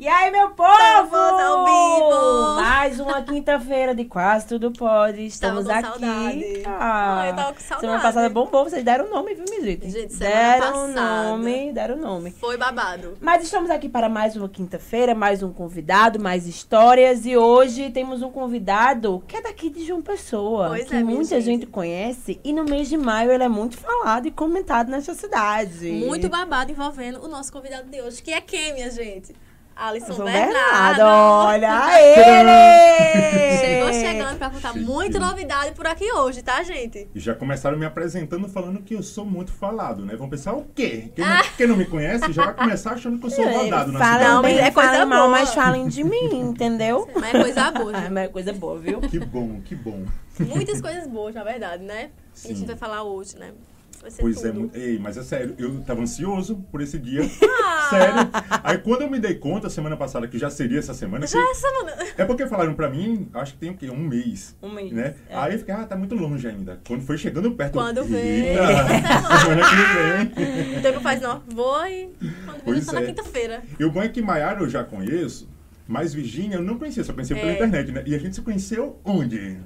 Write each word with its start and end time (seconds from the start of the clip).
E 0.00 0.08
aí, 0.08 0.30
meu 0.30 0.48
povo! 0.52 0.70
Estamos 0.72 1.12
ao 1.12 1.66
vivo! 1.66 2.54
Mais 2.54 2.98
uma 2.98 3.20
quinta-feira 3.20 3.94
de 3.94 4.06
quase 4.06 4.46
tudo 4.46 4.72
pode. 4.72 5.26
Estamos 5.26 5.68
aqui. 5.68 5.88
saudade. 5.88 6.62
Ah, 6.64 7.24
eu 7.28 7.36
tava 7.36 7.52
com 7.52 7.60
saudade. 7.60 7.80
Semana 7.82 8.00
passada 8.00 8.30
bombou, 8.30 8.64
vocês 8.64 8.82
deram 8.82 9.04
o 9.04 9.10
nome, 9.10 9.34
viu, 9.34 9.44
minha 9.46 9.60
gente? 9.60 9.90
Gente, 9.90 10.16
deram 10.16 10.86
o 10.86 10.88
nome, 10.88 11.70
deram 11.74 11.96
o 11.96 12.00
nome. 12.00 12.30
Foi 12.30 12.56
babado. 12.56 13.18
Mas 13.20 13.42
estamos 13.42 13.68
aqui 13.68 13.90
para 13.90 14.08
mais 14.08 14.34
uma 14.36 14.48
quinta-feira, 14.48 15.14
mais 15.14 15.42
um 15.42 15.52
convidado, 15.52 16.18
mais 16.18 16.46
histórias. 16.46 17.26
E 17.26 17.36
hoje 17.36 17.90
temos 17.90 18.22
um 18.22 18.30
convidado 18.30 19.22
que 19.28 19.36
é 19.36 19.42
daqui 19.42 19.68
de 19.68 19.84
João 19.84 20.00
Pessoa, 20.00 20.68
Pois 20.68 20.88
que 20.88 20.96
é, 20.96 21.04
muita 21.04 21.38
gente. 21.42 21.44
gente 21.44 21.66
conhece. 21.66 22.40
E 22.42 22.54
no 22.54 22.64
mês 22.64 22.88
de 22.88 22.96
maio 22.96 23.30
ele 23.30 23.44
é 23.44 23.50
muito 23.50 23.76
falado 23.76 24.26
e 24.26 24.30
comentado 24.30 24.88
nessa 24.88 25.12
cidade. 25.12 25.90
Muito 25.90 26.26
babado 26.30 26.72
envolvendo 26.72 27.22
o 27.22 27.28
nosso 27.28 27.52
convidado 27.52 27.90
de 27.90 28.00
hoje, 28.00 28.22
que 28.22 28.32
é 28.32 28.40
quem, 28.40 28.72
minha 28.72 28.90
gente? 28.90 29.34
Alisson 29.80 30.24
Bernardo. 30.24 30.96
Bernardo, 30.96 31.02
olha 31.02 32.00
ele! 32.00 33.58
Chegou 33.58 33.92
chegando 33.92 34.36
pra 34.38 34.50
contar 34.50 34.74
muita 34.76 35.18
novidade 35.18 35.72
por 35.72 35.86
aqui 35.86 36.12
hoje, 36.12 36.42
tá, 36.42 36.62
gente? 36.62 37.08
E 37.14 37.18
já 37.20 37.34
começaram 37.34 37.78
me 37.78 37.86
apresentando 37.86 38.48
falando 38.48 38.82
que 38.82 38.94
eu 38.94 39.02
sou 39.02 39.24
muito 39.24 39.50
falado, 39.52 40.04
né? 40.04 40.14
Vão 40.16 40.28
pensar 40.28 40.52
o 40.54 40.64
quê? 40.74 41.10
Quem 41.16 41.24
Ah. 41.24 41.38
não, 41.38 41.44
quem 41.56 41.66
não 41.66 41.76
me 41.76 41.84
conhece 41.86 42.30
já 42.32 42.44
vai 42.46 42.54
começar 42.54 42.92
achando 42.92 43.18
que 43.18 43.26
eu 43.26 43.30
sou 43.30 43.44
rodado 43.48 43.90
na 43.92 43.98
Falam 43.98 44.12
cidade. 44.18 44.24
Não, 44.34 44.42
mas 44.42 44.54
bem, 44.54 44.64
é 44.64 44.70
coisa 44.70 44.90
falam 44.92 45.06
mal, 45.08 45.18
boa. 45.28 45.30
mas 45.30 45.54
falem 45.54 45.88
de 45.88 46.04
mim, 46.04 46.30
entendeu? 46.40 47.08
Mas 47.14 47.34
é 47.34 47.40
coisa 47.42 47.70
boa, 47.70 47.94
gente. 47.94 48.10
mas 48.10 48.24
é 48.24 48.28
coisa 48.28 48.52
boa, 48.52 48.78
viu? 48.78 49.00
Que 49.00 49.18
bom, 49.18 49.60
que 49.64 49.74
bom. 49.74 50.04
Muitas 50.40 50.80
coisas 50.80 51.06
boas, 51.06 51.34
na 51.34 51.44
verdade, 51.44 51.82
né? 51.82 52.10
A 52.44 52.48
gente 52.48 52.60
Sim. 52.60 52.66
vai 52.66 52.76
falar 52.76 53.02
hoje, 53.02 53.36
né? 53.38 53.50
Vai 54.00 54.10
ser 54.10 54.22
Pois 54.22 54.36
tudo. 54.36 54.48
é, 54.48 54.52
muito... 54.52 54.76
Ei, 54.76 54.98
mas 54.98 55.16
é 55.18 55.22
sério, 55.22 55.54
eu 55.58 55.80
tava 55.82 56.00
ansioso 56.00 56.56
por 56.72 56.80
esse 56.80 56.98
dia. 56.98 57.20
Sério. 57.90 58.30
Aí 58.62 58.78
quando 58.78 59.02
eu 59.02 59.10
me 59.10 59.18
dei 59.18 59.34
conta, 59.34 59.68
semana 59.68 59.96
passada, 59.96 60.26
que 60.28 60.38
já 60.38 60.48
seria 60.48 60.78
essa 60.78 60.94
semana, 60.94 61.26
que- 61.26 61.32
Já 61.32 61.40
essa 61.50 61.68
semana. 61.68 61.96
é 62.16 62.24
porque 62.24 62.46
falaram 62.46 62.72
pra 62.74 62.88
mim, 62.88 63.28
acho 63.34 63.52
que 63.54 63.58
tem 63.58 63.70
o 63.70 63.76
quê? 63.76 63.90
Um 63.90 63.98
mês. 63.98 64.56
Um 64.62 64.72
mês, 64.72 64.92
Né? 64.92 65.14
é. 65.28 65.36
Aí 65.36 65.52
eu 65.54 65.58
fiquei, 65.58 65.74
ah, 65.74 65.84
tá 65.84 65.96
muito 65.96 66.14
longe 66.14 66.46
ainda. 66.48 66.80
Quando 66.86 67.02
foi 67.02 67.18
chegando 67.18 67.50
perto, 67.52 67.72
Quando 67.74 68.04
vem. 68.04 68.54
Semana 69.40 69.62
que 69.68 70.44
vem. 70.44 70.78
O 70.78 70.82
tempo 70.82 71.00
faz 71.00 71.20
não. 71.20 71.42
Vou 71.48 71.84
e 71.86 72.10
quando 72.44 72.54
vem 72.56 72.62
Pois 72.64 72.84
só 72.86 72.92
na 72.92 73.00
é. 73.02 73.06
quinta-feira. 73.06 73.62
E 73.78 73.84
o 73.84 73.90
bom 73.90 74.02
é 74.02 74.08
que 74.08 74.22
Maiara 74.22 74.60
eu 74.62 74.68
já 74.68 74.82
conheço, 74.84 75.48
mas 75.86 76.14
Virgínia 76.14 76.56
eu 76.56 76.62
não 76.62 76.78
conhecia, 76.78 77.02
só 77.04 77.12
conhecia 77.12 77.36
pela 77.36 77.50
É. 77.50 77.54
internet, 77.56 77.92
né? 77.92 78.02
E 78.06 78.14
a 78.14 78.18
gente 78.18 78.34
se 78.36 78.40
conheceu 78.42 78.98
onde? 79.04 79.58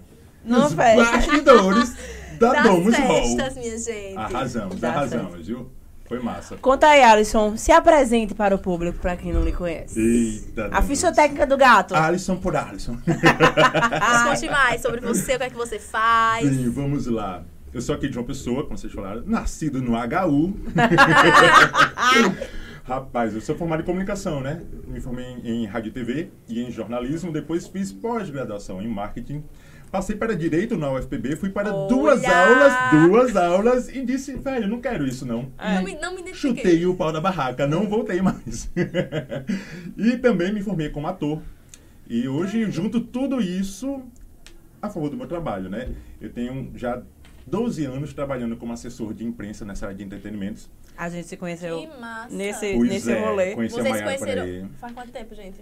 Nos 0.45 0.73
bastidores 0.75 1.95
da 2.53 2.63
Das 2.63 2.65
Domus 2.65 2.97
Hall. 2.97 3.23
festas, 3.23 3.55
minha 3.57 3.79
gente. 3.79 4.17
Arrasamos, 4.17 4.81
Das 4.81 4.97
arrasamos, 4.97 5.47
viu? 5.47 5.71
Foi 6.07 6.21
massa. 6.21 6.57
Conta 6.59 6.87
aí, 6.89 7.03
Alisson. 7.03 7.57
Se 7.57 7.73
apresente 7.73 8.35
para 8.35 8.55
o 8.55 8.59
público, 8.59 8.99
para 8.99 9.17
quem 9.17 9.33
não 9.33 9.43
lhe 9.43 9.53
conhece. 9.53 9.99
Eita. 9.99 10.69
A 10.71 10.83
ficha 10.83 11.11
técnica 11.11 11.47
do 11.47 11.57
gato. 11.57 11.95
Alisson 11.95 12.37
por 12.37 12.55
Alisson. 12.55 12.99
Mas 13.07 14.23
conte 14.41 14.51
mais 14.51 14.83
sobre 14.83 15.01
você, 15.01 15.35
o 15.35 15.39
que 15.39 15.45
é 15.45 15.51
que 15.51 15.57
você 15.57 15.79
faz. 15.79 16.47
Sim, 16.47 16.71
vamos 16.71 17.07
lá. 17.07 17.43
Eu 17.73 17.81
sou 17.81 17.95
aqui 17.95 18.09
de 18.09 18.19
uma 18.19 18.25
pessoa, 18.25 18.65
como 18.65 18.77
vocês 18.77 18.93
falaram, 18.93 19.23
nascido 19.27 19.81
no 19.81 19.93
HU. 19.95 20.55
Rapaz, 22.85 23.35
eu 23.35 23.41
sou 23.41 23.57
formado 23.57 23.81
em 23.81 23.85
comunicação, 23.87 24.43
né? 24.43 24.61
Me 24.87 25.01
formei 25.01 25.25
em, 25.25 25.63
em 25.63 25.67
rádio 25.67 25.89
e 25.89 25.93
TV 25.93 26.29
e 26.47 26.63
em 26.63 26.71
jornalismo, 26.71 27.33
depois 27.33 27.67
fiz 27.67 27.91
pós-graduação 27.91 28.83
em 28.83 28.89
marketing. 28.89 29.43
Passei 29.95 30.17
para 30.17 30.35
direito 30.35 30.77
na 30.77 30.91
UFPB, 30.91 31.37
fui 31.37 31.51
para 31.51 31.71
duas 31.87 32.21
Olha! 32.25 32.37
aulas, 32.37 33.09
duas 33.09 33.37
aulas 33.37 33.89
e 33.89 34.05
disse, 34.05 34.35
velho, 34.35 34.67
não 34.67 34.81
quero 34.81 35.07
isso 35.07 35.25
não. 35.25 35.53
É. 35.57 35.77
Não 35.77 35.85
me, 35.85 35.95
não 35.95 36.15
me. 36.17 36.35
Chutei 36.35 36.85
o 36.85 36.97
pau 36.97 37.13
da 37.13 37.21
barraca, 37.21 37.65
não 37.65 37.89
voltei 37.89 38.21
mais. 38.21 38.69
e 39.97 40.19
também 40.19 40.53
me 40.53 40.65
formei 40.65 40.89
como 40.89 41.07
ator. 41.07 41.41
E 42.09 42.27
hoje 42.27 42.69
junto 42.73 43.01
tudo 43.01 43.41
isso 43.41 44.03
a 44.83 44.91
favor 44.91 45.11
do 45.11 45.17
meu 45.17 45.29
trabalho, 45.29 45.71
né? 45.71 45.95
Eu 46.21 46.33
tenho 46.33 46.73
já 46.75 47.01
12 47.47 47.85
anos 47.85 48.13
trabalhando 48.13 48.57
como 48.57 48.73
assessor 48.73 49.15
de 49.15 49.25
imprensa 49.25 49.65
nessa 49.65 49.87
área 49.87 49.97
de 49.97 50.03
entretenimentos. 50.03 50.69
A 50.97 51.09
gente 51.09 51.29
se 51.29 51.37
conheceu 51.37 51.89
nesse, 52.33 52.75
Pois 52.75 52.91
nesse 52.91 53.13
é, 53.13 53.25
rolê. 53.25 53.55
conheci 53.55 53.77
Vocês 53.77 53.97
se 53.97 54.03
conheceram 54.03 54.71
faz 54.77 54.93
quanto 54.93 55.13
tempo, 55.13 55.37
gente? 55.37 55.61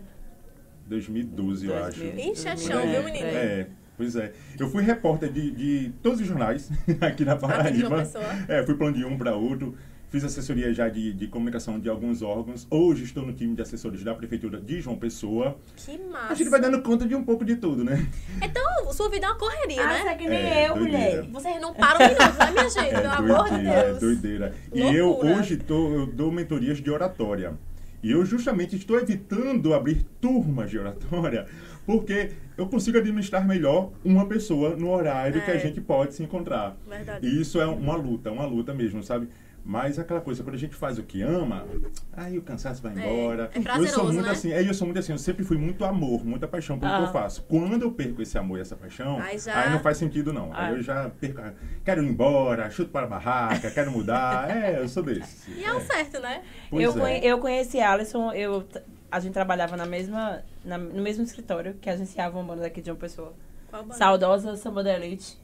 2012, 0.87 1.67
eu 1.67 1.73
2000. 1.75 1.87
acho. 1.87 2.31
Ixi, 2.31 2.49
é 2.49 2.57
chão, 2.57 2.81
viu, 2.81 3.03
menino? 3.05 3.27
aí. 3.27 3.37
É, 3.37 3.67
pois 3.97 4.17
é. 4.17 4.33
Eu 4.59 4.69
fui 4.71 4.83
repórter 4.83 5.31
de, 5.33 5.51
de 5.51 5.93
todos 6.03 6.21
os 6.21 6.27
jornais 6.27 6.71
aqui 7.01 7.25
na 7.25 7.37
João 7.37 7.51
Paraíba. 7.51 7.99
Pessoa. 7.99 8.25
É, 8.49 8.63
fui 8.65 8.75
plano 8.75 8.97
de 8.97 9.05
um 9.05 9.17
para 9.17 9.35
outro. 9.35 9.75
Fiz 10.11 10.23
assessoria 10.25 10.75
já 10.75 10.91
de, 10.91 11.11
de 11.15 11.27
comunicação 11.27 11.81
de 11.81 11.89
alguns 11.89 12.21
órgãos. 12.21 12.67
Hoje 12.71 13.03
estou 13.05 13.25
no 13.25 13.33
time 13.33 13.55
de 13.57 13.63
assessores 13.63 14.05
da 14.05 14.15
Prefeitura 14.15 14.61
de 14.61 14.79
João 14.79 14.95
Pessoa. 14.99 15.57
Que 15.75 15.97
massa. 15.99 16.33
A 16.33 16.35
gente 16.35 16.51
vai 16.51 16.61
dando 16.61 16.83
conta 16.83 17.07
de 17.09 17.15
um 17.15 17.25
pouco 17.25 17.47
de 17.47 17.57
tudo, 17.57 17.83
né? 17.83 18.07
Então, 18.43 18.93
sua 18.93 19.09
vida 19.09 19.25
é 19.25 19.31
uma 19.31 19.39
correria, 19.39 19.83
Ah, 19.83 19.87
né? 19.87 20.01
você 20.03 20.09
é 20.09 20.15
que 20.17 20.29
nem 20.29 20.39
É, 20.39 20.69
eu, 20.69 20.75
doideira. 20.75 21.23
mulher. 21.23 21.31
Vocês 21.33 21.61
não 21.63 21.73
param 21.73 22.01
um 22.05 22.09
minuto, 22.09 22.39
né, 22.39 22.51
minha 22.51 22.69
gente? 22.69 22.95
É 22.95 23.01
Pelo 23.01 23.11
amor 23.15 23.45
de 23.45 23.51
doideira, 23.51 23.79
é 23.79 23.85
Deus. 23.87 23.99
doideira. 24.01 24.55
E 24.75 24.81
eu 24.97 25.07
Loucura. 25.07 25.35
hoje 25.39 25.57
tô, 25.57 25.95
eu 25.95 26.07
dou 26.07 26.31
mentorias 26.31 26.77
de 26.79 26.91
oratória. 26.91 27.55
E 28.03 28.11
eu 28.11 28.23
justamente 28.27 28.77
estou 28.77 28.99
evitando 28.99 29.73
abrir 29.73 30.05
turmas 30.21 30.69
de 30.69 30.79
oratória 30.79 31.47
porque 31.87 32.31
eu 32.57 32.67
consigo 32.67 32.99
administrar 32.99 33.47
melhor 33.47 33.91
uma 34.05 34.27
pessoa 34.27 34.77
no 34.77 34.91
horário 34.91 35.43
que 35.45 35.51
a 35.51 35.55
É. 35.55 35.59
gente 35.59 35.81
pode 35.81 36.15
se 36.15 36.23
encontrar. 36.23 36.77
Verdade. 36.89 37.27
E 37.27 37.41
isso 37.41 37.61
é 37.61 37.67
uma 37.67 37.97
luta, 37.97 38.31
uma 38.31 38.45
luta 38.47 38.73
mesmo, 38.75 39.03
sabe? 39.03 39.29
Mas 39.65 39.97
aquela 39.97 40.21
coisa, 40.21 40.43
quando 40.43 40.57
a 40.57 40.59
gente 40.59 40.75
faz 40.75 40.99
o 40.99 41.05
que 41.05 41.23
ama, 41.23 41.65
aí 42.13 42.37
o 42.37 42.43
cansaço 42.43 42.83
vai 42.83 42.93
É, 42.93 42.97
embora. 42.99 43.49
é 43.55 43.59
eu 43.59 43.63
prazeroso, 43.63 43.95
sou 43.95 44.05
muito 44.13 44.27
né? 44.27 44.33
assim, 44.33 44.53
é, 44.53 44.69
eu 44.69 44.75
sou 44.75 44.89
muito 44.89 44.99
assim, 44.99 45.13
eu 45.13 45.19
sempre 45.19 45.45
fui 45.45 45.57
muito 45.57 45.85
amor, 45.85 46.25
muita 46.27 46.49
paixão 46.49 46.81
pelo 46.81 46.91
que 46.91 46.99
Ah. 46.99 47.03
eu 47.07 47.13
faço. 47.13 47.43
Quando 47.45 47.81
eu 47.81 47.93
perco 47.93 48.21
esse 48.21 48.37
amor 48.37 48.59
e 48.59 48.61
essa 48.61 48.75
paixão, 48.75 49.21
Aí 49.21 49.31
aí, 49.35 49.39
já- 49.39 49.71
não 49.71 49.79
faz 49.79 49.99
sentido 49.99 50.33
não. 50.33 50.51
Ah. 50.53 50.67
Aí 50.67 50.75
eu 50.75 50.83
já 50.83 51.09
perco, 51.11 51.41
quero 51.85 52.03
ir 52.03 52.09
embora, 52.09 52.69
chuto 52.71 52.91
para 52.91 53.07
a 53.07 53.09
barraca, 53.09 53.71
quero 53.71 53.93
mudar. 53.93 54.51
é, 54.51 54.81
eu 54.81 54.89
sou 54.89 55.01
desse. 55.01 55.53
E 55.53 55.65
é 55.65 55.73
o 55.73 55.81
certo, 55.81 56.19
né? 56.21 56.43
Pois 56.69 56.83
eu, 56.83 56.91
é. 56.91 57.01
conhe- 57.01 57.21
eu 57.25 57.39
conheci 57.39 57.79
a 57.79 57.93
Alisson, 57.93 58.33
eu, 58.33 58.65
a 59.13 59.21
gente 59.21 59.33
trabalhava 59.35 59.77
na 59.77 59.87
mesma, 59.87 60.43
na- 60.65 60.79
no 60.79 61.03
mesmo 61.03 61.23
escritório 61.23 61.75
que 61.75 61.89
agenciava 61.91 62.39
uma 62.39 62.45
banda 62.45 62.63
daqui 62.63 62.81
de 62.81 62.91
uma 62.91 62.97
pessoa. 62.97 63.33
Qual 63.71 63.83
banda? 63.83 63.95
Saudosa 63.95 64.57
Samba 64.57 64.83
da 64.83 64.95
Elite. 64.95 65.39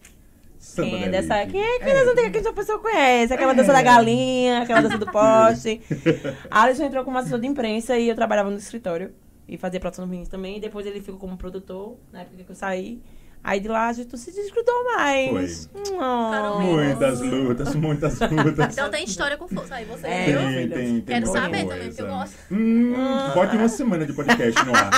Samba 0.58 0.88
Quem 0.90 1.02
é 1.02 1.04
da 1.04 1.10
dessa. 1.20 1.36
Elite. 1.42 1.52
Quem 1.52 1.62
é 1.62 1.78
que 1.78 1.84
É. 1.90 2.02
antiga 2.02 2.40
que 2.42 2.48
a 2.48 2.52
pessoa 2.52 2.78
conhece? 2.80 3.32
Aquela 3.34 3.52
É. 3.52 3.54
dança 3.54 3.72
da 3.72 3.82
galinha, 3.82 4.62
aquela 4.62 4.80
dança 4.80 4.98
do 4.98 5.06
poste. 5.12 5.80
A 6.50 6.62
Alisson 6.62 6.84
entrou 6.84 7.04
como 7.04 7.18
assessor 7.18 7.38
de 7.38 7.46
imprensa 7.46 7.96
e 7.98 8.08
eu 8.08 8.14
trabalhava 8.14 8.50
no 8.50 8.56
escritório. 8.56 9.12
E 9.46 9.56
fazia 9.56 9.78
produção 9.80 10.04
do 10.04 10.08
Meninos 10.10 10.28
também. 10.28 10.56
E 10.58 10.60
depois 10.60 10.84
ele 10.86 11.00
ficou 11.00 11.18
como 11.20 11.36
produtor, 11.36 11.96
na 12.12 12.20
época 12.22 12.42
que 12.44 12.50
eu 12.50 12.54
saí. 12.56 13.00
Aí 13.48 13.60
de 13.60 13.68
lá 13.68 13.88
a 13.88 13.92
gente 13.94 14.14
se 14.18 14.30
desgrudou 14.30 14.84
mais. 14.94 15.70
Foi. 15.72 15.82
Oh. 15.98 16.60
Muitas 16.60 17.20
lutas, 17.22 17.74
muitas 17.74 18.20
lutas. 18.30 18.74
Então 18.74 18.90
tem 18.90 19.04
história 19.04 19.38
com 19.38 19.48
força 19.48 19.76
aí, 19.76 19.86
você. 19.86 20.06
É, 20.06 20.24
tem, 20.26 20.68
tem, 20.68 20.68
tem 20.68 21.02
Quero 21.02 21.26
saber 21.28 21.64
coisa. 21.64 21.68
também, 21.74 21.86
porque 21.88 22.02
eu 22.02 22.06
gosto. 22.08 22.36
Hum, 22.52 22.94
bote 23.34 23.56
uma 23.56 23.68
semana 23.70 24.04
de 24.04 24.12
podcast 24.12 24.64
no 24.66 24.74
ar. 24.74 24.90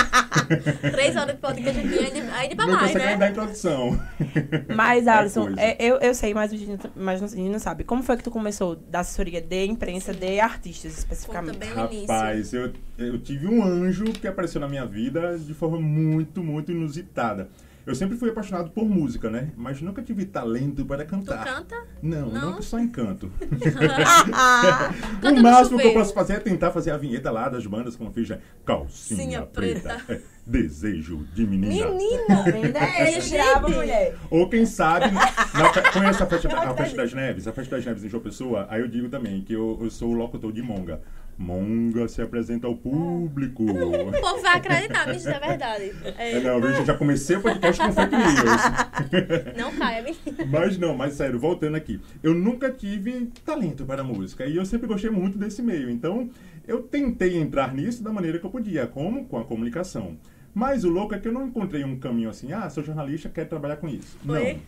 Três 0.91 1.15
horas 1.15 1.35
de 1.35 1.41
podcast 1.41 1.79
aqui, 1.79 1.97
aí 1.99 2.11
de, 2.11 2.19
aí 2.29 2.49
de 2.49 2.55
pra 2.57 2.67
Não 2.67 2.73
mais, 2.73 2.93
né? 2.93 3.15
dar 3.15 3.29
introdução. 3.29 3.97
Mas, 4.75 5.07
É 5.07 5.11
Alisson, 5.11 5.53
é, 5.55 5.77
eu, 5.79 5.95
eu 5.99 6.13
sei, 6.13 6.33
mas 6.33 6.51
o 6.51 6.57
Gino, 6.57 6.77
mas 6.93 7.21
não, 7.21 7.43
não 7.45 7.59
sabe. 7.59 7.85
Como 7.85 8.03
foi 8.03 8.17
que 8.17 8.23
tu 8.23 8.31
começou 8.31 8.75
da 8.75 8.99
assessoria 8.99 9.39
de 9.41 9.65
imprensa 9.65 10.13
de 10.13 10.41
artistas, 10.41 10.91
Conta 10.91 10.99
especificamente? 10.99 11.57
bem. 11.57 11.69
Rapaz, 11.73 12.53
eu, 12.53 12.73
eu 12.97 13.17
tive 13.17 13.47
um 13.47 13.63
anjo 13.63 14.03
que 14.05 14.27
apareceu 14.27 14.59
na 14.59 14.67
minha 14.67 14.85
vida 14.85 15.37
de 15.39 15.53
forma 15.53 15.79
muito, 15.79 16.43
muito 16.43 16.71
inusitada. 16.71 17.49
Eu 17.85 17.95
sempre 17.95 18.17
fui 18.17 18.29
apaixonado 18.29 18.69
por 18.71 18.87
música, 18.87 19.29
né? 19.29 19.51
Mas 19.57 19.81
nunca 19.81 20.01
tive 20.01 20.25
talento 20.25 20.85
para 20.85 21.03
Tu 21.03 21.09
cantar. 21.09 21.43
canta? 21.45 21.75
Não, 22.01 22.29
Não? 22.29 22.51
não, 22.51 22.61
só 22.61 22.79
encanto. 22.79 23.31
O 25.23 25.41
máximo 25.41 25.79
que 25.79 25.87
eu 25.87 25.93
posso 25.93 26.13
fazer 26.13 26.33
é 26.33 26.39
tentar 26.39 26.71
fazer 26.71 26.91
a 26.91 26.97
vinheta 26.97 27.31
lá 27.31 27.49
das 27.49 27.65
bandas, 27.65 27.95
como 27.95 28.09
eu 28.09 28.13
fiz, 28.13 28.29
né? 28.29 28.39
Calcinha 28.65 29.23
Cinha 29.23 29.41
preta. 29.43 30.01
preta. 30.05 30.13
É, 30.13 30.21
Desejo 30.45 31.25
de 31.33 31.45
menina. 31.45 31.87
Menina! 31.91 32.43
Ainda 32.45 32.79
é 32.79 33.59
mulher. 33.59 34.15
Ou 34.29 34.49
quem 34.49 34.65
sabe, 34.65 35.11
na, 35.11 35.91
conhece 35.91 36.23
a 36.23 36.25
festa, 36.25 36.57
a 36.57 36.73
festa 36.75 36.97
das 36.97 37.13
Neves? 37.13 37.47
A 37.47 37.53
festa 37.53 37.75
das 37.75 37.85
Neves 37.85 38.03
em 38.03 38.09
João 38.09 38.23
Pessoa? 38.23 38.65
Aí 38.69 38.81
eu 38.81 38.87
digo 38.87 39.07
também 39.07 39.41
que 39.41 39.53
eu, 39.53 39.77
eu 39.81 39.89
sou 39.89 40.09
o 40.09 40.13
locutor 40.13 40.51
de 40.51 40.61
Monga. 40.61 41.01
Monga 41.37 42.07
se 42.07 42.21
apresenta 42.21 42.67
ao 42.67 42.75
público. 42.75 43.65
O 43.71 44.21
povo 44.21 44.41
vai 44.41 44.57
acreditar, 44.57 45.07
mas 45.07 45.17
isso 45.17 45.29
é 45.29 45.39
verdade. 45.39 45.91
É, 46.17 46.33
É, 46.33 46.39
não, 46.39 46.61
viu? 46.61 46.85
Já 46.85 46.93
comecei 46.95 47.35
o 47.37 47.41
podcast 47.41 47.81
com 47.81 47.93
fake 47.93 48.15
news. 48.15 49.57
não 49.57 49.71
caia, 49.75 50.03
menina. 50.03 50.45
Mas 50.45 50.77
não, 50.77 50.95
mas 50.95 51.13
sério, 51.13 51.39
voltando 51.39 51.75
aqui. 51.75 51.99
Eu 52.21 52.33
nunca 52.33 52.71
tive 52.71 53.27
talento 53.45 53.85
para 53.85 54.03
música 54.03 54.45
e 54.45 54.55
eu 54.55 54.65
sempre 54.65 54.87
gostei 54.87 55.09
muito 55.09 55.37
desse 55.37 55.61
meio. 55.61 55.89
Então, 55.89 56.29
eu 56.67 56.81
tentei 56.81 57.37
entrar 57.37 57.73
nisso 57.73 58.03
da 58.03 58.11
maneira 58.11 58.39
que 58.39 58.45
eu 58.45 58.51
podia, 58.51 58.85
como 58.87 59.25
com 59.25 59.37
a 59.37 59.43
comunicação. 59.43 60.17
Mas 60.53 60.83
o 60.83 60.89
louco 60.89 61.15
é 61.15 61.19
que 61.19 61.27
eu 61.27 61.31
não 61.31 61.47
encontrei 61.47 61.83
um 61.83 61.97
caminho 61.97 62.29
assim, 62.29 62.51
ah, 62.51 62.69
sou 62.69 62.83
jornalista, 62.83 63.29
quero 63.29 63.49
trabalhar 63.49 63.77
com 63.77 63.87
isso. 63.87 64.17
Foi? 64.25 64.53
Não. 64.53 64.59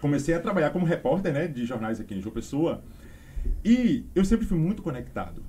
Comecei 0.00 0.34
a 0.34 0.40
trabalhar 0.40 0.70
como 0.70 0.84
repórter, 0.84 1.32
né, 1.32 1.46
de 1.48 1.64
jornais 1.64 2.00
aqui 2.00 2.14
em 2.14 2.20
João 2.20 2.34
Pessoa. 2.34 2.82
E 3.64 4.04
eu 4.14 4.24
sempre 4.24 4.46
fui 4.46 4.58
muito 4.58 4.82
conectado. 4.82 5.42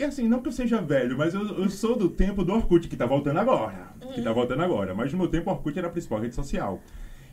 E 0.00 0.04
assim, 0.04 0.26
não 0.26 0.40
que 0.40 0.48
eu 0.48 0.52
seja 0.52 0.80
velho, 0.80 1.18
mas 1.18 1.34
eu, 1.34 1.42
eu 1.58 1.68
sou 1.68 1.94
do 1.94 2.08
tempo 2.08 2.42
do 2.42 2.54
Orkut, 2.54 2.88
que 2.88 2.96
tá 2.96 3.04
voltando 3.04 3.38
agora. 3.38 3.88
Que 4.14 4.22
tá 4.22 4.32
voltando 4.32 4.62
agora. 4.62 4.94
Mas 4.94 5.12
no 5.12 5.18
meu 5.18 5.28
tempo, 5.28 5.50
o 5.50 5.52
Orkut 5.52 5.78
era 5.78 5.88
a 5.88 5.90
principal 5.90 6.18
rede 6.20 6.34
social. 6.34 6.80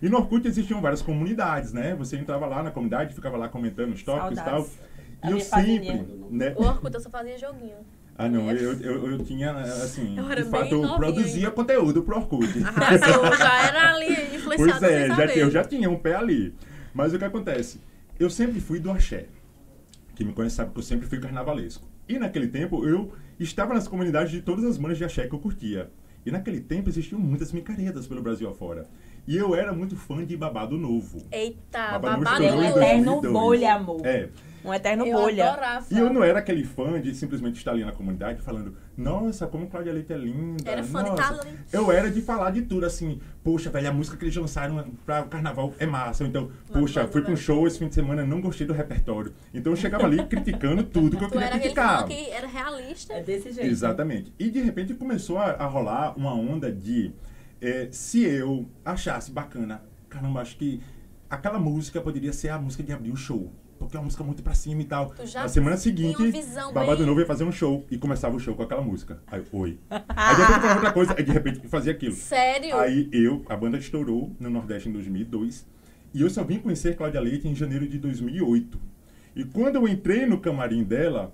E 0.02 0.10
no 0.10 0.18
Orkut 0.18 0.46
existiam 0.46 0.82
várias 0.82 1.02
comunidades, 1.02 1.72
né? 1.72 1.96
Você 1.96 2.18
entrava 2.18 2.46
lá 2.46 2.62
na 2.62 2.70
comunidade, 2.70 3.16
ficava 3.16 3.38
lá 3.38 3.48
comentando 3.48 3.94
os 3.94 4.04
tópicos 4.04 4.38
e 4.38 4.44
tal. 4.44 4.64
Saudades. 4.64 4.80
E 5.24 5.28
A 5.28 5.32
eu 5.32 5.40
sempre, 5.40 6.06
né? 6.30 6.54
O 6.58 6.64
Orkut 6.64 6.94
eu 6.94 7.00
só 7.00 7.10
fazia 7.10 7.38
joguinho. 7.38 7.78
Ah, 8.18 8.28
não, 8.28 8.52
eu, 8.52 8.74
eu, 8.82 9.12
eu 9.12 9.24
tinha, 9.24 9.52
assim, 9.52 10.18
Eu 10.18 10.26
de 10.36 10.44
fato, 10.44 10.74
eu 10.74 10.96
produzia 10.98 11.50
conteúdo 11.50 12.04
pro 12.04 12.18
Orkut. 12.18 12.52
Arrasou, 12.76 13.34
já 13.34 13.66
era 13.66 13.94
ali 13.94 14.36
influenciado 14.36 14.80
Pois 14.80 14.84
é, 14.84 15.08
já, 15.08 15.26
eu 15.28 15.50
já 15.50 15.64
tinha 15.64 15.90
um 15.90 15.98
pé 15.98 16.16
ali. 16.16 16.54
Mas 16.94 17.14
o 17.14 17.18
que 17.18 17.24
acontece? 17.24 17.80
Eu 18.20 18.30
sempre 18.30 18.60
fui 18.60 18.78
do 18.78 18.92
axé. 18.92 19.28
Quem 20.16 20.28
me 20.28 20.34
conhece 20.34 20.58
sabe 20.58 20.74
que 20.74 20.80
eu 20.80 20.84
sempre 20.84 21.08
fui 21.08 21.18
carnavalesco. 21.18 21.88
E 22.08 22.18
naquele 22.18 22.48
tempo 22.48 22.86
eu 22.86 23.12
estava 23.40 23.74
nas 23.74 23.88
comunidades 23.88 24.32
de 24.32 24.42
todas 24.42 24.64
as 24.66 24.78
bandas 24.78 24.98
de 24.98 25.04
axé 25.06 25.28
que 25.28 25.34
eu 25.34 25.40
curtia. 25.40 25.90
E 26.26 26.32
naquele 26.32 26.60
tempo 26.60 26.90
existiam 26.90 27.20
muitas 27.20 27.54
micaretas 27.54 28.06
pelo 28.06 28.22
Brasil 28.22 28.50
afora. 28.50 28.86
E 29.26 29.36
eu 29.38 29.56
era 29.56 29.72
muito 29.74 29.96
fã 29.96 30.26
de 30.26 30.36
Babado 30.36 30.78
Novo. 30.78 31.22
Eita, 31.32 31.92
Babado 31.92 32.24
babado 32.24 32.44
um 32.44 32.48
Novo 32.50 32.62
em 32.64 32.68
eterno 32.70 33.22
2002. 33.22 33.34
bolha, 33.34 33.76
amor. 33.76 34.06
É. 34.06 34.30
Um 34.66 34.74
eterno 34.74 35.06
Eu 35.06 35.18
bolha. 35.18 35.52
adorava. 35.52 35.86
E 35.90 35.98
eu 35.98 36.12
não 36.12 36.24
era 36.24 36.40
aquele 36.40 36.64
fã 36.64 37.00
de 37.00 37.14
simplesmente 37.16 37.58
estar 37.58 37.72
ali 37.72 37.86
na 37.86 37.92
comunidade 37.92 38.42
falando, 38.42 38.76
nossa, 38.98 39.48
como 39.48 39.68
Cláudia 39.68 39.94
Leite 39.94 40.12
é 40.12 40.18
linda. 40.18 40.70
Era 40.70 40.84
fã 40.84 41.04
de 41.04 41.10
nossa. 41.12 41.24
talento. 41.36 41.58
Eu 41.72 41.92
era 41.92 42.10
de 42.12 42.22
falar 42.22 42.52
de 42.52 42.64
tudo, 42.64 42.86
assim, 42.86 43.20
poxa, 43.44 43.70
velho, 43.70 43.90
a 43.90 43.94
música 43.94 44.18
que 44.18 44.26
eles 44.26 44.36
lançaram 44.36 44.84
pra 45.06 45.22
o 45.22 45.28
carnaval 45.28 45.74
é 45.80 45.86
massa. 45.86 46.24
Então, 46.24 46.52
poxa, 46.72 47.04
mas 47.04 47.12
fui 47.12 47.22
pra 47.22 47.30
um 47.32 47.34
não 47.34 47.40
é. 47.40 47.44
show 47.44 47.68
esse 47.68 47.80
fim 47.80 47.88
de 47.88 47.96
semana, 47.96 48.26
não 48.26 48.42
gostei 48.42 48.66
do 48.68 48.74
repertório. 48.74 49.34
Então 49.54 49.72
eu 49.72 49.78
chegava 49.78 50.06
ali 50.06 50.24
criticando 50.26 50.84
tudo 50.84 51.16
que 51.18 51.24
eu 51.24 51.28
Tu 51.30 51.34
queria 51.34 51.48
era 51.48 51.60
criticar. 51.60 52.06
que 52.06 52.30
era 52.30 52.48
realista. 52.48 53.14
É 53.14 53.24
desse 53.24 53.52
jeito. 53.52 53.70
Exatamente. 53.70 54.34
E 54.38 54.50
de 54.50 54.62
repente 54.62 54.94
começou 54.94 55.38
a, 55.38 55.52
a 55.52 55.66
rolar 55.66 56.18
uma 56.18 56.34
onda 56.34 56.72
de 56.72 57.14
eh, 57.62 57.88
se 57.92 58.24
eu 58.24 58.68
achasse 58.84 59.32
bacana, 59.32 59.82
caramba, 60.10 60.42
acho 60.42 60.58
que 60.58 60.82
aquela 61.30 61.60
música 61.60 62.00
poderia 62.02 62.34
ser 62.34 62.50
a 62.50 62.58
música 62.60 62.84
de 62.84 62.92
abrir 62.94 63.12
o 63.12 63.16
show. 63.16 63.52
Porque 63.78 63.96
é 63.96 64.00
uma 64.00 64.06
música 64.06 64.24
muito 64.24 64.42
pra 64.44 64.54
cima 64.54 64.82
e 64.82 64.86
tal. 64.86 65.14
Na 65.44 65.48
semana 65.48 65.78
seguinte, 65.78 66.18
Babado 66.74 66.98
bem- 66.98 67.06
Novo 67.06 67.20
ia 67.20 67.26
fazer 67.26 67.44
um 67.44 67.52
show 67.52 67.86
e 67.92 67.98
começava 67.98 68.36
o 68.36 68.40
show 68.40 68.56
com 68.56 68.64
aquela 68.64 68.82
música. 68.82 69.22
Aí, 69.28 69.44
oi. 69.52 69.78
Aí 69.90 70.36
de 70.36 70.42
repente 70.42 70.74
outra 70.74 70.92
coisa, 70.94 71.16
aí 71.18 71.24
de 71.24 71.32
repente 71.32 71.68
fazia 71.68 71.92
aquilo. 71.92 72.16
Sério? 72.16 72.76
Aí 72.78 73.10
eu, 73.12 73.46
a 73.50 73.56
banda 73.56 73.78
estourou 73.78 74.32
no 74.40 74.50
Nordeste 74.50 74.90
em 74.90 74.92
2002 74.92 75.66
e 76.14 76.22
eu 76.22 76.30
só 76.30 76.44
vim 76.44 76.60
conhecer 76.60 76.96
Cláudia 76.96 77.20
Leite 77.22 77.48
em 77.48 77.54
janeiro 77.56 77.88
de 77.88 77.98
2008. 78.00 78.80
E 79.36 79.44
quando 79.44 79.76
eu 79.76 79.88
entrei 79.88 80.26
no 80.26 80.40
camarim 80.40 80.84
dela, 80.84 81.32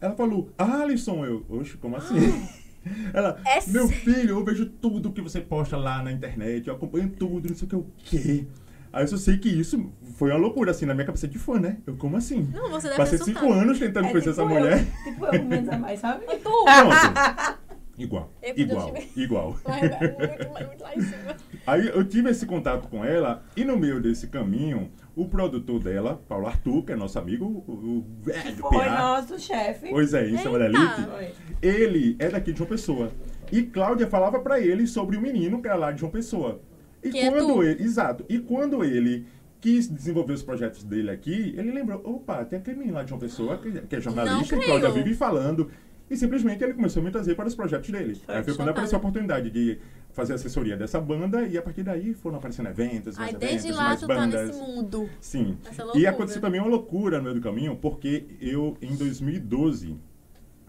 ela 0.00 0.14
falou, 0.14 0.48
ah, 0.56 0.82
Alisson, 0.82 1.24
eu, 1.26 1.44
oxe, 1.48 1.76
como 1.76 1.96
assim? 1.96 2.14
Ela, 3.12 3.38
É 3.44 3.60
meu 3.70 3.86
filho, 3.88 4.30
eu 4.38 4.44
vejo 4.44 4.64
tudo 4.64 5.12
que 5.12 5.20
você 5.20 5.38
posta 5.38 5.76
lá 5.76 6.02
na 6.02 6.10
internet, 6.10 6.66
eu 6.66 6.74
acompanho 6.74 7.10
tudo, 7.10 7.46
não 7.48 7.54
sei 7.54 7.66
o 7.66 7.68
que, 7.68 7.76
o 7.76 7.86
quê? 7.98 8.46
Aí 8.92 9.04
eu 9.04 9.08
só 9.08 9.16
sei 9.16 9.38
que 9.38 9.48
isso 9.48 9.92
foi 10.16 10.30
uma 10.30 10.38
loucura, 10.38 10.72
assim, 10.72 10.84
na 10.86 10.94
minha 10.94 11.06
cabeça 11.06 11.28
de 11.28 11.38
fã, 11.38 11.58
né? 11.60 11.78
Eu, 11.86 11.96
como 11.96 12.16
assim? 12.16 12.48
Não, 12.52 12.68
você 12.70 12.88
deve 12.88 12.98
Passei 12.98 13.18
cinco 13.18 13.40
surtado. 13.40 13.60
anos 13.60 13.78
tentando 13.78 14.06
É 14.06 14.10
conhecer 14.10 14.30
tipo 14.30 14.42
essa 14.42 14.42
eu, 14.42 14.48
mulher. 14.60 14.84
Tipo 15.04 15.26
eu, 15.26 15.44
menos 15.44 15.68
a 15.68 15.78
mais, 15.78 16.00
sabe? 16.00 16.24
Tu, 16.42 16.42
Pronto. 16.42 17.60
Igual, 18.00 18.32
Eu 18.42 18.54
igual, 18.56 18.94
igual. 19.14 19.56
Mas 19.68 19.82
é 19.82 20.16
muito, 20.16 20.48
muito 20.48 20.82
lá 20.82 20.94
em 20.96 21.00
cima. 21.02 21.36
Aí 21.66 21.86
eu 21.88 22.02
tive 22.02 22.30
esse 22.30 22.46
contato 22.46 22.88
com 22.88 23.04
ela 23.04 23.42
e 23.54 23.62
no 23.62 23.76
meio 23.76 24.00
desse 24.00 24.28
caminho, 24.28 24.90
o 25.14 25.28
produtor 25.28 25.78
dela, 25.80 26.18
Paulo 26.26 26.46
Arthur, 26.46 26.82
que 26.82 26.92
é 26.92 26.96
nosso 26.96 27.18
amigo, 27.18 27.44
o 27.44 28.02
velho 28.22 28.56
Foi 28.56 28.70
PA, 28.86 28.98
nosso 28.98 29.38
chefe. 29.38 29.90
pois 29.90 30.14
é, 30.14 30.24
isso 30.26 30.48
é 30.48 30.62
Eita. 30.62 30.64
elite, 30.64 31.34
ele 31.60 32.16
é 32.18 32.30
daqui 32.30 32.52
de 32.52 32.58
João 32.58 32.70
Pessoa. 32.70 33.12
E 33.52 33.64
Cláudia 33.64 34.06
falava 34.06 34.40
pra 34.40 34.58
ele 34.58 34.86
sobre 34.86 35.18
o 35.18 35.20
menino 35.20 35.60
que 35.60 35.68
era 35.68 35.76
lá 35.76 35.92
de 35.92 36.00
João 36.00 36.10
Pessoa. 36.10 36.62
E 37.02 37.10
Que 37.10 37.18
é 37.18 37.30
quando 37.30 37.54
tu. 37.54 37.62
ele, 37.62 37.82
exato, 37.82 38.24
e 38.28 38.38
quando 38.38 38.84
ele 38.84 39.26
quis 39.60 39.88
desenvolver 39.88 40.32
os 40.32 40.42
projetos 40.42 40.82
dele 40.84 41.10
aqui, 41.10 41.54
ele 41.56 41.70
lembrou, 41.70 42.00
opa, 42.04 42.44
tem 42.44 42.58
aquele 42.58 42.78
menino 42.78 42.94
lá 42.96 43.02
de 43.02 43.10
João 43.10 43.20
Pessoa 43.20 43.58
que, 43.58 43.70
que 43.70 43.96
é 43.96 44.00
jornalista, 44.00 44.56
que 44.56 44.64
creio. 44.64 44.92
vive 44.92 45.14
falando. 45.14 45.70
E 46.10 46.16
simplesmente 46.16 46.64
ele 46.64 46.74
começou 46.74 47.00
a 47.00 47.04
me 47.04 47.10
trazer 47.12 47.36
para 47.36 47.46
os 47.46 47.54
projetos 47.54 47.88
dele. 47.88 48.16
Foi 48.16 48.34
Aí 48.34 48.42
foi 48.42 48.54
quando 48.56 48.70
apareceu 48.70 48.96
a 48.96 48.98
oportunidade 48.98 49.48
de 49.48 49.78
fazer 50.12 50.34
assessoria 50.34 50.76
dessa 50.76 51.00
banda 51.00 51.46
e 51.46 51.56
a 51.56 51.62
partir 51.62 51.84
daí 51.84 52.14
foram 52.14 52.38
aparecendo 52.38 52.68
eventos, 52.68 53.16
mais 53.16 53.32
Aí 53.32 53.38
desde 53.38 53.68
eventos, 53.68 53.76
lá 53.76 53.84
mais 53.84 54.00
tu 54.00 54.06
tá 54.08 54.14
bandas. 54.16 54.46
nesse 54.48 54.60
mundo. 54.60 55.08
Sim. 55.20 55.56
E 55.94 56.06
aconteceu 56.08 56.40
também 56.40 56.60
uma 56.60 56.68
loucura 56.68 57.18
no 57.18 57.24
meio 57.24 57.36
do 57.36 57.40
caminho, 57.40 57.76
porque 57.76 58.24
eu, 58.40 58.76
em 58.82 58.96
2012, 58.96 59.94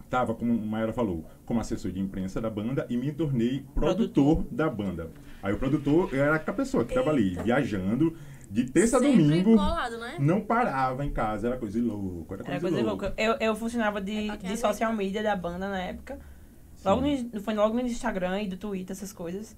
estava, 0.04 0.32
como 0.32 0.52
a 0.52 0.56
Mayara 0.56 0.92
falou, 0.92 1.24
como 1.44 1.58
assessor 1.58 1.90
de 1.90 1.98
imprensa 1.98 2.40
da 2.40 2.48
banda 2.50 2.86
e 2.88 2.96
me 2.96 3.10
tornei 3.10 3.64
produtor, 3.74 4.46
da 4.48 4.70
banda. 4.70 5.10
Aí 5.42 5.52
o 5.52 5.58
produtor 5.58 6.14
era 6.14 6.36
a 6.36 6.52
pessoa 6.52 6.84
que 6.84 6.92
estava 6.92 7.10
ali, 7.10 7.36
viajando, 7.42 8.16
de 8.50 8.64
terça 8.64 8.98
a 8.98 9.00
domingo, 9.00 9.56
colado, 9.56 9.98
né? 9.98 10.16
não 10.20 10.40
parava 10.40 11.04
em 11.04 11.10
casa, 11.10 11.48
era 11.48 11.56
coisa 11.56 11.80
de 11.80 11.84
louco, 11.84 12.34
era 12.34 12.44
coisa, 12.44 12.50
Era 12.50 12.60
coisa 12.60 12.76
de 12.76 12.82
louca. 12.82 13.14
Eu, 13.16 13.36
eu 13.40 13.56
funcionava 13.56 14.00
de, 14.00 14.28
É 14.28 14.36
de 14.36 14.52
é 14.52 14.56
social 14.56 14.92
media 14.92 15.22
da 15.22 15.34
banda 15.34 15.68
na 15.68 15.80
época. 15.80 16.18
Logo 16.84 17.00
no, 17.00 17.40
foi 17.40 17.54
logo 17.54 17.74
no 17.74 17.80
Instagram 17.80 18.42
e 18.42 18.48
do 18.48 18.56
Twitter, 18.56 18.94
essas 18.94 19.12
coisas. 19.12 19.56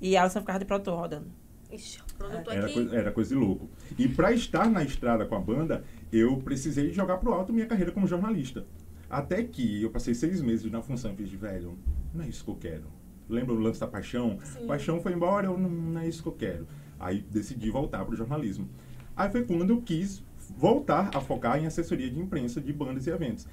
E 0.00 0.16
a 0.16 0.22
Alison 0.22 0.40
ficava 0.40 0.58
de 0.58 0.64
produtor 0.64 0.98
rodando. 0.98 1.28
Ixi, 1.72 2.00
Era 2.20 2.64
aqui. 2.64 2.74
coisa, 2.74 2.96
era 2.96 3.12
coisa 3.12 3.34
de 3.34 3.40
louco. 3.40 3.68
E 3.98 4.08
para 4.08 4.32
estar 4.32 4.68
na 4.68 4.82
estrada 4.82 5.24
com 5.24 5.34
a 5.34 5.40
banda, 5.40 5.84
eu 6.12 6.36
precisei 6.38 6.92
jogar 6.92 7.16
pro 7.18 7.32
alto 7.32 7.52
minha 7.52 7.66
carreira 7.66 7.90
como 7.90 8.06
jornalista. 8.06 8.66
Até 9.08 9.42
que 9.42 9.82
eu 9.82 9.90
passei 9.90 10.14
seis 10.14 10.40
meses 10.40 10.70
na 10.70 10.82
função 10.82 11.12
e 11.12 11.16
fiz, 11.16 11.30
velho, 11.32 11.78
não 12.12 12.24
é 12.24 12.28
isso 12.28 12.44
que 12.44 12.50
eu 12.50 12.56
quero. 12.56 12.84
Lembra 13.28 13.54
o 13.54 13.58
lance 13.58 13.80
da 13.80 13.86
paixão? 13.86 14.38
Sim. 14.44 14.66
Paixão 14.66 15.00
foi 15.00 15.12
embora, 15.12 15.46
eu 15.46 15.58
não, 15.58 15.68
não 15.68 16.00
é 16.00 16.08
isso 16.08 16.22
que 16.22 16.28
eu 16.28 16.32
quero. 16.32 16.66
Aí 16.98 17.24
decidi 17.30 17.70
voltar 17.70 18.04
pro 18.04 18.16
jornalismo. 18.16 18.68
Aí 19.16 19.30
foi 19.30 19.44
quando 19.44 19.70
eu 19.70 19.82
quis 19.82 20.22
voltar 20.56 21.10
a 21.14 21.20
focar 21.20 21.58
em 21.58 21.66
assessoria 21.66 22.10
de 22.10 22.18
imprensa 22.18 22.60
de 22.60 22.72
bandas 22.72 23.06
e 23.06 23.10
eventos. 23.10 23.46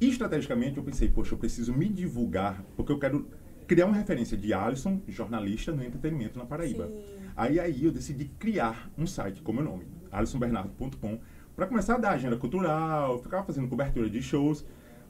E, 0.00 0.08
estrategicamente 0.08 0.78
eu 0.78 0.82
pensei, 0.82 1.08
poxa, 1.08 1.34
eu 1.34 1.38
preciso 1.38 1.72
me 1.72 1.88
divulgar, 1.88 2.64
porque 2.76 2.90
eu 2.90 2.98
quero 2.98 3.28
criar 3.66 3.86
uma 3.86 3.96
referência 3.96 4.36
de 4.36 4.52
Alisson, 4.52 5.00
jornalista 5.06 5.72
no 5.72 5.84
entretenimento 5.84 6.38
na 6.38 6.44
Paraíba. 6.44 6.88
Sim. 6.88 7.02
Aí, 7.36 7.60
aí 7.60 7.84
eu 7.84 7.92
decidi 7.92 8.24
criar 8.38 8.90
um 8.98 9.06
site 9.06 9.40
com 9.42 9.52
meu 9.52 9.62
nome, 9.62 9.86
alissonbernardo.com, 10.10 11.20
para 11.54 11.66
começar 11.66 11.94
a 11.94 11.98
dar 11.98 12.10
agenda 12.10 12.36
cultural, 12.36 13.18
ficar 13.22 13.44
fazendo 13.44 13.68
cobertura 13.68 14.10
de 14.10 14.20
shows. 14.20 14.64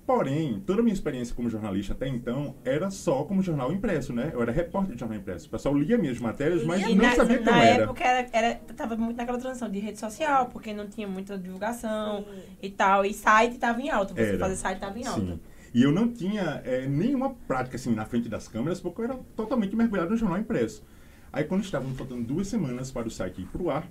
Porém, 0.05 0.61
toda 0.67 0.81
a 0.81 0.83
minha 0.83 0.93
experiência 0.93 1.33
como 1.35 1.49
jornalista 1.49 1.93
até 1.93 2.09
então 2.09 2.57
era 2.65 2.91
só 2.91 3.23
como 3.23 3.41
jornal 3.41 3.73
impresso, 3.73 4.13
né? 4.13 4.31
Eu 4.35 4.43
era 4.43 4.51
repórter 4.51 4.95
de 4.95 5.01
jornal 5.01 5.17
impresso. 5.19 5.47
O 5.47 5.51
pessoal 5.51 5.77
lia 5.77 5.97
minhas 5.97 6.19
matérias, 6.19 6.65
mas 6.65 6.83
E 6.83 6.95
não 6.95 7.05
na, 7.05 7.15
sabia 7.15 7.41
na 7.41 7.45
como 7.53 7.63
era. 7.63 7.83
época 7.85 8.05
era, 8.05 8.29
era, 8.33 8.55
tava 8.77 8.97
muito 8.97 9.17
naquela 9.17 9.39
transição 9.39 9.71
de 9.71 9.79
rede 9.79 10.01
social, 10.01 10.47
porque 10.47 10.75
não 10.75 10.89
tinha 10.89 11.07
muita 11.07 11.39
divulgação 11.39 12.27
e 12.61 12.69
tal. 12.69 13.05
E 13.05 13.15
site 13.15 13.59
tava 13.59 13.81
em 13.81 13.91
alta. 13.91 14.13
Você 14.13 14.21
Era. 14.23 14.39
fazer 14.39 14.57
site 14.57 14.81
tava 14.81 14.99
em 14.99 15.07
alta. 15.07 15.21
Sim. 15.21 15.41
E 15.73 15.83
eu 15.85 15.93
não 15.93 16.09
tinha 16.13 16.61
é, 16.65 16.87
nenhuma 16.87 17.31
prática 17.47 17.77
assim 17.77 17.95
na 17.95 18.05
frente 18.05 18.29
das 18.29 18.49
câmeras, 18.49 18.81
porque 18.81 19.01
eu 19.03 19.05
era 19.05 19.15
totalmente 19.37 19.75
mergulhado 19.77 20.11
no 20.11 20.17
jornal 20.17 20.39
impresso. 20.39 20.85
Aí 21.33 21.45
quando 21.45 21.63
estavam 21.63 21.95
faltando 21.95 22.25
duas 22.25 22.49
semanas 22.49 22.91
para 22.91 23.07
o 23.07 23.11
site 23.11 23.41
ir 23.41 23.47
pro 23.47 23.71
ar, 23.71 23.87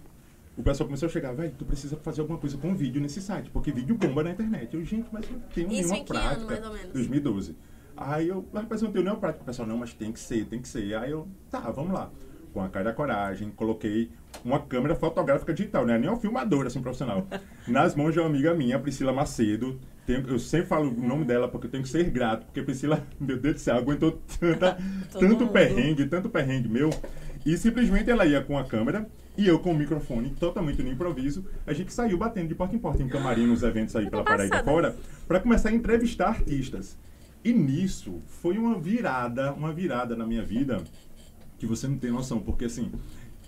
o 0.62 0.64
pessoal 0.64 0.88
começou 0.88 1.08
a 1.08 1.10
chegar, 1.12 1.34
velho, 1.34 1.54
tu 1.58 1.66
precisa 1.66 1.98
fazer 1.98 2.22
alguma 2.22 2.40
coisa 2.40 2.58
com 2.58 2.74
vídeo 2.76 3.02
nesse 3.02 3.22
site, 3.22 3.50
porque 3.50 3.72
vídeo 3.72 3.96
bomba 3.96 4.24
na 4.24 4.32
internet. 4.32 4.74
Eu, 4.74 4.86
gente, 4.86 5.08
mas 5.12 5.26
eu 5.28 5.34
não 5.34 5.40
tenho 5.54 5.68
Isso 5.72 5.76
nenhuma 5.90 5.96
ano, 5.96 6.06
prática. 6.06 6.46
mais 6.46 6.66
ou 6.66 6.74
menos? 6.74 6.94
2012. 6.94 7.56
Aí 7.98 8.28
eu, 8.30 8.48
rapaz, 8.54 8.82
eu 8.82 8.86
não 8.86 8.94
tenho 8.94 9.04
nenhuma 9.04 9.20
prática. 9.20 9.44
O 9.44 9.46
pessoal, 9.46 9.68
não, 9.68 9.78
mas 9.78 9.94
tem 9.94 10.12
que 10.12 10.20
ser, 10.20 10.46
tem 10.46 10.62
que 10.62 10.68
ser. 10.68 10.96
Aí 10.96 11.12
eu, 11.12 11.28
tá, 11.50 11.60
vamos 11.72 11.92
lá. 11.94 12.10
Com 12.54 12.62
a 12.62 12.68
cara 12.70 12.86
da 12.86 12.94
coragem, 12.94 13.50
coloquei 13.52 14.12
uma 14.44 14.60
câmera 14.60 14.94
fotográfica 14.96 15.54
digital, 15.54 15.86
né? 15.86 15.98
Nem 15.98 16.10
uma 16.10 16.18
filmadora, 16.20 16.68
assim, 16.68 16.82
profissional. 16.82 17.26
Nas 17.68 17.96
mãos 17.96 18.14
de 18.14 18.20
uma 18.20 18.28
amiga 18.28 18.54
minha, 18.54 18.78
Priscila 18.80 19.14
Macedo. 19.14 19.80
Tenho- 20.06 20.28
eu 20.28 20.40
sempre 20.40 20.68
falo 20.68 20.90
o 20.90 21.08
nome 21.08 21.24
dela 21.26 21.48
porque 21.48 21.68
eu 21.68 21.72
tenho 21.72 21.84
que 21.84 21.90
ser 21.90 22.04
grato, 22.10 22.46
porque 22.46 22.62
Priscila, 22.62 23.06
meu 23.20 23.38
Deus 23.40 23.56
do 23.56 23.60
céu, 23.60 23.78
aguentou 23.78 24.20
tanta, 24.40 24.78
tanto 25.14 25.26
mundo. 25.28 25.48
perrengue, 25.50 26.06
tanto 26.08 26.30
perrengue 26.30 26.68
meu. 26.68 26.90
E 27.46 27.58
simplesmente 27.58 28.10
ela 28.10 28.26
ia 28.26 28.42
com 28.42 28.58
a 28.58 28.64
câmera 28.64 29.08
e 29.38 29.48
eu 29.48 29.60
com 29.60 29.72
o 29.72 29.78
microfone 29.78 30.30
totalmente 30.32 30.84
no 30.84 30.92
improviso. 30.92 31.46
A 31.66 31.74
gente 31.74 31.94
saiu 31.94 32.18
batendo 32.18 32.50
de 32.50 32.56
porta 32.56 32.76
em 32.76 32.80
porta 32.80 33.02
em 33.02 33.08
camarim 33.08 33.48
nos 33.48 33.64
eventos 33.64 33.96
aí 33.96 34.10
pela 34.10 34.24
Paraíba 34.24 34.64
fora 34.64 34.96
para 35.28 35.40
começar 35.40 35.70
a 35.70 35.74
entrevistar 35.74 36.30
artistas. 36.30 36.98
E 37.44 37.52
nisso 37.52 38.22
foi 38.28 38.58
uma 38.58 38.80
virada, 38.80 39.52
uma 39.54 39.74
virada 39.74 40.16
na 40.16 40.26
minha 40.28 40.44
vida 40.44 40.84
que 41.58 41.66
você 41.66 41.88
não 41.88 41.98
tem 41.98 42.12
noção, 42.12 42.40
porque 42.40 42.66
assim, 42.66 42.92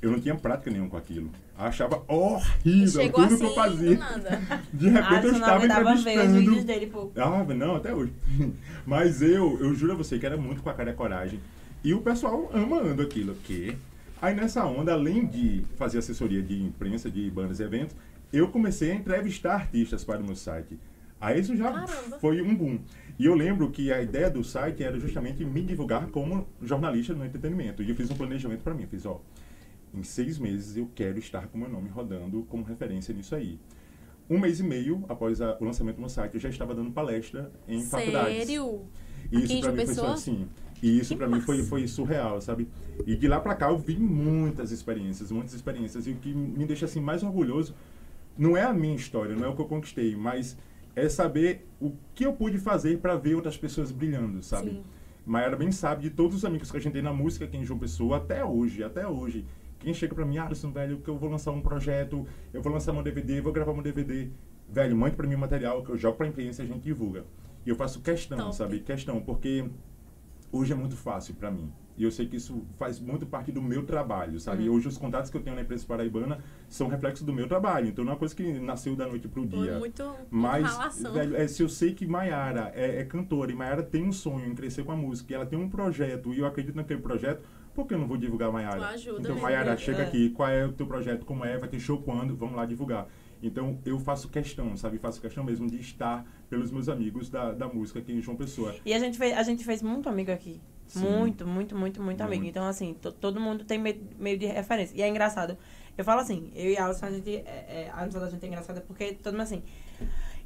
eu 0.02 0.12
não 0.12 0.20
tinha 0.20 0.36
prática 0.36 0.70
nenhuma 0.70 0.90
com 0.90 0.98
aquilo. 0.98 1.30
Eu 1.58 1.66
achava 1.66 2.04
horrível 2.08 3.02
Chegou 3.02 3.22
tudo 3.22 3.34
assim, 3.34 3.38
que 3.38 3.46
eu 3.46 3.56
fazia. 3.56 3.96
do 3.96 4.00
nada. 4.00 4.42
De 4.74 4.90
repente 4.90 5.12
eu 5.12 5.18
Alisson 5.18 5.32
não 5.32 5.40
estava 5.40 5.58
aguentava 5.58 5.84
ver 5.84 5.94
os 5.94 6.02
entrevistando. 6.02 6.40
vídeos 6.40 6.64
dele, 6.64 6.88
pô. 6.88 7.12
Ah, 7.16 7.44
não, 7.54 7.76
até 7.76 7.94
hoje. 7.94 8.12
Mas 8.86 9.22
eu, 9.22 9.58
eu 9.60 9.74
juro 9.76 9.94
a 9.94 9.96
você 9.96 10.18
que 10.18 10.26
era 10.26 10.38
muito 10.38 10.62
com 10.62 10.70
a 10.70 10.74
cara 10.74 10.90
e 10.90 10.94
a 10.94 10.96
coragem. 10.96 11.40
E 11.84 11.94
o 11.94 12.02
pessoal 12.02 12.50
amando 12.54 13.02
aquilo. 13.02 13.36
Que 13.36 13.76
aí 14.22 14.34
nessa 14.36 14.66
onda, 14.66 14.94
além 14.94 15.26
de 15.26 15.64
fazer 15.76 15.98
assessoria 16.00 16.42
de 16.42 16.62
imprensa, 16.64 17.10
de 17.10 17.30
bandas 17.30 17.60
e 17.60 17.64
eventos, 17.64 17.96
eu 18.32 18.48
comecei 18.50 18.92
a 18.92 18.96
entrevistar 18.96 19.56
artistas 19.56 20.04
para 20.04 20.22
o 20.22 20.24
meu 20.26 20.36
site. 20.36 20.80
Aí 21.20 21.40
isso 21.40 21.56
já 21.56 21.72
Caramba. 21.72 22.20
foi 22.20 22.42
um 22.42 22.56
boom. 22.56 22.80
E 23.18 23.26
eu 23.26 23.36
lembro 23.36 23.70
que 23.72 23.92
a 23.94 24.02
ideia 24.02 24.30
do 24.30 24.44
site 24.44 24.84
era 24.84 25.00
justamente 25.00 25.46
me 25.46 25.62
divulgar 25.62 26.08
como 26.08 26.48
jornalista 26.62 27.14
no 27.14 27.24
entretenimento. 27.26 27.82
E 27.84 27.90
eu 27.90 27.96
fiz 27.96 28.10
um 28.12 28.16
planejamento 28.16 28.62
para 28.62 28.74
mim. 28.74 28.84
Eu 28.84 28.90
fiz, 28.90 29.06
ó, 29.06 29.22
em 29.94 30.04
seis 30.04 30.38
meses 30.40 30.76
eu 30.76 30.90
quero 30.96 31.20
estar 31.20 31.48
com 31.48 31.58
meu 31.58 31.70
nome 31.70 31.88
rodando 31.90 32.44
como 32.50 32.64
referência 32.64 33.14
nisso 33.14 33.36
aí. 33.36 33.60
Um 34.30 34.40
mês 34.40 34.60
e 34.60 34.64
meio 34.64 35.04
após 35.08 35.40
a- 35.42 35.58
o 35.62 35.66
lançamento 35.66 35.96
do 35.96 36.00
meu 36.02 36.10
site, 36.10 36.34
eu 36.36 36.40
já 36.42 36.50
estava 36.50 36.74
dando 36.74 36.92
palestra 36.92 37.52
em 37.68 37.84
faculdades. 37.86 38.48
Sério? 38.48 38.82
E 39.32 39.38
Aqui 39.38 39.46
isso 39.46 39.62
João 39.62 39.72
mim 39.74 39.78
foi 39.78 39.86
Pessoa? 39.88 40.14
assim. 40.14 40.48
E 40.84 41.00
isso 41.00 41.16
pra 41.16 41.30
mim 41.30 41.40
foi, 41.40 41.64
foi 41.64 41.88
surreal, 41.88 42.42
sabe? 42.42 42.68
E 43.08 43.16
de 43.16 43.26
lá 43.26 43.40
pra 43.40 43.56
cá 43.56 43.70
eu 43.70 43.78
vi 43.78 43.98
muitas 43.98 44.70
experiências, 44.70 45.32
muitas 45.32 45.54
experiências. 45.54 46.06
E 46.08 46.12
o 46.12 46.16
que 46.16 46.34
me 46.34 46.66
deixa 46.66 46.84
assim 46.84 47.00
mais 47.00 47.24
orgulhoso 47.24 47.74
não 48.38 48.58
é 48.58 48.64
a 48.64 48.74
minha 48.74 48.94
história, 48.94 49.34
não 49.34 49.46
é 49.46 49.48
o 49.48 49.56
que 49.56 49.62
eu 49.62 49.66
conquistei, 49.66 50.14
mas 50.14 50.58
é 50.94 51.08
saber 51.08 51.66
o 51.80 51.94
que 52.14 52.26
eu 52.26 52.34
pude 52.34 52.58
fazer 52.58 53.00
pra 53.00 53.16
ver 53.16 53.34
outras 53.36 53.56
pessoas 53.56 53.94
brilhando, 53.94 54.44
sabe? 54.44 54.72
Sim. 54.72 54.84
Mayara 55.26 55.56
bem 55.56 55.72
sabe 55.72 56.02
de 56.02 56.10
todos 56.10 56.36
os 56.36 56.44
amigos 56.44 56.70
que 56.70 56.76
a 56.76 56.82
gente 56.82 56.92
tem 56.92 57.02
na 57.02 57.14
música 57.14 57.46
aqui 57.46 57.56
em 57.56 57.64
João 57.64 57.80
Pessoa, 57.80 58.18
até 58.18 58.44
hoje, 58.44 58.84
até 58.84 59.08
hoje. 59.08 59.46
Quem 59.80 59.94
chega 59.94 60.14
pra 60.14 60.26
mim, 60.26 60.38
Alisson, 60.38 60.70
velho, 60.70 60.98
que 60.98 61.10
eu 61.10 61.18
vou 61.18 61.30
lançar 61.30 61.52
um 61.52 61.62
projeto, 61.62 62.28
eu 62.54 62.62
vou 62.62 62.74
lançar 62.74 62.92
meu 62.92 63.02
DVD, 63.02 63.40
vou 63.40 63.54
gravar 63.54 63.74
meu 63.74 63.82
DVD. 63.82 64.30
Velho, 64.68 64.98
mande 64.98 65.16
pra 65.16 65.26
mim 65.26 65.36
o 65.36 65.40
material 65.40 65.82
que 65.82 65.92
eu 65.92 65.98
jogo 65.98 66.18
pra 66.18 66.28
imprensa 66.28 66.62
e 66.62 66.66
a 66.66 66.68
gente 66.68 66.84
divulga. 66.84 67.24
E 67.66 67.70
eu 67.70 67.76
faço 67.78 68.02
questão, 68.02 68.38
Top. 68.38 68.56
sabe? 68.58 68.82
Questão, 68.82 69.22
porque 69.22 69.64
hoje 70.54 70.72
é 70.72 70.76
muito 70.76 70.96
fácil 70.96 71.34
pra 71.34 71.52
mim. 71.52 71.70
E 71.98 72.04
eu 72.04 72.12
sei 72.12 72.26
que 72.28 72.38
isso 72.38 72.66
faz 72.78 73.00
muito 73.00 73.26
parte 73.26 73.52
do 73.52 73.62
meu 73.62 73.84
trabalho, 73.86 74.40
sabe? 74.40 74.68
Uhum. 74.68 74.76
Hoje 74.76 74.88
os 74.88 74.98
contatos 74.98 75.30
que 75.30 75.38
eu 75.38 75.42
tenho 75.42 75.56
na 75.56 75.62
imprensa 75.62 75.86
paraibana 75.86 76.40
são 76.68 76.88
reflexo 76.88 77.24
do 77.24 77.32
meu 77.34 77.48
trabalho. 77.48 77.88
Então 77.88 78.04
não 78.04 78.12
é 78.12 78.14
uma 78.14 78.20
coisa 78.20 78.36
que 78.36 78.60
nasceu 78.60 78.96
da 78.96 79.06
noite 79.08 79.28
pro 79.28 79.46
dia. 79.46 79.72
Foi 79.72 79.80
muito, 79.80 80.16
Mas, 80.30 81.04
velho, 81.12 81.36
é, 81.36 81.48
se 81.48 81.62
eu 81.62 81.70
sei 81.70 81.94
que 81.94 82.08
Maiara 82.08 82.72
é, 82.74 83.00
é 83.00 83.04
cantora 83.04 83.52
e 83.52 83.56
Maiara 83.56 83.84
tem 83.84 84.04
um 84.04 84.12
sonho 84.12 84.48
em 84.48 84.56
crescer 84.56 84.84
com 84.84 84.92
a 84.92 84.96
música, 84.96 85.34
e 85.34 85.36
ela 85.36 85.46
tem 85.46 85.60
um 85.60 85.70
projeto 85.70 86.34
e 86.34 86.40
eu 86.40 86.46
acredito 86.48 86.76
naquele 86.76 87.02
projeto, 87.02 87.44
por 87.76 87.88
que 87.88 87.94
eu 87.94 88.00
não 88.00 88.08
vou 88.08 88.18
divulgar 88.18 88.52
Maiara? 88.52 88.96
Então, 88.98 89.20
mesmo, 89.20 89.42
Maiara, 89.42 89.72
né? 89.72 89.78
chega 89.78 90.00
É. 90.00 90.06
aqui, 90.08 90.30
qual 90.32 90.50
é 90.50 90.66
o 90.66 90.72
teu 90.72 90.88
projeto, 90.88 91.26
como 91.26 91.46
é, 91.46 91.58
vai 91.58 91.70
ter 91.70 91.80
show 91.80 92.02
quando, 92.02 92.36
vamos 92.36 92.56
lá 92.56 92.66
divulgar. 92.66 93.08
Então, 93.44 93.78
eu 93.86 94.00
faço 94.00 94.30
questão, 94.30 94.76
sabe? 94.78 94.98
Faço 94.98 95.20
questão 95.22 95.44
mesmo 95.44 95.70
de 95.70 95.80
estar 95.80 96.26
pelos 96.50 96.72
meus 96.72 96.88
amigos 96.90 97.30
da, 97.30 97.52
da 97.52 97.68
música 97.68 98.00
aqui 98.00 98.14
em 98.14 98.22
João 98.22 98.38
Pessoa. 98.38 98.74
E 98.86 98.94
a 98.94 99.00
gente 99.00 99.18
fez, 99.18 99.38
a 99.38 99.44
gente 99.44 99.64
fez 99.66 99.82
muito 99.82 100.08
amigo 100.08 100.32
aqui. 100.32 100.62
Sim. 100.88 101.00
Muito, 101.00 101.46
muito, 101.48 101.76
muito, 101.76 102.02
muito 102.02 102.22
amigo. 102.22 102.44
Muito. 102.44 102.50
Então, 102.52 102.66
assim, 102.66 102.94
to- 102.94 103.12
todo 103.12 103.40
mundo 103.40 103.64
tem 103.66 103.78
meio, 103.80 104.02
meio 104.20 104.38
de 104.38 104.46
referência. 104.46 104.96
E 104.96 105.02
é 105.02 105.08
engraçado. 105.08 105.58
Eu 105.98 106.04
falo 106.04 106.22
assim, 106.22 106.52
eu 106.56 106.72
e 106.72 106.78
a 106.78 106.86
Alisson, 106.86 107.06
a 107.06 107.12
gente. 107.12 107.30
É, 107.36 107.42
é, 107.86 107.92
a 107.94 108.02
amizade 108.02 108.26
da 108.26 108.32
gente 108.32 108.44
é 108.44 108.48
engraçada 108.48 108.82
porque 108.82 109.14
todo 109.14 109.34
mundo 109.34 109.44
assim. 109.44 109.62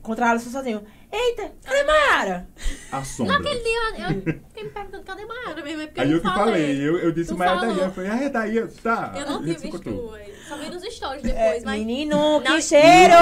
Encontrar 0.07 0.27
a 0.27 0.31
Alisson 0.31 0.51
sozinho. 0.51 0.81
Eita, 1.11 1.51
cadê 1.65 1.83
Mayara? 1.83 2.47
A 2.93 3.03
sombra. 3.03 3.37
Naquele 3.39 3.59
dia, 3.61 3.79
eu 4.07 4.21
fiquei 4.47 4.63
me 4.63 4.69
perguntando, 4.69 5.03
cadê 5.03 5.25
Mayara 5.25 5.61
mesmo? 5.61 5.81
É 5.81 5.87
porque 5.87 5.99
Aí 5.99 6.11
eu 6.11 6.17
eu 6.17 6.21
que 6.21 6.27
falei, 6.29 6.79
eu, 6.87 6.97
eu 6.99 7.11
disse, 7.11 7.29
Tu 7.33 7.37
Maiara 7.37 7.59
daí. 7.59 7.69
falou. 7.71 7.83
Eu 7.83 7.91
falei, 7.91 8.09
ah, 8.09 8.23
é 8.23 8.29
daí, 8.29 8.67
tá. 8.81 9.13
Eu 9.17 9.25
não 9.25 9.39
se 9.43 9.53
visto, 9.69 10.13
só 10.47 10.55
vi 10.57 10.69
nos 10.69 10.83
stories 10.83 11.21
depois, 11.23 11.63
mas... 11.65 11.79
Menino, 11.79 12.41
que 12.41 12.49
Não- 12.49 12.61
cheiro! 12.61 13.13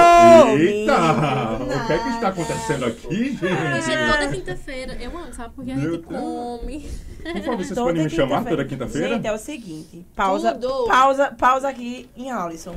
Eita! 0.56 0.96
Menina. 0.96 1.82
O 1.82 1.86
que 1.88 1.92
é 1.92 1.98
que 1.98 2.08
está 2.10 2.28
acontecendo 2.28 2.84
aqui, 2.86 3.38
Mas, 3.42 3.84
gente? 3.84 3.96
gente, 3.98 4.12
toda 4.12 4.28
quinta-feira, 4.28 4.96
eu 5.00 5.18
amo, 5.18 5.34
sabe? 5.34 5.54
Porque 5.56 5.72
a 5.72 5.76
gente 5.76 5.98
come. 5.98 6.88
Por 7.22 7.32
favor, 7.42 7.56
vocês 7.56 7.68
Toda 7.70 7.82
podem 7.88 8.04
me 8.04 8.10
chamar 8.10 8.44
toda 8.44 8.64
quinta-feira? 8.64 9.08
Gente, 9.16 9.26
é 9.26 9.32
o 9.32 9.38
seguinte. 9.38 10.06
Pausa, 10.14 10.52
Tudo. 10.54 10.86
pausa, 10.86 11.32
pausa 11.36 11.68
aqui 11.68 12.08
em 12.16 12.30
Alisson. 12.30 12.76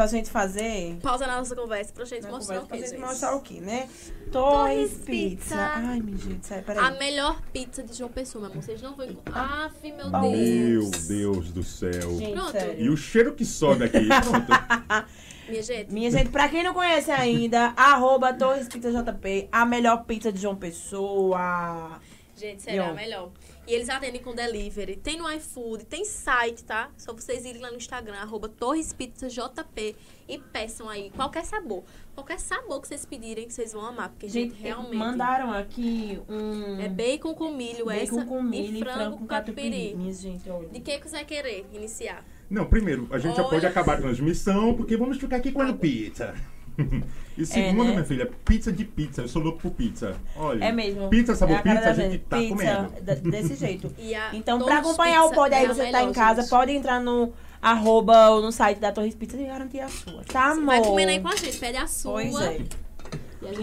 Pra 0.00 0.06
gente 0.06 0.30
fazer... 0.30 0.96
Pausa 1.02 1.26
na 1.26 1.36
nossa 1.36 1.54
conversa 1.54 1.92
pra 1.92 2.06
gente 2.06 2.22
Na 2.22 2.30
mostrar 2.30 2.60
conversa 2.60 2.64
o 2.64 2.68
pra 2.68 2.76
que, 2.78 2.82
gente 2.84 2.92
gente? 2.96 3.06
mostrar 3.06 3.34
o 3.36 3.40
quê, 3.42 3.60
né? 3.60 3.86
Torres 4.32 4.92
Torres 4.92 4.92
Pizza. 5.04 5.36
Pizza. 5.36 5.56
Ai, 5.76 6.00
minha 6.00 6.16
gente, 6.16 6.46
sério, 6.46 6.64
peraí. 6.64 6.82
A 6.86 6.90
melhor 6.92 7.42
pizza 7.52 7.82
de 7.82 7.92
João 7.92 8.10
Pessoa, 8.10 8.40
meu 8.44 8.50
amor. 8.52 8.62
Vocês 8.62 8.80
não 8.80 8.96
vão 8.96 9.04
encontrar. 9.04 9.66
Aff, 9.66 9.92
meu 9.92 10.10
Meu 10.10 10.20
Meu 10.22 10.30
Deus. 10.32 11.06
Deus 11.06 11.50
do 11.52 11.62
céu. 11.62 12.16
Gente, 12.16 12.32
Pronto. 12.32 12.56
E 12.56 12.60
sério. 12.60 12.92
o 12.94 12.96
cheiro 12.96 13.34
que 13.34 13.44
sobe 13.44 13.84
aqui. 13.84 13.98
Minha 15.50 15.62
gente, 15.62 15.92
Minha 15.92 16.10
gente, 16.10 16.30
pra 16.30 16.48
quem 16.48 16.62
não 16.62 16.72
conhece 16.72 17.10
ainda, 17.10 17.74
arroba 17.76 18.32
Torres 18.32 18.68
Pizza 18.68 18.90
JP, 18.90 19.50
a 19.52 19.66
melhor 19.66 20.04
pizza 20.06 20.32
de 20.32 20.40
João 20.40 20.56
Pessoa. 20.56 22.00
gente, 22.34 22.70
Yo. 22.70 22.84
a 22.84 22.94
melhor. 22.94 23.28
E 23.70 23.72
eles 23.72 23.88
atendem 23.88 24.20
com 24.20 24.34
delivery. 24.34 24.96
Tem 24.96 25.16
no 25.16 25.30
iFood, 25.30 25.84
tem 25.84 26.04
site, 26.04 26.64
tá? 26.64 26.90
Só 26.98 27.12
vocês 27.12 27.44
irem 27.44 27.62
lá 27.62 27.70
no 27.70 27.76
Instagram, 27.76 28.16
arroba 28.16 28.48
Torres 28.48 28.92
Pizza 28.92 29.28
JP 29.28 29.94
e 30.28 30.38
peçam 30.38 30.88
aí 30.88 31.08
qualquer 31.10 31.44
sabor. 31.44 31.84
Qualquer 32.12 32.40
sabor 32.40 32.80
que 32.82 32.88
vocês 32.88 33.06
pedirem, 33.06 33.46
que 33.46 33.52
vocês 33.54 33.72
vão 33.72 33.86
amar. 33.86 34.08
Porque, 34.08 34.26
gente, 34.28 34.54
Gente, 34.54 34.60
realmente. 34.60 34.96
mandaram 34.96 35.52
aqui 35.52 36.20
um 36.28 36.80
É 36.80 36.88
bacon 36.88 37.32
com 37.32 37.54
milho, 37.54 37.84
bacon 37.86 38.02
essa 38.02 38.24
com 38.24 38.42
milho 38.42 38.76
e 38.76 38.80
frango 38.80 39.18
com 39.18 39.26
catupiry. 39.28 39.94
Minha 39.94 40.12
gente, 40.14 40.50
olha. 40.50 40.68
De 40.68 40.80
que 40.80 40.98
que 40.98 41.08
você 41.08 41.14
vai 41.14 41.24
querer 41.24 41.64
iniciar? 41.72 42.24
Não, 42.50 42.66
primeiro, 42.66 43.06
a 43.12 43.18
gente 43.18 43.36
já 43.36 43.42
Olha. 43.42 43.50
pode 43.50 43.66
acabar 43.66 43.98
a 43.98 44.00
transmissão, 44.00 44.74
porque 44.74 44.96
vamos 44.96 45.16
ficar 45.16 45.36
aqui 45.36 45.52
com 45.52 45.62
a 45.62 45.72
pizza. 45.72 46.34
E 47.38 47.46
segundo, 47.46 47.84
né? 47.84 47.90
minha 47.92 48.04
filha, 48.04 48.28
pizza 48.44 48.70
de 48.70 48.84
pizza. 48.84 49.22
Eu 49.22 49.28
sou 49.28 49.40
louco 49.40 49.60
por 49.60 49.70
pizza. 49.70 50.14
Olha. 50.36 50.62
É 50.64 50.72
mesmo. 50.72 51.08
Pizza, 51.08 51.34
sabor 51.34 51.56
É 51.56 51.58
a 51.58 51.62
pizza, 51.62 51.90
a 51.90 51.94
gente 51.94 52.18
tá 52.18 52.36
Pizza, 52.36 52.54
comendo. 52.54 53.30
desse 53.30 53.54
jeito. 53.54 53.90
E 53.98 54.14
a 54.14 54.34
Então, 54.34 54.58
pra 54.58 54.78
acompanhar 54.78 55.24
o 55.24 55.30
pod 55.30 55.54
aí, 55.54 55.64
é 55.64 55.66
a 55.70 55.72
você 55.72 55.90
tá 55.90 56.02
em 56.02 56.12
casa, 56.12 56.42
gente. 56.42 56.50
pode 56.50 56.72
entrar 56.72 57.00
no 57.00 57.32
arroba 57.62 58.28
ou 58.30 58.42
no 58.42 58.52
site 58.52 58.78
da 58.78 58.92
Torres 58.92 59.14
Pizza 59.14 59.38
e 59.40 59.46
garantir 59.46 59.80
a 59.80 59.88
sua. 59.88 60.22
Tá, 60.30 60.50
amor? 60.50 60.66
Vai 60.66 60.82
comendo 60.82 61.10
aí 61.12 61.20
com 61.20 61.28
a 61.28 61.36
gente, 61.36 61.56
pede 61.56 61.78
a 61.78 61.86
sua. 61.86 62.12
Pois 62.20 62.34
é. 62.40 62.60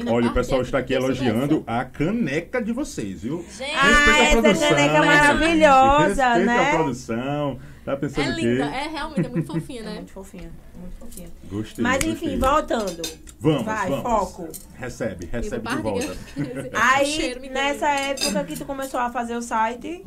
Olha, 0.09 0.29
o 0.29 0.33
pessoal 0.33 0.61
está 0.63 0.79
aqui 0.79 0.93
elogiando 0.93 1.63
a 1.67 1.85
caneca 1.85 2.59
de 2.59 2.71
vocês, 2.73 3.21
viu? 3.21 3.45
Gente, 3.55 3.75
Ah, 3.75 3.83
Respeita 3.83 4.11
a 4.11 4.23
essa 4.23 4.41
produção. 4.41 4.69
caneca 4.69 5.05
maravilhosa, 5.05 6.27
Respeita 6.29 6.45
né? 6.45 6.69
a 6.71 6.75
produção. 6.75 7.59
Tá 7.87 7.95
pensando 7.95 8.31
é 8.31 8.35
linda, 8.35 8.65
é 8.65 8.87
realmente 8.89 9.25
é 9.25 9.29
muito 9.29 9.47
fofinha, 9.53 9.79
É 9.79 9.83
né? 9.85 9.93
muito 9.95 10.11
fofinha, 10.11 10.51
muito 10.77 10.95
fofinha. 10.99 11.29
Gostei. 11.49 11.81
Mas 11.81 12.03
gostei. 12.03 12.11
enfim, 12.11 12.37
voltando. 12.37 13.01
Vamos, 13.39 13.63
Vai, 13.63 13.89
vamos. 13.89 14.03
foco. 14.03 14.49
Recebe, 14.75 15.25
recebe 15.25 15.69
de 15.69 15.75
volta. 15.77 16.17
Aí, 16.75 17.05
Cheiro 17.05 17.39
me 17.39 17.47
nessa 17.49 17.87
época 17.87 18.43
que 18.43 18.57
tu 18.57 18.65
começou 18.65 18.99
a 18.99 19.09
fazer 19.09 19.37
o 19.37 19.41
site, 19.41 20.05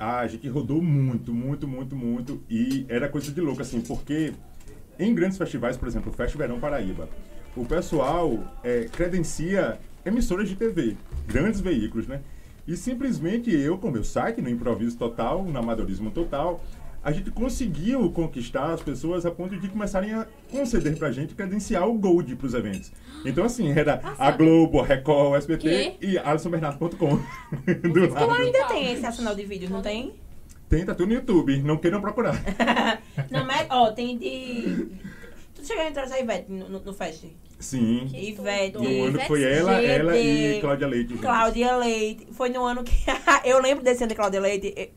Ah, 0.00 0.20
a 0.20 0.26
gente 0.26 0.48
rodou 0.48 0.80
muito, 0.80 1.34
muito, 1.34 1.68
muito, 1.68 1.94
muito. 1.94 2.42
E 2.48 2.86
era 2.88 3.10
coisa 3.10 3.30
de 3.30 3.42
louco, 3.42 3.60
assim, 3.60 3.82
porque 3.82 4.32
em 4.98 5.14
grandes 5.14 5.36
festivais, 5.36 5.76
por 5.76 5.86
exemplo, 5.88 6.10
o 6.10 6.14
Fest 6.14 6.34
Verão 6.34 6.58
Paraíba, 6.58 7.10
o 7.54 7.66
pessoal 7.66 8.38
é, 8.64 8.84
credencia 8.90 9.78
emissoras 10.02 10.48
de 10.48 10.56
TV, 10.56 10.96
grandes 11.26 11.60
veículos, 11.60 12.06
né? 12.06 12.22
E 12.66 12.74
simplesmente 12.74 13.50
eu, 13.54 13.76
com 13.76 13.90
meu 13.90 14.02
site, 14.02 14.40
no 14.40 14.48
improviso 14.48 14.96
total, 14.96 15.44
no 15.44 15.58
amadorismo 15.58 16.10
total, 16.10 16.58
a 17.06 17.12
gente 17.12 17.30
conseguiu 17.30 18.10
conquistar 18.10 18.72
as 18.72 18.82
pessoas 18.82 19.24
a 19.24 19.30
ponto 19.30 19.56
de 19.56 19.68
começarem 19.68 20.12
a 20.12 20.26
conceder 20.50 20.98
pra 20.98 21.12
gente 21.12 21.36
credenciar 21.36 21.88
o 21.88 21.94
Gold 21.94 22.34
pros 22.34 22.52
eventos. 22.52 22.90
Então, 23.24 23.44
assim, 23.44 23.70
era 23.70 24.00
a 24.18 24.32
Globo, 24.32 24.80
a 24.80 24.84
Record, 24.84 25.30
o 25.30 25.36
SBT 25.36 25.98
e 26.00 26.18
AlissonBernardo.com. 26.18 26.88
Do 27.64 28.08
tu 28.08 28.12
nada. 28.12 28.34
ainda 28.34 28.64
tem 28.64 28.92
esse 28.92 29.06
arsenal 29.06 29.36
de 29.36 29.44
vídeos, 29.44 29.70
não 29.70 29.80
tem? 29.80 30.14
Tem, 30.68 30.84
tá 30.84 30.96
tudo 30.96 31.10
no 31.10 31.14
YouTube, 31.14 31.56
não 31.62 31.76
queiram 31.76 32.00
procurar. 32.00 32.42
Não, 33.30 33.46
mas, 33.46 33.68
ó, 33.70 33.92
tem 33.92 34.18
de... 34.18 34.88
Tu 35.54 35.64
chegou 35.64 35.84
a 35.84 35.88
entrar 35.88 36.08
já, 36.08 36.18
Ivete, 36.18 36.50
no, 36.50 36.68
no, 36.68 36.80
no 36.80 36.92
Fest? 36.92 37.24
Sim. 37.60 38.08
Que 38.10 38.30
Ivete. 38.30 38.78
No 38.78 39.04
ano 39.04 39.16
que 39.16 39.26
foi 39.28 39.44
ela, 39.44 39.80
GD, 39.80 39.86
ela 39.86 40.18
e 40.18 40.60
Cláudia 40.60 40.88
Leite. 40.88 41.14
Cláudia 41.18 41.76
Leite. 41.76 42.26
Foi 42.32 42.48
no 42.48 42.64
ano 42.64 42.82
que... 42.82 42.92
eu 43.48 43.62
lembro 43.62 43.84
desse 43.84 44.02
ano 44.02 44.08
de 44.08 44.16
Cláudia 44.16 44.40
Leite... 44.40 44.92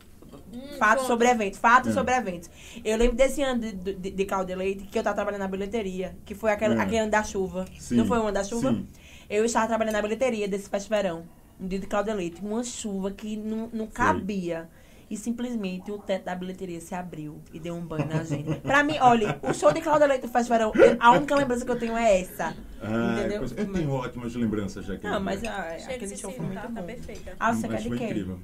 Fatos 0.77 1.03
conta. 1.03 1.07
sobre 1.07 1.27
eventos, 1.29 1.59
fatos 1.59 1.91
É. 1.91 1.93
sobre 1.93 2.13
eventos. 2.15 2.49
Eu 2.83 2.97
lembro 2.97 3.15
desse 3.15 3.41
ano 3.41 3.59
de, 3.61 3.71
de, 3.73 4.11
de 4.11 4.25
que 4.25 4.97
eu 4.99 5.03
tava 5.03 5.15
trabalhando 5.15 5.41
na 5.41 5.47
bilheteria, 5.47 6.15
que 6.25 6.33
foi 6.35 6.51
aquele, 6.51 6.75
É. 6.75 6.79
aquele 6.81 6.97
ano 6.99 7.11
da 7.11 7.23
chuva. 7.23 7.65
Sim, 7.79 7.95
Não 7.97 8.05
foi 8.05 8.17
o 8.19 8.23
ano 8.23 8.31
da 8.31 8.43
chuva? 8.43 8.71
sim. 8.71 8.87
Eu 9.29 9.45
estava 9.45 9.67
trabalhando 9.67 9.93
na 9.93 10.01
bilheteria 10.01 10.47
desse 10.47 10.69
Fest 10.69 10.89
Verão, 10.89 11.23
um 11.59 11.67
dia 11.67 11.77
de 11.79 11.85
Cláudia 11.87 12.13
Leite, 12.13 12.41
uma 12.41 12.63
chuva 12.63 13.11
que 13.11 13.37
não, 13.37 13.69
não 13.71 13.85
cabia. 13.87 14.67
E 15.11 15.17
simplesmente 15.17 15.91
o 15.91 15.97
teto 15.97 16.25
da 16.25 16.35
bilheteria 16.35 16.79
se 16.79 16.93
abriu 16.93 17.39
e 17.51 17.59
deu 17.59 17.73
um 17.75 17.81
banho 17.81 18.05
na 18.07 18.23
gente. 18.23 18.59
pra 18.61 18.83
mim, 18.83 18.95
olha, 19.01 19.39
o 19.41 19.51
show 19.55 19.71
de 19.73 19.81
Cláudia 19.81 20.05
Leite 20.05 20.21
do 20.21 20.27
Fest 20.27 20.47
Verão, 20.47 20.71
a 20.99 21.11
única 21.13 21.35
lembrança 21.35 21.65
que 21.65 21.71
eu 21.71 21.79
tenho 21.79 21.97
é 21.97 22.21
essa. 22.21 22.55
Ah, 22.81 23.15
entendeu? 23.19 23.43
eu 23.57 23.73
tenho 23.73 23.89
ótimas 23.91 24.35
lembranças 24.35 24.85
já. 24.85 24.97
Não, 25.01 25.19
mas 25.19 25.43
ah, 25.43 25.77
Gente, 25.79 25.93
aquele 25.93 26.15
show 26.15 26.31
foi 26.31 26.45
muito 26.45 26.61
tá, 26.61 26.67
tá 26.67 26.81
bom. 26.81 26.83
perfeita. 26.83 27.33
Ah, 27.39 27.51
você 27.53 27.67
quer 27.67 27.81
de 27.81 27.89
quê? 27.89 28.03
incrível. 28.05 28.39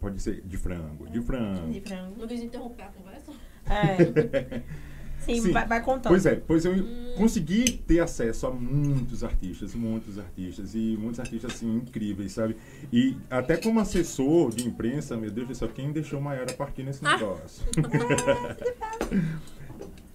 Pode 0.00 0.20
ser 0.20 0.42
de 0.44 0.56
frango, 0.56 1.08
de 1.08 1.20
frango. 1.20 1.72
De 1.72 1.80
frango. 1.80 2.14
Não 2.18 2.26
quis 2.28 2.42
interromper 2.42 2.82
a 2.84 2.88
conversa? 2.88 3.32
É. 3.68 4.62
Sim, 5.18 5.40
Sim. 5.40 5.50
Vai, 5.50 5.66
vai 5.66 5.82
contando. 5.82 6.12
Pois 6.12 6.26
é, 6.26 6.36
pois 6.36 6.64
eu 6.64 6.72
Hum. 6.74 7.14
consegui 7.16 7.64
ter 7.78 7.98
acesso 8.00 8.46
a 8.46 8.50
muitos 8.52 9.24
artistas, 9.24 9.74
muitos 9.74 10.18
artistas 10.18 10.74
e 10.74 10.96
muitos 11.00 11.18
artistas 11.18 11.52
assim 11.54 11.76
incríveis, 11.78 12.32
sabe? 12.32 12.54
E 12.92 13.16
até 13.28 13.56
como 13.56 13.80
assessor 13.80 14.50
de 14.54 14.68
imprensa, 14.68 15.16
meu 15.16 15.30
Deus 15.30 15.48
do 15.48 15.54
céu, 15.54 15.68
quem 15.68 15.90
deixou 15.90 16.20
Maiara 16.20 16.52
partir 16.52 16.84
nesse 16.84 17.04
Ah. 17.04 17.14
negócio? 17.16 17.64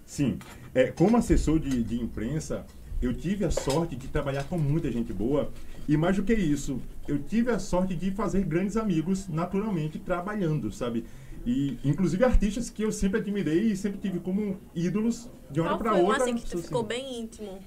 Sim, 0.05 0.37
é, 0.73 0.91
como 0.91 1.17
assessor 1.17 1.59
de, 1.59 1.83
de 1.83 2.01
imprensa, 2.01 2.65
eu 3.01 3.13
tive 3.13 3.45
a 3.45 3.51
sorte 3.51 3.95
de 3.95 4.07
trabalhar 4.07 4.43
com 4.43 4.57
muita 4.57 4.91
gente 4.91 5.11
boa. 5.11 5.51
E 5.91 5.97
mais 5.97 6.15
do 6.15 6.23
que 6.23 6.33
isso, 6.33 6.81
eu 7.05 7.21
tive 7.21 7.51
a 7.51 7.59
sorte 7.59 7.93
de 7.93 8.11
fazer 8.11 8.45
grandes 8.45 8.77
amigos 8.77 9.27
naturalmente 9.27 9.99
trabalhando, 9.99 10.71
sabe? 10.71 11.03
E 11.45 11.77
inclusive 11.83 12.23
artistas 12.23 12.69
que 12.69 12.81
eu 12.81 12.93
sempre 12.93 13.19
admirei 13.19 13.63
e 13.63 13.75
sempre 13.75 13.99
tive 13.99 14.21
como 14.21 14.57
ídolos 14.73 15.29
de 15.49 15.59
uma 15.59 15.71
hora 15.71 15.77
Qual 15.77 15.91
para 15.91 16.01
foi 16.01 16.01
um 16.01 16.11
assim 16.13 16.35
que 16.35 16.49
tu 16.49 16.57
assim, 16.57 16.63
ficou 16.65 16.83
bem 16.83 17.19
íntimo? 17.19 17.59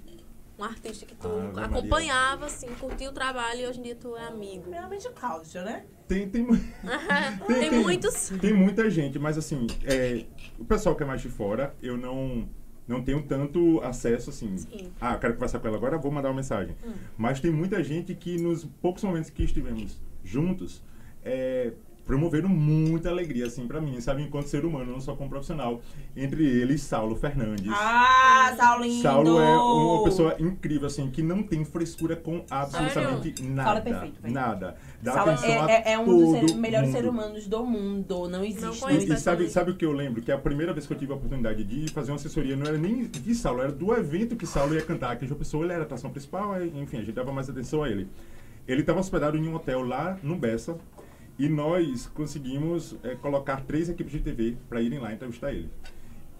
Um 0.58 0.64
artista 0.64 1.04
que 1.04 1.14
tu 1.16 1.28
Maria. 1.28 1.66
acompanhava, 1.66 2.46
assim, 2.46 2.68
curtia 2.80 3.10
o 3.10 3.12
trabalho 3.12 3.60
e 3.60 3.66
hoje 3.66 3.80
em 3.80 3.82
dia 3.82 3.94
tu 3.94 4.16
é 4.16 4.26
amigo. 4.26 4.62
Primeiramente 4.62 5.06
o 5.06 5.12
Cáudio, 5.12 5.62
né? 5.62 5.84
Tem, 6.08 6.26
tem, 6.28 6.46
tem, 7.46 7.70
muitos. 7.72 8.30
Tem 8.40 8.54
muita 8.54 8.88
gente, 8.88 9.18
mas 9.18 9.36
assim, 9.36 9.66
é, 9.84 10.24
o 10.58 10.64
pessoal 10.64 10.94
que 10.94 11.02
é 11.02 11.06
mais 11.06 11.20
de 11.20 11.28
fora, 11.28 11.74
eu 11.82 11.98
não 11.98 12.48
não 12.86 13.02
tenho 13.02 13.22
tanto 13.22 13.80
acesso 13.80 14.30
assim. 14.30 14.56
Sim. 14.58 14.92
Ah, 15.00 15.16
quero 15.16 15.34
conversar 15.34 15.58
com 15.58 15.68
ela 15.68 15.76
agora, 15.76 15.98
vou 15.98 16.12
mandar 16.12 16.28
uma 16.28 16.36
mensagem. 16.36 16.76
Hum. 16.84 16.92
Mas 17.16 17.40
tem 17.40 17.50
muita 17.50 17.82
gente 17.82 18.14
que 18.14 18.38
nos 18.38 18.64
poucos 18.64 19.02
momentos 19.02 19.30
que 19.30 19.44
estivemos 19.44 20.00
juntos, 20.22 20.82
é, 21.22 21.72
promoveram 22.04 22.48
muita 22.48 23.08
alegria 23.08 23.46
assim 23.46 23.66
para 23.66 23.80
mim, 23.80 24.00
sabe, 24.00 24.22
enquanto 24.22 24.46
ser 24.46 24.64
humano, 24.64 24.92
não 24.92 25.00
só 25.00 25.14
como 25.16 25.28
profissional. 25.30 25.80
Entre 26.16 26.44
eles, 26.44 26.82
Saulo 26.82 27.16
Fernandes. 27.16 27.72
Ah, 27.74 28.54
Saulinho! 28.56 29.02
Saulo 29.02 29.40
é 29.40 29.56
uma 29.58 30.04
pessoa 30.04 30.36
incrível, 30.38 30.86
assim, 30.86 31.10
que 31.10 31.22
não 31.22 31.42
tem 31.42 31.64
frescura 31.64 32.14
com 32.14 32.44
absolutamente 32.50 33.42
nada. 33.42 33.64
Saulo 33.64 33.78
é 33.78 33.82
perfeito, 33.82 34.22
velho. 34.22 34.34
nada. 34.34 34.76
Dá 35.02 35.12
Saulo 35.12 35.30
atenção 35.32 35.64
a 35.64 35.70
é, 35.70 35.82
é, 35.86 35.92
é 35.92 35.98
um 35.98 36.04
dos 36.04 36.50
ser- 36.50 36.56
melhores 36.56 36.90
seres 36.90 37.08
humanos 37.10 37.46
do 37.46 37.64
mundo. 37.64 38.28
Não 38.28 38.44
existe. 38.44 38.62
Não 38.64 38.76
conheço 38.76 39.06
E, 39.12 39.14
e 39.14 39.18
sabe, 39.18 39.48
sabe 39.48 39.70
o 39.72 39.76
que 39.76 39.84
eu 39.84 39.92
lembro? 39.92 40.22
Que 40.22 40.32
a 40.32 40.38
primeira 40.38 40.72
vez 40.72 40.86
que 40.86 40.92
eu 40.92 40.98
tive 40.98 41.12
a 41.12 41.16
oportunidade 41.16 41.64
de 41.64 41.90
fazer 41.92 42.10
uma 42.12 42.16
assessoria 42.16 42.56
não 42.56 42.66
era 42.66 42.78
nem 42.78 43.04
de 43.04 43.34
Saulo, 43.34 43.62
era 43.62 43.72
do 43.72 43.92
evento 43.94 44.36
que 44.36 44.46
Saulo 44.46 44.74
ia 44.74 44.82
cantar. 44.82 45.16
Que 45.16 45.26
João 45.26 45.38
Pessoa 45.38 45.64
ele 45.64 45.72
era 45.72 45.82
a 45.82 45.84
atração 45.84 46.10
principal, 46.10 46.54
enfim, 46.62 46.98
a 46.98 47.00
gente 47.00 47.12
dava 47.12 47.32
mais 47.32 47.48
atenção 47.48 47.82
a 47.82 47.88
ele. 47.88 48.08
Ele 48.66 48.80
estava 48.80 48.98
hospedado 49.00 49.36
em 49.36 49.46
um 49.46 49.54
hotel 49.54 49.82
lá 49.82 50.18
no 50.22 50.36
Bessa 50.36 50.76
e 51.38 51.48
nós 51.48 52.06
conseguimos 52.06 52.96
eh, 53.02 53.16
colocar 53.16 53.62
três 53.62 53.88
equipes 53.88 54.12
de 54.12 54.20
TV 54.20 54.56
para 54.68 54.80
irem 54.80 54.98
lá 54.98 55.12
entrevistar 55.12 55.52
ele. 55.52 55.68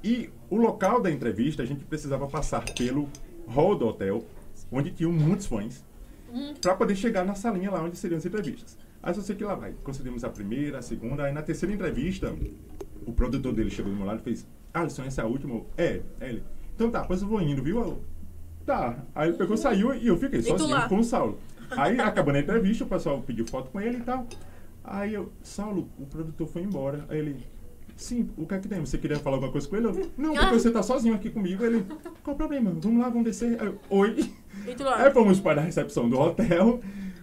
E 0.03 0.31
o 0.51 0.57
local 0.57 1.01
da 1.01 1.11
entrevista 1.11 1.63
a 1.63 1.67
gente 1.67 1.85
precisava 1.85 2.27
passar 2.27 2.65
pelo 2.75 3.09
hall 3.47 3.77
do 3.77 3.87
hotel, 3.87 4.25
onde 4.71 4.91
tinham 4.91 5.13
muitos 5.13 5.47
fãs, 5.47 5.85
para 6.61 6.75
poder 6.75 6.97
chegar 6.97 7.25
na 7.25 7.35
salinha 7.35 7.71
lá 7.71 7.83
onde 7.83 7.97
seriam 7.97 8.19
as 8.19 8.27
entrevistas. 8.27 8.77
Aí 9.03 9.15
só 9.15 9.21
sei 9.21 9.37
que 9.37 9.45
lá 9.45 9.55
vai. 9.55 9.75
Concedemos 9.83 10.25
a 10.25 10.31
primeira, 10.31 10.79
a 10.79 10.83
segunda, 10.83 11.25
aí 11.25 11.33
na 11.33 11.43
terceira 11.43 11.75
entrevista, 11.75 12.35
o 13.07 13.13
produtor 13.13 13.53
dele 13.53 13.71
chegou 13.71 13.93
do 13.93 13.97
meu 13.97 14.07
lado 14.07 14.21
e 14.21 14.23
fez: 14.23 14.47
Alisson, 14.73 15.05
essa 15.05 15.23
é 15.23 15.25
a 15.25 15.27
última? 15.27 15.55
Eu, 15.55 15.67
É, 15.77 16.01
é 16.21 16.29
ele. 16.29 16.43
Então 16.75 16.91
tá, 16.91 17.05
pois 17.05 17.23
eu 17.23 17.29
vou 17.29 17.41
indo, 17.41 17.63
viu? 17.63 17.81
Eu, 17.81 18.05
tá. 18.67 18.99
Aí 19.15 19.29
ele 19.29 19.39
pegou, 19.39 19.57
saiu 19.57 19.95
e 19.95 20.07
eu 20.07 20.19
fiquei 20.19 20.41
tu 20.41 20.49
sozinho 20.49 20.89
com 20.89 20.99
o 20.99 21.05
Saulo. 21.05 21.39
Aí 21.71 21.99
acabando 22.01 22.37
a 22.37 22.41
entrevista, 22.41 22.85
o 22.85 22.87
pessoal 22.87 23.23
pediu 23.23 23.47
foto 23.47 23.71
com 23.71 23.81
ele 23.81 23.99
e 23.99 24.03
tal. 24.03 24.27
Aí 24.85 25.15
eu, 25.15 25.33
Saulo, 25.43 25.89
o 25.99 26.05
produtor 26.07 26.47
foi 26.47 26.63
embora. 26.63 27.07
Aí 27.09 27.19
ele, 27.19 27.37
sim, 27.97 28.29
o 28.37 28.47
que 28.47 28.55
é 28.55 28.59
que 28.59 28.69
tem? 28.69 28.81
Você 28.81 28.99
queria 28.99 29.19
falar 29.19 29.37
alguma 29.37 29.51
coisa 29.51 29.67
com 29.67 29.77
ele? 29.77 29.87
Eu, 29.87 30.11
não, 30.19 30.33
porque 30.35 30.45
Ah. 30.47 30.53
você 30.53 30.71
tá 30.71 30.83
sozinho 30.83 31.15
aqui 31.15 31.31
comigo. 31.31 31.65
Ele, 31.65 31.85
qual 32.23 32.35
o 32.35 32.37
problema? 32.37 32.71
Vamos 32.79 33.01
lá, 33.01 33.09
vamos 33.09 33.25
descer. 33.25 33.59
Aí 33.61 33.67
eu, 33.67 33.81
Oi. 33.89 34.31
Aí 34.97 35.11
fomos 35.11 35.41
para 35.41 35.61
a 35.61 35.65
recepção 35.65 36.09
do 36.09 36.19
hotel, 36.19 36.81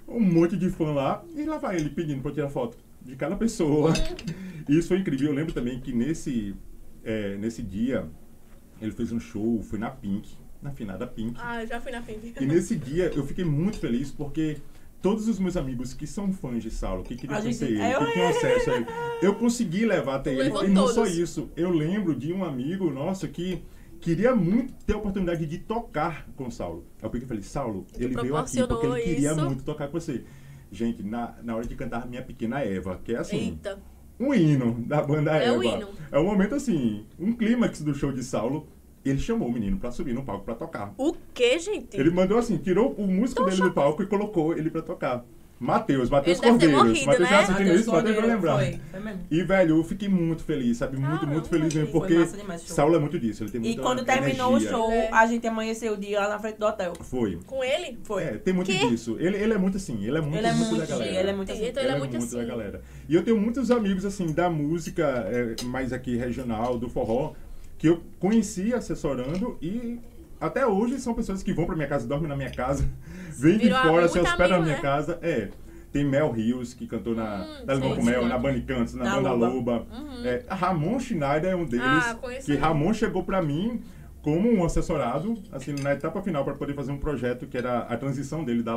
um 0.08 0.20
monte 0.20 0.58
de 0.58 0.70
fã 0.70 0.92
lá, 0.92 1.24
e 1.36 1.44
lá 1.46 1.58
vai 1.58 1.76
ele 1.78 1.90
pedindo 1.90 2.22
para 2.22 2.32
tirar 2.32 2.50
foto 2.50 2.78
de 3.02 3.16
cada 3.16 3.36
pessoa. 3.36 3.94
Isso 4.68 4.88
foi 4.90 4.98
incrível. 5.00 5.30
Eu 5.30 5.34
lembro 5.36 5.54
também 5.54 5.80
que 5.80 5.94
nesse, 5.94 6.56
é, 7.04 7.38
nesse 7.38 7.62
dia, 7.62 8.08
ele 8.82 8.92
fez 8.92 9.12
um 9.12 9.20
show, 9.20 9.62
foi 9.62 9.78
na 9.80 9.90
Pink, 9.90 10.36
na 10.62 10.72
finada 10.72 11.06
Pink. 11.08 11.36
Ah, 11.40 11.66
já 11.66 11.80
fui 11.80 11.92
na 11.92 12.02
Pink. 12.02 12.34
E 12.40 12.46
nesse 12.46 12.76
dia 12.76 13.12
eu 13.16 13.26
fiquei 13.26 13.44
muito 13.46 13.78
feliz 13.80 14.12
porque 14.12 14.58
todos 15.02 15.28
os 15.28 15.40
meus 15.40 15.58
amigos 15.58 15.94
que 15.94 16.06
são 16.06 16.32
fãs 16.32 16.62
de 16.62 16.70
Saulo, 16.70 17.04
que 17.04 17.16
queriam 17.16 17.38
A 17.38 17.42
gente- 17.42 17.58
conhecer 17.60 17.74
ele, 17.74 17.82
é, 17.82 17.98
que 18.06 18.12
tinham 18.14 18.28
acesso 18.30 18.70
a 18.72 18.76
ele, 18.76 18.86
eu 19.22 19.36
consegui 19.36 19.86
levar 19.86 20.16
até 20.16 20.32
ele. 20.32 20.44
Levou 20.44 20.64
E 20.66 20.68
não 20.70 20.88
só 20.88 21.06
isso, 21.06 21.50
eu 21.56 21.70
lembro 21.72 22.16
de 22.16 22.32
um 22.32 22.44
amigo 22.44 22.90
nosso 22.92 23.28
que 23.28 23.62
queria 24.00 24.36
muito 24.36 24.74
ter 24.86 24.94
a 24.94 24.98
oportunidade 24.98 25.46
de 25.46 25.58
tocar 25.60 26.28
com 26.36 26.48
o 26.48 26.52
Saulo. 26.52 26.86
Eu 27.02 27.10
peguei 27.10 27.26
e 27.26 27.28
falei, 27.28 27.44
Saulo, 27.44 27.86
tu 27.94 28.02
ele 28.02 28.16
veio 28.16 28.36
aqui 28.36 28.66
porque 28.68 28.86
ele 28.88 29.02
queria 29.02 29.32
isso? 29.32 29.46
muito 29.46 29.64
tocar 29.64 29.88
com 29.88 30.00
você. 30.00 30.24
Gente, 30.72 31.04
na, 31.04 31.36
na 31.44 31.56
hora 31.56 31.68
de 31.68 31.76
cantar 31.76 32.08
Minha 32.08 32.22
Pequena 32.22 32.62
Eva, 32.62 33.00
que 33.04 33.14
é 33.14 33.18
assim, 33.18 33.38
Eita. 33.38 33.78
um 34.20 34.34
hino 34.34 34.84
da 34.88 35.02
banda 35.02 35.36
É 35.38 35.48
Eva. 35.48 35.58
o 35.58 35.64
hino. 35.64 35.90
É 36.12 36.18
um 36.18 36.26
momento 36.26 36.56
assim, 36.56 37.06
um 37.20 37.34
clímax 37.34 37.82
do 37.82 37.94
show 37.94 38.12
de 38.12 38.24
Saulo. 38.24 38.68
Ele 39.04 39.20
chamou 39.20 39.48
o 39.48 39.52
menino 39.52 39.78
pra 39.78 39.92
subir 39.92 40.14
no 40.14 40.24
palco 40.24 40.46
pra 40.46 40.54
tocar. 40.56 40.94
O 40.98 41.14
que, 41.34 41.58
gente? 41.60 41.98
Ele 42.00 42.12
mandou 42.12 42.38
assim, 42.38 42.58
tirou 42.58 42.92
o 42.98 43.08
músico 43.08 43.44
Tô 43.44 43.50
dele 43.50 43.62
do 43.64 43.72
palco 43.72 44.04
e 44.04 44.06
colocou 44.08 44.56
ele 44.56 44.70
pra 44.70 44.82
tocar. 44.82 45.26
Matheus, 45.60 46.10
Matheus 46.10 46.40
Ele 46.42 46.48
deve 46.54 46.58
ter 46.58 46.72
Cordeiros. 46.72 46.88
morrido, 46.88 47.06
Matheus 47.06 47.30
né? 47.30 47.36
tá 47.38 47.44
assistindo 47.44 47.76
isso, 47.76 47.92
Matheus 47.92 47.92
vai 47.92 48.02
Cordeiro, 48.16 48.28
lembrar. 48.28 48.56
Foi, 48.58 48.80
foi 48.90 49.00
mesmo. 49.00 49.20
E, 49.30 49.44
velho, 49.44 49.78
eu 49.78 49.84
fiquei 49.84 50.10
muito 50.10 50.44
feliz, 50.44 50.78
sabe? 50.78 50.98
Muito, 50.98 51.12
Caramba, 51.14 51.34
muito 51.34 51.50
feliz 51.50 51.74
mesmo. 51.76 51.92
Porque 51.92 52.26
demais. 52.26 52.62
Saulo 52.64 52.96
é 52.96 53.00
muito 53.00 53.20
disso, 53.20 53.44
ele 53.44 53.52
tem 53.52 53.62
E 53.62 53.64
muita 53.66 53.82
quando 53.84 54.04
terminou 54.04 54.50
energia. 54.58 54.70
o 54.70 54.72
show, 54.72 54.92
É. 54.92 55.10
a 55.12 55.26
gente 55.28 55.46
amanheceu 55.46 55.94
o 55.94 55.98
dia 55.98 56.20
lá 56.22 56.30
na 56.30 56.40
frente 56.40 56.58
do 56.58 56.66
hotel. 56.66 56.94
Foi. 57.02 57.38
Com 57.46 57.64
ele? 57.64 58.00
Foi. 58.02 58.24
É, 58.24 58.38
tem 58.40 58.56
muito 58.56 58.72
Que? 58.72 58.88
disso. 58.90 59.18
Ele, 59.20 59.38
ele 59.38 59.54
é 59.54 59.58
muito 59.60 59.78
assim, 59.78 60.04
ele 60.04 60.18
é 60.18 60.22
muito, 60.22 60.36
Ele 60.36 60.48
é 60.48 60.52
muito, 60.54 60.70
muito, 60.72 60.80
da 60.82 60.86
galera. 60.88 61.20
ele 61.20 61.30
é 61.30 61.34
muito 61.36 61.52
assim. 61.52 61.66
Então 61.68 61.84
ele 61.84 61.92
é 61.92 62.00
muito 62.00 62.18
assim. 62.18 62.38
da 62.38 62.44
galera. 62.44 62.82
E 63.08 63.14
eu 63.16 63.24
tenho 63.24 63.38
muitos 63.40 63.70
amigos, 63.70 64.04
assim, 64.04 64.34
da 64.34 64.50
música 64.50 65.28
é, 65.32 65.64
mais 65.66 65.94
aqui 65.94 66.16
regional, 66.18 66.80
do 66.80 66.90
forró, 66.90 67.34
que 67.82 67.88
eu 67.88 68.00
conheci 68.20 68.76
assessorando 68.76 69.58
e 69.60 70.00
até 70.40 70.68
hoje 70.68 71.00
são 71.00 71.16
pessoas 71.16 71.42
que 71.42 71.52
vão 71.52 71.66
pra 71.66 71.76
minha 71.76 71.88
casa, 71.88 72.08
dormem 72.08 72.30
na 72.30 72.36
minha 72.36 72.52
casa, 72.52 72.88
vêm 73.34 73.58
de 73.58 73.72
fora, 73.72 74.08
se 74.08 74.20
hospedam 74.20 74.60
na 74.60 74.66
minha 74.66 74.76
né? 74.76 74.82
casa. 74.82 75.18
É. 75.20 75.50
Tem 75.92 76.06
Mel 76.06 76.32
Rios, 76.32 76.76
que 76.76 76.86
cantou 76.86 77.16
na 77.16 77.44
Hum, 77.68 77.96
com 77.96 78.04
Mel, 78.04 78.26
na 78.28 78.38
Bunny 78.38 78.62
Cantos, 78.62 78.94
na, 78.94 79.04
Na 79.04 79.16
Banda 79.16 79.32
Loba. 79.34 79.72
Loba. 79.72 79.88
É, 80.24 80.46
Ramon 80.48 81.00
Schneider 81.00 81.52
é 81.52 81.56
um 81.56 81.66
deles. 81.66 81.86
Ah, 81.86 82.18
que. 82.46 82.56
Ramon 82.56 82.94
chegou 82.94 83.24
pra 83.24 83.42
mim 83.42 83.82
como 84.22 84.50
um 84.50 84.64
assessorado, 84.64 85.42
assim, 85.52 85.74
na 85.74 85.94
etapa 85.94 86.22
final 86.22 86.46
para 86.46 86.54
poder 86.54 86.76
fazer 86.76 86.92
um 86.92 86.98
projeto 86.98 87.48
que 87.48 87.58
era 87.58 87.80
a 87.80 87.98
transição 87.98 88.44
dele 88.44 88.62
da 88.62 88.74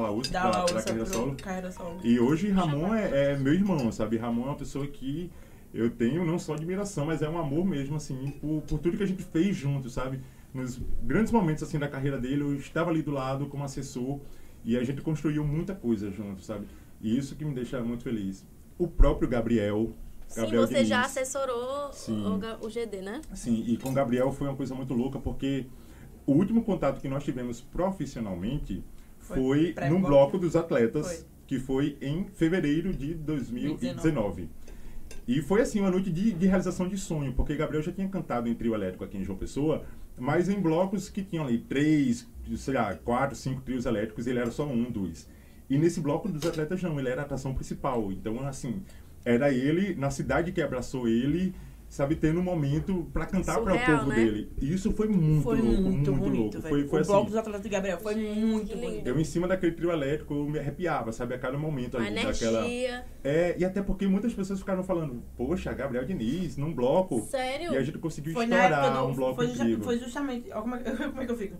carreira 0.82 1.04
pro 1.04 1.06
solo. 1.06 1.36
carreira 1.36 1.70
solo. 1.70 2.00
E 2.02 2.18
hoje 2.18 2.48
Ramon 2.50 2.94
é, 2.94 3.32
é 3.32 3.36
meu 3.36 3.52
irmão, 3.52 3.92
sabe? 3.92 4.16
Ramon 4.16 4.44
é 4.44 4.46
uma 4.46 4.56
pessoa 4.56 4.86
que 4.86 5.30
eu 5.74 5.90
tenho 5.90 6.24
não 6.24 6.38
só 6.38 6.54
admiração, 6.54 7.04
mas 7.04 7.20
é 7.20 7.28
um 7.28 7.36
amor 7.36 7.66
mesmo, 7.66 7.96
assim, 7.96 8.32
por, 8.40 8.62
por 8.62 8.78
tudo 8.78 8.96
que 8.96 9.02
a 9.02 9.06
gente 9.06 9.24
fez 9.24 9.56
junto, 9.56 9.90
sabe? 9.90 10.20
Nos 10.54 10.80
grandes 11.02 11.32
momentos, 11.32 11.64
assim, 11.64 11.78
da 11.78 11.88
carreira 11.88 12.16
dele, 12.16 12.42
eu 12.42 12.54
estava 12.54 12.90
ali 12.90 13.02
do 13.02 13.10
lado 13.10 13.46
como 13.46 13.64
assessor 13.64 14.20
e 14.64 14.76
a 14.76 14.84
gente 14.84 15.02
construiu 15.02 15.44
muita 15.44 15.74
coisa 15.74 16.10
junto, 16.12 16.42
sabe? 16.42 16.66
E 17.00 17.18
isso 17.18 17.34
que 17.34 17.44
me 17.44 17.52
deixa 17.52 17.82
muito 17.82 18.04
feliz. 18.04 18.46
O 18.78 18.86
próprio 18.86 19.28
Gabriel. 19.28 19.92
Sim, 20.28 20.40
Gabriel 20.42 20.66
você 20.66 20.84
já 20.84 21.02
Diniz. 21.02 21.18
assessorou 21.18 21.92
Sim. 21.92 22.24
o, 22.24 22.66
o 22.66 22.70
GD, 22.70 23.02
né? 23.02 23.20
Sim, 23.34 23.64
e 23.66 23.76
com 23.76 23.90
o 23.90 23.92
Gabriel 23.92 24.30
foi 24.32 24.46
uma 24.46 24.56
coisa 24.56 24.74
muito 24.74 24.94
louca, 24.94 25.18
porque 25.18 25.66
o 26.24 26.32
último 26.32 26.62
contato 26.62 27.00
que 27.00 27.08
nós 27.08 27.24
tivemos 27.24 27.60
profissionalmente 27.60 28.82
Foi 29.18 29.74
foi, 29.74 29.88
num 29.90 30.00
bloco 30.00 30.38
dos 30.38 30.54
atletas, 30.54 31.06
Foi. 31.06 31.26
que 31.46 31.58
foi 31.58 31.98
em 32.00 32.24
fevereiro 32.26 32.92
de 32.92 33.12
2019. 33.14 34.48
E 35.26 35.40
foi 35.40 35.62
assim, 35.62 35.80
uma 35.80 35.90
noite 35.90 36.10
de, 36.10 36.32
de 36.32 36.46
realização 36.46 36.86
de 36.86 36.98
sonho, 36.98 37.32
porque 37.32 37.56
Gabriel 37.56 37.82
já 37.82 37.90
tinha 37.90 38.08
cantado 38.08 38.48
em 38.48 38.54
trio 38.54 38.74
elétrico 38.74 39.04
aqui 39.04 39.16
em 39.16 39.24
João 39.24 39.38
Pessoa, 39.38 39.84
mas 40.18 40.48
em 40.48 40.60
blocos 40.60 41.08
que 41.08 41.22
tinham 41.22 41.44
ali 41.44 41.58
três, 41.58 42.28
sei 42.56 42.74
lá, 42.74 42.94
quatro, 42.94 43.34
cinco 43.34 43.62
trios 43.62 43.86
elétricos, 43.86 44.26
ele 44.26 44.38
era 44.38 44.50
só 44.50 44.66
um 44.66 44.90
dos. 44.90 45.26
E 45.68 45.78
nesse 45.78 46.00
bloco 46.00 46.28
dos 46.28 46.44
atletas 46.44 46.82
não, 46.82 46.98
ele 47.00 47.08
era 47.08 47.22
a 47.22 47.24
atração 47.24 47.54
principal. 47.54 48.12
Então, 48.12 48.46
assim, 48.46 48.82
era 49.24 49.50
ele, 49.50 49.94
na 49.94 50.10
cidade 50.10 50.52
que 50.52 50.60
abraçou 50.60 51.08
ele, 51.08 51.54
sabe, 51.94 52.16
tendo 52.16 52.40
um 52.40 52.42
momento 52.42 53.08
pra 53.12 53.24
cantar 53.24 53.60
para 53.60 53.72
o 53.74 53.78
povo 53.78 54.08
né? 54.08 54.16
dele. 54.16 54.50
E 54.60 54.74
isso 54.74 54.90
foi 54.92 55.06
muito 55.06 55.42
Foi 55.44 55.60
louco, 55.60 55.82
muito, 55.82 56.10
muito, 56.10 56.12
bonito, 56.12 56.40
louco. 56.40 56.60
velho. 56.60 56.68
Foi, 56.68 56.88
foi 56.88 57.00
o 57.02 57.04
bloco 57.04 57.20
assim. 57.20 57.26
dos 57.30 57.36
atletas 57.36 57.62
de 57.62 57.68
Gabriel 57.68 57.98
foi 58.00 58.14
Gente, 58.14 58.40
muito 58.40 58.66
que 58.68 58.74
bonito. 58.74 58.90
lindo. 58.96 59.08
Eu 59.08 59.20
em 59.20 59.24
cima 59.24 59.46
daquele 59.46 59.72
trio 59.72 59.92
elétrico 59.92 60.34
eu 60.34 60.44
me 60.48 60.58
arrepiava, 60.58 61.12
sabe, 61.12 61.34
a 61.34 61.38
cada 61.38 61.56
momento 61.56 61.96
A 61.96 62.00
ali 62.00 62.14
daquela. 62.22 62.60
energia. 62.66 63.04
É, 63.22 63.54
e 63.56 63.64
até 63.64 63.80
porque 63.80 64.06
muitas 64.08 64.34
pessoas 64.34 64.58
ficaram 64.58 64.82
falando, 64.82 65.22
poxa, 65.36 65.72
Gabriel 65.72 66.04
Diniz, 66.04 66.56
num 66.56 66.74
bloco. 66.74 67.20
Sério? 67.30 67.72
E 67.72 67.76
a 67.76 67.82
gente 67.84 67.98
conseguiu 67.98 68.32
Foi 68.32 68.44
estourar 68.44 68.92
do, 69.02 69.06
um 69.08 69.14
bloco 69.14 69.34
foi, 69.36 69.46
justa- 69.46 69.62
incrível. 69.62 69.84
foi 69.84 69.98
justamente. 69.98 70.50
Ó, 70.52 70.62
como, 70.62 70.74
é, 70.74 70.78
que- 70.80 70.90
como 71.08 71.22
é 71.22 71.26
que 71.26 71.30
eu 71.32 71.36
fico? 71.38 71.56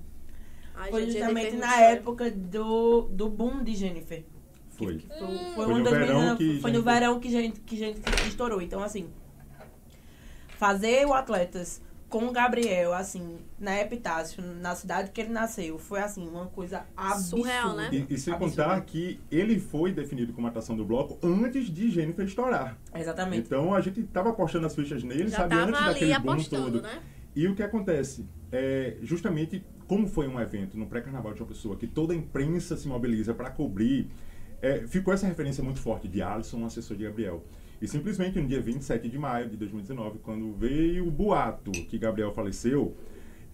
Ai, 0.75 0.91
foi 0.91 1.01
gente, 1.03 1.11
ele 1.17 1.19
justamente 1.21 1.57
na 1.57 1.81
época 1.81 2.31
do, 2.33 3.03
do 3.03 3.29
boom 3.29 3.63
de 3.63 3.77
Jennifer. 3.77 4.25
Foi. 4.71 4.99
Foi, 4.99 5.27
Hum. 5.29 5.39
foi, 5.55 5.65
Foi 5.67 5.75
um 5.75 5.79
no 5.79 5.85
2019, 5.85 5.95
verão 6.25 6.37
que 6.37 6.45
foi 6.61 6.71
no 6.73 6.79
Jennifer- 6.81 6.83
verão 7.01 7.21
que 7.21 7.31
gente, 7.31 7.61
que 7.61 7.77
gente 7.77 8.01
estourou. 8.27 8.61
Então, 8.61 8.83
assim, 8.83 9.07
fazer 10.59 11.07
o 11.07 11.13
Atletas 11.13 11.83
com 12.09 12.27
o 12.27 12.33
Gabriel, 12.33 12.95
assim, 12.95 13.39
na 13.59 13.81
Epitácio, 13.81 14.41
na 14.41 14.77
cidade 14.77 15.11
que 15.11 15.21
ele 15.21 15.31
nasceu, 15.31 15.79
foi, 15.79 16.01
assim, 16.01 16.29
uma 16.29 16.47
coisa 16.47 16.85
absurda. 16.97 17.43
Surreal, 17.43 17.75
né? 17.75 17.89
E, 17.93 18.15
e 18.15 18.19
sem 18.19 18.33
Absurdo. 18.33 18.57
contar 18.57 18.81
que 18.83 19.19
ele 19.33 19.59
foi 19.59 19.93
definido 19.93 20.33
como 20.33 20.47
atração 20.47 20.77
do 20.77 20.85
bloco 20.85 21.19
antes 21.27 21.67
de 21.69 21.91
Jennifer 21.91 22.25
estourar. 22.25 22.79
Exatamente. 22.95 23.41
Então 23.47 23.75
a 23.75 23.81
gente 23.81 24.01
tava 24.05 24.31
apostando 24.31 24.65
as 24.65 24.75
fichas 24.77 25.03
nele, 25.03 25.27
Já 25.29 25.39
sabe, 25.39 25.57
antes 25.57 25.85
daquele 25.85 26.19
boom 26.21 26.37
todo. 26.45 26.83
né? 26.83 27.03
E 27.35 27.49
o 27.49 27.55
que 27.55 27.65
acontece? 27.65 28.25
É, 28.53 28.97
justamente 29.03 29.65
como 29.89 30.07
foi 30.07 30.29
um 30.29 30.39
evento 30.39 30.79
no 30.79 30.87
pré-carnaval 30.87 31.35
de 31.35 31.41
uma 31.43 31.49
pessoa 31.49 31.77
que 31.77 31.87
toda 31.89 32.13
a 32.13 32.17
imprensa 32.17 32.77
se 32.77 32.87
mobiliza 32.87 33.35
para 33.35 33.51
cobrir, 33.51 34.09
é, 34.63 34.87
ficou 34.87 35.13
essa 35.13 35.27
referência 35.27 35.65
muito 35.65 35.81
forte 35.81 36.07
de 36.07 36.23
Alisson, 36.23 36.59
um 36.59 36.67
assessor 36.67 36.97
de 36.97 37.03
Gabriel. 37.03 37.43
E 37.81 37.89
simplesmente 37.89 38.41
no 38.41 38.47
dia 38.47 38.61
27 38.61 39.09
de 39.09 39.19
maio 39.19 39.49
de 39.49 39.57
2019, 39.57 40.19
quando 40.21 40.53
veio 40.55 41.07
o 41.07 41.11
boato 41.11 41.71
que 41.71 41.99
Gabriel 41.99 42.33
faleceu, 42.33 42.97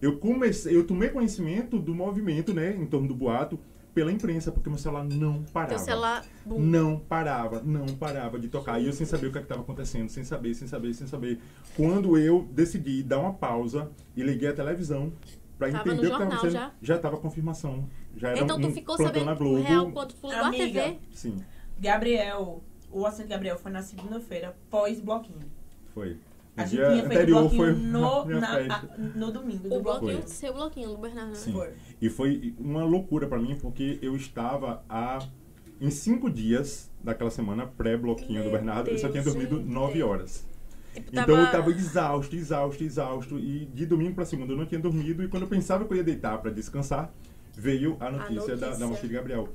eu 0.01 0.17
comecei, 0.17 0.75
eu 0.75 0.85
tomei 0.85 1.09
conhecimento 1.09 1.77
do 1.79 1.93
movimento, 1.93 2.53
né, 2.53 2.75
em 2.75 2.85
torno 2.85 3.07
do 3.07 3.15
boato, 3.15 3.59
pela 3.93 4.11
imprensa, 4.11 4.51
porque 4.51 4.69
meu 4.69 4.77
celular 4.79 5.03
não 5.03 5.43
parava. 5.43 5.75
Teu 5.75 5.79
celular, 5.79 6.25
bum. 6.45 6.59
Não 6.59 6.97
parava, 6.97 7.61
não 7.61 7.85
parava 7.87 8.39
de 8.39 8.47
tocar. 8.47 8.79
E 8.81 8.87
eu 8.87 8.93
sem 8.93 9.05
saber 9.05 9.27
o 9.27 9.31
que 9.31 9.39
estava 9.39 9.61
acontecendo, 9.61 10.07
sem 10.09 10.23
saber, 10.23 10.53
sem 10.53 10.67
saber, 10.67 10.93
sem 10.93 11.07
saber. 11.07 11.39
Quando 11.75 12.17
eu 12.17 12.47
decidi 12.53 13.03
dar 13.03 13.19
uma 13.19 13.33
pausa 13.33 13.91
e 14.15 14.23
liguei 14.23 14.47
a 14.47 14.53
televisão 14.53 15.11
para 15.57 15.69
Tava 15.71 15.89
entender 15.89 16.07
no 16.07 16.15
o 16.15 16.17
que 16.17 16.23
estava 16.23 16.23
acontecendo, 16.23 16.51
já? 16.53 16.71
já 16.81 16.95
estava 16.95 17.17
confirmação. 17.17 17.89
Já 18.15 18.29
era 18.29 18.39
Então 18.39 18.59
tu 18.59 18.67
um 18.67 18.73
ficou 18.73 18.95
plantão 18.95 19.13
sabendo 19.13 19.25
na 19.25 19.35
Globo. 19.35 19.61
real 19.61 19.91
quando 19.91 20.13
tu 20.13 20.27
ligou 20.27 20.45
a. 20.45 20.51
TV? 20.51 20.97
Sim, 21.11 21.35
Gabriel, 21.79 22.63
o 22.91 23.05
assento 23.05 23.27
Gabriel 23.29 23.57
foi 23.57 23.71
na 23.71 23.81
segunda-feira, 23.81 24.55
pós-bloquinho. 24.69 25.49
foi. 25.93 26.17
A 26.57 26.63
No 26.63 26.67
gente 26.67 26.79
dia 26.79 26.89
tinha 26.89 27.01
feito 27.03 27.13
anterior 27.13 27.39
bloquinho 27.41 27.63
foi 27.63 27.73
no, 27.73 28.25
na- 28.25 28.57
a- 28.75 28.83
no 29.15 29.31
domingo 29.31 29.69
do 29.69 29.75
O 29.75 29.81
bloquinho, 29.81 30.11
bloquinho. 30.11 30.27
seu 30.27 30.53
bloquinho, 30.53 30.89
do 30.89 30.97
Bernardo, 30.97 31.29
né? 31.29 31.35
Sim. 31.35 31.53
Foi. 31.53 31.69
E 32.01 32.09
foi 32.09 32.53
uma 32.59 32.83
loucura 32.83 33.25
para 33.25 33.39
mim, 33.39 33.55
porque 33.55 33.97
eu 34.01 34.15
estava 34.17 34.83
há, 34.89 35.19
em 35.79 35.89
cinco 35.89 36.29
dias 36.29 36.91
daquela 37.01 37.31
semana 37.31 37.65
pré-bloquinho 37.65 38.43
do 38.43 38.51
Bernardo, 38.51 38.89
eu 38.89 38.97
só 38.99 39.07
tinha 39.07 39.23
Deus, 39.23 39.33
dormido 39.33 39.59
gente. 39.61 39.69
nove 39.73 40.03
horas. 40.03 40.45
Tipo, 40.93 41.07
Então 41.13 41.39
eu 41.39 41.49
tava 41.51 41.71
exausto, 41.71 42.35
exausto, 42.35 42.83
exausto. 42.83 43.39
E 43.39 43.65
de 43.73 43.85
domingo 43.85 44.13
para 44.13 44.25
segunda 44.25 44.51
eu 44.51 44.57
não 44.57 44.65
tinha 44.65 44.79
dormido. 44.81 45.23
E 45.23 45.29
quando 45.29 45.43
eu 45.43 45.49
pensava 45.49 45.85
que 45.85 45.93
eu 45.93 45.97
ia 45.97 46.03
deitar 46.03 46.37
para 46.39 46.51
descansar, 46.51 47.09
veio 47.55 47.95
a 48.01 48.11
notícia, 48.11 48.57
Da, 48.57 48.65
da 48.65 48.65
notícia. 48.71 48.87
morte 48.87 49.07
de 49.07 49.13
Gabriel. 49.13 49.47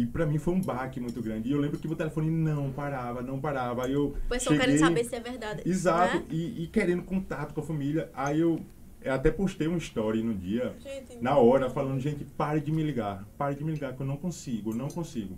E 0.00 0.06
para 0.06 0.24
mim 0.24 0.38
foi 0.38 0.54
um 0.54 0.60
baque 0.60 0.98
muito 0.98 1.20
grande. 1.20 1.50
E 1.50 1.52
eu 1.52 1.60
lembro 1.60 1.78
que 1.78 1.86
o 1.86 1.94
telefone 1.94 2.30
não 2.30 2.70
parava, 2.72 3.20
não 3.20 3.38
parava. 3.38 3.84
Aí 3.84 3.92
eu 3.92 4.16
pessoal 4.30 4.54
cheguei, 4.56 4.58
querendo 4.60 4.78
saber 4.78 5.04
se 5.04 5.14
é 5.14 5.20
verdade. 5.20 5.62
Exato, 5.68 6.16
Né? 6.16 6.24
e, 6.30 6.64
e 6.64 6.66
querendo 6.68 7.02
contato 7.02 7.52
com 7.52 7.60
a 7.60 7.64
família. 7.64 8.10
Aí 8.14 8.40
eu, 8.40 8.60
eu 9.02 9.12
até 9.12 9.30
postei 9.30 9.68
um 9.68 9.76
story 9.76 10.22
no 10.22 10.34
dia, 10.34 10.74
Gente, 10.82 11.18
na 11.20 11.36
hora, 11.36 11.68
falando, 11.68 12.00
gente, 12.00 12.24
pare 12.24 12.60
de 12.60 12.72
me 12.72 12.82
ligar, 12.82 13.26
pare 13.36 13.54
de 13.56 13.62
me 13.62 13.72
ligar, 13.72 13.94
que 13.94 14.00
eu 14.00 14.06
não 14.06 14.16
consigo, 14.16 14.74
não 14.74 14.88
consigo. 14.88 15.36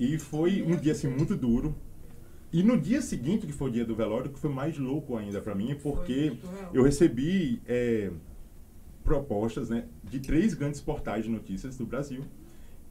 E 0.00 0.18
foi 0.18 0.62
um 0.62 0.74
dia 0.74 0.92
assim 0.92 1.06
muito 1.06 1.36
duro. 1.36 1.74
E 2.52 2.62
no 2.62 2.78
dia 2.78 3.00
seguinte, 3.00 3.46
que 3.46 3.52
foi 3.52 3.70
o 3.70 3.72
dia 3.72 3.84
do 3.84 3.94
velório, 3.94 4.30
que 4.30 4.38
foi 4.38 4.50
mais 4.50 4.76
louco 4.76 5.16
ainda 5.16 5.40
para 5.40 5.54
mim, 5.54 5.76
porque 5.80 6.36
eu 6.74 6.82
recebi 6.82 7.62
é, 7.66 8.10
propostas 9.04 9.70
né, 9.70 9.84
de 10.04 10.18
três 10.20 10.54
grandes 10.54 10.80
portais 10.80 11.24
de 11.24 11.30
notícias 11.30 11.76
do 11.78 11.86
Brasil, 11.86 12.22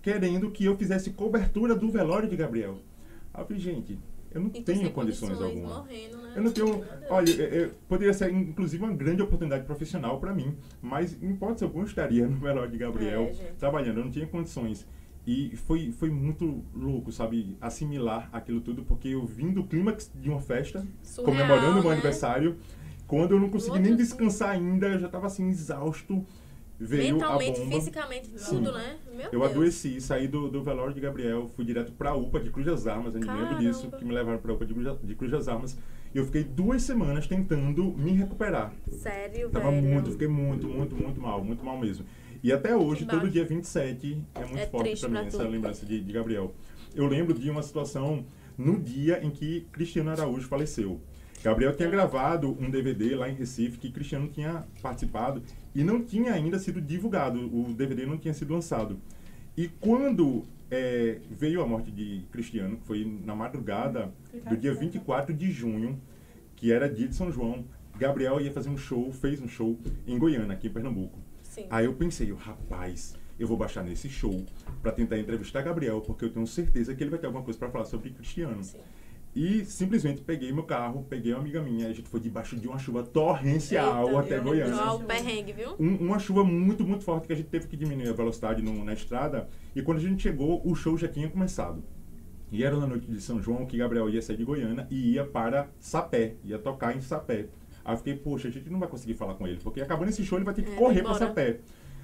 querendo 0.02 0.50
que 0.52 0.66
eu 0.66 0.76
fizesse 0.78 1.12
cobertura 1.12 1.76
do 1.76 1.90
velório 1.90 2.30
de 2.30 2.36
Gabriel. 2.36 2.80
Aí 3.34 3.42
eu 3.42 3.46
falei, 3.46 3.62
gente, 3.62 4.00
eu 4.34 4.42
não 4.42 4.48
E 4.48 4.52
tu 4.52 4.64
tenho 4.64 4.80
sem 4.80 4.92
condições, 4.92 5.42
alguma. 5.42 5.80
Morrendo, 5.80 6.18
né? 6.18 6.34
Eu 6.36 6.42
não 6.42 6.52
tenho. 6.52 6.84
Olha, 7.10 7.72
poderia 7.88 8.14
ser 8.14 8.32
inclusive 8.32 8.84
uma 8.84 8.94
grande 8.94 9.22
oportunidade 9.22 9.66
profissional 9.66 10.20
para 10.20 10.34
mim, 10.34 10.56
mas 10.82 11.22
em 11.22 11.32
hipótese 11.32 11.64
alguma 11.64 11.84
eu 11.84 11.88
estaria 11.88 12.28
no 12.28 12.38
velório 12.38 12.72
de 12.72 12.78
Gabriel 12.78 13.24
É, 13.24 13.54
trabalhando, 13.60 14.00
eu 14.00 14.06
não 14.06 14.12
tinha 14.12 14.26
condições. 14.26 14.88
E 15.28 15.56
foi, 15.56 15.92
foi 15.92 16.10
muito 16.10 16.64
louco, 16.74 17.12
sabe, 17.12 17.56
assimilar 17.62 18.28
aquilo 18.34 18.60
tudo, 18.60 18.84
porque 18.84 19.10
eu 19.10 19.24
vim 19.24 19.52
do 19.52 19.64
clímax 19.64 20.12
de 20.16 20.30
uma 20.30 20.42
festa, 20.42 20.86
Surreal, 21.04 21.36
comemorando 21.36 21.72
o 21.72 21.82
meu 21.82 21.90
né? 21.90 21.92
aniversário, 21.92 22.58
quando 23.06 23.34
eu 23.34 23.40
não 23.40 23.50
consegui 23.50 23.78
nem 23.78 23.96
descansar 23.96 24.50
ainda, 24.50 24.88
eu 24.88 24.98
já 24.98 25.06
estava 25.06 25.28
assim, 25.28 25.48
exausto, 25.48 26.26
veio 26.86 27.14
Mentalmente, 27.16 27.60
a 27.62 27.64
bomba. 27.64 27.76
fisicamente, 27.76 28.30
tudo, 28.30 28.40
Sim. 28.40 28.62
né? 28.78 28.98
Meu 29.12 29.26
Eu 29.26 29.40
Deus. 29.40 29.44
adoeci, 29.52 30.02
saí 30.02 30.28
do, 30.28 30.50
do 30.50 30.64
velório 30.64 30.94
de 30.94 31.00
Gabriel, 31.00 31.50
fui 31.56 31.64
direto 31.66 31.92
pra 31.92 32.14
UPA 32.16 32.40
de 32.40 32.50
Cruz 32.50 32.66
das 32.66 32.88
Armas, 32.88 33.14
eu 33.16 33.22
me 33.22 33.28
lembro 33.28 33.58
disso, 33.60 33.90
que 33.92 34.04
me 34.06 34.14
levaram 34.14 34.40
pra 34.40 34.54
UPA 34.54 34.66
de 34.66 34.74
Cruz, 34.74 34.98
de 35.04 35.16
Cruz 35.16 35.32
das 35.32 35.48
Armas. 35.48 35.78
E 36.14 36.18
eu 36.18 36.26
fiquei 36.26 36.44
duas 36.44 36.82
semanas 36.84 37.26
tentando 37.28 37.86
me 37.94 38.12
recuperar. 38.12 38.74
Sério, 38.92 39.50
Tava 39.50 39.72
velho. 39.72 39.82
muito, 39.84 40.12
fiquei 40.12 40.28
muito, 40.28 40.68
muito, 40.68 40.96
muito 40.96 41.22
mal, 41.22 41.44
muito 41.44 41.64
mal 41.64 41.78
mesmo. 41.80 42.06
E 42.44 42.52
até 42.52 42.76
hoje, 42.76 43.06
todo 43.06 43.30
dia 43.30 43.46
27 43.46 44.22
é 44.36 44.40
muito 44.42 44.58
É 44.58 44.66
forte 44.68 45.00
pra 45.00 45.10
mim 45.10 45.16
pra 45.16 45.26
essa 45.28 45.44
lembrança 45.44 45.86
de, 45.86 46.02
de 46.02 46.12
Gabriel. 46.12 46.54
Eu 46.94 47.06
lembro 47.08 47.34
de 47.38 47.50
uma 47.50 47.62
situação 47.64 48.26
no 48.58 48.78
dia 48.80 49.24
em 49.24 49.30
que 49.30 49.62
Cristiano 49.72 50.10
Araújo 50.10 50.48
faleceu. 50.48 51.00
Gabriel 51.44 51.76
tinha 51.76 51.90
gravado 51.90 52.56
um 52.60 52.70
DVD 52.70 53.16
lá 53.16 53.30
em 53.30 53.34
Recife 53.34 53.78
que 53.80 53.92
Cristiano 53.92 54.28
tinha 54.28 54.66
participado 54.82 55.42
e 55.74 55.84
não 55.84 56.04
tinha 56.04 56.34
ainda 56.34 56.60
sido 56.60 56.82
divulgado. 56.82 57.40
O 57.40 57.74
DVD 57.74 58.06
não 58.06 58.18
tinha 58.18 58.34
sido 58.34 58.54
lançado. 58.54 59.00
E 59.56 59.68
quando 59.68 60.44
é, 60.70 61.20
veio 61.30 61.62
a 61.62 61.68
morte 61.68 61.92
de 61.92 62.24
Cristiano, 62.32 62.78
que 62.78 62.86
foi 62.86 63.06
na 63.26 63.36
madrugada 63.36 64.14
do 64.50 64.56
dia 64.56 64.74
24 64.74 65.34
de 65.34 65.52
junho, 65.52 66.00
que 66.56 66.72
era 66.72 66.90
dia 66.90 67.08
de 67.08 67.16
São 67.16 67.32
João, 67.32 67.66
Gabriel 67.98 68.40
ia 68.40 68.52
fazer 68.52 68.70
um 68.70 68.78
show, 68.78 69.12
fez 69.12 69.42
um 69.42 69.48
show 69.48 69.78
em 70.08 70.18
Goiânia, 70.18 70.54
aqui 70.54 70.68
em 70.68 70.72
Pernambuco. 70.72 71.20
Sim. 71.44 71.68
Aí 71.70 71.86
eu 71.86 71.94
pensei, 71.94 72.32
rapaz, 72.34 73.16
eu 73.38 73.48
vou 73.48 73.58
baixar 73.58 73.84
nesse 73.84 74.08
show 74.10 74.46
para 74.82 74.92
tentar 74.92 75.20
entrevistar 75.20 75.62
Gabriel, 75.62 76.02
porque 76.02 76.26
eu 76.26 76.30
tenho 76.32 76.48
certeza 76.48 76.96
que 76.96 77.04
ele 77.04 77.10
vai 77.10 77.20
ter 77.20 77.26
alguma 77.26 77.44
coisa 77.44 77.60
para 77.60 77.70
falar 77.70 77.86
sobre 77.86 78.10
Cristiano. 78.12 78.64
Sim. 78.64 78.80
E 79.34 79.64
simplesmente 79.64 80.22
peguei 80.22 80.52
meu 80.52 80.64
carro, 80.64 81.06
peguei 81.10 81.32
uma 81.34 81.40
amiga 81.40 81.62
minha, 81.62 81.88
a 81.88 81.94
gente 81.94 82.10
foi 82.10 82.20
debaixo 82.20 82.58
de 82.58 82.68
uma 82.68 82.78
chuva 82.78 83.02
torrencial 83.02 84.08
Eita, 84.08 84.20
até 84.20 84.40
Goiânia. 84.40 84.92
o 84.94 85.00
perrengue, 85.06 85.54
viu? 85.54 85.70
Um- 85.80 85.96
uma 86.08 86.20
chuva 86.20 86.44
muito, 86.44 86.84
muito 86.84 87.04
forte 87.06 87.28
que 87.28 87.34
a 87.34 87.36
gente 87.36 87.48
teve 87.48 87.66
que 87.68 87.78
diminuir 87.78 88.10
a 88.10 88.14
velocidade 88.14 88.62
no- 88.62 88.84
na 88.84 88.92
estrada. 88.94 89.48
E 89.74 89.82
quando 89.82 90.00
a 90.00 90.02
gente 90.02 90.22
chegou, 90.22 90.62
o 90.66 90.76
show 90.76 90.98
já 90.98 91.08
tinha 91.08 91.30
começado. 91.30 91.82
E 92.52 92.62
era 92.62 92.76
na 92.76 92.86
noite 92.86 93.10
de 93.10 93.22
São 93.22 93.42
João 93.42 93.66
que 93.66 93.78
Gabriel 93.78 94.10
ia 94.10 94.22
sair 94.22 94.36
de 94.36 94.44
Goiânia 94.44 94.86
e 94.92 95.14
ia 95.14 95.24
para 95.26 95.70
Sapé, 95.80 96.36
ia 96.44 96.60
tocar 96.60 96.94
em 96.96 97.00
Sapé. 97.00 97.48
Aí 97.86 97.94
eu 97.94 97.98
fiquei, 97.98 98.16
poxa, 98.18 98.50
a 98.50 98.52
gente 98.52 98.70
não 98.70 98.80
vai 98.80 98.90
conseguir 98.90 99.14
falar 99.14 99.36
com 99.36 99.48
ele, 99.48 99.60
porque 99.64 99.80
acabando 99.80 100.10
esse 100.10 100.26
show 100.26 100.38
ele 100.38 100.44
vai 100.46 100.54
ter 100.54 100.64
que 100.64 100.72
É, 100.72 100.76
correr 100.76 101.02
para. 101.04 101.14
Sapé. 101.14 101.60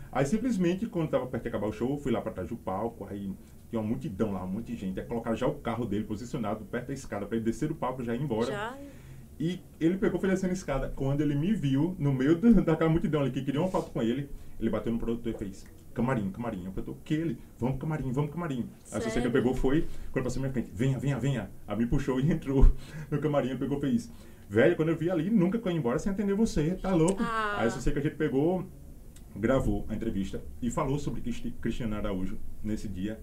Aí 0.10 0.26
simplesmente, 0.26 0.86
quando 0.86 1.10
tava 1.10 1.28
perto 1.28 1.44
de 1.44 1.50
acabar 1.50 1.68
o 1.68 1.74
show, 1.74 1.92
eu 1.92 1.98
fui 1.98 2.12
lá 2.14 2.22
para 2.22 2.32
trás 2.32 2.48
do 2.48 2.56
palco, 2.56 3.06
aí 3.10 3.30
tinha 3.70 3.80
uma 3.82 3.88
multidão 3.88 4.32
lá, 4.32 4.44
um 4.44 4.48
monte 4.48 4.68
de 4.74 4.76
gente. 4.78 5.00
Aí 5.00 5.06
colocaram 5.06 5.36
já 5.36 5.48
o 5.48 5.56
carro 5.56 5.86
dele 5.86 6.04
posicionado 6.06 6.64
perto 6.66 6.88
da 6.88 6.94
escada 6.94 7.26
para 7.26 7.36
ele 7.36 7.46
descer 7.46 7.68
do 7.70 7.76
palco 7.76 8.02
e 8.02 8.06
já 8.06 8.16
ir 8.16 8.22
embora. 8.22 8.48
Já. 8.48 8.78
E 9.40 9.60
ele 9.80 9.98
pegou, 9.98 10.20
foi 10.20 10.30
descendo 10.30 10.52
a 10.52 10.54
escada. 10.54 10.92
Quando 10.96 11.22
ele 11.22 11.36
me 11.36 11.54
viu, 11.54 11.96
no 12.00 12.14
meio 12.14 12.36
do- 12.36 12.54
daquela 12.64 12.90
multidão 12.90 13.22
ali 13.22 13.32
que 13.32 13.42
queria 13.42 13.60
uma 13.62 13.70
foto 13.70 13.92
com 13.92 14.02
ele, 14.02 14.30
ele 14.60 14.70
bateu 14.70 14.92
no 14.92 14.98
produtor 15.00 15.34
e 15.34 15.38
fez 15.38 15.66
camarim, 15.94 16.30
camarim. 16.32 16.66
Eu 16.66 16.72
falei, 16.72 16.90
o 16.92 16.96
que 17.04 17.14
ele? 17.16 17.38
Vamos 17.60 17.80
camarim, 17.80 18.12
vamos 18.12 18.32
camarim. 18.32 18.70
Aí 18.92 19.02
sei 19.02 19.22
que 19.22 19.30
pegou, 19.32 19.54
foi, 19.56 19.88
quando 20.12 20.26
passou 20.26 20.42
na 20.42 20.48
minha 20.48 20.54
frente, 20.54 20.70
venha, 20.74 20.98
venha, 21.00 21.20
venha. 21.20 21.50
Aí 21.68 21.76
me 21.78 21.86
puxou 21.88 22.20
e 22.22 22.32
entrou 22.32 22.72
no 23.12 23.20
camarim, 23.20 23.50
ele 23.50 23.58
pegou 23.60 23.80
fez. 23.80 24.12
Velho, 24.50 24.76
quando 24.76 24.90
eu 24.90 24.96
vi 24.96 25.10
ali, 25.12 25.30
nunca 25.30 25.58
eu 25.58 25.72
ia 25.72 25.78
embora 25.78 25.98
sem 26.00 26.12
atender 26.12 26.34
você, 26.36 26.76
tá 26.76 26.94
louco? 26.96 27.22
Ah. 27.22 27.58
Aí 27.62 27.70
só 27.72 27.80
sei 27.80 27.92
que 27.94 28.00
a 28.00 28.02
gente 28.02 28.16
pegou, 28.16 28.64
gravou 29.36 29.86
a 29.90 29.94
entrevista 29.96 30.42
e 30.62 30.70
falou 30.72 30.98
sobre 30.98 31.22
Cristi- 31.22 31.52
Cristiano 31.62 31.96
Araújo 31.96 32.38
nesse 32.64 32.88
dia. 32.88 33.20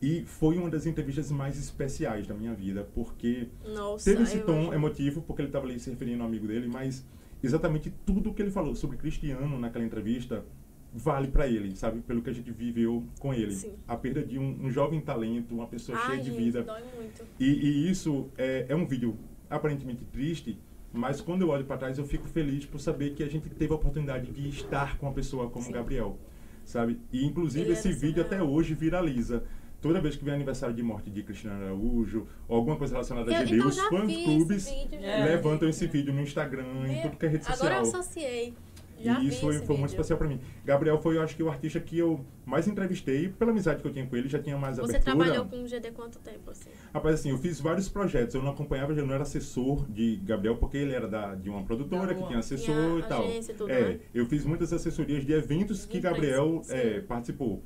E 0.00 0.22
foi 0.24 0.56
uma 0.56 0.70
das 0.70 0.86
entrevistas 0.86 1.30
mais 1.30 1.58
especiais 1.58 2.26
da 2.26 2.34
minha 2.34 2.54
vida, 2.54 2.88
porque 2.94 3.48
Nossa. 3.66 4.10
Teve 4.10 4.22
esse 4.22 4.38
tom 4.40 4.52
imagino. 4.52 4.74
emotivo, 4.74 5.22
porque 5.22 5.42
ele 5.42 5.48
estava 5.48 5.66
ali 5.66 5.80
se 5.80 5.90
referindo 5.90 6.22
ao 6.22 6.28
amigo 6.28 6.46
dele, 6.46 6.68
mas 6.68 7.04
exatamente 7.42 7.92
tudo 8.06 8.32
que 8.32 8.40
ele 8.40 8.50
falou 8.50 8.74
sobre 8.74 8.96
Cristiano 8.96 9.58
naquela 9.58 9.84
entrevista 9.84 10.44
vale 10.92 11.28
para 11.28 11.46
ele, 11.46 11.74
sabe? 11.76 12.00
Pelo 12.00 12.22
que 12.22 12.30
a 12.30 12.32
gente 12.32 12.50
viveu 12.50 13.04
com 13.18 13.34
ele. 13.34 13.52
Sim. 13.54 13.72
A 13.86 13.96
perda 13.96 14.22
de 14.22 14.38
um, 14.38 14.66
um 14.66 14.70
jovem 14.70 15.00
talento, 15.00 15.54
uma 15.54 15.66
pessoa 15.66 15.98
Ai, 15.98 16.06
cheia 16.06 16.22
de 16.22 16.30
vida. 16.30 16.62
dói 16.62 16.82
muito. 16.96 17.24
E, 17.38 17.46
e 17.46 17.90
isso 17.90 18.28
é, 18.38 18.66
é 18.68 18.76
um 18.76 18.86
vídeo 18.86 19.16
aparentemente 19.50 20.04
triste, 20.04 20.58
mas 20.92 21.20
quando 21.20 21.42
eu 21.42 21.48
olho 21.48 21.64
para 21.64 21.76
trás 21.76 21.98
eu 21.98 22.06
fico 22.06 22.26
feliz 22.28 22.64
por 22.64 22.80
saber 22.80 23.14
que 23.14 23.22
a 23.22 23.28
gente 23.28 23.48
teve 23.50 23.72
a 23.72 23.76
oportunidade 23.76 24.30
de 24.30 24.48
estar 24.48 24.96
com 24.98 25.06
uma 25.06 25.12
pessoa 25.12 25.50
como 25.50 25.64
Sim. 25.64 25.72
Gabriel, 25.72 26.16
sabe? 26.64 26.98
E 27.12 27.24
inclusive 27.24 27.64
Ele 27.66 27.72
esse 27.72 27.92
vídeo 27.92 28.22
surreal. 28.22 28.26
até 28.26 28.42
hoje 28.42 28.74
viraliza. 28.74 29.44
Toda 29.80 30.00
vez 30.00 30.16
que 30.16 30.24
vem 30.24 30.34
aniversário 30.34 30.74
de 30.74 30.82
morte 30.82 31.08
de 31.08 31.22
Cristiano 31.22 31.62
Araújo, 31.62 32.26
ou 32.48 32.56
alguma 32.56 32.76
coisa 32.76 32.94
relacionada 32.94 33.30
a 33.30 33.40
Eu, 33.40 33.46
GD, 33.46 33.56
então 33.56 33.68
os 33.68 33.80
fãs 33.80 34.16
clubes. 34.24 34.66
É. 34.92 35.24
levantam 35.24 35.68
esse 35.68 35.86
vídeo 35.86 36.12
no 36.12 36.20
Instagram, 36.20 36.64
em 36.84 36.94
Meu, 36.94 37.02
tudo 37.02 37.16
que 37.16 37.26
é 37.26 37.28
rede 37.28 37.44
social. 37.44 37.68
Agora 37.68 37.86
eu 37.86 37.88
associei. 37.88 38.54
Já 39.00 39.18
e 39.18 39.20
vi 39.20 39.28
isso 39.28 39.40
foi, 39.40 39.54
esse 39.54 39.64
foi 39.64 39.76
muito 39.76 39.90
especial 39.90 40.18
para 40.18 40.26
mim. 40.26 40.40
Gabriel 40.64 40.98
foi, 41.00 41.16
eu 41.16 41.22
acho 41.22 41.36
que, 41.36 41.42
o 41.42 41.48
artista 41.48 41.78
que 41.78 41.96
eu 41.96 42.24
mais 42.44 42.66
entrevistei, 42.66 43.28
pela 43.28 43.52
amizade 43.52 43.80
que 43.80 43.86
eu 43.86 43.92
tinha 43.92 44.06
com 44.06 44.16
ele, 44.16 44.28
já 44.28 44.40
tinha 44.40 44.56
mais 44.56 44.76
Você 44.76 44.96
abertura. 44.96 45.16
trabalhou 45.16 45.44
com 45.44 45.62
o 45.62 45.68
GD 45.68 45.92
quanto 45.92 46.18
tempo, 46.18 46.50
assim? 46.50 46.70
Rapaz, 46.92 47.14
assim, 47.14 47.30
eu 47.30 47.38
fiz 47.38 47.60
vários 47.60 47.88
projetos. 47.88 48.34
Eu 48.34 48.42
não 48.42 48.50
acompanhava, 48.50 48.92
eu 48.92 49.06
não 49.06 49.14
era 49.14 49.22
assessor 49.22 49.86
de 49.88 50.16
Gabriel, 50.16 50.56
porque 50.56 50.76
ele 50.76 50.92
era 50.92 51.06
da, 51.06 51.34
de 51.34 51.48
uma 51.48 51.62
produtora 51.62 52.08
Da 52.08 52.14
que 52.14 52.26
tinha 52.26 52.38
assessor 52.40 52.74
tinha 52.74 52.98
e 52.98 53.02
tal. 53.04 53.22
agência 53.22 53.52
e 53.52 53.54
tudo, 53.54 53.70
é, 53.70 53.80
né? 53.80 54.00
eu 54.12 54.26
fiz 54.26 54.44
muitas 54.44 54.72
assessorias 54.72 55.24
de 55.24 55.32
eventos 55.32 55.86
que 55.86 55.92
De 55.92 55.98
imprensa, 55.98 56.14
Gabriel 56.14 56.62
é, 56.68 57.00
participou. 57.00 57.62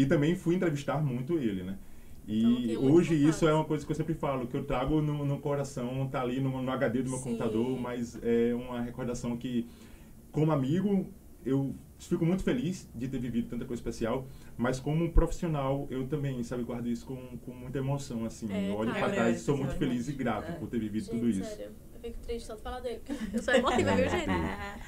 E 0.00 0.06
também 0.06 0.34
fui 0.34 0.54
entrevistar 0.54 1.02
muito 1.04 1.38
ele, 1.38 1.62
né? 1.62 1.76
Então, 2.26 2.50
E 2.50 2.66
muito 2.68 2.84
hoje 2.86 3.14
isso 3.14 3.46
é 3.46 3.52
uma 3.52 3.66
coisa 3.66 3.84
que 3.84 3.92
eu 3.92 3.96
sempre 3.96 4.14
falo, 4.14 4.46
que 4.46 4.56
eu 4.56 4.64
trago 4.64 5.02
no, 5.02 5.26
no 5.26 5.38
coração, 5.38 6.08
tá 6.08 6.22
ali 6.22 6.40
no, 6.40 6.62
no 6.62 6.70
HD 6.70 7.02
do 7.02 7.10
meu 7.10 7.18
Sim. 7.18 7.24
computador, 7.24 7.78
mas 7.78 8.18
é 8.22 8.54
uma 8.54 8.80
recordação 8.80 9.36
que, 9.36 9.66
como 10.32 10.52
amigo, 10.52 11.06
eu 11.44 11.74
fico 11.98 12.24
muito 12.24 12.42
feliz 12.42 12.88
de 12.94 13.08
ter 13.08 13.18
vivido 13.18 13.48
tanta 13.48 13.66
coisa 13.66 13.78
especial, 13.78 14.26
mas 14.56 14.80
como 14.80 15.10
profissional, 15.12 15.86
eu 15.90 16.06
também, 16.06 16.42
sabe, 16.42 16.62
guardo 16.62 16.88
isso 16.88 17.04
com, 17.04 17.36
com 17.44 17.52
muita 17.52 17.76
emoção, 17.76 18.24
assim. 18.24 18.50
É, 18.50 18.70
eu 18.70 18.76
olho 18.76 18.94
para 18.94 19.10
trás 19.10 19.36
e 19.36 19.40
sou 19.40 19.54
muito 19.54 19.74
é 19.74 19.76
feliz 19.76 20.08
e 20.08 20.12
grato 20.12 20.50
é. 20.50 20.54
por 20.54 20.66
ter 20.66 20.78
vivido 20.78 21.04
Gente, 21.04 21.14
tudo 21.14 21.28
isso. 21.28 21.44
sério. 21.44 21.72
Eu 22.02 22.10
fico 22.10 22.18
triste 22.24 22.46
só 22.46 22.54
de 22.54 22.62
falar 22.62 22.80
dele. 22.80 23.00
Eu 23.32 23.42
sou 23.42 23.52
emotiva, 23.54 23.94
viu, 23.94 24.08
gente? 24.08 24.24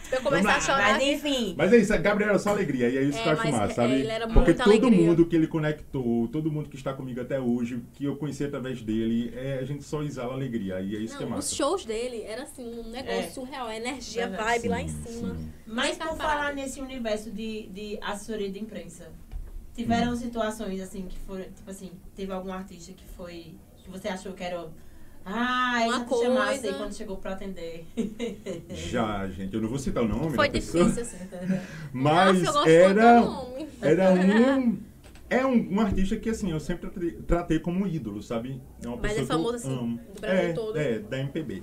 Se 0.08 0.14
eu 0.16 0.22
Vamos 0.22 0.40
começar 0.40 0.56
a 0.56 0.60
chorar 0.60 0.92
Mas 0.94 1.02
enfim. 1.02 1.54
Mas 1.58 1.72
é 1.72 1.76
isso, 1.76 1.98
Gabriel 1.98 2.34
é 2.34 2.38
só 2.38 2.50
alegria, 2.50 2.88
e 2.88 2.96
é 2.96 3.02
isso 3.02 3.18
É, 3.18 3.22
que 3.22 3.28
eu 3.28 3.32
acho 3.32 3.42
mas, 3.44 3.52
massa, 3.54 3.74
sabe? 3.74 3.92
ele 3.94 4.08
era 4.08 4.26
Porque 4.28 4.54
todo 4.54 4.68
alegria. 4.70 5.06
mundo 5.06 5.26
que 5.26 5.36
ele 5.36 5.46
conectou, 5.46 6.28
todo 6.28 6.50
mundo 6.50 6.68
que 6.70 6.76
está 6.76 6.94
comigo 6.94 7.20
até 7.20 7.38
hoje, 7.38 7.82
que 7.94 8.04
eu 8.04 8.16
conheci 8.16 8.44
através 8.44 8.80
dele, 8.80 9.32
é, 9.36 9.58
a 9.58 9.64
gente 9.64 9.84
só 9.84 10.02
exala 10.02 10.32
alegria, 10.34 10.80
e 10.80 10.96
é 10.96 10.98
isso 11.00 11.16
que 11.18 11.22
é 11.22 11.26
não, 11.26 11.32
os 11.38 11.44
massa. 11.44 11.54
shows 11.54 11.84
dele 11.84 12.22
era 12.22 12.44
assim, 12.44 12.64
um 12.80 12.88
negócio 12.88 13.20
É. 13.20 13.28
surreal, 13.30 13.66
a 13.66 13.76
energia, 13.76 14.28
vibe 14.28 14.68
lá 14.68 14.80
em 14.80 14.88
Sim, 14.88 15.02
cima. 15.04 15.34
sim. 15.34 15.52
Mas 15.66 15.90
por 15.98 15.98
parado. 15.98 16.16
falar 16.18 16.54
nesse 16.54 16.80
universo 16.80 17.30
de, 17.30 17.66
de 17.68 17.98
assessoria 18.00 18.50
de 18.50 18.58
imprensa, 18.58 19.04
Hum. 19.04 19.74
tiveram 19.74 20.14
situações 20.16 20.80
assim 20.80 21.06
que 21.08 21.18
foram, 21.20 21.44
tipo 21.44 21.70
assim, 21.70 21.90
teve 22.16 22.32
algum 22.32 22.52
artista 22.52 22.92
que 22.92 23.04
foi, 23.16 23.54
que 23.82 23.90
você 23.90 24.08
achou 24.08 24.32
que 24.32 24.42
era, 24.44 24.66
ah, 25.24 25.82
Uma 25.86 25.96
essa 25.96 26.04
te 26.04 26.20
chamasse 26.20 26.60
coisa. 26.60 26.68
aí 26.68 26.74
quando 26.74 26.94
chegou 26.94 27.16
pra 27.16 27.32
atender. 27.32 27.86
Já, 28.70 29.28
gente, 29.28 29.54
eu 29.54 29.60
não 29.60 29.68
vou 29.68 29.78
citar 29.78 30.02
o 30.02 30.08
nome 30.08 30.34
Foi 30.36 30.46
da 30.48 30.52
pessoa, 30.54 30.84
difícil, 30.84 31.02
assim. 31.02 31.28
mas 31.92 32.42
Nossa, 32.42 32.68
era, 32.68 33.20
do 33.20 33.30
nome. 33.30 33.68
era 33.80 34.10
um... 34.12 34.78
É 35.32 35.46
um, 35.46 35.76
um 35.76 35.80
artista 35.80 36.14
que, 36.18 36.28
assim, 36.28 36.50
eu 36.50 36.60
sempre 36.60 36.90
tratei, 36.90 37.10
tratei 37.12 37.58
como 37.58 37.82
um 37.82 37.86
ídolo, 37.86 38.22
sabe? 38.22 38.60
É 38.84 38.86
uma 38.86 38.98
Mas 38.98 39.12
é 39.12 39.20
pessoa 39.20 39.26
que 39.26 39.32
eu 39.32 39.36
famoso, 39.38 39.56
assim, 39.56 39.72
amo. 39.78 40.00
do 40.14 40.20
Brasil 40.20 40.38
é, 40.38 40.52
todo? 40.52 40.76
É, 40.78 40.98
da 40.98 41.18
MPB. 41.20 41.62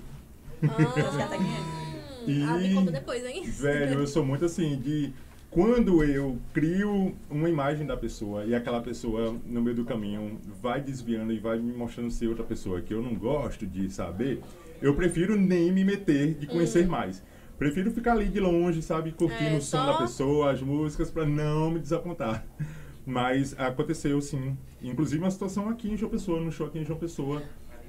Quem 0.60 0.68
é? 0.68 1.80
E- 2.26 2.42
Ah, 2.42 2.56
me 2.56 2.74
conta 2.74 2.90
depois, 2.90 3.24
hein? 3.24 3.44
Velho, 3.46 4.00
eu 4.00 4.06
sou 4.08 4.24
muito 4.24 4.44
assim 4.44 4.76
de 4.80 5.12
quando 5.50 6.04
eu 6.04 6.38
crio 6.54 7.14
uma 7.28 7.48
imagem 7.48 7.84
da 7.86 7.96
pessoa 7.96 8.44
e 8.44 8.54
aquela 8.54 8.80
pessoa 8.80 9.34
no 9.44 9.60
meio 9.60 9.74
do 9.76 9.84
caminho 9.84 10.38
vai 10.62 10.80
desviando 10.80 11.32
e 11.32 11.38
vai 11.38 11.58
me 11.58 11.72
mostrando 11.72 12.10
ser 12.10 12.28
outra 12.28 12.44
pessoa 12.44 12.80
que 12.80 12.94
eu 12.94 13.02
não 13.02 13.14
gosto 13.14 13.66
de 13.66 13.90
saber, 13.90 14.40
eu 14.80 14.94
prefiro 14.94 15.36
nem 15.36 15.72
me 15.72 15.84
meter 15.84 16.34
de 16.34 16.46
conhecer 16.46 16.86
mais. 16.86 17.22
Prefiro 17.58 17.90
ficar 17.90 18.12
ali 18.12 18.26
de 18.28 18.38
longe, 18.40 18.80
sabe, 18.80 19.12
curtindo 19.12 19.50
É, 19.50 19.56
o 19.56 19.60
som 19.60 19.76
só- 19.78 19.86
da 19.86 19.98
pessoa, 19.98 20.52
as 20.52 20.62
músicas 20.62 21.10
pra 21.10 21.26
não 21.26 21.70
me 21.70 21.80
desapontar. 21.80 22.46
Mas 23.04 23.58
aconteceu 23.58 24.20
sim, 24.20 24.56
inclusive 24.80 25.20
uma 25.22 25.30
situação 25.30 25.68
aqui 25.68 25.90
em 25.90 25.96
João 25.96 26.10
Pessoa, 26.10 26.40
no 26.40 26.52
show 26.52 26.66
aqui 26.66 26.78
em 26.78 26.84
João 26.84 26.98
Pessoa, 26.98 27.42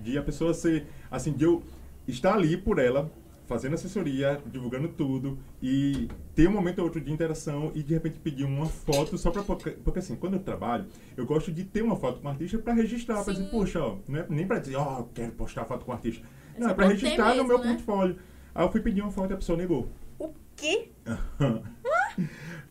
de 0.04 0.18
a 0.18 0.24
pessoa 0.24 0.54
ser 0.54 0.88
assim, 1.12 1.32
de 1.32 1.44
eu 1.46 1.62
estar 2.08 2.34
ali 2.34 2.58
por 2.58 2.80
ela, 2.80 3.10
fazendo 3.52 3.74
assessoria, 3.74 4.42
divulgando 4.46 4.88
tudo 4.88 5.38
e 5.62 6.08
ter 6.34 6.48
um 6.48 6.54
momento 6.54 6.80
ou 6.80 6.86
outro 6.86 7.02
de 7.02 7.12
interação 7.12 7.70
e 7.76 7.84
de 7.84 7.94
repente 7.94 8.18
pedir 8.18 8.46
uma 8.46 8.66
foto 8.66 9.18
só 9.18 9.30
para 9.30 9.44
porque, 9.44 9.72
porque 9.72 10.00
assim, 10.00 10.16
quando 10.16 10.36
eu 10.36 10.40
trabalho, 10.40 10.86
eu 11.18 11.26
gosto 11.26 11.52
de 11.52 11.66
ter 11.66 11.82
uma 11.82 11.98
foto 11.98 12.22
com 12.22 12.30
o 12.30 12.32
artista 12.32 12.58
para 12.60 12.72
registrar, 12.72 13.22
para 13.26 13.34
dizer, 13.34 13.50
poxa, 13.52 13.84
ó, 13.84 13.98
não 14.08 14.22
é 14.22 14.26
nem 14.30 14.48
para 14.48 14.60
dizer, 14.60 14.78
ó, 14.78 15.00
eu 15.00 15.10
quero 15.14 15.34
postar 15.34 15.66
foto 15.66 15.84
com 15.84 15.92
o 15.92 15.94
artista. 15.94 16.26
Não, 16.58 16.68
só 16.68 16.72
é 16.72 16.76
para 16.76 16.88
registrar 16.88 17.36
no 17.36 17.44
mesmo, 17.44 17.48
meu 17.50 17.58
né? 17.58 17.68
portfólio. 17.74 18.16
Aí 18.56 18.66
eu 18.66 18.72
fui 18.72 18.80
pedir 18.80 19.02
uma 19.02 19.12
foto 19.12 19.32
e 19.32 19.34
a 19.34 19.38
pessoa 19.38 19.58
negou. 19.58 19.90
O 20.18 20.30
quê? 20.56 20.88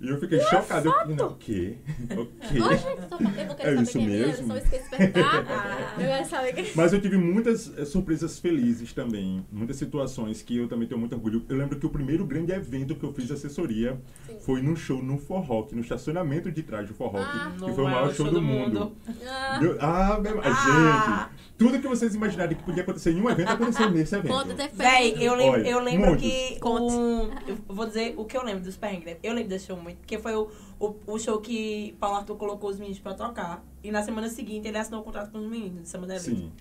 e 0.00 0.08
eu 0.08 0.18
fiquei 0.18 0.40
chocado. 0.40 0.88
Eu 0.88 0.92
falei, 0.92 1.16
não, 1.16 1.28
o 1.28 1.34
quê? 1.36 1.76
O 2.16 2.26
quê? 2.26 2.58
Só- 2.58 3.18
eu 3.20 3.46
vou 3.46 3.56
querer 3.56 3.72
É 3.72 3.76
saber 3.76 3.82
isso 3.82 3.92
quem 3.92 4.04
é, 4.06 4.08
mesmo? 4.26 4.46
só 4.46 4.56
esqueci 4.56 4.82
de 4.84 4.96
perguntar. 4.96 5.94
Eu 5.98 6.06
quero 6.06 6.28
saber 6.28 6.52
quem 6.54 6.66
Mas 6.74 6.92
eu 6.92 7.00
tive 7.00 7.16
muitas 7.18 7.78
eh, 7.78 7.84
surpresas 7.84 8.38
felizes 8.38 8.92
também, 8.92 9.44
muitas 9.52 9.76
situações 9.76 10.42
que 10.42 10.56
eu 10.56 10.68
também 10.68 10.88
tenho 10.88 10.98
muito 10.98 11.14
orgulho. 11.14 11.44
Eu 11.48 11.56
lembro 11.56 11.78
que 11.78 11.86
o 11.86 11.90
primeiro 11.90 12.24
grande 12.26 12.52
evento 12.52 12.94
que 12.94 13.04
eu 13.04 13.12
fiz 13.12 13.30
assessoria 13.30 14.00
Sim. 14.26 14.36
foi 14.40 14.62
num 14.62 14.74
show 14.76 15.02
no 15.02 15.18
Forrock, 15.18 15.74
no 15.74 15.80
estacionamento 15.82 16.50
de 16.50 16.62
trás 16.62 16.88
do 16.88 16.94
Forrock, 16.94 17.24
Ah. 17.26 17.52
que 17.62 17.72
foi 17.72 17.84
o 17.84 17.88
maior 17.88 18.14
show, 18.14 18.30
do 18.30 18.40
mundo. 18.40 18.92
Ah, 19.26 19.58
Meu- 19.60 19.76
ah, 19.80 20.18
meu, 20.20 20.40
Ah. 20.42 21.28
gente, 21.34 21.46
tudo 21.58 21.78
que 21.78 21.86
vocês 21.88 22.14
imaginarem 22.14 22.56
que 22.56 22.62
podia 22.62 22.82
acontecer 22.82 23.10
em 23.12 23.20
um 23.20 23.28
evento 23.28 23.48
aconteceu 23.50 23.90
nesse 23.90 24.14
evento. 24.16 24.32
Conta 24.32 24.52
até 24.52 24.68
Véi, 24.68 25.14
eu 25.18 25.34
lembro, 25.34 25.60
Olha, 25.60 25.68
eu 25.68 25.80
lembro 25.80 26.06
muitos. 26.10 26.26
que. 26.26 26.58
Um, 26.64 27.30
eu 27.46 27.58
vou 27.68 27.86
dizer 27.86 28.14
o 28.16 28.24
que 28.24 28.36
eu 28.36 28.42
lembro 28.42 28.62
dos 28.64 28.76
perrengues. 28.76 29.04
né? 29.06 29.16
Eu 29.22 29.34
lembro 29.34 29.48
desse 29.50 29.66
show 29.66 29.76
muito, 29.76 29.89
porque 29.96 30.18
foi 30.18 30.34
o, 30.34 30.50
o, 30.78 30.94
o 31.06 31.18
show 31.18 31.40
que 31.40 31.96
Paulo 31.98 32.18
Arthur 32.18 32.36
colocou 32.36 32.70
os 32.70 32.78
meninos 32.78 32.98
pra 32.98 33.14
tocar. 33.14 33.64
E 33.82 33.90
na 33.90 34.02
semana 34.02 34.28
seguinte 34.28 34.68
ele 34.68 34.78
assinou 34.78 35.00
o 35.00 35.04
contrato 35.04 35.30
com 35.30 35.38
os 35.38 35.48
meninos 35.48 35.82
de 35.82 35.88
Samba 35.88 36.06
da 36.06 36.18
Vida. 36.18 36.36
Sim. 36.36 36.52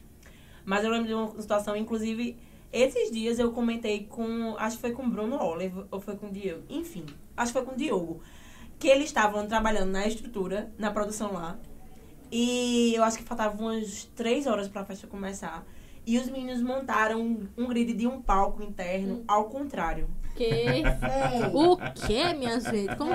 Mas 0.65 0.83
eu 0.83 0.91
lembro 0.91 1.07
de 1.07 1.13
uma 1.13 1.41
situação, 1.41 1.75
inclusive, 1.75 2.37
esses 2.71 3.11
dias 3.11 3.39
eu 3.39 3.51
comentei 3.51 4.05
com. 4.05 4.55
Acho 4.57 4.75
que 4.75 4.81
foi 4.81 4.91
com 4.91 5.03
o 5.03 5.09
Bruno 5.09 5.41
Oliver 5.41 5.85
ou 5.89 5.99
foi 5.99 6.15
com 6.15 6.27
o 6.27 6.31
Diogo. 6.31 6.63
Enfim, 6.69 7.05
acho 7.35 7.51
que 7.51 7.59
foi 7.59 7.67
com 7.67 7.73
o 7.73 7.77
Diogo. 7.77 8.21
Que 8.77 8.87
eles 8.87 9.05
estavam 9.05 9.47
trabalhando 9.47 9.91
na 9.91 10.07
estrutura, 10.07 10.71
na 10.77 10.91
produção 10.91 11.33
lá. 11.33 11.59
E 12.31 12.93
eu 12.95 13.03
acho 13.03 13.17
que 13.17 13.23
faltavam 13.23 13.65
umas 13.65 14.05
três 14.15 14.45
horas 14.45 14.67
pra 14.67 14.85
festa 14.85 15.07
começar. 15.07 15.65
E 16.05 16.17
os 16.17 16.29
meninos 16.29 16.61
montaram 16.61 17.21
um, 17.21 17.47
um 17.57 17.67
grid 17.67 17.93
de 17.93 18.07
um 18.07 18.21
palco 18.21 18.61
interno 18.61 19.23
ao 19.27 19.45
contrário. 19.45 20.07
Que? 20.39 20.84
Véi. 20.84 21.52
O 21.54 21.75
quê, 21.75 22.34
minha 22.34 22.60
gente? 22.62 22.95
Como? 22.95 23.12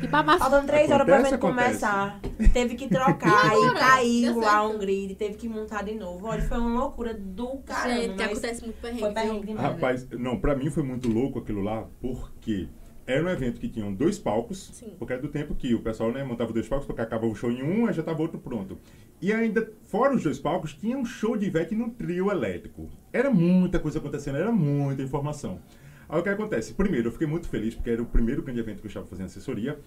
Que. 0.00 0.08
Faltando 0.08 0.66
três 0.66 0.90
horas 0.90 1.04
pra 1.04 1.16
acontece. 1.18 1.38
começar. 1.38 2.20
Teve 2.54 2.74
que 2.74 2.88
trocar 2.88 3.52
E 3.54 3.58
e 3.68 3.74
caiu 3.74 4.40
lá 4.40 4.62
certo? 4.62 4.74
um 4.74 4.78
grid, 4.78 5.14
teve 5.14 5.34
que 5.34 5.46
montar 5.46 5.82
de 5.82 5.94
novo. 5.94 6.26
Olha, 6.26 6.40
foi 6.42 6.56
uma 6.58 6.80
loucura 6.80 7.12
do 7.12 7.58
caramba. 7.58 8.00
Gente, 8.00 8.22
acontece 8.22 8.62
muito 8.62 8.80
perrengue. 8.80 9.00
foi 9.00 9.12
perrengue 9.12 9.46
demais. 9.46 9.62
né? 9.62 9.74
Rapaz, 9.74 10.08
não, 10.12 10.38
pra 10.40 10.54
mim 10.56 10.70
foi 10.70 10.82
muito 10.82 11.06
louco 11.06 11.38
aquilo 11.38 11.60
lá, 11.60 11.86
porque 12.00 12.66
era 13.06 13.22
um 13.22 13.28
evento 13.28 13.60
que 13.60 13.68
tinham 13.68 13.92
dois 13.92 14.18
palcos, 14.18 14.70
Sim. 14.72 14.94
porque 14.98 15.12
era 15.12 15.20
do 15.20 15.28
tempo 15.28 15.54
que 15.54 15.74
o 15.74 15.82
pessoal 15.82 16.10
né, 16.10 16.24
montava 16.24 16.50
dois 16.50 16.66
palcos, 16.66 16.86
porque 16.86 17.02
acabava 17.02 17.30
o 17.30 17.34
show 17.34 17.50
em 17.50 17.62
um, 17.62 17.86
aí 17.86 17.92
já 17.92 18.02
tava 18.02 18.22
outro 18.22 18.38
pronto. 18.38 18.78
E 19.20 19.30
ainda, 19.34 19.70
fora 19.82 20.14
os 20.14 20.22
dois 20.22 20.38
palcos, 20.38 20.72
tinha 20.72 20.96
um 20.96 21.04
show 21.04 21.36
de 21.36 21.44
Ivete 21.44 21.74
no 21.74 21.90
trio 21.90 22.30
elétrico. 22.30 22.88
Era 23.12 23.30
muita 23.30 23.78
coisa 23.78 23.98
acontecendo, 23.98 24.38
era 24.38 24.50
muita 24.50 25.02
informação. 25.02 25.60
Aí 26.08 26.20
o 26.20 26.22
que 26.22 26.28
acontece? 26.28 26.74
Primeiro, 26.74 27.08
eu 27.08 27.12
fiquei 27.12 27.26
muito 27.26 27.48
feliz, 27.48 27.74
porque 27.74 27.90
era 27.90 28.02
o 28.02 28.06
primeiro 28.06 28.42
grande 28.42 28.60
evento 28.60 28.80
que 28.80 28.86
eu 28.86 28.88
estava 28.88 29.06
fazendo 29.06 29.26
assessoria. 29.26 29.78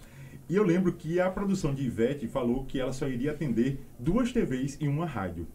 E 0.48 0.56
eu 0.56 0.62
lembro 0.64 0.92
que 0.92 1.20
a 1.20 1.30
produção 1.30 1.74
de 1.74 1.84
Ivete 1.84 2.26
falou 2.26 2.64
que 2.64 2.80
ela 2.80 2.92
só 2.92 3.06
iria 3.08 3.30
atender 3.32 3.80
duas 3.98 4.32
TVs 4.32 4.76
e 4.80 4.88
uma 4.88 5.04
rádio. 5.06 5.46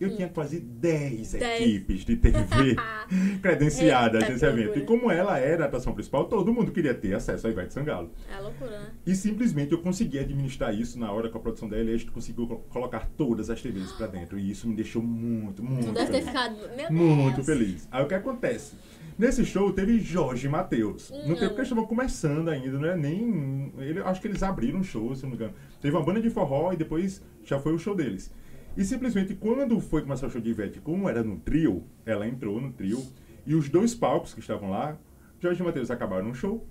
Eu 0.00 0.16
tinha 0.16 0.28
quase 0.30 0.58
10 0.58 1.34
Hum. 1.34 1.38
Dez. 1.38 1.60
equipes 1.60 2.04
de 2.06 2.16
TV 2.16 2.74
credenciadas 3.42 4.22
Eita, 4.22 4.32
nesse 4.32 4.44
evento. 4.46 4.64
loucura. 4.66 4.82
E 4.82 4.86
como 4.86 5.10
ela 5.10 5.38
era 5.38 5.64
a 5.64 5.66
atração 5.66 5.92
principal, 5.92 6.24
todo 6.24 6.52
mundo 6.52 6.72
queria 6.72 6.94
ter 6.94 7.14
acesso 7.14 7.46
a 7.46 7.50
Ivete 7.50 7.74
Sangalo. 7.74 8.10
É 8.34 8.40
loucura, 8.40 8.70
né? 8.80 8.90
E 9.06 9.14
simplesmente 9.14 9.72
eu 9.72 9.78
consegui 9.82 10.18
administrar 10.18 10.74
isso 10.74 10.98
na 10.98 11.12
hora 11.12 11.28
com 11.28 11.38
a 11.38 11.40
produção 11.40 11.68
dela 11.68 11.90
e 11.90 11.94
a 11.94 11.96
gente 11.98 12.10
conseguiu 12.10 12.46
co- 12.46 12.56
colocar 12.70 13.10
todas 13.16 13.50
as 13.50 13.60
TVs 13.60 13.92
pra 13.92 14.06
dentro. 14.06 14.38
E 14.38 14.50
isso 14.50 14.66
me 14.68 14.74
deixou 14.74 15.02
muito, 15.02 15.62
muito 15.62 15.86
Tu 15.88 15.92
deve 15.92 16.06
ter 16.06 16.12
feliz. 16.12 16.26
ficado. 16.28 16.56
Meu 16.76 16.92
Muito 16.92 17.34
Deus. 17.36 17.46
feliz. 17.46 17.88
Aí 17.90 18.02
o 18.02 18.08
que 18.08 18.14
acontece? 18.14 18.74
Nesse 19.20 19.44
show 19.44 19.70
teve 19.70 20.00
Jorge 20.00 20.48
Matheus. 20.48 21.10
No 21.10 21.36
tempo 21.36 21.50
que 21.50 21.60
eles 21.60 21.64
estavam 21.64 21.84
começando 21.84 22.48
ainda, 22.48 22.78
não 22.78 22.88
é 22.88 22.96
nem. 22.96 23.70
Ele, 23.76 24.00
acho 24.00 24.18
que 24.18 24.26
eles 24.26 24.42
abriram 24.42 24.78
um 24.78 24.82
show, 24.82 25.14
se 25.14 25.24
não 25.24 25.28
me 25.28 25.36
engano. 25.36 25.52
Teve 25.78 25.94
uma 25.94 26.02
banda 26.02 26.22
de 26.22 26.30
forró 26.30 26.72
e 26.72 26.76
depois 26.78 27.22
já 27.44 27.58
foi 27.58 27.74
o 27.74 27.78
show 27.78 27.94
deles. 27.94 28.34
E 28.74 28.82
simplesmente 28.82 29.34
quando 29.34 29.78
foi 29.78 30.00
começar 30.00 30.26
o 30.26 30.30
show 30.30 30.40
de 30.40 30.48
Ivete, 30.48 30.80
como 30.80 31.06
era 31.06 31.22
no 31.22 31.36
trio, 31.36 31.84
ela 32.06 32.26
entrou 32.26 32.58
no 32.62 32.72
trio 32.72 32.98
e 33.44 33.54
os 33.54 33.68
dois 33.68 33.94
palcos 33.94 34.32
que 34.32 34.40
estavam 34.40 34.70
lá, 34.70 34.96
Jorge 35.38 35.60
e 35.60 35.66
Matheus 35.66 35.90
acabaram 35.90 36.30
o 36.30 36.34
show 36.34 36.66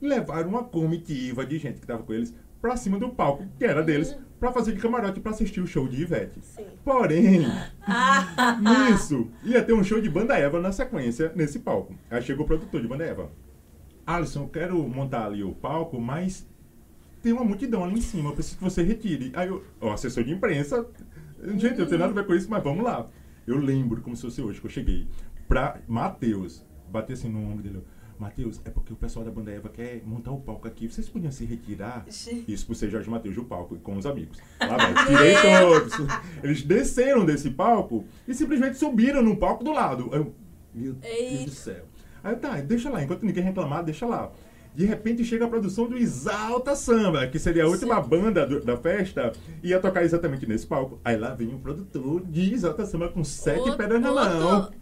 levaram 0.00 0.48
uma 0.48 0.64
comitiva 0.64 1.46
de 1.46 1.56
gente 1.56 1.74
que 1.74 1.84
estava 1.84 2.02
com 2.02 2.12
eles 2.12 2.34
pra 2.60 2.76
cima 2.76 2.98
do 2.98 3.10
palco, 3.10 3.46
que 3.56 3.64
era 3.64 3.80
deles, 3.80 4.18
pra 4.38 4.52
fazer 4.52 4.72
de 4.72 4.80
camarote 4.80 5.20
pra 5.20 5.30
assistir 5.30 5.60
o 5.60 5.66
show 5.66 5.88
de 5.88 6.02
Ivete. 6.02 6.40
Sim. 6.42 6.66
Porém, 6.84 7.46
nisso, 8.90 9.28
ia 9.42 9.62
ter 9.62 9.72
um 9.72 9.82
show 9.82 10.00
de 10.00 10.10
Banda 10.10 10.36
Eva 10.36 10.60
na 10.60 10.72
sequência, 10.72 11.32
nesse 11.34 11.60
palco. 11.60 11.94
Aí 12.10 12.22
chegou 12.22 12.44
o 12.44 12.46
produtor 12.46 12.80
de 12.80 12.88
Banda 12.88 13.04
Eva. 13.04 13.30
Alisson, 14.06 14.42
eu 14.42 14.48
quero 14.48 14.88
montar 14.88 15.26
ali 15.26 15.42
o 15.42 15.52
palco, 15.52 16.00
mas 16.00 16.46
tem 17.22 17.32
uma 17.32 17.44
multidão 17.44 17.82
ali 17.82 17.98
em 17.98 18.00
cima, 18.00 18.30
eu 18.30 18.34
preciso 18.34 18.58
que 18.58 18.64
você 18.64 18.82
retire. 18.82 19.32
Aí 19.34 19.48
eu, 19.48 19.64
o 19.80 19.90
assessor 19.90 20.22
de 20.22 20.32
imprensa, 20.32 20.86
gente, 21.56 21.80
eu 21.80 21.86
tenho 21.86 21.98
nada 21.98 22.12
a 22.12 22.14
ver 22.14 22.26
com 22.26 22.34
isso, 22.34 22.48
mas 22.48 22.62
vamos 22.62 22.84
lá. 22.84 23.08
Eu 23.46 23.58
lembro 23.58 24.00
como 24.00 24.14
se 24.14 24.22
fosse 24.22 24.40
hoje 24.40 24.60
que 24.60 24.66
eu 24.66 24.70
cheguei 24.70 25.08
pra 25.48 25.80
Matheus, 25.88 26.64
bati 26.90 27.12
assim 27.12 27.28
no 27.28 27.40
ombro 27.40 27.62
dele. 27.62 27.82
Matheus, 28.18 28.60
é 28.64 28.70
porque 28.70 28.92
o 28.92 28.96
pessoal 28.96 29.24
da 29.24 29.30
Banda 29.30 29.50
Eva 29.50 29.68
quer 29.68 30.02
montar 30.04 30.30
o 30.32 30.40
palco 30.40 30.66
aqui. 30.66 30.88
Vocês 30.88 31.08
podiam 31.08 31.30
se 31.30 31.44
retirar? 31.44 32.04
Isso 32.08 32.66
por 32.66 32.74
ser 32.74 32.88
Jorge 32.90 33.08
Matheus 33.10 33.34
do 33.34 33.44
palco 33.44 33.76
com 33.76 33.96
os 33.96 34.06
amigos. 34.06 34.38
Lá 34.60 34.76
vai, 34.76 35.06
tirei 35.06 35.34
todos. 35.60 35.92
Eles 36.42 36.62
desceram 36.62 37.24
desse 37.24 37.50
palco 37.50 38.04
e 38.26 38.34
simplesmente 38.34 38.78
subiram 38.78 39.22
no 39.22 39.36
palco 39.36 39.62
do 39.62 39.72
lado. 39.72 40.08
Eu, 40.12 40.34
meu 40.74 40.92
Deus 40.94 41.14
Eita. 41.14 41.44
do 41.44 41.50
céu. 41.50 41.84
Aí 42.24 42.34
tá, 42.36 42.60
deixa 42.60 42.90
lá, 42.90 43.02
enquanto 43.02 43.24
ninguém 43.24 43.42
reclamar, 43.44 43.84
deixa 43.84 44.06
lá. 44.06 44.32
De 44.74 44.84
repente 44.84 45.24
chega 45.24 45.46
a 45.46 45.48
produção 45.48 45.88
do 45.88 45.96
Exalta 45.96 46.76
Samba, 46.76 47.26
que 47.28 47.38
seria 47.38 47.64
a 47.64 47.66
última 47.66 47.98
banda 47.98 48.46
do- 48.46 48.60
da 48.60 48.76
festa, 48.76 49.32
e 49.62 49.68
ia 49.68 49.80
tocar 49.80 50.04
exatamente 50.04 50.44
nesse 50.46 50.66
palco. 50.66 51.00
Aí 51.02 51.16
lá 51.16 51.32
vem 51.34 51.54
o 51.54 51.58
produtor 51.58 52.20
de 52.26 52.52
Exalta 52.52 52.84
Samba 52.84 53.08
com 53.08 53.24
sete 53.24 53.60
Outro- 53.60 53.76
pedras 53.78 54.02
na 54.02 54.12
mão. 54.12 54.56
outro- 54.64 54.76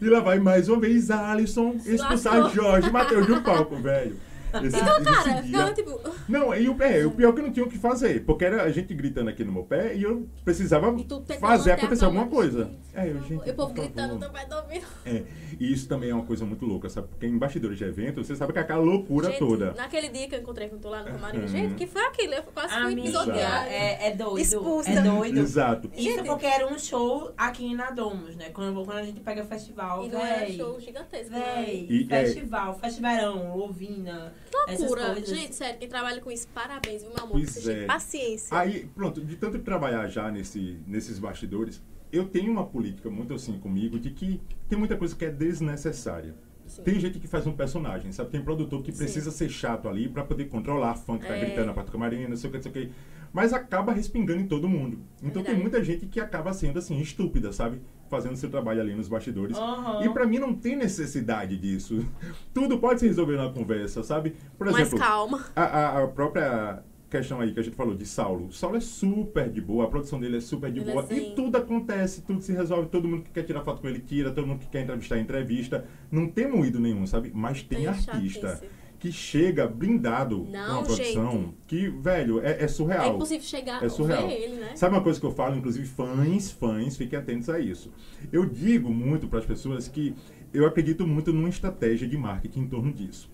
E 0.00 0.08
lá 0.08 0.20
vai 0.20 0.38
mais 0.38 0.68
uma 0.68 0.78
vez 0.80 1.10
Alisson 1.10 1.76
expulsar. 1.84 2.50
Jorge 2.54 2.90
Matheus 2.90 3.26
do 3.26 3.40
palco, 3.42 3.76
velho. 3.76 4.16
Esse- 4.64 4.76
Então, 4.76 5.02
cara, 5.04 5.42
ficava 5.42 5.72
tipo. 5.72 6.00
Não, 6.28 6.54
e 6.54 6.68
o, 6.68 6.82
é, 6.82 7.04
o 7.04 7.10
pior 7.10 7.30
é 7.30 7.32
que 7.32 7.40
eu 7.40 7.44
não 7.44 7.52
tinha 7.52 7.64
o 7.66 7.68
que 7.68 7.78
fazer, 7.78 8.24
porque 8.24 8.44
era 8.44 8.62
a 8.62 8.70
gente 8.70 8.92
gritando 8.94 9.28
aqui 9.30 9.44
no 9.44 9.52
meu 9.52 9.64
pé 9.64 9.94
e 9.94 10.02
eu 10.02 10.26
precisava 10.44 10.94
E 10.98 11.38
fazer 11.38 11.72
acontecer 11.72 12.04
alguma 12.04 12.26
coisa. 12.26 12.70
É, 12.94 13.10
eu, 13.10 13.22
gente, 13.22 13.46
E 13.46 13.50
o 13.50 13.54
povo 13.54 13.74
gritando, 13.74 14.08
favor. 14.14 14.20
teu 14.20 14.30
pai 14.30 14.46
tá 14.46 14.60
ouvindo. 14.62 14.86
É, 15.04 15.22
e 15.60 15.72
isso 15.72 15.86
também 15.88 16.10
é 16.10 16.14
uma 16.14 16.24
coisa 16.24 16.44
muito 16.46 16.64
louca, 16.64 16.88
sabe? 16.88 17.08
Porque 17.08 17.26
em 17.26 17.36
bastidores 17.36 17.76
de 17.76 17.84
evento, 17.84 18.24
você 18.24 18.34
sabe 18.34 18.52
que 18.52 18.58
é 18.58 18.62
aquela 18.62 18.80
loucura 18.82 19.28
Gente, 19.28 19.38
toda. 19.38 19.72
Naquele 19.74 20.08
dia 20.08 20.28
que 20.28 20.34
eu 20.34 20.40
encontrei 20.40 20.68
com 20.68 20.78
tu 20.78 20.88
lá 20.88 21.00
no 21.02 21.10
camarim, 21.12 21.40
Uhum. 21.40 21.48
gente, 21.48 21.74
que 21.74 21.86
foi 21.86 22.02
aquilo? 22.06 22.34
Eu 22.34 22.42
quase 22.44 22.74
fui 22.74 22.96
pisoteada. 22.96 23.68
é, 23.68 24.08
é 24.08 24.14
doido. 24.16 24.38
Expulsa. 24.38 24.90
É 24.90 25.02
doido. 25.02 25.38
Exato. 25.38 25.90
Isso 25.94 26.02
Gente. 26.16 26.26
porque 26.26 26.46
era 26.46 26.66
um 26.66 26.78
show 26.78 27.32
aqui 27.36 27.74
na 27.74 27.90
Domus, 27.90 28.34
né? 28.36 28.50
Quando, 28.50 28.84
quando 28.84 28.98
a 28.98 29.02
gente 29.02 29.20
pega 29.20 29.44
festival, 29.44 30.04
E 30.06 30.08
não 30.08 30.20
era 30.24 30.46
véi. 30.46 30.56
show 30.56 30.80
gigantesco. 30.80 31.30
né? 31.32 31.52
Véi, 31.56 31.86
E, 31.90 32.06
é- 32.10 32.24
festival, 32.24 32.78
festivarão, 32.78 33.56
Lovina. 33.56 34.32
Essas 34.68 34.80
Loucura. 34.80 35.06
coisas. 35.14 35.28
Gente, 35.28 35.54
sério, 35.54 35.78
quem 35.78 35.88
trabalha 35.88 36.20
com 36.20 36.30
isso, 36.30 36.46
parabéns, 36.54 37.02
viu, 37.02 37.10
meu 37.12 37.18
amor? 37.24 37.32
Pois 37.32 37.50
Vocês 37.50 37.64
têm 37.64 37.76
é. 37.84 37.86
paciência. 37.86 38.58
Aí, 38.58 38.88
pronto, 38.94 39.20
de 39.24 39.36
tanto 39.36 39.58
trabalhar 39.60 40.06
já 40.08 40.30
nesse, 40.30 40.78
nesses 40.86 41.18
bastidores, 41.18 41.82
eu 42.12 42.26
tenho 42.26 42.50
uma 42.52 42.64
política 42.66 43.10
muito 43.10 43.34
assim 43.34 43.58
comigo 43.58 43.98
de 43.98 44.10
que 44.10 44.40
tem 44.68 44.78
muita 44.78 44.96
coisa 44.96 45.14
que 45.14 45.24
é 45.24 45.30
desnecessária. 45.30 46.34
Sim. 46.66 46.82
Tem 46.82 46.98
gente 46.98 47.20
que 47.20 47.28
faz 47.28 47.46
um 47.46 47.52
personagem, 47.52 48.10
sabe? 48.10 48.30
Tem 48.30 48.42
produtor 48.42 48.82
que 48.82 48.90
Sim. 48.90 48.98
precisa 48.98 49.30
ser 49.30 49.48
chato 49.48 49.88
ali 49.88 50.08
pra 50.08 50.24
poder 50.24 50.46
controlar 50.46 50.90
a 50.90 50.94
fã 50.94 51.16
que 51.16 51.26
tá 51.26 51.34
É. 51.36 51.40
gritando 51.44 51.66
na 51.72 51.82
do 51.82 51.92
camarim, 51.92 52.26
não 52.26 52.36
sei 52.36 52.48
o 52.48 52.50
que, 52.50 52.56
não 52.58 52.62
sei 52.62 52.70
o 52.70 52.74
que. 52.74 52.92
Mas 53.32 53.52
acaba 53.52 53.92
respingando 53.92 54.40
em 54.40 54.46
todo 54.48 54.68
mundo. 54.68 54.98
Então 55.18 55.42
tem 55.44 55.54
Verdade. 55.54 55.62
muita 55.62 55.84
gente 55.84 56.06
que 56.06 56.18
acaba 56.18 56.52
sendo 56.52 56.78
assim, 56.78 56.98
estúpida, 57.00 57.52
sabe? 57.52 57.80
Fazendo 58.08 58.36
seu 58.36 58.48
trabalho 58.50 58.80
ali 58.80 58.94
nos 58.94 59.08
bastidores. 59.08 59.56
Aham. 59.56 60.04
E 60.04 60.08
pra 60.10 60.26
mim 60.26 60.38
não 60.38 60.54
tem 60.54 60.76
necessidade 60.76 61.56
disso. 61.56 62.04
Tudo 62.54 62.78
pode 62.78 63.00
ser 63.00 63.08
resolvido 63.08 63.38
na 63.38 63.50
conversa, 63.50 64.02
sabe? 64.02 64.34
Por 64.56 64.68
exemplo, 64.68 64.98
calma. 64.98 65.44
a, 65.54 65.62
a- 65.62 66.02
a 66.04 66.08
própria 66.08 66.82
questão 67.08 67.40
aí 67.40 67.52
que 67.52 67.60
a 67.60 67.62
gente 67.62 67.76
falou 67.76 67.94
de 67.94 68.04
Saulo. 68.04 68.52
Saulo 68.52 68.76
é 68.76 68.80
super 68.80 69.48
de 69.48 69.60
boa, 69.60 69.84
a 69.84 69.88
produção 69.88 70.18
dele 70.18 70.38
é 70.38 70.40
super 70.40 70.70
de 70.72 70.80
Ele 70.80 70.90
é 70.90 70.92
boa. 70.92 71.06
zen. 71.06 71.32
e 71.32 71.34
tudo 71.36 71.56
acontece, 71.56 72.22
tudo 72.22 72.40
se 72.42 72.52
resolve. 72.52 72.88
Todo 72.88 73.06
mundo 73.08 73.22
que 73.22 73.30
quer 73.30 73.44
tirar 73.44 73.62
foto 73.62 73.80
com 73.80 73.88
ele 73.88 74.00
tira, 74.00 74.30
todo 74.32 74.46
mundo 74.46 74.58
que 74.60 74.66
quer 74.66 74.82
entrevistar, 74.82 75.18
entrevista. 75.18 75.84
Não 76.10 76.26
tem 76.28 76.50
moído 76.50 76.80
nenhum, 76.80 77.06
sabe? 77.06 77.30
Mas 77.34 77.62
tem, 77.62 77.78
Tem 77.78 77.86
artista 77.86 78.48
chatice. 78.56 78.70
Que 78.98 79.12
chega 79.12 79.66
blindado 79.66 80.44
com 80.44 80.50
uma 80.50 80.82
produção 80.82 81.30
gente. 81.32 81.54
que, 81.66 81.88
velho, 81.88 82.40
é, 82.40 82.62
é 82.64 82.68
surreal. 82.68 83.12
É 83.12 83.14
impossível 83.14 83.46
chegar 83.46 83.82
É 83.84 83.88
surreal. 83.88 84.26
ver 84.28 84.34
ele, 84.34 84.54
né? 84.56 84.74
Sabe 84.74 84.94
uma 84.94 85.02
coisa 85.02 85.20
que 85.20 85.26
eu 85.26 85.32
falo, 85.32 85.56
inclusive 85.56 85.86
fãs, 85.86 86.50
fãs, 86.50 86.96
fiquem 86.96 87.18
atentos 87.18 87.48
a 87.48 87.58
isso. 87.60 87.92
Eu 88.32 88.46
digo 88.46 88.90
muito 88.90 89.28
para 89.28 89.38
as 89.38 89.44
pessoas 89.46 89.86
que 89.88 90.14
eu 90.52 90.66
acredito 90.66 91.06
muito 91.06 91.32
numa 91.32 91.48
estratégia 91.48 92.08
de 92.08 92.16
marketing 92.16 92.60
em 92.60 92.68
torno 92.68 92.92
disso. 92.92 93.30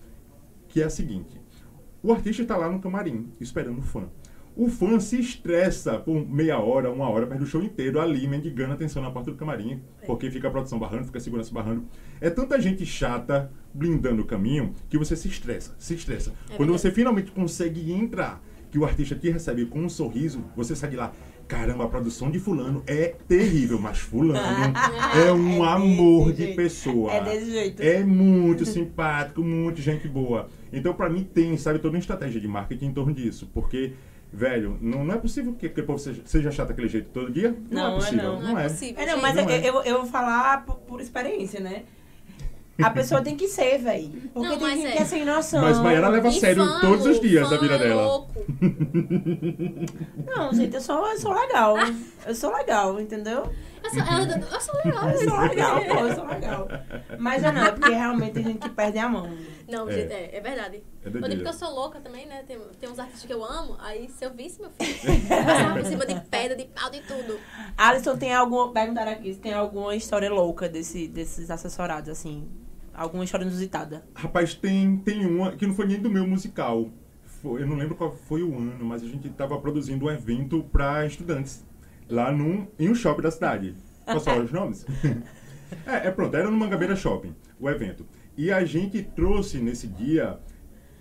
Que 0.67 0.81
é 0.81 0.85
a 0.85 0.89
seguinte: 0.89 1.39
o 2.01 2.11
artista 2.11 2.41
está 2.41 2.57
lá 2.57 2.69
no 2.69 2.79
camarim, 2.79 3.31
esperando 3.39 3.79
o 3.79 3.81
fã. 3.83 4.09
O 4.55 4.67
fã 4.69 4.99
se 4.99 5.19
estressa 5.19 5.97
por 5.97 6.27
meia 6.29 6.59
hora, 6.59 6.91
uma 6.91 7.09
hora, 7.09 7.25
perde 7.25 7.43
o 7.43 7.47
show 7.47 7.61
inteiro 7.63 7.99
ali, 7.99 8.27
mendigando 8.27 8.73
atenção 8.73 9.01
na 9.01 9.09
porta 9.09 9.31
do 9.31 9.37
camarim, 9.37 9.81
É. 10.01 10.05
porque 10.05 10.29
fica 10.29 10.47
a 10.47 10.51
produção 10.51 10.77
barrando, 10.77 11.05
fica 11.05 11.17
a 11.17 11.21
segurança 11.21 11.51
barrando. 11.53 11.85
É 12.21 12.29
tanta 12.29 12.61
gente 12.61 12.85
chata 12.85 13.51
blindando 13.73 14.21
o 14.21 14.25
caminho 14.25 14.73
que 14.89 14.97
você 14.97 15.15
se 15.15 15.27
estressa, 15.27 15.73
se 15.79 15.95
estressa. 15.95 16.29
É 16.51 16.55
Quando 16.55 16.69
verdade. 16.69 16.81
você 16.81 16.91
finalmente 16.91 17.31
consegue 17.31 17.91
entrar, 17.91 18.41
que 18.69 18.77
o 18.79 18.85
artista 18.85 19.15
te 19.15 19.29
recebe 19.29 19.65
com 19.67 19.79
um 19.81 19.89
sorriso, 19.89 20.43
você 20.55 20.75
sai 20.75 20.89
de 20.89 20.95
lá. 20.95 21.11
Caramba, 21.47 21.83
a 21.83 21.87
produção 21.87 22.31
de 22.31 22.39
fulano 22.39 22.81
é 22.87 23.13
terrível, 23.27 23.77
mas 23.79 23.99
fulano 23.99 24.39
é 25.15 25.31
um 25.31 25.63
É 25.63 25.67
amor 25.67 26.31
de 26.31 26.37
jeito. 26.43 26.55
pessoa. 26.55 27.11
É 27.11 27.23
desse 27.23 27.51
jeito. 27.51 27.81
É 27.83 28.03
muito 28.03 28.65
simpático, 28.69 29.43
muito 29.43 29.79
gente 29.81 30.07
boa. 30.07 30.47
Então, 30.71 30.93
pra 30.93 31.07
mim, 31.09 31.23
tem, 31.23 31.55
sabe, 31.57 31.77
toda 31.79 31.93
uma 31.95 31.99
estratégia 31.99 32.39
de 32.41 32.47
marketing 32.47 32.85
em 32.85 32.93
torno 32.93 33.13
disso. 33.13 33.47
Porque, 33.53 33.93
velho, 34.33 34.77
não, 34.81 35.05
não 35.05 35.13
é 35.15 35.17
possível 35.17 35.53
que 35.53 35.67
aquele 35.67 35.85
povo 35.85 35.99
seja, 35.99 36.21
seja 36.25 36.51
chato 36.51 36.69
daquele 36.69 36.87
jeito 36.87 37.09
todo 37.13 37.31
dia. 37.31 37.55
Não, 37.69 37.81
Não, 37.81 37.87
é 37.87 37.91
é 37.91 37.95
possível. 37.99 38.23
não. 38.33 38.41
Não 38.41 38.59
é 38.59 38.63
possível. 38.69 39.03
É, 39.03 39.05
não, 39.05 39.21
mas 39.21 39.35
Não 39.35 39.43
eu, 39.43 39.49
é. 39.49 39.69
eu, 39.69 39.81
eu 39.83 39.97
vou 39.99 40.05
falar 40.07 40.65
por, 40.65 40.75
por 40.77 40.99
experiência, 40.99 41.59
né? 41.59 41.83
A 42.81 42.89
pessoa 42.89 43.21
tem 43.21 43.35
que 43.37 43.47
ser, 43.47 43.77
velho. 43.77 44.09
Porque 44.33 44.49
Não, 44.49 44.57
tem 44.57 44.67
mas 44.67 44.79
gente 44.79 44.87
é. 44.87 44.91
que 44.93 45.03
é 45.03 45.05
sem 45.05 45.23
noção. 45.23 45.61
Mas 45.61 45.77
Maiara 45.77 46.07
leva 46.07 46.27
a 46.27 46.31
sério 46.31 46.65
fã, 46.65 46.81
todos 46.81 47.05
os 47.05 47.19
dias 47.21 47.47
da 47.47 47.57
vida 47.57 47.75
é 47.75 47.77
dela. 47.77 48.03
louco. 48.07 48.33
Não, 50.25 50.51
gente, 50.53 50.73
eu 50.73 50.81
sou, 50.81 51.05
eu 51.07 51.17
sou 51.19 51.33
legal. 51.33 51.75
Eu 52.25 52.33
sou 52.33 52.51
legal, 52.51 52.99
entendeu? 52.99 53.47
Eu 53.83 53.89
sou, 53.89 53.99
eu 53.99 54.61
sou 54.61 54.75
legal. 54.85 55.09
Eu 55.09 55.17
sou 55.29 55.39
legal, 55.41 55.81
pô, 55.85 55.93
eu 56.07 56.15
sou 56.15 56.25
legal. 56.25 56.67
Mas 57.19 57.43
é 57.43 57.51
não, 57.51 57.65
é 57.65 57.71
porque 57.71 57.89
realmente 57.91 58.33
tem 58.33 58.43
gente 58.43 58.59
que 58.59 58.69
perde 58.69 58.97
a 58.99 59.09
mão. 59.09 59.29
Não, 59.67 59.89
É. 59.89 59.93
gente, 59.93 60.13
é, 60.13 60.37
é 60.37 60.41
verdade. 60.41 60.77
É 60.77 61.07
eu 61.07 61.11
doideira. 61.11 61.29
digo 61.29 61.43
que 61.43 61.49
eu 61.49 61.53
sou 61.53 61.69
louca 61.73 61.99
também, 61.99 62.25
né? 62.25 62.43
Tem, 62.47 62.57
tem 62.79 62.89
uns 62.89 62.97
artistas 62.99 63.25
que 63.25 63.33
eu 63.33 63.43
amo, 63.43 63.75
aí 63.79 64.09
se 64.09 64.23
eu 64.25 64.33
visse, 64.33 64.61
meu 64.61 64.71
filho, 64.71 64.93
eu 65.29 65.29
passava 65.45 65.73
por 65.79 65.85
cima 65.85 66.05
de 66.05 66.19
pedra, 66.21 66.55
de 66.55 66.65
pau, 66.65 66.89
de 66.89 67.01
tudo. 67.01 67.37
Alisson, 67.77 68.17
tem 68.17 68.33
alguma. 68.33 68.71
Perguntaram 68.71 69.11
aqui 69.11 69.33
se 69.33 69.39
tem 69.39 69.53
alguma 69.53 69.95
história 69.95 70.31
louca 70.31 70.69
desse, 70.69 71.07
desses 71.07 71.49
assessorados, 71.51 72.09
assim. 72.09 72.47
Alguma 72.93 73.23
história 73.23 73.43
inusitada. 73.43 74.03
Rapaz, 74.13 74.53
tem, 74.53 74.97
tem 74.97 75.25
uma 75.25 75.51
que 75.53 75.65
não 75.65 75.73
foi 75.73 75.87
nem 75.87 75.99
do 75.99 76.09
meu 76.09 76.27
musical. 76.27 76.89
Foi- 77.41 77.61
eu 77.63 77.67
não 77.67 77.75
lembro 77.75 77.95
qual 77.95 78.11
foi 78.15 78.43
o 78.43 78.55
ano, 78.55 78.85
mas 78.85 79.03
a 79.03 79.07
gente 79.07 79.27
estava 79.27 79.59
produzindo 79.59 80.05
um 80.05 80.09
evento 80.11 80.63
para 80.71 81.05
estudantes. 81.05 81.65
Lá 82.13 82.31
num, 82.31 82.67
em 82.77 82.89
um 82.89 82.93
shopping 82.93 83.23
da 83.23 83.31
cidade. 83.31 83.75
Posso 84.05 84.25
falar 84.25 84.43
os 84.43 84.51
nomes? 84.53 84.85
é, 85.87 86.07
é 86.07 86.11
pronto, 86.11 86.35
era 86.37 86.49
no 86.51 86.55
Mangabeira 86.55 86.95
Shopping, 86.95 87.33
o 87.59 87.67
evento. 87.67 88.05
E 88.37 88.51
a 88.51 88.63
gente 88.63 89.01
trouxe 89.01 89.57
nesse 89.57 89.87
dia 89.87 90.37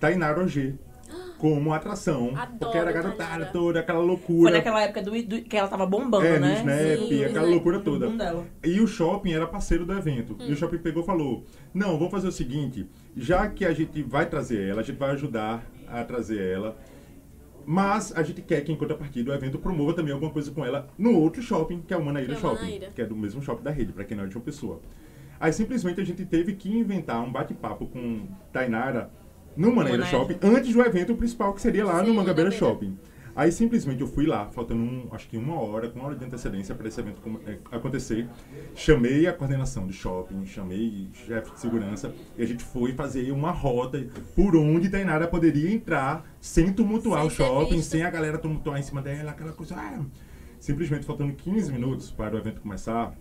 Tainara 0.00 0.40
OG 0.42 0.74
como 1.36 1.74
atração. 1.74 2.30
Adoro 2.34 2.56
porque 2.58 2.78
era 2.78 2.90
garotada 2.92 3.44
toda, 3.46 3.80
aquela 3.80 3.98
Foi 3.98 4.06
loucura. 4.08 4.50
naquela 4.52 4.80
época 4.80 5.02
do, 5.02 5.10
do- 5.22 5.42
que 5.42 5.54
ela 5.54 5.68
tava 5.68 5.84
bombando, 5.84 6.24
É, 6.24 6.38
no 6.38 6.46
né? 6.46 6.54
Snap, 6.94 7.08
Sim, 7.08 7.24
aquela 7.24 7.46
né? 7.46 7.52
loucura 7.52 7.80
toda. 7.80 8.08
E 8.64 8.80
o 8.80 8.86
shopping 8.86 9.32
era 9.34 9.46
parceiro 9.46 9.84
do 9.84 9.92
evento. 9.92 10.32
Hum. 10.40 10.46
E 10.48 10.52
o 10.52 10.56
shopping 10.56 10.78
pegou 10.78 11.02
e 11.02 11.06
falou: 11.06 11.44
Não, 11.74 11.98
vamos 11.98 12.10
fazer 12.10 12.28
o 12.28 12.32
seguinte: 12.32 12.88
já 13.14 13.46
que 13.48 13.66
a 13.66 13.74
gente 13.74 14.02
vai 14.02 14.24
trazer 14.24 14.66
ela, 14.70 14.80
a 14.80 14.84
gente 14.84 14.96
vai 14.98 15.10
ajudar 15.10 15.62
a 15.88 16.02
trazer 16.04 16.40
ela. 16.40 16.74
Mas 17.66 18.12
a 18.16 18.22
gente 18.22 18.42
quer 18.42 18.60
que, 18.62 18.72
em 18.72 18.76
contrapartida, 18.76 19.30
o 19.30 19.34
evento 19.34 19.58
promova 19.58 19.94
também 19.94 20.12
alguma 20.12 20.30
coisa 20.30 20.50
com 20.50 20.64
ela 20.64 20.88
no 20.98 21.16
outro 21.18 21.42
shopping, 21.42 21.82
que 21.86 21.94
é 21.94 21.96
o 21.96 22.04
Manaíra 22.04 22.28
Que 22.28 22.34
é 22.34 22.38
o 22.38 22.40
Shopping, 22.40 22.62
Manaíra. 22.64 22.90
que 22.94 23.02
é 23.02 23.06
do 23.06 23.16
mesmo 23.16 23.42
shopping 23.42 23.62
da 23.62 23.70
rede, 23.70 23.92
para 23.92 24.04
quem 24.04 24.16
não 24.16 24.24
é 24.24 24.26
de 24.26 24.36
uma 24.36 24.42
pessoa. 24.44 24.80
Aí 25.40 25.52
simplesmente 25.52 26.00
a 26.00 26.04
gente 26.04 26.24
teve 26.24 26.54
que 26.54 26.68
inventar 26.76 27.22
um 27.22 27.30
bate-papo 27.32 27.86
com 27.86 28.26
Tainara 28.52 29.10
no 29.56 29.74
Manaíra 29.74 29.98
Manaíra. 30.04 30.18
Shopping, 30.18 30.38
antes 30.46 30.72
do 30.72 30.80
evento 30.82 31.14
principal, 31.16 31.52
que 31.52 31.60
seria 31.60 31.84
lá 31.84 32.00
Sim, 32.00 32.08
no 32.10 32.14
Mangabeira 32.14 32.50
Mangabeira. 32.50 32.74
Shopping. 32.74 32.98
Aí 33.34 33.50
simplesmente 33.50 34.00
eu 34.02 34.06
fui 34.06 34.26
lá, 34.26 34.46
faltando 34.50 34.82
um, 34.82 35.08
acho 35.12 35.26
que 35.28 35.38
uma 35.38 35.58
hora, 35.58 35.88
com 35.88 35.98
uma 35.98 36.08
hora 36.08 36.16
de 36.16 36.24
antecedência 36.24 36.74
para 36.74 36.86
esse 36.86 37.00
evento 37.00 37.20
é, 37.46 37.58
acontecer. 37.74 38.28
Chamei 38.74 39.26
a 39.26 39.32
coordenação 39.32 39.86
do 39.86 39.92
shopping, 39.92 40.44
chamei 40.44 41.08
chefe 41.14 41.50
de 41.52 41.60
segurança 41.60 42.14
e 42.36 42.42
a 42.42 42.46
gente 42.46 42.62
foi 42.62 42.92
fazer 42.92 43.30
uma 43.32 43.50
rota 43.50 44.06
por 44.36 44.54
onde 44.54 44.90
Tainara 44.90 45.26
poderia 45.26 45.72
entrar 45.72 46.24
sem 46.40 46.72
tumultuar 46.72 47.20
Sem 47.20 47.28
o 47.28 47.30
shopping, 47.30 47.76
vista. 47.76 47.90
sem 47.92 48.02
a 48.02 48.10
galera 48.10 48.36
tumultuar 48.36 48.78
em 48.78 48.82
cima 48.82 49.00
dela, 49.00 49.30
aquela 49.30 49.52
coisa. 49.52 49.76
ah. 49.76 50.04
Simplesmente 50.60 51.06
faltando 51.06 51.32
15 51.32 51.72
minutos 51.72 52.10
para 52.10 52.36
o 52.36 52.38
evento 52.38 52.60
começar, 52.60 53.14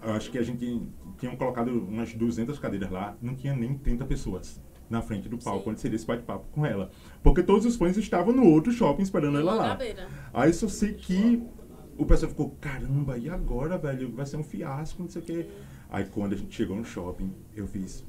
acho 0.00 0.30
que 0.30 0.38
a 0.38 0.42
gente 0.42 0.80
tinha 1.18 1.36
colocado 1.36 1.68
umas 1.68 2.14
200 2.14 2.58
cadeiras 2.58 2.90
lá, 2.90 3.16
não 3.20 3.34
tinha 3.34 3.54
nem 3.54 3.76
30 3.76 4.04
pessoas 4.06 4.62
na 4.88 5.02
frente 5.02 5.28
do 5.28 5.38
palco, 5.38 5.64
Sim. 5.64 5.70
onde 5.70 5.80
seria 5.80 5.96
esse 5.96 6.06
bate-papo 6.06 6.46
com 6.52 6.64
ela. 6.64 6.90
Porque 7.22 7.42
todos 7.42 7.64
os 7.66 7.76
fãs 7.76 7.96
estavam 7.96 8.34
no 8.34 8.46
outro 8.46 8.72
shopping 8.72 9.02
esperando 9.02 9.38
ela 9.38 9.54
lá. 9.54 9.78
Aí 10.32 10.52
só 10.52 10.68
sei 10.68 10.94
que 10.94 11.42
o 11.96 12.04
pessoal 12.04 12.30
ficou, 12.30 12.50
caramba, 12.60 13.16
e 13.18 13.28
agora, 13.28 13.78
velho? 13.78 14.12
Vai 14.12 14.26
ser 14.26 14.36
um 14.36 14.44
fiasco, 14.44 15.02
não 15.02 15.08
sei 15.08 15.22
o 15.22 15.24
quê. 15.24 15.46
Aí 15.90 16.04
quando 16.04 16.32
a 16.32 16.36
gente 16.36 16.54
chegou 16.54 16.76
no 16.76 16.84
shopping, 16.84 17.32
eu 17.54 17.66
fiz, 17.66 18.04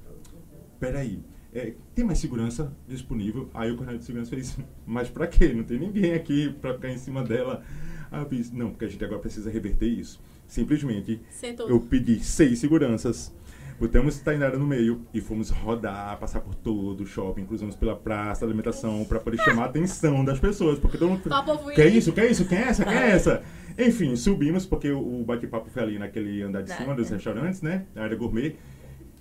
peraí, 0.80 1.24
é, 1.54 1.74
tem 1.94 2.04
mais 2.04 2.20
segurança 2.20 2.76
disponível? 2.88 3.50
Aí 3.54 3.70
o 3.70 3.76
coordenador 3.76 4.00
de 4.00 4.06
segurança 4.06 4.30
fez, 4.30 4.58
mas 4.86 5.10
pra 5.10 5.28
quê? 5.28 5.54
Não 5.54 5.64
tem 5.64 5.80
ninguém 5.80 6.14
aqui 6.14 6.54
pra 6.62 6.74
ficar 6.74 6.90
em 6.90 6.98
cima 6.98 7.24
dela. 7.24 7.64
Aí 8.12 8.22
eu 8.22 8.28
fiz, 8.28 8.52
não, 8.52 8.72
porque 8.72 8.86
a 8.86 8.88
gente 8.88 9.04
agora 9.04 9.20
precisa 9.22 9.50
reverter 9.50 9.88
isso. 9.88 10.22
Simplesmente, 10.48 11.22
Sentou. 11.32 11.68
eu 11.70 11.80
pedi 11.80 12.20
seis 12.20 12.60
seguranças, 12.60 13.34
botamos 13.80 14.20
Tainara 14.20 14.58
no 14.58 14.66
meio 14.66 15.06
e 15.14 15.22
fomos 15.22 15.50
rodar, 15.50 16.18
passar 16.20 16.42
por 16.42 16.56
todo 16.56 17.02
o 17.02 17.06
shopping, 17.06 17.46
cruzamos 17.46 17.76
pela 17.76 17.96
praça 17.96 18.42
da 18.42 18.48
alimentação 18.48 19.06
pra 19.06 19.20
poder 19.20 19.38
chamar 19.38 19.64
a 19.64 19.66
atenção 19.66 20.24
das 20.24 20.40
pessoas, 20.40 20.80
porque 20.80 20.98
todo 20.98 21.10
mundo 21.10 21.22
Pra 21.22 21.42
povo 21.42 21.72
ir. 21.72 21.76
Quer 21.76 21.88
isso? 21.88 22.12
Quer 22.14 22.30
isso? 22.30 22.46
Quem 22.46 22.58
é 22.58 22.62
essa? 22.64 22.86
Quem 22.86 22.98
é 22.98 23.10
essa? 23.12 23.44
Enfim, 23.78 24.16
subimos, 24.16 24.66
porque 24.66 24.90
o 24.90 25.24
bate-papo 25.26 25.70
foi 25.70 25.84
ali 25.84 26.00
naquele 26.00 26.42
andar 26.42 26.62
de 26.62 26.72
cima 26.74 26.96
dos 26.96 27.12
é. 27.12 27.16
restaurantes, 27.16 27.62
né? 27.62 27.86
A 27.96 28.04
área 28.04 28.16
gourmet. 28.16 28.56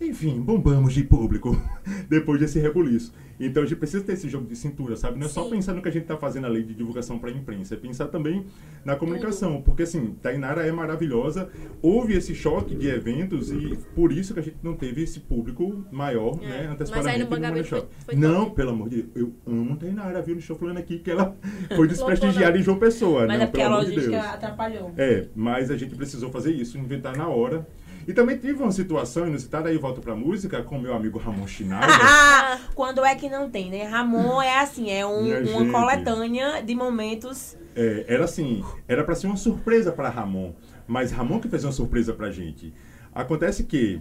Enfim, 0.01 0.41
bombamos 0.41 0.93
de 0.93 1.03
público 1.05 1.57
depois 2.09 2.41
desse 2.41 2.59
rebuliço. 2.59 3.13
Então 3.39 3.65
a 3.65 3.67
gente 3.67 3.79
precisa 3.79 4.03
ter 4.05 4.13
esse 4.13 4.29
jogo 4.29 4.47
de 4.47 4.55
cintura, 4.55 4.95
sabe? 4.97 5.19
Não 5.19 5.27
é 5.27 5.29
só 5.29 5.43
Sim. 5.45 5.51
pensar 5.51 5.75
no 5.75 5.83
que 5.83 5.89
a 5.89 5.91
gente 5.91 6.03
está 6.03 6.17
fazendo 6.17 6.45
a 6.45 6.49
lei 6.49 6.63
de 6.63 6.73
divulgação 6.73 7.19
para 7.19 7.31
a 7.31 7.33
imprensa, 7.33 7.75
é 7.75 7.77
pensar 7.77 8.07
também 8.07 8.45
na 8.85 8.95
comunicação. 8.95 9.61
Porque 9.61 9.83
assim, 9.83 10.15
Tainara 10.23 10.65
é 10.65 10.71
maravilhosa, 10.71 11.49
houve 11.83 12.15
esse 12.15 12.33
choque 12.33 12.77
de 12.77 12.87
eventos 12.89 13.51
e 13.51 13.77
por 13.95 14.13
isso 14.13 14.35
que 14.35 14.41
a 14.41 14.43
gente 14.43 14.57
não 14.63 14.75
teve 14.75 15.03
esse 15.03 15.19
público 15.19 15.85
maior, 15.91 16.39
É. 16.43 16.47
né? 16.47 16.63
Mas 16.63 16.71
Antecipadamente 16.75 17.17
aí 17.17 17.41
no 17.41 17.57
no 17.59 17.65
foi- 17.65 17.85
foi 18.05 18.15
Não, 18.15 18.45
top. 18.45 18.57
pelo 18.57 18.71
amor 18.71 18.89
de 18.89 19.03
Deus, 19.03 19.09
eu 19.17 19.33
amo 19.53 19.77
Tainara, 19.77 20.23
viu? 20.23 20.35
Não 20.37 20.41
estou 20.41 20.57
falando 20.57 20.79
aqui 20.79 21.01
que 21.01 21.11
ela 21.11 21.37
foi 21.75 21.89
desprestigiada 21.89 22.57
em 22.57 22.63
João 22.63 22.79
Pessoa, 22.79 23.27
Mas 23.27 23.37
não, 23.39 23.45
é 23.45 23.47
porque 23.49 23.63
a 23.63 23.69
pelo 23.69 23.81
de 23.81 23.87
logística 23.87 24.17
Deus. 24.17 24.27
atrapalhou. 24.35 24.93
É, 24.97 25.27
mas 25.35 25.73
a 25.73 25.77
gente 25.77 25.97
precisou 25.97 26.31
fazer 26.31 26.53
isso, 26.53 26.79
inventar 26.79 27.17
na 27.17 27.27
hora. 27.27 27.67
E 28.07 28.13
também 28.13 28.37
tive 28.37 28.63
uma 28.63 28.71
situação 28.73 29.27
inusitada, 29.27 29.69
aí 29.69 29.79
volto 29.79 30.01
pra 30.01 30.15
música, 30.15 30.63
com 30.63 30.79
meu 30.79 30.95
amigo 30.95 31.19
Ramon 31.19 31.47
Schneider. 31.47 31.89
Ah, 32.47 32.59
quando 32.75 33.05
é 33.05 33.15
que 33.15 33.29
não 33.31 33.49
tem, 33.51 33.71
né? 33.71 33.85
Ramon 33.85 34.41
é 34.43 34.61
assim, 34.61 34.91
é 34.91 35.05
um- 35.07 35.27
uma 35.27 35.45
gente. 35.45 35.71
coletânea 35.73 36.63
de 36.63 36.75
momentos. 36.75 37.57
É, 37.75 38.05
era 38.07 38.25
assim, 38.25 38.63
era 38.87 39.03
pra 39.03 39.15
ser 39.15 39.27
uma 39.27 39.37
surpresa 39.37 39.91
pra 39.91 40.09
Ramon, 40.11 40.53
mas 40.87 41.11
Ramon 41.11 41.41
que 41.41 41.49
fez 41.49 41.65
uma 41.65 41.73
surpresa 41.73 42.13
pra 42.13 42.31
gente. 42.31 42.73
Acontece 43.15 43.65
que, 43.65 44.01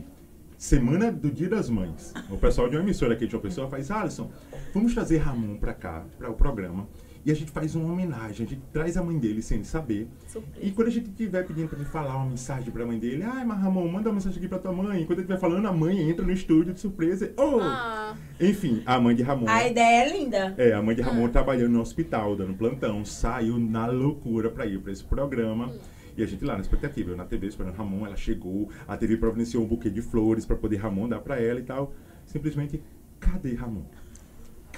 semana 0.57 1.11
do 1.11 1.31
Dia 1.31 1.49
das 1.49 1.69
Mães, 1.69 2.13
o 2.29 2.37
pessoal 2.37 2.69
de 2.69 2.75
uma 2.75 2.83
emissora 2.83 3.13
aqui 3.13 3.25
de 3.27 3.35
uma 3.35 3.41
pessoa 3.41 3.67
faz, 3.69 3.89
Alisson, 3.89 4.29
vamos 4.73 4.93
trazer 4.93 5.17
Ramon 5.17 5.55
pra 5.57 5.73
cá, 5.73 6.03
para 6.17 6.29
o 6.29 6.33
programa, 6.33 6.87
e 7.25 7.31
a 7.31 7.35
gente 7.35 7.51
faz 7.51 7.73
uma 7.75 7.91
homenagem, 7.91 8.45
a 8.45 8.49
gente 8.49 8.61
traz 8.71 8.97
a 8.97 9.03
mãe 9.03 9.17
dele 9.17 9.41
sem 9.41 9.57
ele 9.57 9.65
saber, 9.65 10.07
Surpresa. 10.27 10.65
E 10.65 10.71
quando 10.71 10.87
a 10.87 10.91
gente 10.91 11.09
estiver 11.09 11.45
pedindo 11.45 11.69
pra 11.69 11.77
ele 11.79 11.87
falar 11.87 12.17
uma 12.17 12.29
mensagem 12.29 12.71
pra 12.71 12.85
mãe 12.85 12.99
dele, 12.99 13.23
ai, 13.23 13.45
mas 13.45 13.59
Ramon, 13.61 13.87
manda 13.87 14.09
uma 14.09 14.15
mensagem 14.15 14.39
aqui 14.39 14.47
pra 14.47 14.59
tua 14.59 14.73
mãe. 14.73 15.01
Enquanto 15.01 15.19
ele 15.19 15.21
estiver 15.21 15.39
falando, 15.39 15.65
a 15.67 15.71
mãe 15.71 16.09
entra 16.09 16.25
no 16.25 16.31
estúdio 16.31 16.73
de 16.73 16.79
surpresa. 16.79 17.31
Oh! 17.37 17.59
Ah, 17.61 18.15
Enfim, 18.39 18.83
a 18.85 18.99
mãe 18.99 19.15
de 19.15 19.23
Ramon. 19.23 19.47
A 19.47 19.67
ideia 19.67 20.05
é 20.05 20.17
linda. 20.17 20.53
É, 20.57 20.73
a 20.73 20.81
mãe 20.81 20.95
de 20.95 21.01
Ramon 21.01 21.29
trabalhando 21.29 21.71
no 21.71 21.81
hospital, 21.81 22.35
dando 22.35 22.53
plantão, 22.53 23.05
saiu 23.05 23.57
na 23.57 23.85
loucura 23.87 24.49
pra 24.49 24.65
ir 24.65 24.79
pra 24.79 24.91
esse 24.91 25.03
programa. 25.03 25.71
E 26.15 26.21
a 26.21 26.27
gente 26.27 26.43
lá 26.45 26.53
na 26.53 26.61
expectativa, 26.61 27.11
eu 27.11 27.17
na 27.17 27.25
TV 27.25 27.47
esperando 27.47 27.75
Ramon, 27.75 28.05
ela 28.05 28.15
chegou, 28.15 28.69
a 28.87 28.95
TV 28.95 29.17
providenciou 29.17 29.63
um 29.63 29.67
buquê 29.67 29.89
de 29.89 30.01
flores 30.01 30.45
pra 30.45 30.55
poder 30.55 30.77
Ramon 30.77 31.09
dar 31.09 31.19
pra 31.19 31.41
ela 31.41 31.59
e 31.59 31.63
tal. 31.63 31.93
Simplesmente, 32.25 32.83
cadê 33.19 33.55
Ramon? 33.55 33.83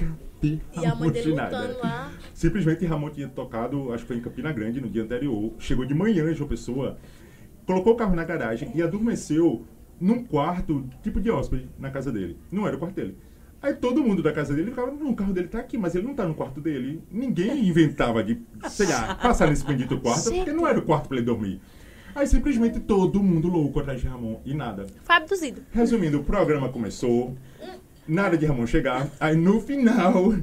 Ramon? 0.03 0.25
e 0.43 0.85
a 0.85 0.95
mãe 0.95 1.09
dele 1.09 1.31
lutando 1.31 1.79
lá. 1.79 2.11
Simplesmente 2.33 2.85
Ramon 2.85 3.09
tinha 3.09 3.27
tocado, 3.27 3.91
acho 3.93 4.03
que 4.03 4.07
foi 4.09 4.17
em 4.17 4.21
Campina 4.21 4.51
Grande 4.51 4.81
no 4.81 4.89
dia 4.89 5.03
anterior. 5.03 5.53
Chegou 5.57 5.85
de 5.85 5.93
manhã 5.93 6.29
em 6.29 6.35
João 6.35 6.49
Pessoa, 6.49 6.97
colocou 7.65 7.93
o 7.93 7.95
carro 7.95 8.15
na 8.15 8.23
garagem 8.23 8.71
e 8.75 8.81
adormeceu 8.81 9.65
num 9.99 10.23
quarto, 10.23 10.87
tipo 11.01 11.19
de 11.19 11.31
hóspede, 11.31 11.69
na 11.79 11.89
casa 11.89 12.11
dele. 12.11 12.37
Não 12.51 12.67
era 12.67 12.75
o 12.75 12.79
quarto 12.79 12.95
dele. 12.95 13.17
Aí 13.61 13.73
todo 13.73 14.03
mundo 14.03 14.21
da 14.21 14.31
casa 14.31 14.53
dele 14.53 14.69
ficava, 14.69 14.91
não, 14.91 15.09
o 15.09 15.15
carro 15.15 15.33
dele 15.33 15.47
tá 15.47 15.59
aqui, 15.59 15.77
mas 15.77 15.95
ele 15.95 16.05
não 16.05 16.13
tá 16.13 16.27
no 16.27 16.35
quarto 16.35 16.61
dele. 16.61 17.01
Ninguém 17.09 17.65
inventava 17.67 18.23
de, 18.23 18.39
sei 18.69 18.87
lá, 18.87 19.15
passar 19.15 19.47
nesse 19.47 19.65
bendito 19.65 19.99
quarto, 19.99 20.31
porque 20.31 20.51
não 20.51 20.67
era 20.67 20.77
o 20.77 20.83
quarto 20.83 21.07
pra 21.07 21.17
ele 21.17 21.25
dormir. 21.25 21.59
Aí 22.13 22.27
simplesmente 22.27 22.79
todo 22.79 23.21
mundo 23.21 23.49
louco 23.49 23.79
atrás 23.79 23.99
de 23.99 24.07
Ramon 24.07 24.39
e 24.45 24.53
nada. 24.53 24.85
Foi 25.03 25.15
abduzido. 25.15 25.61
Resumindo, 25.71 26.19
o 26.19 26.23
programa 26.23 26.69
começou, 26.69 27.35
nada 28.07 28.37
de 28.37 28.45
Ramon 28.45 28.67
chegar, 28.67 29.07
aí 29.19 29.35
no 29.35 29.59
final 29.59 30.33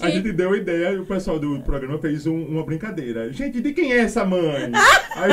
a 0.00 0.06
Que? 0.06 0.12
gente 0.12 0.32
deu 0.32 0.52
a 0.52 0.56
ideia 0.56 0.90
e 0.92 0.98
o 0.98 1.04
pessoal 1.06 1.38
do 1.38 1.60
programa 1.60 1.98
fez 1.98 2.26
um- 2.26 2.44
uma 2.46 2.64
brincadeira. 2.64 3.32
Gente, 3.32 3.60
de 3.60 3.72
quem 3.72 3.92
é 3.92 3.98
essa 3.98 4.24
mãe? 4.24 4.70
aí 5.16 5.30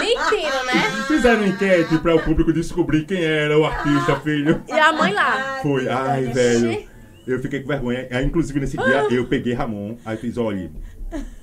Mentira, 0.00 0.64
né? 0.64 1.04
fizeram 1.06 1.46
enquete 1.46 1.98
para 1.98 2.14
o 2.14 2.22
público 2.22 2.52
descobrir 2.52 3.04
quem 3.04 3.22
era 3.22 3.58
o 3.58 3.64
artista, 3.64 4.16
filho. 4.20 4.62
E 4.68 4.72
a 4.72 4.92
mãe 4.92 5.12
lá. 5.12 5.58
Foi, 5.62 5.88
ai, 5.88 6.24
velho. 6.24 6.84
Eu 7.26 7.40
fiquei 7.40 7.60
com 7.60 7.68
vergonha. 7.68 8.06
Aí, 8.10 8.24
inclusive, 8.24 8.60
nesse 8.60 8.76
dia, 8.76 9.06
eu 9.10 9.26
peguei 9.26 9.54
Ramon, 9.54 9.96
aí 10.04 10.16
fiz, 10.16 10.36
olha, 10.36 10.70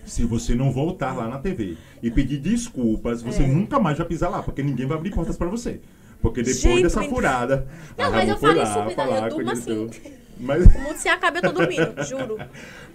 se 0.05 0.23
você 0.25 0.53
não 0.53 0.71
voltar 0.71 1.13
lá 1.15 1.27
na 1.27 1.39
TV 1.39 1.75
e 2.03 2.11
pedir 2.11 2.37
desculpas, 2.37 3.21
você 3.23 3.41
nunca 3.47 3.79
mais 3.79 3.97
vai 3.97 4.05
pisar 4.07 4.29
lá, 4.29 4.43
porque 4.43 4.61
ninguém 4.61 4.85
vai 4.85 4.97
abrir 4.97 5.11
portas 5.11 5.37
pra 5.37 5.47
você. 5.47 5.79
Porque 6.21 6.41
depois 6.41 6.61
Gente, 6.61 6.83
dessa 6.83 7.01
furada, 7.03 7.67
Não, 7.97 8.05
a 8.05 8.09
mas 8.11 8.29
eu 8.29 8.37
foi 8.37 8.49
faria 8.49 8.63
lá 8.63 8.69
isso, 8.69 8.81
vida, 8.83 8.95
falar 8.95 9.23
eu 9.23 9.29
durmo 9.29 9.51
assim. 9.51 9.89
Mas, 10.41 10.65
O 10.65 10.79
mundo 10.79 10.97
se 10.97 11.07
acaba, 11.07 11.37
eu 11.37 11.41
tô 11.43 11.51
dormindo, 11.51 11.93
juro. 12.03 12.35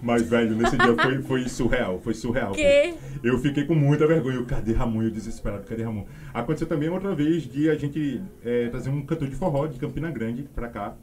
mas, 0.01 0.29
velho, 0.29 0.53
nesse 0.53 0.75
dia 0.75 0.93
foi, 1.01 1.21
foi 1.21 1.47
surreal, 1.47 1.97
foi 2.01 2.13
surreal. 2.13 2.51
Que? 2.51 2.93
Eu 3.23 3.39
fiquei 3.39 3.63
com 3.63 3.73
muita 3.73 4.05
vergonha. 4.05 4.43
Cadê 4.43 4.73
Ramon? 4.73 5.03
Eu 5.03 5.11
desesperado, 5.11 5.63
cadê 5.63 5.81
Ramon? 5.81 6.05
Aconteceu 6.33 6.67
também 6.67 6.89
outra 6.89 7.15
vez 7.15 7.43
de 7.43 7.69
a 7.69 7.75
gente 7.75 8.21
é, 8.43 8.67
trazer 8.67 8.89
um 8.89 9.01
cantor 9.05 9.29
de 9.29 9.35
forró 9.37 9.65
de 9.65 9.79
Campina 9.79 10.11
Grande 10.11 10.43
pra 10.53 10.67
cá. 10.67 10.93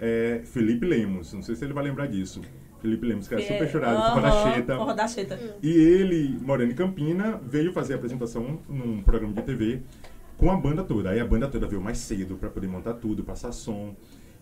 É, 0.00 0.42
Felipe 0.44 0.86
Lemos, 0.86 1.32
não 1.32 1.42
sei 1.42 1.56
se 1.56 1.64
ele 1.64 1.72
vai 1.72 1.82
lembrar 1.82 2.06
disso. 2.06 2.40
Felipe 2.80 3.04
Lemos, 3.04 3.26
que 3.26 3.34
era 3.34 3.42
super 3.42 3.68
chorado, 3.68 4.54
Cheta. 4.54 4.76
Forró 4.76 4.92
da 4.92 5.08
Cheta. 5.08 5.38
E 5.60 5.70
ele, 5.70 6.38
morando 6.42 6.70
em 6.70 6.74
Campina, 6.76 7.40
veio 7.44 7.72
fazer 7.72 7.94
a 7.94 7.96
apresentação 7.96 8.60
num 8.68 9.02
programa 9.02 9.32
de 9.32 9.42
TV 9.42 9.82
com 10.36 10.50
a 10.50 10.56
banda 10.56 10.82
toda. 10.82 11.10
Aí 11.10 11.20
a 11.20 11.26
banda 11.26 11.48
toda 11.48 11.66
veio 11.66 11.80
mais 11.80 11.98
cedo 11.98 12.36
para 12.36 12.50
poder 12.50 12.66
montar 12.66 12.94
tudo, 12.94 13.24
passar 13.24 13.52
som. 13.52 13.94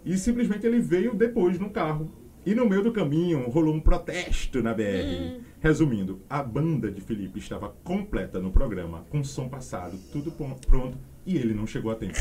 E 0.05 0.16
simplesmente 0.16 0.66
ele 0.66 0.80
veio 0.80 1.14
depois 1.14 1.59
no 1.59 1.70
carro. 1.70 2.11
E 2.45 2.55
no 2.55 2.66
meio 2.66 2.82
do 2.82 2.93
caminho 2.93 3.51
rolou 3.51 3.74
um 3.74 3.80
protesto 3.80 4.62
na 4.62 4.72
BR. 4.72 5.41
Resumindo, 5.61 6.22
a 6.28 6.43
banda 6.43 6.91
de 6.91 7.01
Felipe 7.01 7.38
estava 7.38 7.68
completa 7.84 8.41
no 8.41 8.51
programa, 8.51 9.05
com 9.11 9.22
som 9.22 9.47
passado, 9.47 9.99
tudo 10.11 10.32
pronto, 10.66 10.97
e 11.26 11.36
ele 11.36 11.53
não 11.53 11.66
chegou 11.66 11.91
a 11.91 11.95
tempo. 11.95 12.18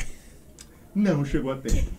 Não 0.94 1.24
chegou 1.24 1.52
a 1.52 1.56
tempo. 1.56 1.90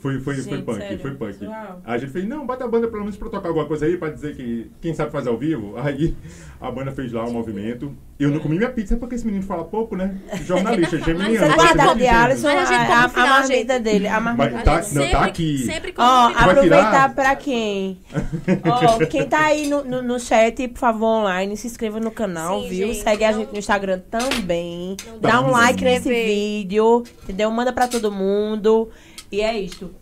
Foi, 0.00 0.18
foi, 0.18 0.34
foi 0.34 0.42
Gente, 0.42 0.62
punk, 0.64 0.78
sério, 0.78 0.98
foi 0.98 1.10
punk. 1.14 1.34
surreal. 1.34 1.80
A 1.84 1.98
gente 1.98 2.10
fez, 2.10 2.26
não, 2.26 2.46
bota 2.46 2.64
a 2.64 2.68
banda 2.68 2.88
pelo 2.88 3.02
menos 3.02 3.16
pra 3.18 3.28
tocar 3.28 3.48
alguma 3.48 3.66
coisa 3.66 3.84
aí, 3.84 3.98
pra 3.98 4.08
dizer 4.08 4.34
que 4.34 4.70
quem 4.80 4.94
sabe 4.94 5.12
faz 5.12 5.26
ao 5.26 5.36
vivo. 5.36 5.74
Aí 5.78 6.14
a 6.60 6.70
banda 6.70 6.90
fez 6.90 7.12
lá 7.12 7.24
o 7.24 7.30
movimento. 7.32 7.94
Eu 8.18 8.30
não 8.30 8.38
comi 8.40 8.56
minha 8.58 8.70
pizza 8.70 8.96
porque 8.96 9.14
esse 9.14 9.24
menino 9.26 9.42
fala 9.44 9.64
pouco, 9.64 9.96
né? 9.96 10.14
Jornalista, 10.44 10.98
geminiano. 11.04 11.30
Mas 11.32 11.38
Você 11.38 11.44
a 11.44 11.48
gente 11.48 11.56
guardar 11.56 11.86
come- 11.88 12.00
de 12.02 12.06
Alisson, 12.08 12.48
Mas 12.48 12.70
a 12.70 12.74
a, 12.74 13.04
a 13.04 13.08
marmita 13.08 13.72
gente. 13.74 13.82
dele. 13.82 14.08
A 14.08 14.20
marmita 14.20 14.44
Mas 14.44 14.52
dele. 14.52 14.64
tá- 14.64 14.74
A 14.76 14.80
gente 14.82 14.94
não, 14.94 15.02
tá 15.02 15.08
sempre- 15.10 15.28
aqui. 15.30 15.58
Sempre 15.58 15.92
come 15.92 16.08
Ó, 16.08 16.28
vai 16.32 16.42
aproveitar 16.50 17.14
pra 17.14 17.36
quem? 17.36 17.98
Ó, 18.64 19.06
quem 19.06 19.26
tá 19.26 19.46
aí 19.46 19.68
no, 19.68 19.84
no, 19.84 20.02
no 20.02 20.18
chat, 20.20 20.66
por 20.68 20.78
favor, 20.78 21.06
online, 21.22 21.56
se 21.56 21.66
inscreva 21.66 21.98
no 22.00 22.10
canal, 22.10 22.62
Sim, 22.62 22.68
viu? 22.68 22.88
gente, 22.88 23.02
Segue 23.02 23.24
a 23.24 23.32
não- 23.32 23.38
gente 23.40 23.52
no 23.52 23.58
Instagram 23.58 24.00
também. 24.10 24.96
Não 25.06 25.18
Dá 25.18 25.30
dá 25.30 25.40
um 25.42 25.50
like 25.50 25.78
se 25.78 25.84
nesse 25.84 26.08
vídeo, 26.08 27.02
entendeu? 27.24 27.50
Manda 27.50 27.72
pra 27.72 27.86
todo 27.88 28.10
mundo. 28.12 28.88
E 29.30 29.40
é 29.40 29.58
isto. 29.58 29.94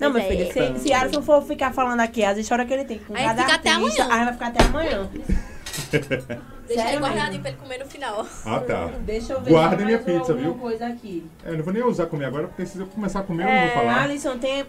Não, 0.00 0.12
meu 0.12 0.22
filho, 0.22 0.42
é. 0.42 0.52
se, 0.52 0.78
se 0.80 0.92
Alisson 0.92 1.22
for 1.22 1.42
ficar 1.42 1.72
falando 1.72 2.00
aqui 2.00 2.22
as 2.24 2.36
histórias 2.36 2.68
que 2.68 2.74
ele 2.74 2.84
tem 2.84 2.98
com 2.98 3.14
Aí 3.16 3.24
cada 3.24 3.42
fica 3.42 3.54
até 3.54 3.70
artista, 3.70 4.02
amanhã. 4.04 4.18
aí 4.18 4.24
vai 4.24 4.32
ficar 4.34 4.46
até 4.48 4.64
amanhã. 4.64 5.10
Deixa 6.66 6.82
aí 6.82 6.88
Sério 6.88 7.00
guardadinho 7.00 7.26
mesmo? 7.28 7.40
pra 7.42 7.50
ele 7.50 7.58
comer 7.58 7.78
no 7.78 7.86
final. 7.86 8.26
Ah, 8.44 8.60
tá. 8.60 8.86
Deixa 9.00 9.32
eu 9.34 9.40
ver 9.40 9.50
Guarda 9.50 9.76
minha 9.84 9.98
mais 9.98 10.04
pizza, 10.04 10.32
alguma 10.32 10.50
viu? 10.50 10.54
coisa 10.54 10.86
aqui. 10.86 11.24
É, 11.44 11.52
não 11.52 11.62
vou 11.64 11.72
nem 11.72 11.82
usar 11.84 12.06
comer 12.06 12.24
agora, 12.24 12.48
porque 12.48 12.66
se 12.66 12.78
eu 12.78 12.86
começar 12.86 13.20
a 13.20 13.22
comer, 13.22 13.44
eu 13.44 13.48
É, 13.48 13.60
não 13.60 13.66
vou 13.68 13.76
falar. 13.76 14.02
Alisson, 14.02 14.38
tem... 14.38 14.64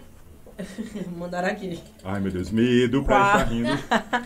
Mandaram 1.16 1.48
aqui. 1.48 1.80
Ai, 2.04 2.20
meu 2.20 2.30
Deus, 2.32 2.50
medo 2.50 3.02
pra 3.04 3.16
Qual? 3.16 3.26
estar 3.26 3.44
rindo. 3.52 3.78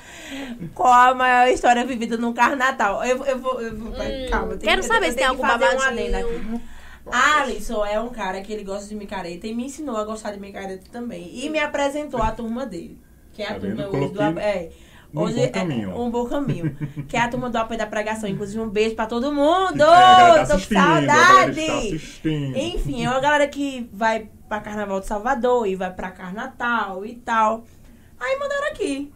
Qual 0.74 0.92
a 0.92 1.14
maior 1.14 1.48
história 1.48 1.84
vivida 1.84 2.16
no 2.16 2.32
carnaval? 2.32 3.04
Eu, 3.04 3.24
eu 3.24 3.38
vou. 3.38 3.60
Eu 3.60 3.76
vou 3.76 3.90
Hum, 3.92 4.26
calma, 4.30 4.52
eu 4.52 4.58
tenho 4.58 4.60
quero 4.60 4.80
que- 4.80 4.86
saber 4.88 5.06
eu 5.08 5.10
se 5.10 5.16
tenho 5.18 5.28
tem 5.30 5.36
que 5.38 5.42
algum 5.44 5.60
fazer 5.60 5.74
um 5.74 5.78
babadinho. 5.78 6.16
adendo 6.16 6.26
aqui. 6.56 6.62
Alisson 7.10 7.84
é 7.84 8.00
um 8.00 8.10
cara 8.10 8.40
que 8.42 8.52
ele 8.52 8.62
gosta 8.64 8.88
de 8.88 8.94
micareta 8.94 9.46
e 9.46 9.54
me 9.54 9.64
ensinou 9.66 9.96
a 9.96 10.04
gostar 10.04 10.30
de 10.32 10.40
micareta 10.40 10.84
também. 10.90 11.30
E 11.44 11.50
me 11.50 11.58
apresentou 11.58 12.22
a 12.22 12.30
turma 12.30 12.64
dele. 12.64 12.98
Que 13.32 13.42
é 13.42 13.46
a 13.46 13.54
Tá 13.54 13.60
turma 13.60 13.88
hoje 13.88 14.08
do. 14.12 14.38
É, 14.38 14.68
hoje 15.14 15.34
bom 15.34 15.42
é 15.42 15.48
caminho. 15.48 15.98
um 16.00 16.10
bom 16.10 16.26
caminho. 16.26 16.76
que 17.08 17.16
é 17.16 17.20
a 17.20 17.28
turma 17.28 17.50
do 17.50 17.56
AP 17.56 17.72
da 17.76 17.86
pregação. 17.86 18.28
Inclusive, 18.28 18.60
um 18.60 18.68
beijo 18.68 18.94
pra 18.94 19.06
todo 19.06 19.32
mundo! 19.32 19.82
É, 19.82 20.44
tá 20.44 20.46
Tô 20.46 20.52
com 20.54 20.58
saudade! 20.74 22.00
Enfim, 22.56 23.04
é 23.04 23.10
uma 23.10 23.20
galera 23.20 23.48
que 23.48 23.88
vai 23.92 24.28
pra 24.48 24.60
Carnaval 24.60 25.00
de 25.00 25.06
Salvador 25.06 25.66
e 25.66 25.74
vai 25.74 25.92
pra 25.92 26.10
Carnatal 26.10 27.04
e 27.04 27.14
tal. 27.16 27.64
Aí 28.20 28.38
mandaram 28.38 28.68
aqui. 28.68 29.12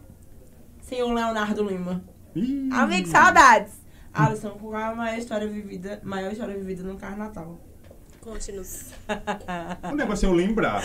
Senhor 0.81 1.11
Leonardo 1.13 1.63
Lima. 1.63 2.03
Ih, 2.35 2.69
Amigo, 2.71 3.07
saudades. 3.07 3.73
Alisson, 4.13 4.51
qual 4.51 4.75
é 4.79 4.83
a 4.83 4.95
maior 4.95 5.17
história 5.17 5.47
vivida, 5.47 5.99
maior 6.03 6.31
história 6.31 6.55
vivida 6.57 6.81
no 6.83 6.97
Carnatal? 6.97 7.59
Conte-nos. 8.27 8.87
O 9.89 9.95
negócio 9.95 10.25
é 10.25 10.29
eu 10.29 10.33
lembrar. 10.33 10.83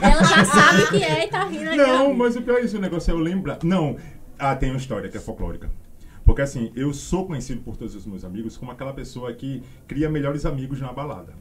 Ela 0.00 0.24
já 0.24 0.44
sabe 0.44 0.82
o 0.82 0.88
que 0.88 1.04
é 1.04 1.24
e 1.24 1.28
tá 1.30 1.44
rindo. 1.44 1.76
Não, 1.76 2.12
mas 2.12 2.34
o 2.34 2.42
pior 2.42 2.58
é 2.58 2.62
isso, 2.62 2.78
o 2.78 2.80
negócio 2.80 3.12
é 3.12 3.14
eu 3.14 3.18
lembrar. 3.18 3.58
Não, 3.62 3.96
ah, 4.36 4.56
tem 4.56 4.70
uma 4.70 4.76
história 4.78 5.08
que 5.08 5.16
é 5.16 5.20
folclórica. 5.20 5.70
Porque 6.24 6.42
assim, 6.42 6.72
eu 6.74 6.92
sou 6.92 7.28
conhecido 7.28 7.60
por 7.60 7.76
todos 7.76 7.94
os 7.94 8.04
meus 8.06 8.24
amigos 8.24 8.56
como 8.56 8.72
aquela 8.72 8.92
pessoa 8.92 9.32
que 9.32 9.62
cria 9.86 10.10
melhores 10.10 10.44
amigos 10.44 10.80
na 10.80 10.92
balada. 10.92 11.32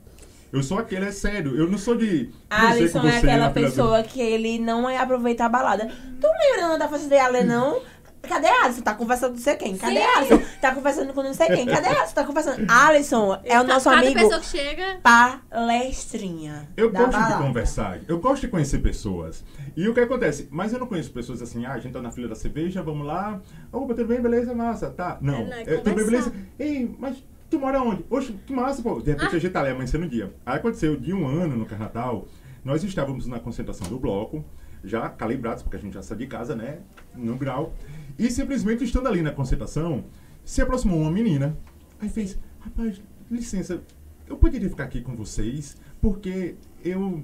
Eu 0.54 0.62
sou 0.62 0.78
aquele, 0.78 1.06
é 1.06 1.12
sério. 1.12 1.56
Eu 1.56 1.68
não 1.70 1.78
sou 1.80 1.96
de 1.96 2.30
Alisson 2.50 3.08
é 3.08 3.18
aquela 3.18 3.22
fila 3.22 3.48
do- 3.50 3.54
pessoa 3.54 4.04
que 4.04 4.22
ele 4.22 4.60
não 4.60 4.88
é 4.88 4.98
aproveitar 4.98 5.46
a 5.48 5.50
balada. 5.50 5.88
Tu 6.22 6.28
lembra 6.28 6.78
da 6.78 6.88
festa 6.88 7.08
de 7.08 7.18
Ale, 7.18 7.44
não? 7.44 7.82
Cadê 8.22 8.48
Alisson? 8.48 8.82
Tá 8.82 8.94
conversando 8.94 9.30
com 9.32 9.36
não 9.38 9.44
sei 9.44 9.56
quem. 9.56 9.78
Cadê 9.78 9.96
Sim. 10.00 10.06
Alisson? 10.06 10.42
Tá 10.62 10.76
conversando 10.76 11.14
com 11.14 11.24
não 11.24 11.34
sei 11.34 11.48
quem. 11.48 11.66
Cadê 11.66 11.88
Alisson? 11.88 12.14
Tá 12.14 12.24
conversando. 12.24 12.66
Alisson 12.70 13.40
é 13.44 13.60
o 13.60 13.64
nosso 13.64 13.90
Cada 13.90 14.02
amigo 14.02 14.20
pessoa 14.20 14.40
que 14.40 14.46
chega. 14.46 15.00
palestrinha. 15.02 16.68
Eu 16.78 16.92
da 16.92 17.00
gosto 17.00 17.12
de 17.12 17.24
balada. 17.24 17.44
conversar, 17.44 18.00
eu 18.08 18.20
gosto 18.20 18.42
de 18.42 18.48
conhecer 18.50 18.80
pessoas. 18.80 19.44
E 19.76 19.88
o 19.88 19.94
que 19.94 20.00
acontece? 20.00 20.48
Mas 20.52 20.74
eu 20.74 20.80
não 20.80 20.88
conheço 20.88 21.12
pessoas 21.12 21.42
assim, 21.42 21.66
ah, 21.66 21.74
a 21.74 21.80
gente 21.80 21.94
tá 21.94 22.02
na 22.02 22.12
fila 22.12 22.28
da 22.28 22.36
cerveja, 22.36 22.82
vamos 22.84 23.06
lá. 23.08 23.40
Opa, 23.72 23.94
tudo 23.94 24.08
bem, 24.08 24.22
beleza, 24.22 24.54
massa, 24.54 24.90
tá. 24.90 25.18
Não, 25.22 25.36
É, 25.36 25.46
não, 25.46 25.54
é 25.58 25.78
tudo 25.78 25.96
bem, 25.96 26.06
beleza. 26.06 26.34
Ei, 26.60 26.94
mas 27.00 27.24
tu 27.50 27.60
mora 27.60 27.82
onde? 27.82 28.06
Oxe, 28.10 28.34
que 28.46 28.54
massa, 28.54 28.82
pô. 28.82 29.00
De 29.02 29.12
repente 29.12 29.36
a 29.36 29.40
gente 29.40 29.52
tá 29.52 29.62
ali 29.62 29.70
amanhecendo 29.72 30.06
o 30.06 30.10
dia. 30.10 30.34
Aí 30.46 30.58
aconteceu 30.58 30.96
de 30.98 31.14
um 31.14 31.26
ano 31.28 31.56
no 31.56 31.66
Carnatal, 31.66 32.28
nós 32.64 32.84
estávamos 32.84 33.26
na 33.28 33.40
concentração 33.40 33.88
do 33.88 33.98
bloco, 33.98 34.44
já 34.84 35.10
calibrados, 35.10 35.64
porque 35.64 35.78
a 35.78 35.80
gente 35.80 35.94
já 35.94 36.02
saiu 36.02 36.20
de 36.20 36.28
casa, 36.28 36.56
né, 36.56 36.80
no 37.16 37.36
grau. 37.38 37.74
E 38.20 38.30
simplesmente 38.30 38.84
estando 38.84 39.08
ali 39.08 39.22
na 39.22 39.32
concentração, 39.32 40.04
se 40.44 40.62
aproximou 40.62 41.00
uma 41.00 41.10
menina. 41.12 41.58
Aí 42.02 42.10
fez, 42.10 42.38
rapaz, 42.60 43.02
licença, 43.32 43.82
eu 44.28 44.36
poderia 44.36 44.70
ficar 44.70 44.84
aqui 44.84 45.00
com 45.00 45.16
vocês, 45.16 45.78
porque 46.02 46.56
eu 46.84 47.24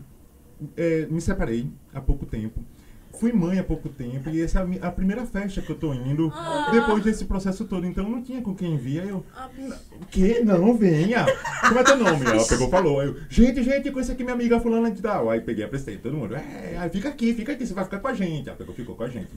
é, 0.77 1.05
me 1.07 1.19
separei 1.19 1.69
há 1.93 1.99
pouco 1.99 2.25
tempo. 2.25 2.63
Fui 3.20 3.32
mãe 3.32 3.59
há 3.59 3.63
pouco 3.63 3.89
tempo 3.89 4.30
e 4.30 4.41
essa 4.41 4.59
é 4.59 4.86
a 4.86 4.91
primeira 4.91 5.26
festa 5.26 5.61
que 5.61 5.70
eu 5.72 5.76
tô 5.76 5.93
indo 5.93 6.32
Ah. 6.36 6.70
depois 6.72 7.03
desse 7.03 7.26
processo 7.26 7.66
todo. 7.66 7.86
Então 7.86 8.07
não 8.09 8.22
tinha 8.22 8.41
com 8.41 8.53
quem 8.53 8.78
vir. 8.78 9.01
Aí 9.01 9.09
eu, 9.09 9.24
Ah, 9.36 9.49
o 10.01 10.05
quê? 10.05 10.41
Não, 10.43 10.76
venha. 10.78 11.26
Como 11.68 11.80
é 11.80 11.84
teu 11.84 11.97
nome? 11.97 12.26
Ela 12.26 12.45
pegou 12.47 12.68
e 12.68 12.72
falou. 12.72 13.03
Eu, 13.03 13.16
gente, 13.30 13.63
gente, 13.63 13.91
conheço 13.91 14.11
aqui 14.11 14.24
minha 14.24 14.36
amiga 14.36 14.59
fulana 14.59 14.91
de 14.91 15.01
tal. 15.01 15.30
Aí 15.30 15.41
peguei, 15.41 15.63
apresentei 15.63 15.97
todo 15.97 16.16
mundo. 16.18 16.36
É, 16.36 16.76
aí 16.78 16.89
fica 16.89 17.09
aqui, 17.09 17.34
fica 17.34 17.51
aqui, 17.53 17.66
você 17.66 17.74
vai 17.74 17.84
ficar 17.86 17.99
com 17.99 18.07
a 18.07 18.13
gente. 18.13 18.47
Ela 18.49 18.57
pegou, 18.57 18.74
ficou 18.76 18.95
com 18.95 19.03
a 19.03 19.07
gente. 19.09 19.30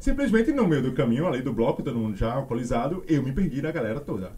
Simplesmente 0.00 0.50
no 0.50 0.66
meio 0.66 0.82
do 0.82 0.92
caminho, 0.92 1.28
ali 1.28 1.40
do 1.42 1.52
bloco, 1.52 1.80
todo 1.82 1.96
mundo 1.96 2.16
já 2.16 2.32
alcoolizado, 2.32 3.04
eu 3.06 3.22
me 3.22 3.30
perdi 3.30 3.60
da 3.62 3.70
galera 3.70 4.00
toda. 4.00 4.32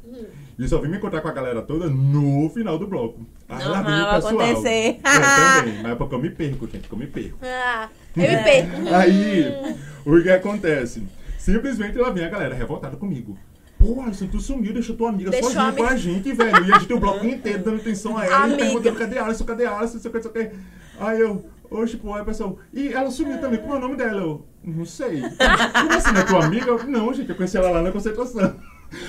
E 0.58 0.68
só 0.68 0.78
vim 0.78 0.88
me 0.88 0.98
encontrar 0.98 1.22
com 1.22 1.28
a 1.28 1.32
galera 1.32 1.62
toda 1.62 1.88
no 1.88 2.50
final 2.50 2.78
do 2.78 2.86
bloco. 2.86 3.24
Aí 3.48 3.68
lá 3.68 3.82
vem 3.82 3.92
o 3.92 3.96
Normal 3.96 4.14
pessoal. 4.14 4.40
acontecer. 4.40 5.00
Eu 5.04 5.58
também, 5.60 5.82
mas 5.82 5.92
é 5.92 5.94
porque 5.94 6.14
eu 6.14 6.18
me 6.18 6.30
perco, 6.30 6.66
gente, 6.66 6.88
que 6.88 6.94
eu 6.94 6.98
me 6.98 7.06
perco. 7.06 7.38
Ah, 7.42 7.88
eu 8.16 8.22
me 8.22 8.42
perco. 8.42 8.70
Aí, 8.94 9.76
o 10.04 10.22
que 10.22 10.30
acontece? 10.30 11.02
Simplesmente 11.38 11.98
lá 11.98 12.10
vem 12.10 12.24
a 12.24 12.28
galera 12.28 12.54
revoltada 12.54 12.96
comigo. 12.96 13.36
Pô, 13.78 14.00
Alisson, 14.00 14.28
tu 14.28 14.40
sumiu, 14.40 14.72
deixou 14.72 14.96
tua 14.96 15.10
amiga 15.10 15.30
Deixou 15.30 15.50
sozinha 15.50 15.68
a 15.68 15.72
com 15.72 15.84
a 15.84 15.96
gente, 15.96 16.32
velho. 16.32 16.64
E 16.64 16.72
a 16.72 16.78
gente 16.78 16.88
tem 16.88 16.96
o 16.96 17.00
bloco 17.00 17.26
inteiro 17.26 17.62
dando 17.62 17.76
atenção 17.76 18.16
a 18.16 18.24
ela 18.24 18.48
e 18.48 18.56
perguntando 18.56 18.98
cadê 18.98 19.18
Alisson, 19.18 19.44
cadê 19.44 19.66
Alisson, 19.66 19.94
não 19.94 20.00
sei 20.00 20.10
o 20.10 20.12
que, 20.12 20.26
não 20.26 20.32
sei 20.32 20.42
o 20.46 20.50
que. 20.50 20.56
Aí 20.98 21.20
eu, 21.20 21.44
oxe, 21.70 21.96
pô, 21.98 22.14
aí 22.14 22.24
e 22.72 22.92
ela 22.92 23.10
sumiu 23.10 23.38
também, 23.38 23.60
como 23.60 23.74
é 23.74 23.76
o 23.76 23.80
nome 23.80 23.96
dela? 23.96 24.22
Eu, 24.22 24.46
não 24.64 24.86
sei. 24.86 25.20
Como 25.28 25.92
assim, 25.92 26.12
não 26.12 26.20
é 26.20 26.24
tua 26.24 26.44
amiga? 26.46 26.84
Não, 26.84 27.12
gente, 27.12 27.28
eu 27.28 27.36
conheci 27.36 27.58
ela 27.58 27.70
lá 27.70 27.82
na 27.82 27.92
concentração. 27.92 28.56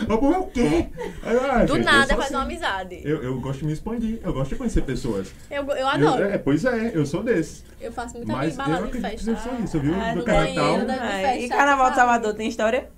Eu, 0.10 0.18
pô, 0.18 0.32
é 0.34 0.38
o 0.38 0.44
quê? 0.46 0.88
Aí, 1.24 1.36
eu, 1.36 1.52
ah, 1.52 1.64
Do 1.64 1.76
gente, 1.76 1.86
eu 1.88 1.92
nada 1.94 2.16
faz 2.16 2.30
uma 2.32 2.40
assim. 2.44 2.52
amizade. 2.52 3.02
Eu, 3.04 3.24
eu 3.24 3.40
gosto 3.40 3.60
de 3.60 3.66
me 3.66 3.74
expandir, 3.74 4.20
eu 4.24 4.34
gosto 4.34 4.50
de 4.52 4.56
conhecer 4.56 4.82
pessoas. 4.84 5.34
Eu, 5.50 5.64
eu 5.64 5.76
Eu- 5.78 5.88
adoro. 5.88 6.24
é, 6.24 6.38
pois 6.38 6.66
é, 6.66 6.92
eu 6.94 7.06
sou 7.06 7.24
desse. 7.24 7.64
Eu 7.80 7.92
faço 7.92 8.16
muita 8.18 8.34
Mas 8.34 8.52
eu 8.52 8.58
balada 8.58 8.82
em 8.84 8.88
acredito 8.88 9.12
que 9.12 9.24
seja 9.24 9.52
isso, 9.64 9.80
viu? 9.80 9.94
Ah, 9.96 10.14
Do 10.14 10.20
do 10.20 10.26
Carnaval. 10.26 10.54
banheiro, 10.56 10.88
da- 10.88 10.94
de 10.96 11.00
É, 11.04 11.22
festa, 11.22 11.38
E 11.40 11.50
Carnaval 11.50 11.90
de? 11.90 11.96
Salvador 11.96 12.34
tem 12.34 12.48
história? 12.50 12.90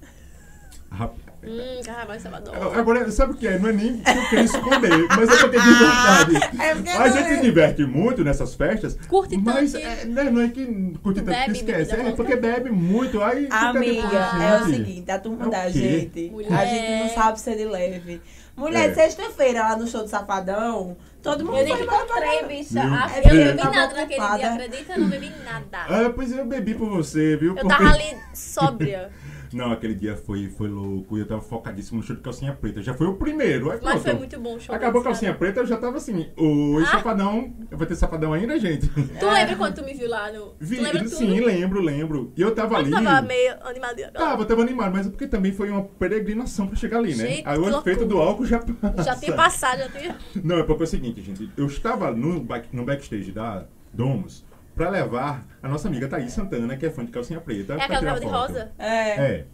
Rap- 0.91 1.26
Hum, 1.43 1.81
carnaval 1.85 2.15
em 2.15 2.19
Salvador. 2.19 2.77
Agora, 2.77 3.11
sabe 3.11 3.33
o 3.33 3.35
que 3.35 3.47
é? 3.47 3.57
Não 3.59 3.69
é 3.69 3.73
nem 3.73 3.97
que 3.99 4.09
eu 4.09 4.29
quero 4.29 4.43
esconder, 4.43 5.07
mas 5.15 5.29
é 5.29 5.37
porque 5.37 5.59
de 5.59 5.65
verdade. 5.73 6.35
É 6.59 6.97
A 6.97 7.07
gente 7.09 7.31
é. 7.31 7.35
se 7.35 7.41
diverte 7.41 7.85
muito 7.85 8.23
nessas 8.23 8.55
festas. 8.55 8.97
Curte 9.07 9.37
mas 9.37 9.71
tanto 9.71 9.81
que- 9.83 9.87
é, 9.87 10.05
né, 10.05 10.23
não 10.31 10.41
é 10.41 10.49
que 10.49 10.93
curte 11.03 11.21
tanto 11.21 11.45
que 11.45 11.51
esquece. 11.51 11.93
É 11.95 12.11
porque 12.11 12.35
bebe 12.35 12.69
muito. 12.71 13.21
Aí 13.21 13.47
Amiga, 13.51 14.07
é 14.17 14.61
o 14.61 14.65
seguinte, 14.65 15.11
a 15.11 15.19
turma 15.19 15.45
É 15.45 15.49
da 15.49 15.61
quê? 15.65 15.71
gente, 15.71 16.29
Mulher. 16.31 16.51
a 16.53 16.65
gente 16.65 17.03
não 17.03 17.09
sabe 17.15 17.39
ser 17.39 17.55
de 17.55 17.65
leve. 17.65 18.21
Mulher, 18.55 18.89
É. 18.89 18.93
sexta-feira 18.95 19.59
lá 19.61 19.77
no 19.77 19.85
show 19.85 20.01
do 20.01 20.09
Safadão, 20.09 20.97
todo 21.21 21.45
mundo 21.45 21.57
Eu 21.59 21.65
nem 21.65 21.75
foi 21.75 21.83
embora 21.85 22.05
pra 22.05 22.17
encontrei, 22.17 22.39
casa. 22.39 22.47
bicha. 22.47 22.81
Ah, 22.81 23.11
eu 23.19 23.35
não 23.35 23.43
bebi 23.45 23.63
nada 23.63 23.93
naquele 23.93 24.19
ocupada. 24.19 24.37
dia, 24.39 24.49
acredita? 24.53 24.93
Eu 24.93 24.99
não 24.99 25.09
bebi 25.09 25.31
nada. 25.45 25.65
Ah, 25.87 26.11
pois 26.15 26.31
eu 26.35 26.45
bebi 26.45 26.73
por 26.73 26.89
você, 26.89 27.37
viu? 27.37 27.49
Eu 27.55 27.55
Porque- 27.61 27.67
tava 27.83 27.89
ali 27.93 28.17
sóbria. 28.33 29.11
Não, 29.53 29.71
aquele 29.71 29.95
dia 29.95 30.15
foi, 30.17 30.49
foi 30.49 30.67
louco. 30.67 31.17
E 31.17 31.21
eu 31.21 31.25
tava 31.27 31.41
focadíssimo 31.41 31.99
no 31.99 32.03
show 32.05 32.15
de 32.15 32.21
calcinha 32.21 32.53
preta. 32.53 32.81
Já 32.81 32.93
foi 32.93 33.07
o 33.07 33.15
primeiro. 33.15 33.71
Aí 33.71 33.79
Mas 33.81 33.93
pronto. 33.93 34.01
foi 34.03 34.13
muito 34.13 34.39
bom 34.39 34.55
o 34.55 34.59
show. 34.59 34.73
Acabou 34.75 35.01
a 35.01 35.03
calcinha 35.03 35.33
preta, 35.33 35.59
eu 35.61 35.65
já 35.65 35.77
tava 35.77 35.97
assim. 35.97 36.29
Oi, 36.37 36.83
Ah. 36.83 36.87
safadão. 36.87 37.53
Vai 37.71 37.87
ter 37.87 37.95
safadão 37.95 38.33
ainda, 38.33 38.59
gente? 38.59 38.87
Tu 38.87 39.25
lembra 39.25 39.55
quando 39.55 39.75
tu 39.75 39.83
me 39.83 39.93
viu 39.93 40.09
lá 40.09 40.31
no. 40.31 40.53
Vi, 40.59 40.77
tu 40.77 40.83
lembra 40.83 40.99
tudo? 41.03 41.09
sim, 41.15 41.39
lembro, 41.39 41.81
lembro. 41.81 42.31
E 42.35 42.41
eu 42.41 42.53
tava 42.53 42.73
Mas 42.81 42.93
ali. 42.93 43.03
tava 43.05 43.21
meio 43.27 43.55
animadinha. 43.61 44.11
Tava, 44.11 44.45
tava 44.45 44.61
animado, 44.61 44.91
mas 44.93 45.07
é 45.07 45.09
porque 45.09 45.27
também 45.27 45.51
foi 45.51 45.69
uma 45.69 45.83
peregrinação 45.83 46.67
pra 46.67 46.75
chegar 46.75 46.97
ali, 46.99 47.15
né? 47.15 47.27
Gente, 47.27 47.43
Aí 47.47 47.57
o 47.57 47.69
efeito 47.79 48.05
do 48.05 48.17
álcool 48.17 48.45
já 48.45 48.59
passa. 48.59 49.03
Já 49.03 49.15
tinha 49.15 49.35
passado, 49.35 49.79
já 49.79 49.89
tinha. 49.89 50.15
Não, 50.43 50.57
é 50.59 50.63
porque 50.63 50.83
é 50.83 50.85
o 50.85 50.87
seguinte, 50.87 51.21
gente. 51.21 51.49
Eu 51.57 51.67
estava 51.67 52.11
no, 52.11 52.39
back- 52.41 52.69
no 52.75 52.83
backstage 52.85 53.31
da 53.31 53.65
Domus 53.93 54.45
pra 54.77 54.89
levar 54.89 55.43
a 55.61 55.67
nossa 55.67 55.87
amiga 55.89 56.07
Thaís 56.07 56.31
Santana, 56.31 56.77
que 56.77 56.85
é 56.85 56.89
fã 56.89 57.03
de 57.03 57.11
calcinha 57.11 57.41
preta. 57.41 57.73
É 57.73 57.81
aquela 57.81 57.99
tirar 57.99 58.13
tava 58.13 58.19
de 58.19 58.25
foto. 58.27 58.37
rosa? 58.53 58.71
É. 58.79 59.09
É. 59.31 59.45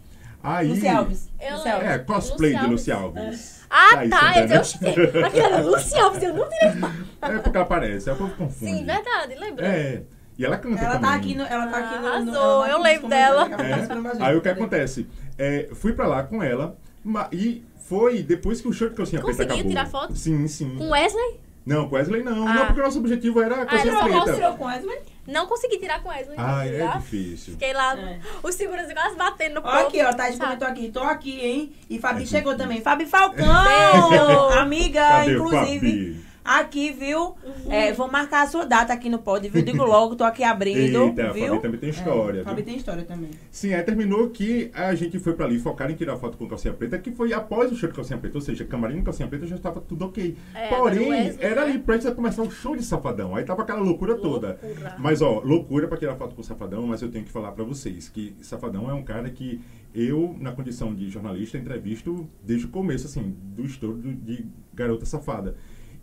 Aí. 0.42 0.68
Luci 0.68 0.86
Alves. 0.88 1.30
Eu. 1.40 1.56
É, 1.66 1.98
cosplay 2.00 2.52
Luci 2.52 2.64
de 2.64 2.70
Luci 2.70 2.92
Alves. 2.92 3.22
Alves. 3.22 3.64
Ah, 3.70 3.90
Thaís 3.94 4.10
tá. 4.10 4.38
Eu 4.38 4.64
Santana. 4.64 4.94
disse, 5.02 5.18
aquela 5.24 5.60
Luci 5.62 5.98
Alves, 5.98 6.22
eu 6.22 6.34
não 6.34 6.48
tirei 6.48 6.72
foto. 6.72 6.94
É 7.24 7.38
porque 7.38 7.56
ela 7.56 7.64
aparece, 7.64 8.10
aí 8.10 8.14
o 8.14 8.18
povo 8.18 8.34
confunde. 8.36 8.70
Sim, 8.70 8.84
verdade, 8.84 9.34
lembra? 9.36 9.66
É. 9.66 10.02
E 10.36 10.44
ela 10.44 10.58
canta 10.58 10.80
Ela 10.82 10.94
também. 10.94 11.10
tá 11.10 11.16
aqui 11.16 11.34
no. 11.36 11.44
Ela 11.44 11.66
tá 11.68 11.78
aqui 11.78 11.94
no. 11.94 12.02
no 12.02 12.08
Arrasou, 12.08 12.34
ela 12.34 12.66
tá 12.66 12.70
eu 12.72 12.82
lembro 12.82 13.08
dela. 13.08 13.48
tá 13.48 13.64
gente. 14.12 14.22
Aí 14.22 14.36
o 14.36 14.40
que 14.42 14.48
acontece? 14.48 15.06
É, 15.38 15.68
fui 15.72 15.92
pra 15.94 16.06
lá 16.06 16.22
com 16.24 16.42
ela 16.42 16.76
ma- 17.02 17.28
e 17.32 17.64
foi 17.88 18.22
depois 18.22 18.60
que 18.60 18.68
o 18.68 18.72
show 18.72 18.88
de 18.90 18.94
calcinha 18.96 19.22
preta 19.22 19.32
Conseguiu 19.36 19.54
acabou. 19.54 19.70
tirar 19.70 19.86
foto? 19.86 20.14
Sim, 20.16 20.46
sim. 20.48 20.76
Com 20.76 20.90
Wesley? 20.90 21.40
Não, 21.64 21.88
com 21.88 21.94
Wesley 21.96 22.22
não. 22.22 22.46
Ah. 22.46 22.52
Não, 22.54 22.66
porque 22.66 22.80
o 22.80 22.84
nosso 22.84 22.98
objetivo 22.98 23.40
era 23.40 23.62
a 23.62 23.64
calcinha 23.66 23.92
só 23.94 24.02
preta. 24.02 24.18
Mostrou 24.18 24.56
com 24.56 24.64
Wesley? 24.66 24.98
Não 25.26 25.46
consegui 25.46 25.78
tirar 25.78 26.02
com 26.02 26.10
Wesley. 26.10 26.36
Ah, 26.38 26.66
é 26.66 26.78
Já 26.78 26.96
difícil. 26.98 27.52
Fiquei 27.54 27.72
lá, 27.72 27.98
É. 27.98 28.18
os 28.42 28.54
seguranças 28.54 28.92
quase 28.92 29.16
batendo 29.16 29.54
no 29.54 29.60
Ó, 29.60 29.70
povo. 29.70 29.86
aqui, 29.86 30.02
ó, 30.02 30.12
Thaís 30.12 30.36
sabe? 30.36 30.44
comentou 30.46 30.68
aqui. 30.68 30.90
Tô 30.92 31.00
aqui, 31.00 31.40
hein? 31.40 31.72
E 31.88 31.98
Fabi 31.98 32.22
É, 32.24 32.26
chegou 32.26 32.54
também. 32.56 32.82
Fabi 32.82 33.06
Falcão! 33.06 34.50
Amiga, 34.58 35.00
Cadê 35.00 35.36
o 35.36 35.46
inclusive. 35.46 35.78
Fabi? 35.78 36.24
Aqui, 36.44 36.92
viu? 36.92 37.34
Uhum. 37.42 37.72
É, 37.72 37.90
vou 37.94 38.10
marcar 38.10 38.42
a 38.42 38.46
sua 38.46 38.66
data 38.66 38.92
aqui 38.92 39.08
no 39.08 39.18
pod, 39.18 39.48
viu? 39.48 39.62
Digo 39.64 39.82
logo, 39.82 40.14
tô 40.14 40.24
aqui 40.24 40.44
abrindo. 40.44 41.04
Eita, 41.04 41.28
a 41.28 41.32
viu? 41.32 41.46
Fabi 41.48 41.62
também 41.62 41.80
tem 41.80 41.88
história, 41.88 42.40
É, 42.40 42.44
Fabi 42.44 42.56
viu? 42.56 42.64
tem 42.66 42.76
história 42.76 43.02
também. 43.04 43.30
Sim, 43.50 43.72
aí 43.72 43.82
terminou 43.82 44.28
que 44.28 44.70
a 44.74 44.94
gente 44.94 45.18
foi 45.18 45.32
pra 45.32 45.46
ali 45.46 45.58
focar 45.58 45.90
em 45.90 45.94
tirar 45.94 46.16
foto 46.18 46.36
com 46.36 46.46
calcinha 46.46 46.74
preta, 46.74 46.98
que 46.98 47.10
foi 47.12 47.32
após 47.32 47.72
o 47.72 47.76
show 47.76 47.88
de 47.88 47.94
calcinha 47.94 48.18
preta, 48.18 48.36
ou 48.36 48.42
seja, 48.42 48.62
camarim 48.66 48.98
e 48.98 49.02
calcinha 49.02 49.26
preta 49.26 49.46
já 49.46 49.56
estava 49.56 49.80
tudo 49.80 50.04
ok. 50.04 50.36
É, 50.54 50.68
Porém, 50.68 51.08
Wesley, 51.10 51.38
era 51.40 51.64
né? 51.64 51.70
ali 51.70 51.78
prestes 51.78 52.10
a 52.10 52.14
começar 52.14 52.42
o 52.42 52.50
show 52.50 52.76
de 52.76 52.82
Safadão. 52.84 53.34
Aí 53.34 53.44
tava 53.44 53.62
aquela 53.62 53.80
loucura 53.80 54.14
toda. 54.14 54.58
Loucura. 54.62 54.96
Mas 54.98 55.22
ó, 55.22 55.40
loucura 55.42 55.88
pra 55.88 55.96
tirar 55.96 56.14
foto 56.16 56.34
com 56.34 56.42
o 56.42 56.44
Safadão, 56.44 56.86
mas 56.86 57.00
eu 57.00 57.10
tenho 57.10 57.24
que 57.24 57.30
falar 57.32 57.52
pra 57.52 57.64
vocês 57.64 58.10
que 58.10 58.36
Safadão 58.42 58.90
é 58.90 58.92
um 58.92 59.02
cara 59.02 59.30
que 59.30 59.62
eu, 59.94 60.36
na 60.38 60.52
condição 60.52 60.94
de 60.94 61.08
jornalista, 61.08 61.56
entrevisto 61.56 62.28
desde 62.42 62.66
o 62.66 62.68
começo, 62.68 63.06
assim, 63.06 63.34
do 63.56 63.64
estouro 63.64 63.96
de 64.02 64.44
Garota 64.74 65.06
Safada. 65.06 65.56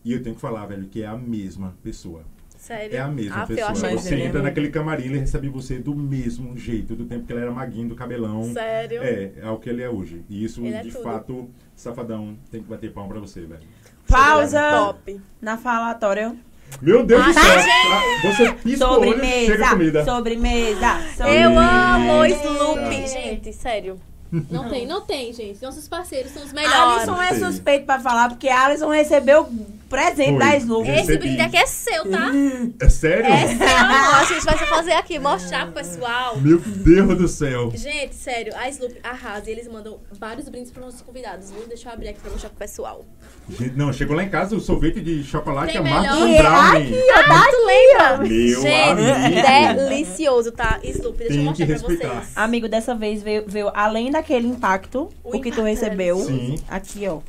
E 0.04 0.14
eu 0.14 0.22
tenho 0.24 0.36
que 0.36 0.42
falar, 0.42 0.66
velho, 0.66 0.86
que 0.88 1.04
é 1.04 1.08
a 1.08 1.16
mesma 1.18 1.76
pessoa. 1.84 2.24
Sério? 2.58 2.96
É 2.96 3.00
a 3.00 3.08
mesma 3.08 3.42
Ah, 3.44 3.48
pessoa. 3.48 3.74
Você 3.74 3.86
é 3.88 4.18
entra 4.20 4.34
muito- 4.34 4.42
naquele 4.44 4.70
camarim, 4.70 5.06
ele 5.06 5.18
recebe 5.20 5.50
você 5.50 5.80
do 5.80 5.96
mesmo 5.96 6.56
jeito, 6.56 6.96
do 6.96 7.06
tempo 7.06 7.26
que 7.26 7.34
ele 7.34 7.42
era 7.42 7.52
maguinho, 7.52 7.90
do 7.90 7.96
cabelão. 7.96 8.54
Sério? 8.54 9.02
É, 9.02 9.32
é 9.42 9.50
o 9.50 9.58
que 9.58 9.68
ele 9.70 9.82
é 9.82 9.90
hoje. 9.90 10.24
E 10.30 10.44
isso, 10.44 10.64
Ele 10.64 10.76
é 10.76 10.82
de 10.84 10.92
tudo. 10.92 11.04
fato, 11.04 11.50
Safadão 11.76 12.38
tem 12.52 12.62
que 12.62 12.70
bater 12.70 12.92
palma 12.94 13.10
pra 13.10 13.20
você, 13.20 13.42
velho. 13.42 13.62
Pausa 14.08 14.62
Top. 14.72 15.22
na 15.42 15.58
falatória. 15.58 16.36
Meu 16.82 17.04
Deus 17.06 17.24
do 17.24 17.30
Ah, 17.32 17.34
céu! 17.34 17.60
gente! 17.62 17.70
Ah, 17.70 18.32
Você 18.32 18.54
pisca 18.54 18.88
olho, 18.88 19.20
chega 19.20 19.70
comida. 19.70 20.06
Sobremesa. 20.06 20.86
Sobremesa. 20.86 21.30
Eu 21.30 21.60
amo. 21.60 22.26
Sloop, 22.26 23.08
gente, 23.08 23.52
sério. 23.54 24.00
Não 24.50 24.70
tem, 24.70 24.88
não 24.88 25.02
tem, 25.02 25.34
gente. 25.34 25.62
Nossos 25.62 25.90
parceiros 25.90 26.32
são 26.32 26.42
os 26.44 26.54
melhores. 26.54 27.10
Alisson 27.10 27.22
é 27.22 27.34
suspeito 27.34 27.86
pra 27.86 28.00
falar, 28.00 28.30
porque 28.30 28.48
Alisson 28.48 28.88
recebeu 28.90 29.50
presente 29.92 30.30
Foi. 30.30 30.40
da 30.40 30.58
Sloop. 30.58 30.90
Esse- 30.90 31.18
brinde 31.18 31.42
aqui 31.42 31.58
é 31.58 31.66
seu, 31.68 32.10
tá? 32.10 32.32
É 32.80 32.90
sério? 32.90 33.26
É 33.26 33.48
seu, 33.56 33.78
amor. 33.78 34.16
A 34.16 34.24
gente 34.26 34.44
vai 34.46 34.58
fazer 34.58 34.92
aqui, 34.94 35.20
mostrar 35.20 35.66
pro 35.66 35.74
pessoal. 35.76 36.38
Meu 36.40 36.58
Deus 36.60 37.18
do 37.18 37.28
céu. 37.28 37.72
Gente, 37.76 38.16
sério, 38.16 38.54
a 38.58 38.68
Sloop 38.70 38.96
arrasa 39.04 39.50
e 39.50 39.54
eles 39.54 39.68
mandam 39.68 40.00
vários 40.18 40.48
brindes 40.50 40.72
para 40.72 40.84
nossos 40.84 41.02
convidados, 41.02 41.52
viu? 41.52 41.68
Deixa 41.68 41.90
eu 41.90 41.94
abrir 41.94 42.08
aqui 42.10 42.20
pra 42.22 42.32
mostrar 42.32 42.50
pro 42.50 42.58
pessoal. 42.58 43.06
Gente, 43.50 43.76
Não, 43.76 43.92
chegou 43.92 44.16
lá 44.16 44.24
em 44.24 44.30
casa 44.30 44.56
o 44.56 44.60
sorvete 44.62 45.02
de 45.02 45.24
chocolate 45.24 45.74
Tem 45.74 45.78
amargo 45.78 46.02
melhor? 46.02 46.18
com 46.20 46.28
E 46.28 46.38
brownie. 46.38 47.02
Ah, 47.14 47.46
tu 47.52 47.66
lembra? 47.66 48.18
Meu 48.28 48.62
Gente, 48.62 49.46
amigo. 49.46 49.80
delicioso, 49.90 50.52
tá? 50.52 50.80
Sloop, 50.84 51.18
deixa 51.18 51.34
eu 51.34 51.38
Tem 51.38 51.46
mostrar 51.46 51.66
que 51.68 51.74
pra 51.80 51.88
respeitar. 51.90 52.16
vocês. 52.22 52.38
Amigo, 52.38 52.70
dessa 52.70 52.96
vez 52.96 53.22
veio, 53.22 53.44
veio 53.48 53.70
além 53.74 54.10
daquele 54.12 54.48
impacto, 54.48 55.10
O 55.24 55.30
o, 55.30 55.42
que 55.42 55.52
tu 55.52 55.62
impacto, 55.62 55.64
recebeu. 55.64 56.18
Sim. 56.20 56.56
Aqui, 56.70 57.08
ó. 57.08 57.20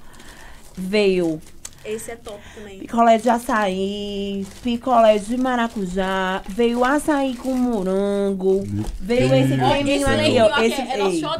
Veio 0.76 1.40
Esse 1.84 2.12
é 2.12 2.16
top 2.16 2.40
também. 2.54 2.78
Picolé 2.78 3.18
de 3.18 3.28
açaí, 3.28 4.46
picolé 4.62 5.18
de 5.18 5.36
maracujá, 5.36 6.42
veio 6.48 6.84
açaí 6.84 7.34
com 7.36 7.54
morango, 7.54 8.62
veio 9.00 9.28
Deus. 9.28 9.32
esse 9.32 9.58
creminho 9.58 10.06
aqui, 10.06 10.40
ó. 10.40 10.46
aqui 10.46 10.64
Esse, 10.66 10.80
é 10.80 10.98
ei, 10.98 11.30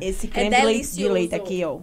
esse 0.00 0.26
É 0.26 0.30
creme 0.30 0.56
de 0.56 0.62
leite, 0.62 0.96
de 0.96 1.04
delicioso. 1.04 1.12
leite 1.12 1.34
aqui, 1.34 1.64
ó. 1.64 1.80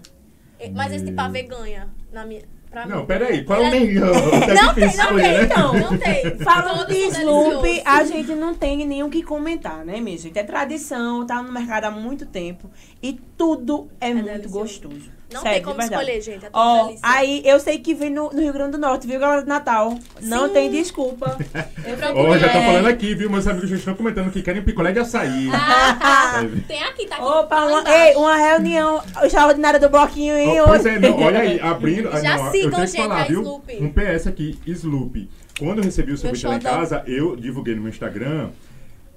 É, 0.59 0.69
Mas 0.69 0.91
esse 0.93 1.05
de 1.05 1.11
pavê 1.13 1.43
ganha. 1.43 1.89
Na 2.11 2.25
minha, 2.25 2.41
pra 2.69 2.85
Não, 2.85 3.01
mim. 3.01 3.05
peraí, 3.05 3.43
qual 3.45 3.61
é 3.61 3.63
o 3.63 3.67
Ele 3.67 3.79
melhor? 3.85 4.13
Tá 4.45 4.53
Não 4.53 4.73
tem, 4.73 4.83
não 4.83 4.89
escolher, 4.89 5.21
tem, 5.23 5.31
né? 5.37 5.43
então. 5.43 5.73
Não 5.73 5.97
tem. 5.97 6.37
Falando 6.39 6.87
de 6.87 6.95
Sloop, 6.97 7.81
a 7.85 8.03
gente 8.03 8.31
não 8.35 8.53
tem 8.55 8.85
nem 8.85 9.03
o 9.03 9.09
que 9.09 9.23
comentar, 9.23 9.85
né, 9.85 10.01
minha 10.01 10.17
gente? 10.17 10.37
É 10.37 10.43
tradição, 10.43 11.25
tá 11.25 11.41
no 11.41 11.51
mercado 11.51 11.85
há 11.85 11.91
muito 11.91 12.25
tempo 12.25 12.69
e 13.01 13.13
tudo 13.37 13.89
é, 14.01 14.13
muito 14.13 14.25
delicioso. 14.25 14.59
gostoso. 14.59 15.18
Não 15.31 15.41
Sério, 15.41 15.55
tem 15.57 15.63
como 15.63 15.75
de 15.75 15.89
verdade. 15.89 16.01
escolher, 16.03 16.21
gente. 16.21 16.45
É 16.45 16.49
tudo 16.49 16.59
Ó, 16.59 16.85
delícia. 16.87 17.07
aí 17.07 17.41
eu 17.45 17.59
sei 17.59 17.77
que 17.77 17.93
vem 17.93 18.09
no, 18.09 18.31
no 18.31 18.41
Rio 18.41 18.51
Grande 18.51 18.71
do 18.71 18.77
Norte, 18.79 19.05
viu, 19.05 19.19
galera 19.19 19.43
do 19.43 19.47
Natal? 19.47 19.97
Não 20.21 20.47
Sim. 20.47 20.53
tem 20.53 20.71
desculpa. 20.71 21.37
Eu 21.85 22.15
Ó, 22.15 22.37
já 22.37 22.47
tá 22.49 22.61
falando 22.61 22.87
aqui, 22.87 23.13
viu? 23.13 23.29
Meus 23.29 23.47
amigos 23.47 23.69
já 23.69 23.75
estão 23.75 23.95
comentando 23.95 24.31
que 24.31 24.41
querem 24.41 24.61
picolé 24.61 24.91
de 24.91 24.99
açaí. 24.99 25.49
Ah, 25.53 26.41
tem 26.67 26.83
aqui, 26.83 27.05
tá 27.07 27.15
aqui. 27.15 27.25
Opa, 27.25 27.65
uma, 27.65 27.83
ei, 27.89 28.15
uma 28.15 28.35
reunião 28.35 29.01
extraordinária 29.23 29.79
do 29.79 29.89
bloquinho, 29.89 30.35
hein? 30.35 30.61
Ó, 30.61 30.67
pois 30.67 30.85
hoje. 30.85 30.95
é, 30.95 30.99
não, 30.99 31.19
olha 31.21 31.39
aí, 31.39 31.59
abrindo. 31.61 32.11
Já 32.21 32.37
não, 32.37 32.51
sigam, 32.51 32.69
eu 32.69 32.71
tenho 32.71 32.85
que 32.85 32.87
gente, 32.87 33.01
falar, 33.01 33.21
a 33.21 33.25
viu? 33.25 33.41
Sloop. 33.41 33.77
Um 33.81 33.91
PS 33.91 34.27
aqui, 34.27 34.59
Sloop. 34.65 35.29
Quando 35.59 35.79
eu 35.79 35.83
recebi 35.83 36.11
o 36.11 36.17
sorvete 36.17 36.47
lá 36.47 36.55
em 36.55 36.59
casa, 36.59 37.03
eu 37.05 37.35
divulguei 37.35 37.75
no 37.75 37.81
meu 37.81 37.89
Instagram. 37.89 38.49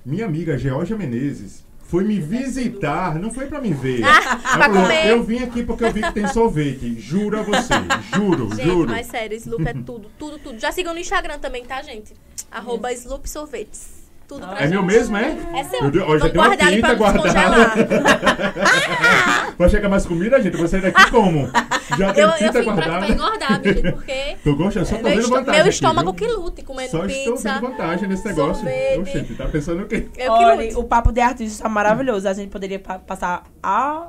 Minha 0.05 0.27
amiga 0.27 0.59
Georgia 0.59 0.97
Menezes 0.97 1.65
foi 1.93 2.05
me 2.05 2.19
visitar, 2.19 3.17
não 3.17 3.31
foi 3.31 3.45
pra 3.47 3.61
me 3.61 3.71
ver. 3.71 4.01
Ah, 4.45 4.57
pra 4.57 4.65
falou, 4.65 4.83
comer. 4.83 5.09
Eu 5.09 5.23
vim 5.23 5.43
aqui 5.43 5.63
porque 5.63 5.85
eu 5.85 5.93
vi 5.93 6.01
que 6.01 6.13
tem 6.13 6.27
sorvete. 6.27 6.99
Juro 6.99 7.39
a 7.39 7.43
você, 7.43 7.75
juro, 8.15 8.49
Gente, 8.55 8.65
juro. 8.65 8.91
mas 8.91 9.07
sério, 9.07 9.37
Sloop 9.37 9.67
é 9.67 9.75
tudo, 9.75 10.11
tudo, 10.19 10.39
tudo. 10.39 10.59
Já 10.59 10.73
sigam 10.73 10.95
no 10.95 11.01
Instagram 11.01 11.39
também, 11.39 11.65
tá, 11.65 11.83
gente? 11.83 12.15
Arroba 12.51 12.93
Sloop 12.95 13.29
Sorvetes. 13.29 14.02
Tudo 14.33 14.47
pra 14.47 14.61
É 14.61 14.67
meu 14.67 14.83
mesmo, 14.83 15.17
é? 15.17 15.37
É 15.55 15.65
seu. 15.65 15.81
Eu 15.85 15.91
dei- 15.91 16.01
ó, 16.03 16.19
já 16.19 16.29
tem 16.31 16.41
uma 16.41 16.47
guardar 16.49 16.69
pinta 16.71 16.87
pra 16.87 16.95
guardada. 16.95 17.23
descongelar. 17.29 17.75
Vai 19.59 19.69
chegar 19.69 19.89
mais 19.89 20.07
comida, 20.07 20.41
gente? 20.43 20.57
Você 20.57 20.81
daqui 20.81 21.11
como? 21.11 21.51
Já 21.99 22.13
tem 22.13 22.23
Eu, 22.25 22.31
eu 22.31 22.37
pinta 22.39 22.59
vim 22.61 22.65
pra, 22.65 22.75
pra 22.75 22.87
guardada? 22.87 23.13
engordar, 23.13 23.61
porque 23.61 24.37
Tô 24.43 24.55
gostando, 24.57 24.87
só 24.87 24.97
tô 24.97 25.03
meu, 25.03 25.17
vendo 25.17 25.29
vantagem 25.29 25.53
meu 25.53 25.61
aqui, 25.61 25.69
estômago 25.69 26.13
viu? 26.13 26.15
que 26.29 26.35
lute 26.35 26.63
comendo 26.63 26.91
Só 26.91 27.05
estou 27.05 27.35
pizza. 27.35 27.53
vendo 27.53 27.61
vantagem 27.71 28.09
nesse 28.09 28.27
negócio. 28.27 28.55
sorvete. 28.65 29.13
Gente, 29.13 29.35
tá 29.35 29.45
pensando 29.47 29.83
o 29.83 29.87
quê? 29.87 30.09
Eu 30.17 30.35
que 30.35 30.45
Olha, 30.45 30.63
lute. 30.65 30.77
o 30.79 30.85
papo 30.85 31.13
de 31.13 31.21
artista 31.21 31.63
tá 31.65 31.69
maravilhoso. 31.69 32.27
A 32.29 32.33
gente 32.33 32.49
poderia 32.51 32.79
pa- 32.79 32.99
passar 32.99 33.45
a, 33.63 34.09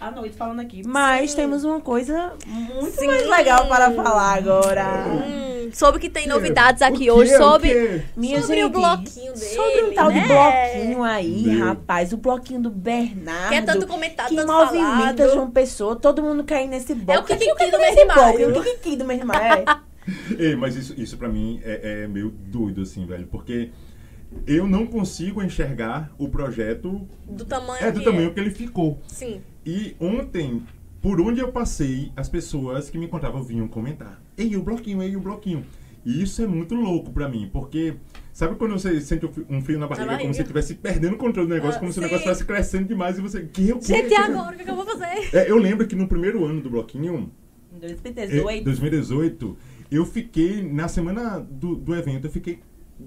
a 0.00 0.10
noite 0.10 0.36
falando 0.36 0.60
aqui. 0.60 0.82
Mas 0.86 1.30
Sim. 1.32 1.36
temos 1.36 1.64
uma 1.64 1.80
coisa 1.80 2.32
muito 2.46 2.92
Sim. 2.92 3.06
mais 3.08 3.28
legal 3.28 3.66
para 3.66 3.90
falar 3.90 4.34
agora. 4.38 4.84
Hum, 5.08 5.55
soube 5.72 5.98
que 5.98 6.08
tem 6.08 6.24
Que? 6.24 6.28
novidades 6.28 6.82
aqui 6.82 7.10
hoje 7.10 7.34
O 7.34 7.38
sobre? 7.38 8.04
Minha 8.16 8.40
sobre 8.40 8.56
gente, 8.56 8.64
o 8.66 8.70
bloquinho 8.70 9.32
dele. 9.34 9.54
Sobre 9.54 9.84
um 9.84 9.94
tal 9.94 10.12
de 10.12 10.20
né? 10.20 10.26
bloquinho 10.26 11.02
aí, 11.02 11.58
rapaz. 11.58 12.12
O 12.12 12.16
bloquinho 12.16 12.60
do 12.60 12.70
Bernardo. 12.70 13.48
Que 13.48 13.54
é 13.54 13.62
tanto 13.62 13.86
comentado, 13.86 14.28
que 14.28 14.36
tanto 14.36 14.52
movimenta 14.52 15.16
falado. 15.16 15.32
João 15.32 15.50
Pessoa. 15.50 15.96
Todo 15.96 16.22
mundo 16.22 16.44
cai 16.44 16.66
nesse 16.66 16.94
bloco. 16.94 17.12
É 17.12 17.18
o 17.20 17.24
Kikiki 17.24 17.56
que 17.56 17.70
do 17.70 17.78
nesse 17.78 17.94
mês 17.94 17.96
de 17.96 18.04
bloco, 18.04 18.20
maio. 18.20 18.58
O 18.58 18.62
Kikiki 18.62 18.96
do 18.96 19.04
mês 19.04 19.20
de 19.20 19.26
maio, 19.26 19.42
é. 19.42 19.64
Ei, 20.38 20.54
mas 20.54 20.76
isso, 20.76 20.94
isso 20.96 21.16
pra 21.16 21.28
mim 21.28 21.60
é, 21.64 22.02
é 22.04 22.08
meio 22.08 22.30
doido, 22.30 22.82
assim, 22.82 23.04
velho. 23.06 23.26
Porque 23.26 23.70
eu 24.46 24.66
não 24.66 24.86
consigo 24.86 25.42
enxergar 25.42 26.12
o 26.18 26.28
projeto 26.28 27.06
Do 27.28 27.44
tamanho 27.44 27.84
é 27.84 27.90
do 27.90 28.00
que 28.00 28.04
tamanho 28.04 28.32
que 28.32 28.40
ele 28.40 28.50
ficou. 28.50 29.00
Sim. 29.06 29.40
E 29.64 29.96
ontem, 30.00 30.62
por 31.00 31.20
onde 31.20 31.40
eu 31.40 31.50
passei, 31.50 32.12
as 32.16 32.28
pessoas 32.28 32.90
que 32.90 32.98
me 32.98 33.06
encontravam 33.06 33.42
vinham 33.42 33.66
comentar. 33.68 34.20
Ei, 34.36 34.56
o 34.56 34.62
bloquinho, 34.62 35.02
ei, 35.02 35.16
o 35.16 35.20
bloquinho. 35.20 35.64
E 36.04 36.22
isso 36.22 36.40
é 36.42 36.46
muito 36.46 36.74
louco 36.74 37.10
pra 37.10 37.28
mim, 37.28 37.50
porque 37.52 37.94
sabe 38.32 38.54
quando 38.54 38.72
você 38.78 39.00
sente 39.00 39.26
um 39.26 39.32
fri- 39.32 39.44
frio 39.62 39.78
na 39.78 39.88
barriga, 39.88 40.06
barriga. 40.06 40.22
como 40.22 40.34
se 40.34 40.40
estivesse 40.42 40.74
perdendo 40.76 41.14
o 41.14 41.16
controle 41.16 41.48
do 41.48 41.54
negócio, 41.54 41.76
Ah, 41.78 41.80
como 41.80 41.92
se 41.92 41.98
o 41.98 42.02
sim. 42.02 42.06
negócio 42.06 42.22
estivesse 42.30 42.44
crescendo 42.44 42.86
demais 42.86 43.18
e 43.18 43.20
você. 43.20 43.42
Que 43.44 43.68
eu 43.68 43.80
Gente, 43.82 44.12
e 44.12 44.14
agora? 44.14 44.54
O 44.54 44.58
que, 44.58 44.64
que 44.64 44.70
eu 44.70 44.76
vou 44.76 44.86
fazer? 44.86 45.28
É, 45.36 45.50
eu 45.50 45.56
lembro 45.56 45.86
que 45.86 45.96
no 45.96 46.06
primeiro 46.06 46.44
ano 46.44 46.60
do 46.60 46.70
bloquinho, 46.70 47.32
Em 47.72 47.76
eh, 47.84 47.94
2018. 47.94 48.64
2018, 48.64 49.56
eu 49.90 50.04
fiquei, 50.06 50.62
na 50.62 50.86
semana 50.86 51.40
do, 51.40 51.74
do 51.74 51.92
evento, 51.94 52.26
eu 52.26 52.30
fiquei 52.30 52.60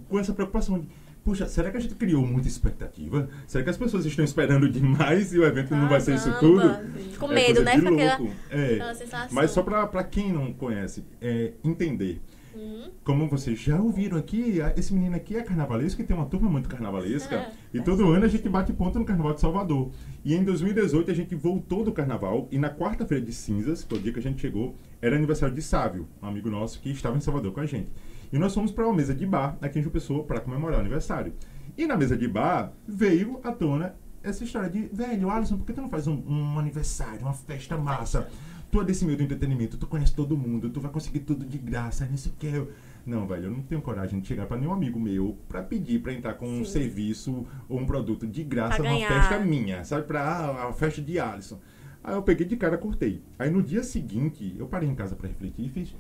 com 0.10 0.20
essa 0.20 0.34
preocupação 0.34 0.80
de, 0.80 0.88
puxa, 1.24 1.48
será 1.48 1.72
que 1.72 1.78
a 1.78 1.80
gente 1.80 1.96
criou 1.96 2.26
muita 2.26 2.48
expectativa? 2.48 3.30
Será 3.48 3.64
que 3.64 3.70
as 3.70 3.78
pessoas 3.78 4.06
estão 4.06 4.26
esperando 4.26 4.70
demais 4.70 5.34
e 5.34 5.40
o 5.40 5.46
evento 5.46 5.76
não 5.76 5.88
vai 5.88 6.02
ser 6.02 6.16
isso 6.16 6.32
tudo? 6.40 6.62
Caramba. 6.62 6.90
Com 7.18 7.32
É 7.32 7.36
medo, 7.36 7.62
né? 7.64 7.76
de 7.76 7.80
Fica 7.80 7.94
aquela. 7.94 8.30
É. 8.50 8.74
aquela 8.74 8.96
sensação. 8.96 9.30
Mas 9.32 9.52
só 9.52 9.64
pra 9.64 10.04
quem 10.04 10.32
não 10.32 10.54
conhece, 10.54 11.04
é, 11.22 11.54
entender. 11.64 12.22
Uhum. 12.56 12.90
Como 13.04 13.28
vocês 13.30 13.58
já 13.58 13.80
ouviram 13.80 14.18
aqui, 14.18 14.60
esse 14.76 14.94
menino 14.94 15.16
aqui 15.16 15.38
é 15.38 15.44
carnavalesco 15.44 16.02
e 16.02 16.04
tem 16.04 16.16
uma 16.16 16.26
turma 16.26 16.50
muito 16.50 16.68
carnavalesca. 16.68 17.36
É. 17.36 17.52
E 17.72 17.80
todo 17.80 18.12
ano 18.12 18.26
a 18.26 18.28
gente 18.28 18.50
bate 18.50 18.74
ponto 18.74 18.98
no 18.98 19.06
Carnaval 19.06 19.36
de 19.36 19.42
Salvador. 19.42 19.92
E 20.26 20.34
em 20.34 20.44
2018 20.44 21.12
a 21.12 21.14
gente 21.14 21.36
voltou 21.36 21.84
do 21.84 21.92
carnaval 21.92 22.48
e 22.52 22.58
na 22.58 22.68
quarta-feira 22.68 23.24
de 23.24 23.32
cinzas, 23.32 23.84
que 23.84 23.90
foi 23.90 24.00
o 24.00 24.02
dia 24.02 24.12
que 24.12 24.18
a 24.18 24.22
gente 24.24 24.42
chegou, 24.42 24.76
era 25.00 25.16
aniversário 25.16 25.54
de 25.54 25.62
Sávio, 25.62 26.08
um 26.20 26.26
amigo 26.26 26.50
nosso 26.50 26.80
que 26.82 26.90
estava 26.90 27.16
em 27.16 27.22
Salvador 27.22 27.52
com 27.52 27.60
a 27.60 27.68
gente. 27.68 27.90
E 28.32 28.38
nós 28.38 28.54
fomos 28.54 28.72
para 28.72 28.86
uma 28.86 28.94
mesa 28.94 29.14
de 29.14 29.26
bar 29.26 29.58
aqui 29.62 29.80
em 29.80 29.82
João 29.82 29.92
Pessoa 29.92 30.24
para 30.24 30.40
comemorar 30.40 30.78
o 30.78 30.82
aniversário. 30.82 31.34
E 31.78 31.88
na 31.88 31.98
mesa 31.98 32.16
de 32.16 32.28
bar 32.28 32.74
veio 32.88 33.40
à 33.44 33.52
tona 33.52 33.96
essa 34.22 34.44
história 34.44 34.70
de, 34.70 34.90
velho, 34.92 35.30
Alisson, 35.30 35.58
por 35.58 35.66
que 35.66 35.74
tu 35.74 35.82
não 35.82 35.90
faz 35.90 36.08
um, 36.08 36.22
um 36.28 36.60
aniversário, 36.60 37.22
uma 37.22 37.34
festa 37.34 37.78
massa? 37.78 38.30
Tu 38.72 38.80
é 38.82 38.84
desse 38.84 39.04
meio 39.04 39.18
do 39.18 39.24
entretenimento, 39.24 39.78
tu 39.78 39.88
conhece 39.88 40.14
todo 40.14 40.38
mundo, 40.38 40.70
tu 40.70 40.80
vai 40.80 40.92
conseguir 40.92 41.22
tudo 41.22 41.44
de 41.46 41.58
graça, 41.58 42.06
nisso 42.06 42.34
que 42.38 42.48
eu... 42.48 42.72
Não, 43.06 43.26
velho, 43.26 43.46
eu 43.46 43.52
não 43.52 43.62
tenho 43.62 43.82
coragem 43.82 44.20
de 44.20 44.28
chegar 44.28 44.46
para 44.46 44.58
nenhum 44.58 44.74
amigo 44.74 45.00
meu 45.00 45.36
para 45.48 45.64
pedir 45.64 46.00
para 46.00 46.14
entrar 46.14 46.36
com 46.36 46.46
um 46.46 46.64
Sim. 46.66 46.72
serviço 46.72 47.48
ou 47.68 47.80
um 47.80 47.86
produto 47.86 48.28
de 48.28 48.44
graça 48.44 48.84
numa 48.84 49.08
festa 49.08 49.40
minha, 49.40 49.84
sabe? 49.84 50.06
Pra 50.06 50.22
ah, 50.22 50.70
a 50.70 50.74
festa 50.74 51.02
de 51.02 51.18
Alisson. 51.18 51.60
Aí 52.04 52.14
eu 52.14 52.22
peguei 52.22 52.46
de 52.46 52.56
cara, 52.56 52.78
cortei. 52.78 53.24
Aí 53.40 53.50
no 53.50 53.64
dia 53.64 53.84
seguinte, 53.84 54.54
eu 54.60 54.68
parei 54.68 54.88
em 54.88 54.94
casa 54.94 55.16
para 55.16 55.28
refletir 55.28 55.66
e 55.66 55.70
fiz: 55.70 55.96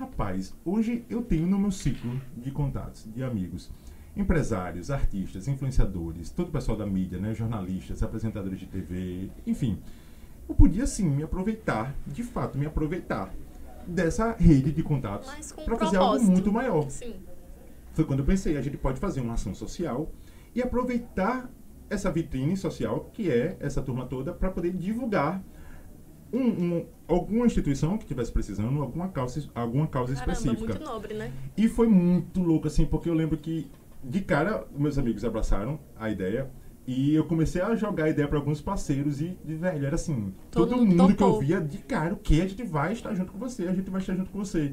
Rapaz, 0.00 0.54
hoje 0.64 1.04
eu 1.10 1.20
tenho 1.20 1.46
no 1.46 1.58
meu 1.58 1.70
ciclo 1.70 2.18
de 2.34 2.50
contatos, 2.50 3.06
de 3.14 3.22
amigos, 3.22 3.70
empresários, 4.16 4.90
artistas, 4.90 5.46
influenciadores, 5.46 6.30
todo 6.30 6.48
o 6.48 6.50
pessoal 6.50 6.74
da 6.78 6.86
mídia, 6.86 7.18
né? 7.18 7.34
Jornalistas, 7.34 8.02
apresentadores 8.02 8.58
de 8.58 8.64
TV, 8.64 9.28
enfim. 9.46 9.78
Eu 10.48 10.54
podia 10.54 10.86
sim 10.86 11.06
me 11.06 11.22
aproveitar, 11.22 11.94
de 12.06 12.22
fato, 12.22 12.56
me 12.56 12.64
aproveitar 12.64 13.30
dessa 13.86 14.32
rede 14.32 14.72
de 14.72 14.82
contatos 14.82 15.52
para 15.66 15.76
fazer 15.76 15.98
algo 15.98 16.24
muito 16.24 16.50
maior 16.50 16.88
Sim. 16.88 17.16
foi 17.92 18.04
quando 18.06 18.20
eu 18.20 18.24
pensei, 18.24 18.56
a 18.56 18.62
gente 18.62 18.78
pode 18.78 18.98
fazer 18.98 19.20
uma 19.20 19.34
ação 19.34 19.54
social 19.54 20.10
e 20.54 20.62
aproveitar 20.62 21.50
essa 21.90 22.10
vitrine 22.10 22.56
social, 22.56 23.10
que 23.12 23.30
é 23.30 23.54
essa 23.60 23.82
turma 23.82 24.06
toda, 24.06 24.32
para 24.32 24.50
poder 24.50 24.72
divulgar 24.72 25.42
um- 26.32 26.38
um- 26.76 26.86
alguma 27.08 27.46
instituição 27.46 27.96
que 27.96 28.04
estivesse 28.04 28.30
precisando, 28.32 28.80
alguma 28.82 29.08
causa, 29.08 29.48
alguma 29.54 29.86
causa 29.86 30.14
Caramba, 30.14 30.32
específica. 30.32 30.74
muito 30.74 30.84
nobre, 30.84 31.14
né? 31.14 31.32
E 31.56 31.68
foi 31.68 31.88
muito 31.88 32.40
louco, 32.42 32.66
assim, 32.68 32.84
porque 32.86 33.08
eu 33.08 33.14
lembro 33.14 33.36
que, 33.36 33.66
de 34.02 34.20
cara, 34.20 34.64
meus 34.76 34.96
amigos 34.98 35.24
abraçaram 35.24 35.78
a 35.98 36.08
ideia. 36.10 36.48
E 36.86 37.14
eu 37.14 37.24
comecei 37.24 37.60
a 37.62 37.74
jogar 37.76 38.04
a 38.04 38.10
ideia 38.10 38.26
para 38.26 38.38
alguns 38.38 38.60
parceiros 38.60 39.20
e, 39.20 39.36
e, 39.46 39.54
velho, 39.54 39.86
era 39.86 39.94
assim, 39.94 40.32
Todo 40.50 40.70
todo, 40.70 40.78
mundo 40.80 40.88
mundo 41.02 41.06
que 41.14 41.22
eu 41.22 41.26
topou. 41.26 41.40
via, 41.40 41.60
de 41.60 41.78
cara, 41.78 42.14
o 42.14 42.16
que? 42.16 42.40
A 42.40 42.46
gente 42.48 42.62
vai 42.64 42.92
estar 42.92 43.14
junto 43.14 43.30
com 43.32 43.38
você, 43.38 43.64
a 43.68 43.72
gente 43.74 43.88
vai 43.90 44.00
estar 44.00 44.14
junto 44.16 44.30
com 44.30 44.38
você. 44.38 44.72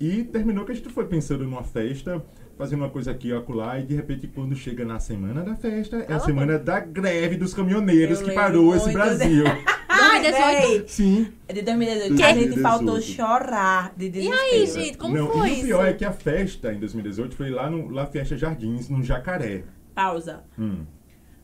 E 0.00 0.24
terminou 0.24 0.64
que 0.64 0.72
a 0.72 0.74
gente 0.74 0.88
foi 0.90 1.06
pensando 1.06 1.44
numa 1.44 1.62
festa, 1.62 2.22
fazendo 2.58 2.80
uma 2.80 2.90
coisa 2.90 3.12
aqui 3.12 3.32
acolá, 3.32 3.78
e 3.78 3.84
de 3.84 3.94
repente, 3.94 4.26
quando 4.28 4.54
chega 4.54 4.84
na 4.84 4.98
semana 5.00 5.42
da 5.42 5.54
festa, 5.56 5.96
é 6.08 6.12
a 6.12 6.20
semana 6.20 6.58
da 6.58 6.80
greve 6.80 7.36
dos 7.36 7.54
caminhoneiros 7.54 8.20
Eu 8.20 8.26
que 8.26 8.32
parou 8.34 8.74
esse 8.76 8.92
Brasil. 8.92 9.44
Ai, 10.18 10.32
2018. 10.32 10.68
véi, 10.78 10.84
Sim. 10.88 11.32
É 11.48 11.52
de 11.52 11.62
2018. 11.62 12.16
Que? 12.16 12.22
A 12.22 12.26
gente 12.28 12.36
2018. 12.48 12.62
faltou 12.62 13.00
chorar 13.00 13.92
de 13.96 14.06
E 14.06 14.10
desespero. 14.10 14.40
aí, 14.42 14.66
gente, 14.66 14.98
como 14.98 15.16
Não, 15.16 15.26
foi 15.30 15.48
e 15.48 15.50
o 15.50 15.54
isso? 15.54 15.64
pior 15.66 15.86
é 15.88 15.92
que 15.92 16.04
a 16.04 16.12
festa 16.12 16.72
em 16.72 16.78
2018 16.78 17.34
foi 17.36 17.50
lá 17.50 17.68
no 17.70 17.88
La 17.90 18.06
Fiesta 18.06 18.36
Jardins, 18.36 18.88
no 18.88 19.02
Jacaré. 19.02 19.64
Pausa. 19.94 20.44
Hum. 20.58 20.84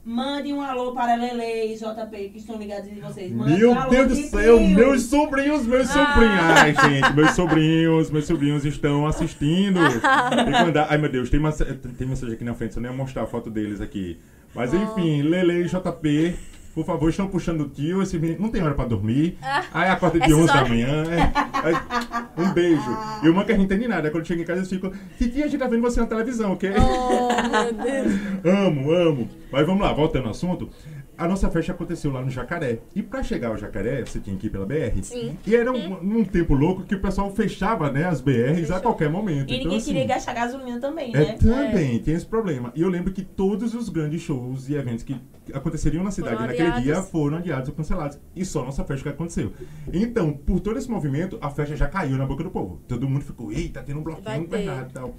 Mande 0.06 0.52
um 0.52 0.60
alô 0.60 0.92
para 0.92 1.14
Lele 1.16 1.72
e 1.72 1.76
JP 1.78 2.28
que 2.28 2.36
estão 2.38 2.58
ligados 2.58 2.86
em 2.90 3.00
vocês. 3.00 3.32
Mande 3.32 3.58
Meu 3.58 3.70
um 3.70 3.78
alô 3.78 3.88
Deus 3.90 4.08
do 4.08 4.14
de 4.14 4.22
céu, 4.24 4.60
meus 4.60 5.04
sobrinhos, 5.04 5.66
meus 5.66 5.88
Ah. 5.88 5.92
sobrinhos. 6.12 6.40
Ai, 6.40 6.74
gente, 6.74 7.12
meus 7.14 7.30
sobrinhos, 7.30 8.10
meus 8.10 8.26
sobrinhos 8.26 8.64
estão 8.66 9.06
assistindo. 9.06 9.80
Tem 9.80 10.44
que 10.44 10.50
mandar. 10.50 10.88
Ai, 10.90 10.98
meu 10.98 11.10
Deus, 11.10 11.30
tem, 11.30 11.40
massa- 11.40 11.64
tem 11.96 12.06
mensagem 12.06 12.34
aqui 12.34 12.44
na 12.44 12.52
frente, 12.52 12.76
eu 12.76 12.82
nem 12.82 12.90
ia 12.90 12.96
mostrar 12.96 13.22
a 13.22 13.26
foto 13.26 13.48
deles 13.48 13.80
aqui. 13.80 14.18
Mas 14.54 14.74
Oh. 14.74 14.76
enfim, 14.76 15.22
Lele 15.22 15.62
e 15.62 15.68
JP, 15.68 16.34
por 16.74 16.84
favor, 16.84 17.08
estão 17.08 17.28
puxando 17.28 17.62
o 17.62 17.68
tio. 17.68 18.02
Esse 18.02 18.18
menino 18.18 18.40
não 18.42 18.48
tem 18.50 18.62
hora 18.62 18.74
pra 18.74 18.84
dormir. 18.84 19.38
Aí 19.72 19.88
acorda 19.88 20.18
de 20.18 20.24
Essas 20.24 20.36
11 20.38 20.46
da 20.52 20.64
manhã. 20.64 21.04
é. 21.04 22.40
Um 22.40 22.52
beijo. 22.52 22.98
E 23.22 23.28
uma 23.28 23.44
que 23.44 23.52
a 23.52 23.56
gente 23.56 23.68
não 23.68 23.76
entende 23.76 23.88
nada. 23.88 24.10
Quando 24.10 24.26
chega 24.26 24.42
em 24.42 24.44
casa, 24.44 24.60
eles 24.60 24.68
ficam. 24.70 24.92
Titia, 25.16 25.44
a 25.44 25.48
gente 25.48 25.58
tá 25.60 25.68
vendo 25.68 25.82
você 25.82 26.00
na 26.00 26.06
televisão, 26.06 26.52
ok? 26.52 26.70
Oh, 26.76 27.48
meu 27.48 27.72
Deus. 27.72 28.14
Amo, 28.44 28.92
amo. 28.92 29.28
Mas 29.52 29.66
vamos 29.66 29.82
lá, 29.82 29.92
voltando 29.92 30.24
ao 30.24 30.30
assunto. 30.32 30.68
A 31.16 31.28
nossa 31.28 31.48
festa 31.50 31.72
aconteceu 31.72 32.12
lá 32.12 32.22
no 32.22 32.30
Jacaré. 32.30 32.80
E 32.94 33.02
para 33.02 33.22
chegar 33.22 33.48
ao 33.48 33.56
Jacaré, 33.56 34.04
você 34.04 34.18
tinha 34.18 34.36
que 34.36 34.46
ir 34.46 34.50
pela 34.50 34.66
BR. 34.66 35.02
Sim. 35.02 35.36
E 35.46 35.54
era 35.54 35.72
um, 35.72 36.18
um 36.18 36.24
tempo 36.24 36.54
louco 36.54 36.82
que 36.82 36.94
o 36.94 37.00
pessoal 37.00 37.30
fechava, 37.30 37.90
né, 37.90 38.04
as 38.04 38.20
BRs 38.20 38.50
a 38.50 38.54
Fechou. 38.54 38.80
qualquer 38.80 39.08
momento. 39.08 39.50
E 39.50 39.54
então, 39.54 39.58
ninguém 39.58 39.76
assim, 39.78 39.92
queria 39.92 40.06
gastar 40.06 40.34
gasolina 40.34 40.80
também, 40.80 41.14
é, 41.14 41.18
né? 41.18 41.32
também, 41.38 41.98
tem 42.00 42.14
esse 42.14 42.26
problema. 42.26 42.72
E 42.74 42.82
eu 42.82 42.88
lembro 42.88 43.12
que 43.12 43.22
todos 43.22 43.74
os 43.74 43.88
grandes 43.88 44.22
shows 44.22 44.68
e 44.68 44.74
eventos 44.74 45.04
que 45.04 45.16
aconteceriam 45.52 46.02
na 46.02 46.10
cidade 46.10 46.36
Foram 46.36 46.46
naquele 46.48 46.70
dia 46.70 46.78
adiados. 46.78 47.10
foram 47.10 47.38
adiados 47.38 47.68
ou 47.68 47.74
cancelados. 47.74 48.18
E 48.34 48.44
só 48.44 48.62
a 48.62 48.66
nossa 48.66 48.84
festa 48.84 49.02
que 49.02 49.08
aconteceu. 49.08 49.52
Então, 49.92 50.32
por 50.32 50.60
todo 50.60 50.78
esse 50.78 50.90
movimento, 50.90 51.38
a 51.40 51.50
festa 51.50 51.76
já 51.76 51.86
caiu 51.86 52.16
na 52.16 52.26
boca 52.26 52.42
do 52.42 52.50
povo. 52.50 52.80
Todo 52.88 53.08
mundo 53.08 53.24
ficou, 53.24 53.52
eita, 53.52 53.82
tendo 53.82 54.00
um 54.00 54.02
bloquinho 54.02 54.48
e 54.52 54.92
tal. 54.92 55.14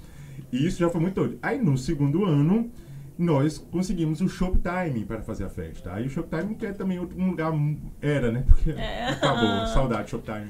E 0.52 0.66
isso 0.66 0.78
já 0.78 0.88
foi 0.88 1.00
muito 1.00 1.14
doido. 1.14 1.38
Aí 1.42 1.58
no 1.58 1.76
segundo 1.76 2.24
ano, 2.24 2.70
nós 3.18 3.58
conseguimos 3.58 4.20
o 4.20 4.28
Shoptime 4.28 5.04
para 5.06 5.22
fazer 5.22 5.44
a 5.44 5.48
festa. 5.48 5.92
Aí 5.94 6.06
o 6.06 6.10
Shoptime, 6.10 6.54
que 6.54 6.66
é 6.66 6.72
também 6.72 6.98
outro- 6.98 7.18
um 7.18 7.30
lugar. 7.30 7.52
Era, 8.00 8.30
né? 8.30 8.44
Porque 8.46 8.70
É. 8.72 9.08
acabou, 9.10 9.66
saudade 9.68 10.10
Shoptime. 10.10 10.48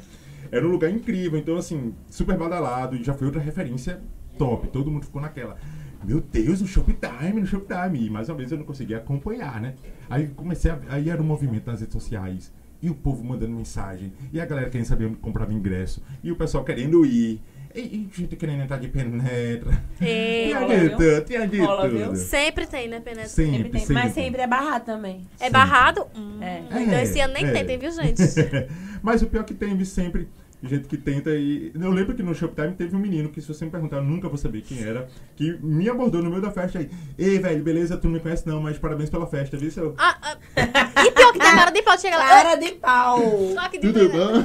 Era 0.51 0.67
um 0.67 0.71
lugar 0.71 0.91
incrível, 0.91 1.39
então 1.39 1.57
assim, 1.57 1.95
super 2.09 2.37
badalado, 2.37 2.97
e 2.97 3.03
já 3.03 3.15
foi 3.15 3.27
outra 3.27 3.41
referência 3.41 4.01
top. 4.39 4.69
Todo 4.69 4.91
mundo 4.91 5.05
ficou 5.05 5.21
naquela. 5.23 5.57
Meu 6.05 6.21
Deus, 6.21 6.61
o 6.61 6.67
Shoptime, 6.67 7.41
no 7.41 7.47
Shoptime. 7.47 8.07
E 8.07 8.11
mais 8.11 8.29
uma 8.29 8.37
vez 8.37 8.53
eu 8.53 8.59
não 8.59 8.65
conseguia 8.65 8.99
acompanhar, 8.99 9.61
né? 9.61 9.75
Aí 10.09 10.29
comecei 10.29 10.71
a. 10.71 10.79
Aí 10.89 11.09
era 11.11 11.21
um 11.21 11.25
movimento 11.27 11.67
nas 11.69 11.81
redes 11.81 11.93
sociais. 11.95 12.53
E 12.83 12.91
o 12.91 12.95
povo 12.95 13.25
mandando 13.25 13.53
mensagem. 13.53 14.13
E 14.33 14.41
a 14.41 14.45
galera 14.45 14.69
querendo 14.71 14.87
saber 14.87 15.07
onde 15.07 15.17
comprava 15.17 15.53
ingresso. 15.53 16.03
E 16.23 16.31
o 16.31 16.37
pessoal 16.37 16.63
querendo 16.63 17.05
ir. 17.07 17.41
E, 17.77 18.09
gente 18.13 18.37
querendo 18.37 18.63
entrar 18.63 18.79
de 18.79 18.89
penetra. 18.89 19.83
É, 20.01 20.47
Tinha 20.47 20.67
de 20.67 20.77
viu? 20.77 20.91
tudo, 20.97 21.25
tinha 21.27 21.47
de 21.47 21.59
Rola, 21.61 21.89
viu? 21.89 22.07
tudo. 22.07 22.17
sempre 22.17 22.67
tem, 22.67 22.89
né, 22.89 23.01
Penetra? 23.01 23.29
Sempre, 23.29 23.53
Sempre 23.53 23.71
tem, 23.71 23.81
sempre. 23.81 23.95
mas 23.95 24.13
sempre 24.15 24.43
é 24.43 24.47
barrado 24.47 24.85
também. 24.87 25.27
É 25.39 25.51
barrado? 25.51 26.07
Hum, 26.17 26.39
É. 26.43 26.63
Então 26.71 26.99
esse 27.01 27.21
ano 27.21 27.35
nem 27.35 27.45
É, 27.45 27.53
tem, 27.53 27.61
é. 27.63 27.65
tem, 27.65 27.79
viu, 27.79 27.91
gente? 27.93 28.23
Mas 29.03 29.21
o 29.23 29.27
pior 29.27 29.45
que 29.45 29.55
tem, 29.55 29.77
vi 29.77 29.85
sempre 29.87 30.27
gente 30.63 30.89
que 30.89 30.97
tenta 30.97 31.31
e 31.31 31.71
eu 31.79 31.91
lembro 31.91 32.15
que 32.15 32.23
no 32.23 32.35
Shoptime 32.35 32.73
teve 32.73 32.97
um 32.97 32.99
menino 32.99 33.29
que 33.29 33.41
se 33.43 33.47
você 33.47 33.65
me 33.67 33.71
perguntar, 33.71 33.99
eu 33.99 34.05
nunca 34.05 34.27
vou 34.29 34.39
saber 34.39 34.63
quem 34.63 34.83
era, 34.83 35.07
que 35.37 35.57
me 35.63 35.89
abordou 35.89 36.23
no 36.23 36.31
meio 36.31 36.41
da 36.43 36.51
festa 36.51 36.79
aí. 36.79 36.91
Ei, 37.19 37.39
velho, 37.39 37.63
beleza, 37.63 37.97
tu 37.97 38.07
não 38.09 38.15
me 38.15 38.21
conhece 38.21 38.47
não, 38.47 38.61
mas 38.61 38.79
parabéns 38.79 39.11
pela 39.11 39.27
festa, 39.27 39.57
viu, 39.57 39.71
seu? 39.71 39.95
Ah, 39.99 40.17
ah, 40.23 40.37
e 41.05 41.11
pior 41.13 41.33
que 41.33 41.39
tem 41.39 41.51
cara 41.55 41.71
de 41.71 41.83
pau, 41.83 41.99
chega 41.99 42.17
lá. 42.17 42.27
Cara 42.29 42.55
de 42.57 42.73
pau! 42.73 43.21
Só 43.55 43.69
que 43.69 43.79
de 43.79 43.93
Tudo 43.93 44.09
bom? 44.09 44.45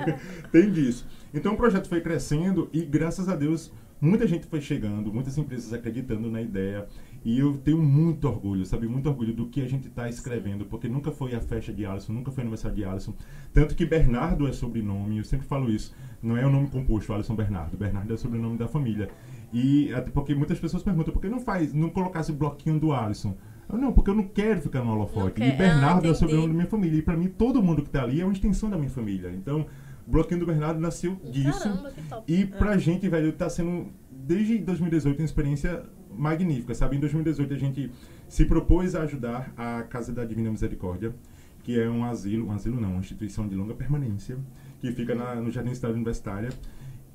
Tem 0.50 0.70
disso. 0.72 1.06
Então 1.32 1.54
o 1.54 1.56
projeto 1.56 1.88
foi 1.88 2.00
crescendo 2.00 2.68
e 2.72 2.82
graças 2.82 3.28
a 3.28 3.36
Deus 3.36 3.72
muita 4.00 4.26
gente 4.26 4.46
foi 4.46 4.60
chegando, 4.60 5.12
muitas 5.12 5.36
empresas 5.36 5.72
acreditando 5.72 6.30
na 6.30 6.40
ideia. 6.40 6.86
E 7.22 7.38
eu 7.38 7.58
tenho 7.58 7.82
muito 7.82 8.26
orgulho, 8.26 8.64
sabe? 8.64 8.88
Muito 8.88 9.08
orgulho 9.08 9.34
do 9.34 9.46
que 9.46 9.60
a 9.60 9.66
gente 9.66 9.88
está 9.88 10.08
escrevendo, 10.08 10.64
porque 10.64 10.88
nunca 10.88 11.12
foi 11.12 11.34
a 11.34 11.40
festa 11.40 11.70
de 11.70 11.84
Alisson, 11.84 12.14
nunca 12.14 12.30
foi 12.30 12.42
o 12.42 12.46
aniversário 12.46 12.76
de 12.76 12.84
Alisson. 12.84 13.14
Tanto 13.52 13.74
que 13.74 13.84
Bernardo 13.84 14.48
é 14.48 14.52
sobrenome, 14.52 15.18
eu 15.18 15.24
sempre 15.24 15.46
falo 15.46 15.70
isso. 15.70 15.94
Não 16.22 16.36
é 16.36 16.46
o 16.46 16.50
nome 16.50 16.68
composto, 16.68 17.12
Alisson 17.12 17.34
Bernardo. 17.34 17.76
Bernardo 17.76 18.14
é 18.14 18.16
sobrenome 18.16 18.56
da 18.56 18.66
família. 18.66 19.10
E 19.52 19.92
até 19.92 20.10
porque 20.10 20.34
muitas 20.34 20.58
pessoas 20.58 20.82
perguntam, 20.82 21.12
por 21.12 21.20
que 21.20 21.28
não 21.28 21.40
faz, 21.40 21.74
não 21.74 21.90
colocasse 21.90 22.30
o 22.30 22.34
bloquinho 22.34 22.80
do 22.80 22.92
Alisson? 22.92 23.36
Eu, 23.70 23.78
não, 23.78 23.92
porque 23.92 24.10
eu 24.10 24.14
não 24.14 24.24
quero 24.24 24.62
ficar 24.62 24.82
no 24.82 24.92
holofote. 24.92 25.42
E 25.42 25.44
quer. 25.44 25.56
Bernardo 25.56 26.06
Ah, 26.06 26.08
é 26.08 26.10
o 26.10 26.14
sobrenome 26.14 26.48
da 26.48 26.54
minha 26.54 26.66
família. 26.66 26.98
E 26.98 27.02
para 27.02 27.16
mim, 27.16 27.28
todo 27.28 27.62
mundo 27.62 27.82
que 27.82 27.88
está 27.88 28.02
ali 28.02 28.20
é 28.20 28.24
uma 28.24 28.32
extensão 28.32 28.68
da 28.68 28.76
minha 28.76 28.90
família. 28.90 29.30
Então, 29.30 29.60
o 29.60 29.66
bloquinho 30.10 30.40
do 30.40 30.46
Bernardo 30.46 30.80
nasceu 30.80 31.16
disso. 31.30 31.58
Caramba, 31.60 31.90
que 31.90 32.02
top. 32.02 32.32
E 32.32 32.44
pra 32.46 32.76
gente, 32.76 33.08
velho, 33.08 33.32
tá 33.32 33.48
sendo, 33.48 33.88
desde 34.10 34.58
2018, 34.58 35.18
uma 35.18 35.24
experiência 35.24 35.82
magnífica, 36.12 36.74
sabe? 36.74 36.96
Em 36.96 37.00
2018 37.00 37.54
a 37.54 37.56
gente 37.56 37.90
se 38.28 38.44
propôs 38.44 38.94
a 38.94 39.02
ajudar 39.02 39.52
a 39.56 39.82
Casa 39.84 40.12
da 40.12 40.24
Divina 40.24 40.50
Misericórdia, 40.50 41.14
que 41.62 41.78
é 41.78 41.88
um 41.88 42.04
asilo, 42.04 42.48
um 42.48 42.52
asilo 42.52 42.80
não, 42.80 42.90
uma 42.92 43.00
instituição 43.00 43.46
de 43.46 43.54
longa 43.54 43.74
permanência, 43.74 44.36
que 44.80 44.90
fica 44.92 45.14
na- 45.14 45.36
no 45.36 45.50
Jardim 45.50 45.74
Cidade 45.74 45.94
Universitária. 45.94 46.50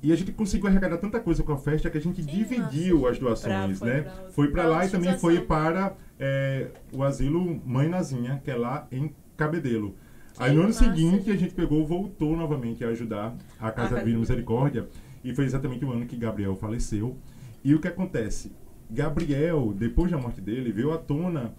E 0.02 0.12
a 0.12 0.16
gente 0.16 0.30
conseguiu 0.30 0.68
arrecadar 0.68 0.98
tanta 0.98 1.18
coisa 1.18 1.42
com 1.42 1.52
a 1.52 1.56
festa 1.58 1.88
que 1.90 1.98
a 1.98 2.00
gente 2.00 2.22
Que 2.22 2.30
dividiu 2.30 3.06
as 3.08 3.18
doações, 3.18 3.78
Pra- 3.78 3.86
foi 3.86 3.88
né? 3.88 4.00
pra- 4.02 4.12
Foi 4.30 4.48
pra 4.48 4.66
lá 4.66 4.86
e 4.86 4.90
também 4.90 5.18
foi 5.18 5.40
para 5.40 5.94
é, 6.18 6.68
o 6.92 7.02
asilo 7.02 7.60
Mãe 7.66 7.88
Nazinha, 7.88 8.40
que 8.44 8.50
é 8.50 8.56
lá 8.56 8.86
em 8.92 9.10
Cabedelo. 9.36 9.94
Aí 10.38 10.52
no 10.52 10.60
ano 10.60 10.68
massa, 10.68 10.84
seguinte 10.84 11.30
a 11.30 11.36
gente. 11.36 11.54
pegou, 11.54 11.86
voltou 11.86 12.36
novamente 12.36 12.84
a 12.84 12.88
ajudar 12.88 13.36
a 13.58 13.70
Casa 13.70 13.96
Divina 13.96 14.14
de 14.14 14.20
Misericórdia 14.20 14.88
e 15.24 15.34
foi 15.34 15.44
exatamente 15.44 15.84
o 15.84 15.92
ano 15.92 16.06
que 16.06 16.16
Gabriel 16.16 16.54
faleceu. 16.56 17.16
E 17.64 17.74
o 17.74 17.80
que 17.80 17.88
acontece? 17.88 18.52
Gabriel, 18.88 19.74
depois 19.76 20.10
da 20.10 20.18
morte 20.18 20.40
dele, 20.40 20.70
veio 20.70 20.92
à 20.92 20.98
tona 20.98 21.54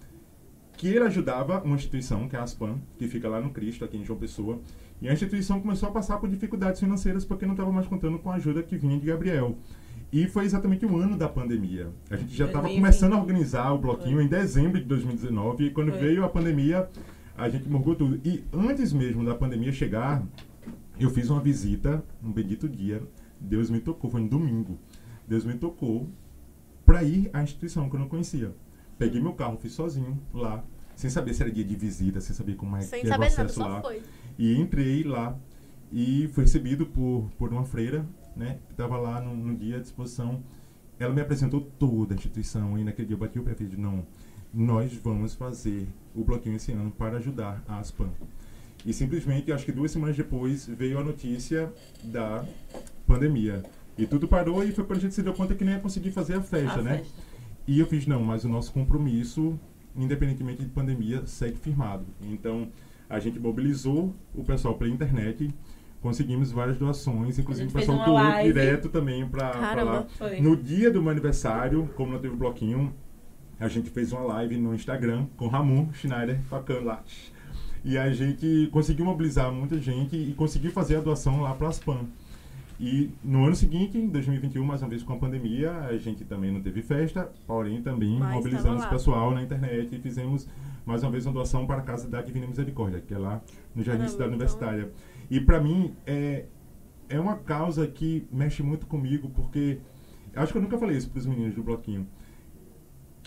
que 0.78 0.88
ele 0.88 1.04
ajudava 1.04 1.60
uma 1.62 1.74
instituição, 1.74 2.28
que 2.28 2.36
é 2.36 2.38
a 2.38 2.44
Aspan, 2.44 2.76
que 2.96 3.08
fica 3.08 3.28
lá 3.28 3.40
no 3.40 3.50
Cristo, 3.50 3.84
aqui 3.84 3.96
em 3.96 4.04
João 4.04 4.18
Pessoa. 4.18 4.60
E 5.02 5.08
a 5.08 5.12
instituição 5.12 5.60
começou 5.60 5.88
a 5.88 5.92
passar 5.92 6.18
por 6.18 6.28
dificuldades 6.28 6.80
financeiras 6.80 7.24
porque 7.24 7.44
não 7.44 7.52
estava 7.52 7.70
mais 7.70 7.86
contando 7.86 8.18
com 8.18 8.30
a 8.30 8.36
ajuda 8.36 8.62
que 8.62 8.76
vinha 8.76 8.98
de 8.98 9.06
Gabriel. 9.06 9.56
E 10.10 10.26
foi 10.26 10.44
exatamente 10.44 10.86
o 10.86 10.96
ano 10.96 11.18
da 11.18 11.28
pandemia. 11.28 11.90
A 12.10 12.16
gente 12.16 12.34
já 12.34 12.46
estava 12.46 12.68
2020. 12.68 12.80
começando 12.80 13.12
a 13.12 13.20
organizar 13.20 13.72
o 13.72 13.78
bloquinho 13.78 14.20
em 14.22 14.26
dezembro 14.26 14.80
de 14.80 14.86
2019 14.86 15.66
e 15.66 15.70
quando 15.70 15.90
Foi. 15.90 16.00
veio 16.00 16.24
a 16.24 16.28
pandemia, 16.28 16.88
a 17.38 17.48
gente 17.48 17.68
morgou 17.68 17.94
tudo. 17.94 18.20
E 18.24 18.44
antes 18.52 18.92
mesmo 18.92 19.24
da 19.24 19.34
pandemia 19.34 19.70
chegar, 19.72 20.26
eu 20.98 21.08
fiz 21.08 21.30
uma 21.30 21.40
visita, 21.40 22.04
um 22.22 22.32
bendito 22.32 22.68
dia. 22.68 23.00
Deus 23.40 23.70
me 23.70 23.80
tocou, 23.80 24.10
foi 24.10 24.20
no 24.20 24.28
domingo. 24.28 24.76
Deus 25.26 25.44
me 25.44 25.54
tocou 25.54 26.08
para 26.84 27.04
ir 27.04 27.30
à 27.32 27.42
instituição 27.42 27.88
que 27.88 27.94
eu 27.94 28.00
não 28.00 28.08
conhecia. 28.08 28.52
Peguei 28.98 29.20
meu 29.20 29.32
carro, 29.34 29.56
fui 29.56 29.70
sozinho 29.70 30.20
lá, 30.34 30.64
sem 30.96 31.08
saber 31.08 31.32
se 31.32 31.42
era 31.42 31.52
dia 31.52 31.64
de 31.64 31.76
visita, 31.76 32.20
sem 32.20 32.34
saber 32.34 32.56
como 32.56 32.76
é 32.76 32.80
Sem 32.80 33.02
que 33.02 33.06
era 33.06 33.14
o 33.14 33.22
saber 33.22 33.30
nada, 33.30 33.42
acesso 33.44 33.60
só 33.60 33.68
lá. 33.68 33.80
foi. 33.80 34.02
E 34.36 34.58
entrei 34.58 35.04
lá 35.04 35.38
e 35.92 36.28
fui 36.32 36.42
recebido 36.42 36.86
por, 36.86 37.30
por 37.38 37.52
uma 37.52 37.64
freira, 37.64 38.04
né? 38.34 38.58
Que 38.66 38.72
estava 38.72 38.96
lá 38.96 39.20
no, 39.20 39.36
no 39.36 39.56
dia 39.56 39.76
à 39.76 39.80
disposição. 39.80 40.42
Ela 40.98 41.14
me 41.14 41.20
apresentou 41.20 41.60
toda 41.60 42.14
a 42.14 42.16
instituição 42.16 42.76
e 42.76 42.82
naquele 42.82 43.06
dia 43.06 43.14
eu 43.14 43.20
bati 43.20 43.38
o 43.38 43.44
pé 43.44 43.54
e 43.60 43.76
não, 43.76 44.04
nós 44.52 44.92
vamos 44.94 45.34
fazer 45.34 45.86
o 46.14 46.24
bloquinho 46.24 46.56
esse 46.56 46.72
ano 46.72 46.90
para 46.90 47.18
ajudar 47.18 47.62
a 47.68 47.78
Aspan. 47.78 48.10
E 48.84 48.92
simplesmente, 48.92 49.52
acho 49.52 49.64
que 49.64 49.72
duas 49.72 49.90
semanas 49.90 50.16
depois, 50.16 50.66
veio 50.66 50.98
a 50.98 51.04
notícia 51.04 51.72
da 52.02 52.44
pandemia. 53.06 53.62
E 53.96 54.06
tudo 54.06 54.28
parou 54.28 54.62
e 54.62 54.72
foi 54.72 54.84
quando 54.84 54.98
a 54.98 55.02
gente 55.02 55.14
se 55.14 55.22
deu 55.22 55.34
conta 55.34 55.54
que 55.54 55.64
nem 55.64 55.74
ia 55.74 55.80
conseguir 55.80 56.12
fazer 56.12 56.34
a 56.34 56.40
festa, 56.40 56.80
A 56.80 56.82
né? 56.82 56.98
festa. 56.98 57.12
E 57.66 57.80
eu 57.80 57.86
fiz, 57.86 58.06
não, 58.06 58.22
mas 58.22 58.44
o 58.44 58.48
nosso 58.48 58.72
compromisso, 58.72 59.58
independentemente 59.96 60.62
de 60.62 60.68
pandemia, 60.70 61.26
segue 61.26 61.58
firmado. 61.58 62.06
Então, 62.22 62.68
a 63.10 63.18
gente 63.18 63.38
mobilizou 63.38 64.14
o 64.34 64.44
pessoal 64.44 64.74
pela 64.74 64.90
internet, 64.90 65.52
conseguimos 66.00 66.52
várias 66.52 66.78
doações, 66.78 67.38
inclusive 67.38 67.68
o 67.68 67.72
pessoal 67.72 68.04
doou 68.04 68.42
direto 68.42 68.88
também 68.88 69.28
para 69.28 69.82
lá. 69.82 70.06
Foi. 70.16 70.40
No 70.40 70.56
dia 70.56 70.90
do 70.90 71.02
meu 71.02 71.10
aniversário, 71.10 71.90
como 71.96 72.12
não 72.12 72.20
teve 72.20 72.36
bloquinho, 72.36 72.94
a 73.60 73.68
gente 73.68 73.90
fez 73.90 74.12
uma 74.12 74.22
live 74.22 74.56
no 74.56 74.74
Instagram 74.74 75.26
com 75.36 75.48
Ramon 75.48 75.92
Schneider 75.92 76.40
tocando 76.48 76.84
lá. 76.84 77.02
E 77.84 77.96
a 77.96 78.12
gente 78.12 78.68
conseguiu 78.72 79.04
mobilizar 79.04 79.52
muita 79.52 79.78
gente 79.78 80.16
e 80.16 80.34
conseguiu 80.34 80.70
fazer 80.70 80.96
a 80.96 81.00
doação 81.00 81.40
lá 81.40 81.54
para 81.54 81.68
as 81.68 81.78
PAN. 81.78 82.06
E 82.80 83.10
no 83.24 83.44
ano 83.44 83.56
seguinte, 83.56 83.98
em 83.98 84.08
2021, 84.08 84.64
mais 84.64 84.82
uma 84.82 84.88
vez 84.88 85.02
com 85.02 85.12
a 85.12 85.16
pandemia, 85.16 85.72
a 85.72 85.96
gente 85.98 86.24
também 86.24 86.52
não 86.52 86.60
teve 86.60 86.80
festa, 86.80 87.30
porém 87.46 87.82
também 87.82 88.18
Mas 88.18 88.34
mobilizamos 88.34 88.84
o 88.84 88.88
pessoal 88.88 89.32
na 89.32 89.42
internet 89.42 89.96
e 89.96 89.98
fizemos 89.98 90.48
mais 90.86 91.02
uma 91.02 91.10
vez 91.10 91.26
uma 91.26 91.32
doação 91.32 91.66
para 91.66 91.78
a 91.78 91.82
Casa 91.82 92.08
da 92.08 92.22
Divina 92.22 92.46
Misericórdia, 92.46 93.00
que 93.00 93.12
é 93.12 93.18
lá 93.18 93.42
no 93.74 93.82
Jardim 93.82 94.04
Caramba, 94.04 94.08
Cidade 94.08 94.14
então- 94.14 94.28
Universitária. 94.28 94.92
E 95.28 95.40
para 95.40 95.60
mim 95.60 95.92
é, 96.06 96.44
é 97.08 97.18
uma 97.18 97.36
causa 97.36 97.86
que 97.86 98.26
mexe 98.30 98.62
muito 98.62 98.86
comigo, 98.86 99.28
porque 99.30 99.78
acho 100.36 100.52
que 100.52 100.58
eu 100.58 100.62
nunca 100.62 100.78
falei 100.78 100.96
isso 100.96 101.10
para 101.10 101.18
os 101.18 101.26
meninos 101.26 101.56
do 101.56 101.64
bloquinho, 101.64 102.06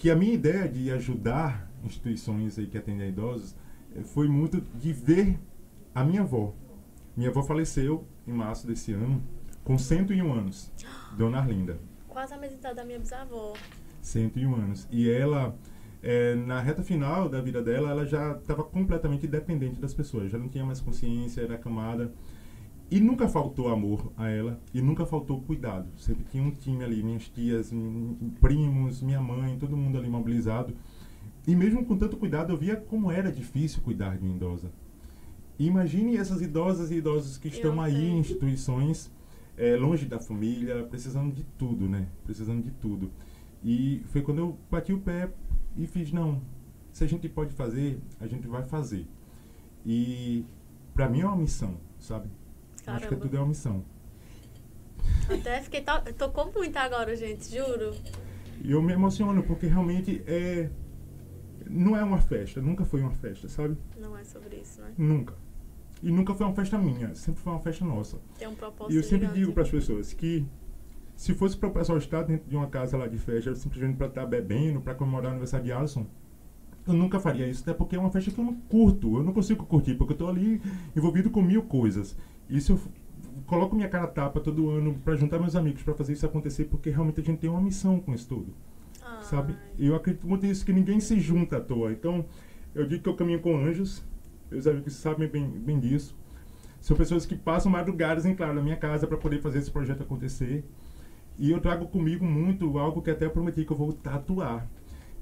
que 0.01 0.09
a 0.09 0.15
minha 0.15 0.33
ideia 0.33 0.67
de 0.67 0.89
ajudar 0.89 1.69
instituições 1.83 2.57
aí 2.57 2.65
que 2.65 2.75
atendem 2.75 3.05
a 3.05 3.09
idosos 3.09 3.55
eh, 3.95 4.01
foi 4.01 4.27
muito 4.27 4.59
de 4.59 4.91
ver 4.91 5.39
a 5.93 6.03
minha 6.03 6.21
avó. 6.21 6.55
Minha 7.15 7.29
avó 7.29 7.43
faleceu 7.43 8.03
em 8.25 8.33
março 8.33 8.65
desse 8.65 8.93
ano, 8.93 9.21
com 9.63 9.77
101 9.77 10.33
anos, 10.33 10.71
Dona 11.15 11.37
Arlinda. 11.37 11.79
Quase 12.07 12.33
a 12.33 12.37
mesma 12.37 12.57
idade 12.57 12.77
da 12.77 12.83
minha 12.83 12.97
bisavó. 12.97 13.53
101 14.01 14.55
anos. 14.55 14.87
E 14.89 15.07
ela, 15.07 15.55
eh, 16.01 16.33
na 16.33 16.59
reta 16.59 16.81
final 16.81 17.29
da 17.29 17.39
vida 17.39 17.61
dela, 17.61 17.91
ela 17.91 18.03
já 18.03 18.31
estava 18.31 18.63
completamente 18.63 19.27
dependente 19.27 19.79
das 19.79 19.93
pessoas, 19.93 20.31
já 20.31 20.37
não 20.39 20.49
tinha 20.49 20.65
mais 20.65 20.81
consciência, 20.81 21.41
era 21.41 21.53
acamada. 21.53 22.11
E 22.91 22.99
nunca 22.99 23.25
faltou 23.29 23.69
amor 23.69 24.11
a 24.17 24.27
ela 24.27 24.59
e 24.73 24.81
nunca 24.81 25.05
faltou 25.05 25.39
cuidado. 25.41 25.87
Sempre 25.95 26.25
tinha 26.25 26.43
um 26.43 26.51
time 26.51 26.83
ali, 26.83 27.01
minhas 27.01 27.29
tias, 27.29 27.71
primos, 28.41 29.01
minha 29.01 29.21
mãe, 29.21 29.57
todo 29.57 29.77
mundo 29.77 29.97
ali 29.97 30.09
mobilizado. 30.09 30.75
E 31.47 31.55
mesmo 31.55 31.85
com 31.85 31.97
tanto 31.97 32.17
cuidado, 32.17 32.51
eu 32.51 32.57
via 32.57 32.75
como 32.75 33.09
era 33.09 33.31
difícil 33.31 33.81
cuidar 33.81 34.17
de 34.17 34.25
uma 34.25 34.35
idosa. 34.35 34.73
Imagine 35.57 36.17
essas 36.17 36.41
idosas 36.41 36.91
e 36.91 36.95
idosos 36.95 37.37
que 37.37 37.47
estão 37.47 37.79
aí 37.79 37.93
sei. 37.93 38.09
em 38.09 38.19
instituições, 38.19 39.09
eh, 39.57 39.77
longe 39.77 40.05
da 40.05 40.19
família, 40.19 40.83
precisando 40.83 41.33
de 41.33 41.45
tudo, 41.57 41.87
né? 41.87 42.09
Precisando 42.25 42.61
de 42.61 42.71
tudo. 42.71 43.09
E 43.63 44.01
foi 44.07 44.21
quando 44.21 44.39
eu 44.39 44.57
bati 44.69 44.91
o 44.91 44.99
pé 44.99 45.31
e 45.77 45.87
fiz, 45.87 46.11
não, 46.11 46.41
se 46.91 47.05
a 47.05 47.07
gente 47.07 47.29
pode 47.29 47.53
fazer, 47.53 48.01
a 48.19 48.27
gente 48.27 48.47
vai 48.47 48.63
fazer. 48.63 49.07
E 49.85 50.43
para 50.93 51.07
mim 51.07 51.21
é 51.21 51.25
uma 51.25 51.37
missão, 51.37 51.77
sabe? 51.97 52.27
Acho 52.87 52.99
que 52.99 53.05
Caramba. 53.05 53.21
tudo 53.21 53.37
é 53.37 53.39
uma 53.39 53.47
missão. 53.47 53.83
Até 55.29 55.61
fiquei. 55.61 55.81
To... 55.81 56.13
Tocou 56.17 56.51
muito 56.51 56.77
agora, 56.77 57.15
gente, 57.15 57.49
juro. 57.49 57.95
E 58.63 58.71
eu 58.71 58.81
me 58.81 58.93
emociono 58.93 59.43
porque 59.43 59.67
realmente 59.67 60.23
é 60.27 60.69
não 61.69 61.95
é 61.95 62.03
uma 62.03 62.19
festa, 62.19 62.61
nunca 62.61 62.83
foi 62.83 63.01
uma 63.01 63.11
festa, 63.11 63.47
sabe? 63.47 63.77
Não 63.97 64.17
é 64.17 64.23
sobre 64.23 64.57
isso, 64.57 64.81
né? 64.81 64.93
Nunca. 64.97 65.33
E 66.03 66.11
nunca 66.11 66.33
foi 66.33 66.45
uma 66.45 66.55
festa 66.55 66.77
minha, 66.77 67.13
sempre 67.15 67.41
foi 67.41 67.53
uma 67.53 67.61
festa 67.61 67.85
nossa. 67.85 68.19
Tem 68.37 68.47
um 68.47 68.55
propósito. 68.55 68.93
E 68.93 68.97
eu 68.97 69.03
sempre 69.03 69.27
gigante. 69.27 69.39
digo 69.39 69.53
para 69.53 69.63
as 69.63 69.69
pessoas 69.69 70.13
que 70.13 70.45
se 71.15 71.33
fosse 71.33 71.55
para 71.55 71.69
o 71.69 71.71
pessoal 71.71 71.97
estar 71.97 72.23
dentro 72.23 72.49
de 72.49 72.55
uma 72.55 72.67
casa 72.67 72.97
lá 72.97 73.07
de 73.07 73.17
festa, 73.17 73.53
simplesmente 73.55 73.95
para 73.95 74.07
estar 74.07 74.25
bebendo, 74.25 74.81
para 74.81 74.95
comemorar 74.95 75.27
o 75.27 75.31
aniversário 75.31 75.65
de 75.65 75.71
Alisson, 75.71 76.07
eu 76.87 76.93
nunca 76.93 77.19
faria 77.19 77.47
isso, 77.47 77.61
até 77.61 77.73
porque 77.73 77.95
é 77.95 77.99
uma 77.99 78.09
festa 78.09 78.31
que 78.31 78.39
eu 78.39 78.43
não 78.43 78.55
curto, 78.55 79.17
eu 79.17 79.23
não 79.23 79.31
consigo 79.31 79.65
curtir, 79.65 79.93
porque 79.93 80.13
eu 80.13 80.15
estou 80.15 80.29
ali 80.29 80.61
envolvido 80.95 81.29
com 81.29 81.41
mil 81.41 81.61
coisas. 81.63 82.17
Se 82.59 82.71
eu 82.71 82.79
coloco 83.45 83.75
minha 83.75 83.87
cara 83.87 84.07
tapa 84.07 84.39
todo 84.39 84.69
ano 84.69 84.95
para 85.03 85.15
juntar 85.15 85.39
meus 85.39 85.55
amigos 85.55 85.83
para 85.83 85.93
fazer 85.93 86.13
isso 86.13 86.25
acontecer, 86.25 86.65
porque 86.65 86.89
realmente 86.89 87.21
a 87.21 87.23
gente 87.23 87.39
tem 87.39 87.49
uma 87.49 87.61
missão 87.61 87.99
com 87.99 88.13
isso 88.13 88.27
tudo 88.27 88.53
Ai. 89.03 89.23
sabe? 89.23 89.55
E 89.77 89.87
eu 89.87 89.95
acredito 89.95 90.27
muito 90.27 90.45
nisso, 90.45 90.65
que 90.65 90.73
ninguém 90.73 90.99
se 90.99 91.19
junta 91.19 91.57
à 91.57 91.61
toa. 91.61 91.91
Então, 91.91 92.25
eu 92.73 92.87
digo 92.87 93.03
que 93.03 93.09
eu 93.09 93.15
caminho 93.15 93.39
com 93.39 93.57
anjos, 93.57 94.03
meus 94.49 94.67
amigos 94.67 94.93
sabem 94.93 95.27
bem, 95.27 95.47
bem 95.47 95.79
disso. 95.79 96.15
São 96.79 96.97
pessoas 96.97 97.25
que 97.25 97.35
passam 97.35 97.71
madrugadas, 97.71 98.25
em 98.25 98.33
claro, 98.33 98.55
na 98.55 98.61
minha 98.61 98.75
casa 98.75 99.05
para 99.05 99.17
poder 99.17 99.39
fazer 99.39 99.59
esse 99.59 99.69
projeto 99.69 100.01
acontecer. 100.01 100.63
E 101.37 101.51
eu 101.51 101.59
trago 101.59 101.87
comigo 101.87 102.25
muito 102.25 102.77
algo 102.77 103.01
que 103.01 103.11
até 103.11 103.29
prometi 103.29 103.65
que 103.65 103.71
eu 103.71 103.77
vou 103.77 103.93
tatuar. 103.93 104.67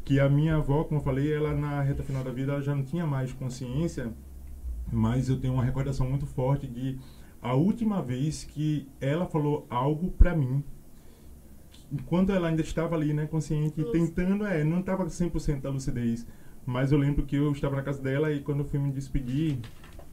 Que 0.06 0.20
a 0.20 0.30
minha 0.30 0.56
avó, 0.56 0.84
como 0.84 1.00
eu 1.00 1.04
falei, 1.04 1.32
ela 1.34 1.54
na 1.54 1.82
reta 1.82 2.04
final 2.04 2.24
da 2.24 2.32
vida 2.32 2.54
ela 2.54 2.62
já 2.62 2.74
não 2.74 2.84
tinha 2.84 3.06
mais 3.06 3.34
consciência, 3.34 4.12
mas 4.92 5.30
eu 5.30 5.40
tenho 5.40 5.54
uma 5.54 5.64
recordação 5.64 6.10
muito 6.10 6.26
forte 6.26 6.66
de 6.66 6.98
a 7.42 7.54
última 7.56 8.02
vez 8.02 8.44
que 8.44 8.88
ela 9.00 9.26
falou 9.26 9.66
algo 9.70 10.12
para 10.12 10.36
mim 10.36 10.64
enquanto 11.92 12.32
ela 12.32 12.48
ainda 12.50 12.62
estava 12.62 12.96
ali, 12.96 13.14
né, 13.14 13.26
consciente, 13.26 13.82
Lúcida. 13.82 14.06
tentando, 14.06 14.46
é, 14.46 14.64
não 14.64 14.80
estava 14.80 15.06
100% 15.06 15.62
da 15.62 15.70
lucidez, 15.70 16.26
mas 16.66 16.92
eu 16.92 16.98
lembro 17.00 17.26
que 17.26 17.36
eu 17.36 17.52
estava 17.52 17.76
na 17.76 17.82
casa 17.82 18.02
dela 18.02 18.32
e 18.32 18.42
quando 18.42 18.60
eu 18.60 18.66
fui 18.66 18.80
me 18.80 18.92
despedir, 18.92 19.58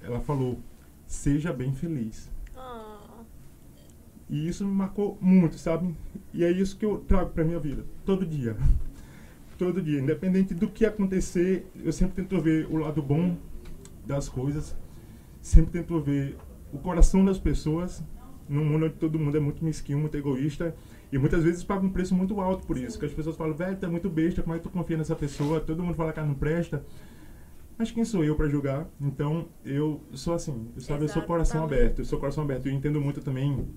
ela 0.03 0.21
falou: 0.21 0.59
"Seja 1.07 1.53
bem 1.53 1.73
feliz". 1.75 2.31
Ah, 2.57 3.25
E 4.29 4.49
isso 4.49 4.65
me 4.67 4.73
marcou 4.75 5.19
muito, 5.21 5.59
sabe? 5.59 5.95
E 6.33 6.43
é 6.45 6.51
isso 6.51 6.77
que 6.77 6.85
eu 6.85 6.99
trago 6.99 7.31
para 7.31 7.45
minha 7.45 7.61
vida, 7.61 7.85
todo 8.05 8.25
dia. 8.27 8.57
Todo 9.59 9.81
dia, 9.81 9.99
independente 10.01 10.53
do 10.53 10.69
que 10.69 10.85
acontecer, 10.85 11.67
eu 11.83 11.91
sempre 11.91 12.17
tento 12.23 12.39
ver 12.43 12.67
o 12.67 12.77
lado 12.77 13.03
bom 13.03 13.39
das 14.05 14.29
coisas, 14.29 14.77
sempre 15.41 15.81
tento 15.81 15.99
ver 15.99 16.37
o 16.77 16.79
coração 16.79 17.25
das 17.25 17.39
pessoas, 17.39 18.05
num 18.49 18.65
mundo 18.65 18.87
onde 18.87 18.95
todo 18.95 19.19
mundo 19.19 19.37
é 19.37 19.41
muito 19.41 19.65
mesquinho, 19.65 19.99
muito 19.99 20.17
egoísta, 20.17 20.75
e 21.11 21.19
muitas 21.19 21.43
vezes 21.43 21.65
paga 21.65 21.85
um 21.87 21.91
preço 21.91 22.15
muito 22.15 22.41
alto 22.41 22.67
por 22.67 22.77
isso, 22.77 22.99
que 22.99 23.07
as 23.07 23.13
pessoas 23.13 23.37
falam, 23.37 23.55
velho, 23.55 23.79
é 23.81 23.87
muito 23.87 24.09
besta, 24.09 24.43
como 24.43 24.55
é 24.55 24.59
que 24.59 24.65
tu 24.65 24.71
confia 24.71 24.97
nessa 24.97 25.17
pessoa? 25.17 25.61
Todo 25.61 25.83
mundo 25.83 25.95
fala 25.95 26.13
que 26.13 26.19
ela 26.19 26.29
não 26.29 26.35
presta. 26.35 26.85
Mas 27.79 27.91
quem 27.91 28.05
sou 28.05 28.25
eu 28.25 28.35
para 28.35 28.49
julgar? 28.49 28.89
Então, 29.01 29.49
eu 29.65 30.01
sou 30.13 30.35
assim, 30.35 30.69
sabe? 30.79 31.05
Eu 31.05 31.09
sou 31.09 31.23
coração 31.23 31.65
aberto, 31.65 31.99
eu 32.01 32.05
sou 32.05 32.19
coração 32.19 32.43
aberto. 32.45 32.67
Eu 32.67 32.73
entendo 32.73 33.01
muito 33.01 33.21
também 33.21 33.69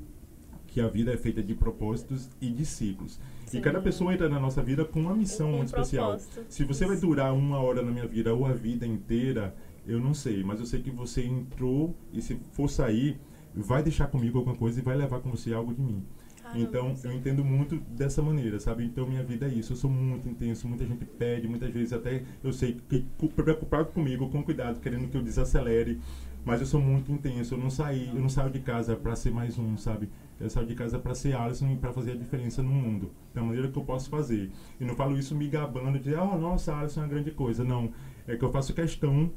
que 0.67 0.79
a 0.79 0.87
vida 0.87 1.11
é 1.11 1.17
feita 1.17 1.43
de 1.43 1.53
propósitos 1.53 2.29
e 2.39 2.49
de 2.49 2.65
ciclos. 2.65 3.19
Sim. 3.45 3.57
E 3.57 3.61
cada 3.61 3.81
pessoa 3.81 4.13
entra 4.13 4.29
na 4.29 4.39
nossa 4.39 4.61
vida 4.63 4.85
com 4.85 5.01
uma 5.01 5.15
missão 5.15 5.49
Um 5.49 5.57
muito 5.57 5.67
especial. 5.67 6.11
propósito. 6.11 6.45
Se 6.47 6.63
você 6.63 6.85
vai 6.85 6.95
durar 6.95 7.33
uma 7.33 7.59
hora 7.59 7.81
na 7.81 7.91
minha 7.91 8.07
vida 8.07 8.33
ou 8.33 8.45
a 8.45 8.53
vida 8.53 8.85
inteira, 8.87 9.53
eu 9.89 9.99
não 9.99 10.13
sei. 10.13 10.43
Mas 10.43 10.59
eu 10.59 10.65
sei 10.65 10.81
que 10.81 10.91
você 10.91 11.25
entrou 11.25 11.95
e 12.13 12.21
se 12.21 12.39
for 12.51 12.69
sair, 12.69 13.19
vai 13.53 13.81
deixar 13.83 14.07
comigo 14.07 14.37
alguma 14.37 14.55
coisa 14.55 14.79
e 14.79 14.83
vai 14.83 14.95
levar 14.95 15.19
com 15.19 15.29
você 15.31 15.53
algo 15.53 15.73
de 15.73 15.81
mim. 15.81 16.03
Caramba, 16.41 16.59
Então, 16.61 16.95
sim. 16.95 17.07
eu 17.09 17.13
entendo 17.13 17.43
muito 17.43 17.77
dessa 17.95 18.21
maneira, 18.21 18.59
sabe? 18.59 18.85
Então, 18.85 19.05
minha 19.05 19.23
vida 19.23 19.45
é 19.47 19.49
isso. 19.49 19.73
Eu 19.73 19.77
sou 19.77 19.89
muito 19.89 20.27
intenso, 20.29 20.67
muita 20.67 20.85
gente 20.85 21.03
pede, 21.05 21.47
muitas 21.47 21.71
vezes 21.71 21.91
até 21.93 22.23
eu 22.43 22.53
sei 22.53 22.77
que 22.87 23.05
cu- 23.17 23.27
preocupado 23.29 23.87
comigo, 23.89 24.29
com 24.29 24.41
cuidado, 24.43 24.79
querendo 24.79 25.09
que 25.09 25.17
eu 25.17 25.21
desacelere. 25.21 25.99
Mas 26.45 26.61
eu 26.61 26.65
sou 26.67 26.79
muito 26.79 27.11
intenso. 27.11 27.53
Eu 27.55 27.57
não 27.59 27.69
saí, 27.69 28.07
eu 28.07 28.21
não 28.21 28.29
saio 28.29 28.49
de 28.49 28.59
casa 28.59 28.95
para 28.95 29.13
ser 29.15 29.29
mais 29.31 29.59
um, 29.59 29.75
sabe? 29.77 30.09
Eu 30.39 30.49
saio 30.49 30.65
de 30.65 30.73
casa 30.73 30.97
para 30.97 31.13
ser 31.13 31.35
Alisson 31.35 31.69
e 31.73 31.75
para 31.75 31.91
fazer 31.91 32.13
a 32.13 32.15
diferença 32.15 32.63
no 32.63 32.69
mundo, 32.69 33.11
da 33.33 33.43
maneira 33.43 33.67
que 33.67 33.77
eu 33.77 33.83
posso 33.83 34.09
fazer. 34.09 34.49
E 34.79 34.85
não 34.85 34.95
falo 34.95 35.17
isso 35.19 35.35
me 35.35 35.49
gabando 35.49 35.99
de, 35.99 36.13
oh, 36.15 36.37
nossa, 36.37 36.73
Alisson 36.73 37.01
é 37.01 37.03
uma 37.03 37.09
grande 37.09 37.31
coisa. 37.31 37.65
Não, 37.65 37.91
é 38.25 38.37
que 38.37 38.43
eu 38.45 38.51
faço 38.51 38.73
questão 38.73 39.29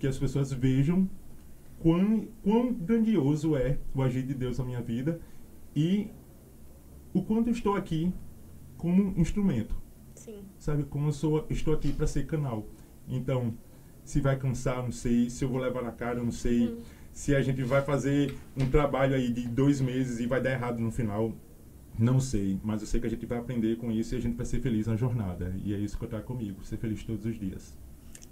que 0.00 0.06
as 0.06 0.18
pessoas 0.18 0.50
vejam 0.50 1.08
quão, 1.78 2.26
quão 2.42 2.72
grandioso 2.72 3.54
é 3.54 3.78
o 3.94 4.02
agir 4.02 4.22
de 4.22 4.34
Deus 4.34 4.58
na 4.58 4.64
minha 4.64 4.80
vida 4.80 5.20
e 5.76 6.08
o 7.12 7.22
quanto 7.22 7.48
eu 7.48 7.52
estou 7.52 7.76
aqui 7.76 8.12
como 8.78 9.14
instrumento, 9.20 9.76
Sim. 10.14 10.42
sabe? 10.58 10.84
Como 10.84 11.08
eu 11.08 11.12
sou, 11.12 11.46
estou 11.50 11.74
aqui 11.74 11.92
para 11.92 12.06
ser 12.06 12.26
canal. 12.26 12.66
Então, 13.06 13.52
se 14.04 14.20
vai 14.20 14.38
cansar, 14.38 14.82
não 14.82 14.90
sei. 14.90 15.28
Se 15.28 15.44
eu 15.44 15.48
vou 15.48 15.60
levar 15.60 15.82
na 15.82 15.92
cara, 15.92 16.22
não 16.22 16.32
sei. 16.32 16.68
Hum. 16.68 16.78
Se 17.12 17.34
a 17.34 17.42
gente 17.42 17.62
vai 17.62 17.82
fazer 17.82 18.34
um 18.56 18.70
trabalho 18.70 19.14
aí 19.14 19.30
de 19.30 19.46
dois 19.46 19.80
meses 19.80 20.18
e 20.18 20.26
vai 20.26 20.40
dar 20.40 20.52
errado 20.52 20.78
no 20.78 20.90
final, 20.90 21.34
não 21.98 22.20
sei. 22.20 22.58
Mas 22.62 22.80
eu 22.80 22.86
sei 22.86 23.00
que 23.00 23.06
a 23.06 23.10
gente 23.10 23.26
vai 23.26 23.38
aprender 23.38 23.76
com 23.76 23.92
isso 23.92 24.14
e 24.14 24.18
a 24.18 24.20
gente 24.20 24.36
vai 24.36 24.46
ser 24.46 24.60
feliz 24.60 24.86
na 24.86 24.96
jornada. 24.96 25.54
E 25.62 25.74
é 25.74 25.78
isso 25.78 25.98
que 25.98 26.04
eu 26.04 26.08
trago 26.08 26.24
comigo, 26.24 26.64
ser 26.64 26.78
feliz 26.78 27.04
todos 27.04 27.26
os 27.26 27.38
dias. 27.38 27.76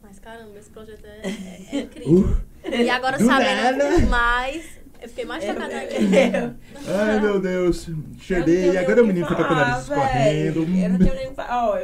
Mas 0.03 0.19
caramba, 0.19 0.59
esse 0.59 0.71
projeto 0.71 1.05
é, 1.05 1.21
é- 1.29 1.77
é 1.77 1.81
incrível. 1.81 2.37
e 2.65 2.89
agora 2.91 3.19
do 3.19 3.25
sabendo 3.27 3.79
nada. 3.79 4.07
mais, 4.07 4.79
eu 5.03 5.09
fiquei 5.09 5.25
mais 5.25 5.45
chocada 5.45 5.75
ainda. 5.75 6.57
Eu, 6.87 6.95
Ai, 6.97 7.21
meu 7.21 7.41
Deus. 7.41 7.89
Cheguei. 8.21 8.73
E 8.73 8.79
agora 8.79 9.03
o 9.03 9.07
menino 9.07 9.27
fica 9.27 9.45
com 9.45 9.53
o 9.53 9.57
nariz 9.57 9.83
escorrendo. 9.83 10.61
Eu 10.61 10.91
não 10.91 10.99
tenho 10.99 11.15
nem 11.15 11.27
o 11.27 11.31
que 11.31 11.37
falar. 11.37 11.81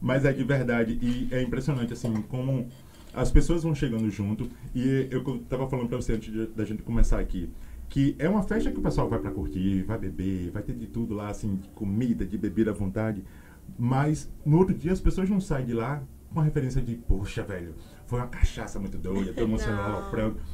Mas 0.00 0.24
é 0.24 0.32
de 0.32 0.42
verdade 0.42 0.98
e 1.00 1.28
é 1.30 1.42
impressionante 1.42 1.92
assim 1.92 2.12
como 2.22 2.68
as 3.14 3.30
pessoas 3.30 3.62
vão 3.62 3.74
chegando 3.74 4.10
junto 4.10 4.50
e 4.74 5.06
eu 5.10 5.22
tava 5.48 5.68
falando 5.68 5.88
pra 5.88 5.96
você 5.98 6.14
antes 6.14 6.32
de- 6.32 6.46
da 6.48 6.64
gente 6.64 6.82
começar 6.82 7.20
aqui 7.20 7.48
que 7.88 8.16
é 8.18 8.26
uma 8.28 8.42
festa 8.42 8.70
que 8.72 8.78
o 8.78 8.82
pessoal 8.82 9.06
vai 9.08 9.18
pra 9.20 9.30
curtir, 9.30 9.82
vai 9.82 9.98
beber, 9.98 10.50
vai 10.50 10.62
ter 10.62 10.72
de 10.72 10.86
tudo 10.86 11.14
lá 11.14 11.28
assim, 11.28 11.56
de 11.56 11.68
comida, 11.68 12.24
de 12.24 12.38
bebida 12.38 12.70
à 12.70 12.74
vontade, 12.74 13.22
mas 13.78 14.28
no 14.46 14.58
outro 14.58 14.74
dia 14.74 14.92
as 14.92 15.00
pessoas 15.00 15.28
não 15.28 15.40
saem 15.40 15.66
de 15.66 15.74
lá 15.74 16.02
com 16.32 16.40
a 16.40 16.44
referência 16.44 16.80
de, 16.80 16.94
poxa, 16.96 17.42
velho, 17.42 17.74
foi 18.06 18.18
uma 18.18 18.28
cachaça 18.28 18.78
muito 18.78 18.98
doida, 18.98 19.32
todo 19.32 19.48
mundo 19.48 19.60
saiu 19.60 19.76
lá 19.76 20.10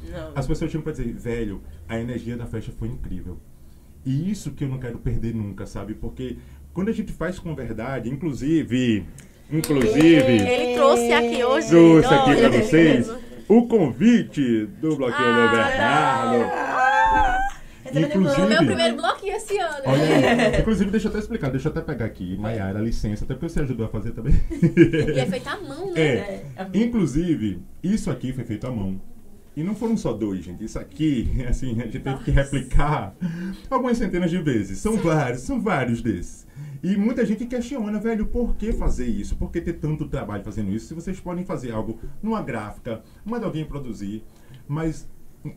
Não. 0.09 0.31
As 0.35 0.45
pessoas 0.47 0.71
chegam 0.71 0.83
pra 0.83 0.91
dizer, 0.91 1.13
velho, 1.13 1.61
a 1.87 1.99
energia 1.99 2.37
da 2.37 2.45
festa 2.45 2.71
foi 2.77 2.87
incrível. 2.87 3.37
E 4.05 4.31
isso 4.31 4.51
que 4.51 4.63
eu 4.63 4.69
não 4.69 4.77
quero 4.79 4.97
perder 4.99 5.33
nunca, 5.35 5.65
sabe? 5.65 5.93
Porque 5.93 6.37
quando 6.73 6.89
a 6.89 6.93
gente 6.93 7.11
faz 7.11 7.37
com 7.39 7.53
verdade, 7.53 8.09
inclusive, 8.09 9.05
inclusive, 9.51 10.01
Ele 10.41 10.75
trouxe 10.75 11.11
aqui 11.11 11.43
hoje. 11.43 11.67
trouxe 11.69 12.13
aqui 12.13 12.35
pra 12.37 12.49
vocês 12.49 13.11
o 13.47 13.67
convite 13.67 14.65
do 14.79 14.95
Bloqueio 14.95 15.33
do 15.33 15.39
Ah, 15.41 15.51
Bernardo. 15.51 16.78
Inclusive- 17.97 18.47
meu 18.47 18.65
primeiro 18.65 18.95
bloquinho 18.97 19.35
esse 19.35 19.57
ano. 19.57 19.75
Olha 19.85 20.03
aí, 20.03 20.59
inclusive, 20.61 20.91
deixa 20.91 21.07
eu 21.07 21.09
até 21.11 21.19
explicar, 21.19 21.49
deixa 21.49 21.67
eu 21.67 21.71
até 21.71 21.81
pegar 21.81 22.05
aqui, 22.05 22.37
Maiara, 22.37 22.79
licença, 22.79 23.23
até 23.25 23.33
porque 23.33 23.49
você 23.49 23.61
ajudou 23.61 23.85
a 23.85 23.89
fazer 23.89 24.11
também. 24.11 24.33
E 25.15 25.19
é 25.19 25.25
feito 25.25 25.47
à 25.47 25.59
mão, 25.59 25.91
né? 25.91 26.01
É. 26.01 26.45
É. 26.55 26.67
Inclusive, 26.73 27.61
isso 27.83 28.09
aqui 28.11 28.33
foi 28.33 28.43
feito 28.43 28.67
à 28.67 28.71
mão. 28.71 28.99
E 29.55 29.63
não 29.63 29.75
foram 29.75 29.97
só 29.97 30.13
dois, 30.13 30.45
gente. 30.45 30.63
Isso 30.63 30.79
aqui, 30.79 31.29
assim, 31.49 31.71
a 31.81 31.85
gente 31.85 31.99
teve 31.99 32.23
que 32.23 32.31
replicar 32.31 33.13
algumas 33.69 33.97
centenas 33.97 34.29
de 34.29 34.37
vezes. 34.37 34.77
São 34.79 34.95
vários, 34.97 35.41
são 35.41 35.59
vários 35.61 36.01
desses. 36.01 36.47
E 36.81 36.95
muita 36.95 37.25
gente 37.25 37.45
questiona, 37.45 37.99
velho, 37.99 38.25
por 38.27 38.55
que 38.55 38.71
fazer 38.71 39.05
isso? 39.07 39.35
Por 39.35 39.51
que 39.51 39.59
ter 39.59 39.73
tanto 39.73 40.07
trabalho 40.07 40.43
fazendo 40.45 40.71
isso? 40.71 40.87
Se 40.87 40.93
vocês 40.93 41.19
podem 41.19 41.43
fazer 41.43 41.71
algo 41.71 41.99
numa 42.23 42.41
gráfica, 42.41 43.01
manda 43.25 43.45
alguém 43.45 43.65
produzir. 43.65 44.23
Mas 44.65 45.05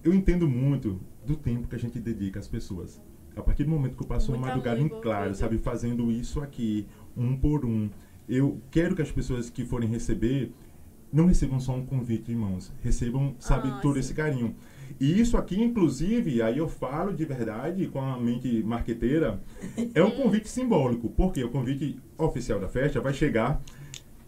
eu 0.03 0.13
entendo 0.15 0.49
muito 0.49 1.01
do 1.27 1.37
tempo 1.37 1.69
que 1.69 1.75
a 1.77 1.79
gente 1.79 1.99
dedica 1.99 2.39
às 2.41 2.49
pessoas. 2.49 3.01
A 3.37 3.43
partir 3.43 3.65
do 3.65 3.71
momento 3.71 3.97
que 3.97 4.03
eu 4.03 4.07
passo 4.07 4.31
uma 4.31 4.39
Muito 4.39 4.49
madrugada 4.51 4.81
em 4.81 4.89
claro, 4.89 5.35
sabe, 5.35 5.57
fazendo 5.59 6.11
isso 6.11 6.41
aqui, 6.41 6.87
um 7.17 7.37
por 7.37 7.65
um, 7.65 7.89
eu 8.29 8.61
quero 8.71 8.95
que 8.95 9.03
as 9.03 9.11
pessoas 9.11 9.49
que 9.49 9.65
forem 9.65 9.89
receber 9.89 10.53
não 11.13 11.27
recebam 11.27 11.59
só 11.61 11.75
um 11.75 11.85
convite 11.85 12.33
em 12.33 12.37
mãos, 12.37 12.73
recebam, 12.83 13.35
sabe, 13.39 13.69
Ah, 13.69 13.79
todo 13.81 13.95
sim. 13.95 14.01
esse 14.01 14.15
carinho. 14.15 14.55
E 15.01 15.19
isso 15.19 15.37
aqui, 15.37 15.61
inclusive, 15.63 16.43
aí 16.43 16.59
eu 16.59 16.69
falo 16.69 17.13
de 17.15 17.25
verdade 17.25 17.87
com 17.87 18.01
a 18.01 18.19
mente 18.19 18.63
marqueteira, 18.63 19.41
é 19.95 20.03
um 20.03 20.11
convite 20.17 20.49
simbólico, 20.49 21.09
porque 21.11 21.43
o 21.43 21.51
convite 21.51 21.99
oficial 22.19 22.61
da 22.61 22.69
festa 22.69 23.01
vai 23.01 23.13
chegar 23.15 23.63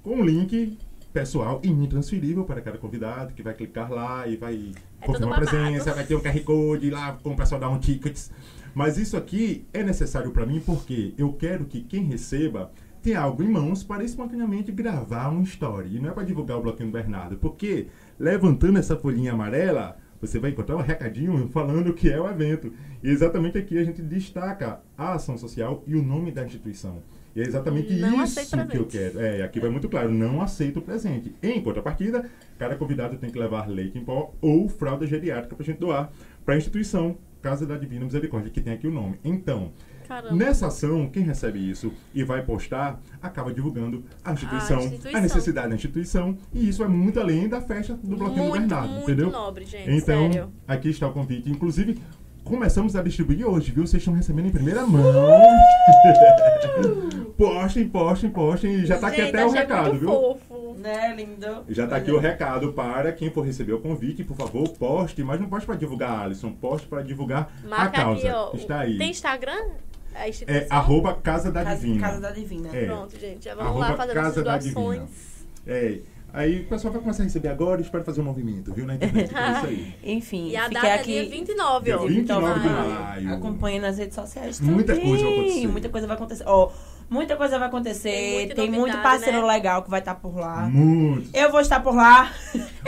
com 0.03 0.17
um 0.17 0.25
link 0.25 0.79
pessoal 1.13 1.61
e 1.63 1.69
intransferível 1.69 2.45
para 2.45 2.61
cada 2.61 2.77
convidado, 2.77 3.35
que 3.35 3.43
vai 3.43 3.55
clicar 3.55 3.91
lá 3.91 4.27
e 4.27 4.37
vai 4.37 4.73
É 5.05 5.07
confirmar 5.07 5.43
a 5.43 5.47
presença, 5.47 5.93
vai 5.93 6.05
ter 6.05 6.17
um 6.17 6.21
QR 6.21 6.41
Code 6.41 6.91
lá 6.91 7.13
com 7.23 7.33
o 7.33 7.37
pessoal 7.37 7.61
dar 7.61 7.69
um 7.69 7.79
tickets. 7.79 8.31
Mas 8.75 8.97
isso 8.97 9.17
aqui 9.17 9.67
é 9.73 9.83
necessário 9.83 10.31
para 10.31 10.47
mim 10.47 10.61
porque 10.65 11.15
eu 11.17 11.33
quero 11.35 11.67
que 11.67 11.83
quem 11.83 12.05
receba 12.05 12.73
ter 13.03 13.15
algo 13.15 13.43
em 13.43 13.49
mãos 13.49 13.85
para 13.85 14.03
espontaneamente 14.03 14.73
gravar 14.73 15.29
um 15.29 15.43
story. 15.43 15.97
E 15.97 16.01
não 16.01 16.09
é 16.09 16.13
para 16.13 16.25
divulgar 16.25 16.57
o 16.57 16.63
Bloquinho 16.63 16.89
do 16.89 16.93
Bernardo, 16.93 17.37
porque 17.37 17.89
levantando 18.19 18.79
essa 18.79 18.97
folhinha 18.97 19.33
amarela, 19.33 19.99
você 20.27 20.39
vai 20.39 20.51
encontrar 20.51 20.77
um 20.77 20.81
recadinho 20.81 21.49
falando 21.49 21.89
o 21.89 21.95
que 21.95 22.11
é 22.11 22.21
o 22.21 22.29
evento. 22.29 22.73
E 23.03 23.09
exatamente 23.09 23.59
aqui 23.59 23.79
a 23.79 23.85
gente 23.85 24.03
destaca 24.03 24.81
a 24.97 25.15
ação 25.15 25.37
social 25.37 25.83
e 25.87 25.95
o 25.95 26.03
nome 26.03 26.31
da 26.33 26.45
instituição. 26.45 27.03
E 27.35 27.41
é 27.41 27.45
exatamente 27.45 27.93
Não 27.95 28.23
isso 28.23 28.41
que 28.69 28.77
eu 28.77 28.87
quero. 28.87 29.21
É, 29.21 29.43
aqui 29.43 29.59
vai 29.59 29.69
muito 29.69 29.89
claro, 29.89 30.11
não 30.11 30.41
aceito 30.41 30.81
presente. 30.81 31.35
Em 31.43 31.61
contrapartida, 31.61 32.31
cada 32.59 32.77
convidado 32.77 33.17
tem 33.17 33.29
que 33.29 33.39
levar 33.39 33.69
leite 33.69 33.99
em 33.99 34.05
pó 34.05 34.33
ou 34.41 34.69
fralda 34.69 35.07
geriátrica 35.07 35.57
para 35.57 35.63
a 35.63 35.67
gente 35.67 35.81
doar 35.81 36.13
para 36.45 36.55
a 36.55 36.57
instituição 36.57 37.17
Casa 37.43 37.67
da 37.67 37.77
Divina 37.77 38.07
Misericórdia, 38.07 38.51
que 38.51 38.61
tem 38.61 38.73
aqui 38.73 38.87
o 38.87 38.91
nome. 38.91 39.19
Então, 39.23 39.71
Caramba. 40.07 40.35
Nessa 40.35 40.67
ação, 40.69 41.09
quem 41.09 41.23
recebe 41.23 41.59
isso 41.59 41.93
e 42.15 42.23
vai 42.23 42.43
postar, 42.43 43.01
acaba 43.23 43.53
divulgando 43.53 44.05
a 44.25 44.33
instituição, 44.33 44.79
a, 44.79 44.85
instituição. 44.85 45.21
necessidade 45.21 45.69
da 45.69 45.75
instituição, 45.75 46.37
e 46.53 46.69
isso 46.69 46.83
é 46.85 46.89
muito 46.89 47.19
além 47.21 47.49
da 47.49 47.61
festa 47.61 47.95
do 48.03 48.17
Bloquinho 48.17 48.45
do 48.45 48.49
Muito, 48.51 48.69
Bernardo, 48.69 48.89
muito 48.93 49.03
entendeu? 49.11 49.31
nobre, 49.31 49.65
gente, 49.65 49.91
Então, 49.91 50.33
sério. 50.33 50.53
aqui 50.69 50.91
está 50.91 51.09
o 51.09 51.13
convite. 51.13 51.51
Inclusive, 51.51 51.99
começamos 52.45 52.95
a 52.95 53.03
distribuir 53.03 53.47
hoje, 53.49 53.73
viu? 53.73 53.87
Vocês 53.87 54.01
estão 54.03 54.15
recebendo 54.15 54.47
em 54.47 54.51
primeira 54.53 54.87
mão. 54.87 55.03
postem, 57.37 57.89
postem, 57.89 58.31
postem. 58.31 58.75
E 58.75 58.87
já 58.87 58.99
tá 58.99 59.09
aqui 59.09 59.21
até 59.21 59.45
o 59.45 59.51
recado, 59.51 59.89
muito 59.91 60.01
viu? 60.01 60.09
Fofo. 60.11 60.65
Né, 60.79 61.15
lindo? 61.17 61.65
Já 61.71 61.87
tá 61.87 61.97
aqui 61.97 62.11
o 62.11 62.19
recado 62.19 62.75
para 62.75 63.11
quem 63.11 63.31
for 63.31 63.41
receber 63.41 63.73
o 63.73 63.81
convite, 63.81 64.23
por 64.23 64.37
favor, 64.37 64.69
poste, 64.69 65.23
mas 65.23 65.41
não 65.41 65.49
poste 65.49 65.65
para 65.67 65.77
divulgar 65.77 66.11
a 66.11 66.23
Alisson, 66.25 66.53
poste 66.53 66.87
para 66.87 67.01
divulgar 67.01 67.51
a 67.65 67.69
Marca 67.69 68.03
causa. 68.03 68.21
aqui, 68.21 68.37
ó. 68.37 68.51
Está 68.55 68.81
aí. 68.81 68.99
Tem 68.99 69.11
Instagram? 69.11 69.63
A 70.15 70.29
instituição? 70.29 70.63
É 70.63 70.67
arroba 70.71 71.15
Casa 71.15 71.51
da 71.51 71.65
Casa, 71.65 71.81
Divina. 71.81 72.01
Casa 72.07 72.21
da 72.21 72.31
Divina. 72.31 72.69
É. 72.73 72.87
Pronto, 72.87 73.19
gente. 73.19 73.45
Já 73.45 73.55
vamos 73.55 73.71
Arroba 73.71 73.89
lá 73.89 73.97
fazer 73.97 74.15
Casa 74.15 74.43
nossas 74.43 74.73
doações. 74.73 75.01
É. 75.67 75.99
Aí 76.33 76.63
o 76.63 76.65
pessoal 76.67 76.93
vai 76.93 77.01
começar 77.01 77.23
a 77.23 77.27
receber 77.27 77.47
agora 77.47 77.81
e 77.81 77.85
espera 77.85 78.03
fazer 78.03 78.21
um 78.21 78.25
movimento, 78.25 78.75
viu? 78.75 78.85
Na 78.85 78.97
internet. 78.97 79.33
É 79.33 79.53
isso 79.53 79.67
aí. 79.67 79.95
Enfim, 80.03 80.49
E 80.49 80.57
a 80.57 80.67
data 80.69 80.87
é 80.89 80.95
aqui. 80.95 81.13
dia 81.13 81.29
29, 81.31 81.93
ó. 81.93 81.99
Dia 81.99 82.09
29 82.09 82.61
de 82.61 82.69
Maio. 82.69 83.35
Acompanhe 83.35 83.79
nas 83.79 83.99
redes 83.99 84.17
sociais 84.17 84.59
Muita 84.61 84.95
também. 84.95 85.09
coisa 85.09 85.25
vai 85.25 85.33
acontecer. 85.39 85.67
Muita 85.69 85.89
coisa 85.89 86.07
vai 86.09 86.17
acontecer. 86.17 86.45
Ó, 86.49 86.73
muita 87.09 87.37
coisa 87.37 87.57
vai 87.57 87.69
acontecer. 87.69 88.11
Tem 88.11 88.35
muita 88.39 88.55
Tem, 88.57 88.65
muito 88.69 88.81
novidade, 88.81 89.03
parceiro 89.05 89.43
né? 89.43 89.47
legal 89.47 89.83
que 89.85 89.91
vai 89.91 90.01
estar 90.01 90.17
por 90.17 90.37
lá. 90.37 90.63
Muito. 90.69 91.31
Eu 91.33 91.53
vou 91.53 91.61
estar 91.61 91.79
por 91.81 91.95
lá. 91.95 92.33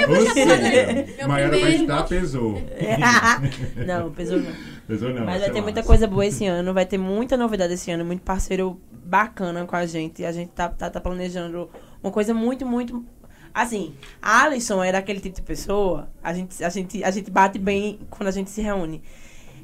Ou 0.09 0.33
seja, 0.33 1.17
Meu 1.17 1.29
Maiara 1.29 1.57
vai 1.57 1.75
estar, 1.77 2.03
pesou. 2.03 2.61
não, 3.87 4.11
pesou 4.11 4.41
não. 4.41 4.53
Pesou 4.87 5.13
não. 5.13 5.25
Mas 5.25 5.41
vai 5.41 5.49
é 5.49 5.53
ter 5.53 5.61
muita 5.61 5.81
massa. 5.81 5.89
coisa 5.89 6.07
boa 6.07 6.25
esse 6.25 6.47
ano, 6.47 6.73
vai 6.73 6.87
ter 6.87 6.99
muita 6.99 7.37
novidade 7.37 7.75
esse 7.75 7.91
ano, 7.91 8.05
muito 8.05 8.23
parceiro 8.23 8.81
bacana 8.91 9.65
com 9.67 9.75
a 9.75 9.85
gente. 9.85 10.25
A 10.25 10.33
gente 10.33 10.51
tá, 10.51 10.69
tá, 10.69 10.89
tá 10.89 11.01
planejando 11.01 11.69
uma 12.03 12.13
coisa 12.13 12.33
muito, 12.33 12.65
muito. 12.65 13.05
Assim, 13.53 13.95
a 14.21 14.45
Alisson 14.45 14.83
era 14.85 14.99
aquele 14.99 15.19
tipo 15.19 15.35
de 15.35 15.43
pessoa, 15.43 16.09
a 16.23 16.33
gente, 16.33 16.63
a 16.63 16.69
gente, 16.69 17.03
a 17.03 17.11
gente 17.11 17.31
bate 17.31 17.59
bem 17.59 17.99
quando 18.11 18.29
a 18.29 18.33
gente 18.33 18.51
se 18.51 18.61
reúne. 18.61 19.03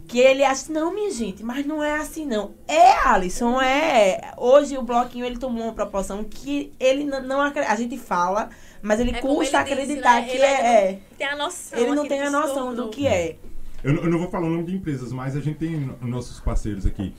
Que 0.09 0.19
ele 0.19 0.43
acha, 0.43 0.73
não, 0.73 0.93
minha 0.93 1.11
gente, 1.13 1.45
mas 1.45 1.65
não 1.65 1.83
é 1.83 1.99
assim, 1.99 2.27
não. 2.27 2.53
É, 2.67 2.93
Alisson, 3.07 3.61
é. 3.61 4.33
Hoje 4.37 4.77
o 4.77 4.83
bloquinho 4.83 5.25
ele 5.25 5.39
tomou 5.39 5.65
uma 5.65 5.73
proporção 5.73 6.25
que 6.25 6.73
ele 6.81 7.05
não 7.05 7.41
acredita. 7.41 7.73
A 7.73 7.77
gente 7.77 7.97
fala, 7.97 8.51
mas 8.81 8.99
ele 8.99 9.13
É 9.13 9.21
custa 9.21 9.61
ele 9.61 9.87
disse, 9.87 9.99
acreditar 10.01 10.21
né? 10.23 10.27
que 10.27 10.37
Ele 10.37 10.45
é. 10.45 10.93
não 10.93 11.17
tem 11.17 11.27
a 11.29 11.37
noção. 11.37 11.79
Ele 11.79 11.95
não 11.95 12.09
tem 12.09 12.21
a 12.23 12.31
noção 12.31 12.75
do 12.75 12.89
que 12.89 13.07
é. 13.07 13.37
Eu, 13.83 13.93
não- 13.95 14.03
eu 14.05 14.11
não 14.11 14.19
vou 14.19 14.29
falar 14.29 14.47
o 14.47 14.51
nome 14.51 14.65
de 14.65 14.75
empresas, 14.75 15.13
mas 15.13 15.37
a 15.37 15.41
gente 15.41 15.57
tem 15.57 15.81
no- 15.81 15.97
nossos 16.09 16.39
parceiros 16.41 16.87
aqui. 16.87 17.13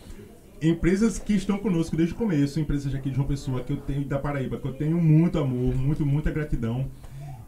Empresas 0.62 1.20
que 1.20 1.34
estão 1.34 1.58
conosco 1.58 1.96
desde 1.98 2.14
o 2.14 2.18
começo, 2.18 2.58
empresas 2.60 2.94
aqui 2.96 3.10
de 3.10 3.16
João 3.18 3.28
Pessoa, 3.28 3.60
que 3.62 3.74
eu 3.74 3.78
tenho 3.78 4.06
da 4.06 4.18
Paraíba, 4.18 4.58
que 4.58 4.66
eu 4.68 4.74
tenho 4.74 4.98
muito 4.98 5.38
amor, 5.38 5.76
muito, 5.76 6.06
muita 6.06 6.32
gratidão. 6.32 6.86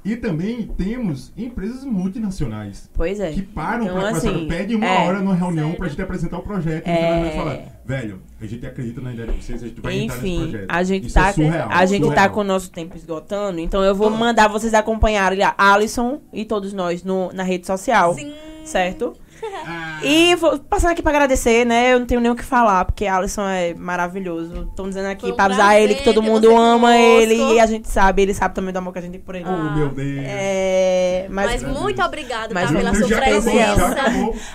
E 0.04 0.16
também 0.16 0.68
temos 0.78 1.34
empresas 1.36 1.84
multinacionais 1.84 2.92
Pois 2.94 3.20
é. 3.20 3.32
que 3.32 3.42
param 3.42 3.86
Então, 3.86 3.96
pra 3.96 4.06
conversar, 4.10 4.30
assim, 4.30 4.48
pedem 4.48 4.76
uma 4.76 4.86
é. 4.86 5.08
hora 5.08 5.20
numa 5.20 5.34
reunião 5.34 5.64
Sério? 5.70 5.78
pra 5.80 5.88
gente 5.88 6.02
apresentar 6.02 6.38
o 6.38 6.42
projeto 6.44 6.86
e 6.86 6.90
É. 6.92 6.96
final 6.96 7.12
a 7.14 7.24
gente 7.26 7.36
fala, 7.36 7.64
velho, 7.86 8.22
a 8.40 8.46
gente 8.46 8.66
acredita 8.68 9.02
na 9.02 9.14
ideia 9.14 9.32
de 9.32 9.42
vocês, 9.44 9.64
a 9.64 9.68
gente 9.68 9.82
vai 9.82 9.98
entrar 9.98 10.16
nesse 10.18 10.28
Enfim, 10.28 10.42
projeto. 10.52 10.66
a 10.70 10.84
gente, 10.84 11.06
Isso 11.08 11.14
tá, 11.16 11.30
é 11.30 11.32
surreal, 11.34 11.70
a 11.72 11.86
gente 11.88 12.02
tá 12.02 12.08
surreal. 12.08 12.30
com 12.30 12.40
o 12.42 12.44
nosso 12.44 12.70
tempo 12.70 12.96
esgotando, 12.96 13.60
então 13.60 13.84
eu 13.84 13.96
vou 13.96 14.12
mandar 14.12 14.48
vocês 14.48 14.76
acompanharem 14.76 15.42
a 15.42 15.56
Alisson 15.58 16.22
e 16.32 16.46
todos 16.46 16.72
nós 16.72 17.04
no, 17.04 17.32
na 17.34 17.42
rede 17.42 17.66
social. 17.66 18.14
Sim. 18.14 18.32
Certo? 18.66 19.16
Ah, 19.68 20.00
E 20.04 20.36
vou 20.36 20.60
passando 20.60 20.92
aqui 20.92 21.02
pra 21.02 21.12
agradecer, 21.12 21.66
né? 21.66 21.94
Eu 21.94 22.00
não 22.00 22.06
tenho 22.06 22.22
nem 22.22 22.32
o 22.32 22.36
que 22.36 22.44
falar, 22.44 22.86
porque 22.86 23.06
a 23.06 23.18
Alisson 23.18 23.48
é 23.48 23.74
maravilhoso. 23.74 24.68
Estão 24.70 24.88
dizendo 24.88 25.08
aqui 25.08 25.26
um 25.32 25.36
pra 25.36 25.46
avisar 25.46 25.66
prazer 25.68 25.84
ele 25.84 25.96
que 25.96 26.04
todo 26.04 26.22
mundo 26.22 26.50
ama 26.56 26.88
conosco. 26.92 27.02
ele 27.22 27.54
e 27.56 27.60
a 27.60 27.66
gente 27.66 27.90
sabe, 27.90 28.22
ele 28.22 28.34
sabe 28.34 28.54
também 28.54 28.72
do 28.74 28.78
amor 28.78 28.94
que 28.94 29.00
a 29.00 29.02
gente 29.02 29.12
tem 29.14 29.22
por 29.22 29.36
ele. 29.36 29.46
Oh, 29.48 29.76
meu 29.76 29.90
Deus. 29.90 30.24
É, 30.26 31.28
mas, 31.30 31.64
Mas 31.64 31.64
muito 31.80 32.02
obrigado, 32.02 32.54
Mas 32.54 32.70
tá? 32.72 32.78
Pela 32.78 32.94
sua 32.96 33.08
presença. 33.08 33.96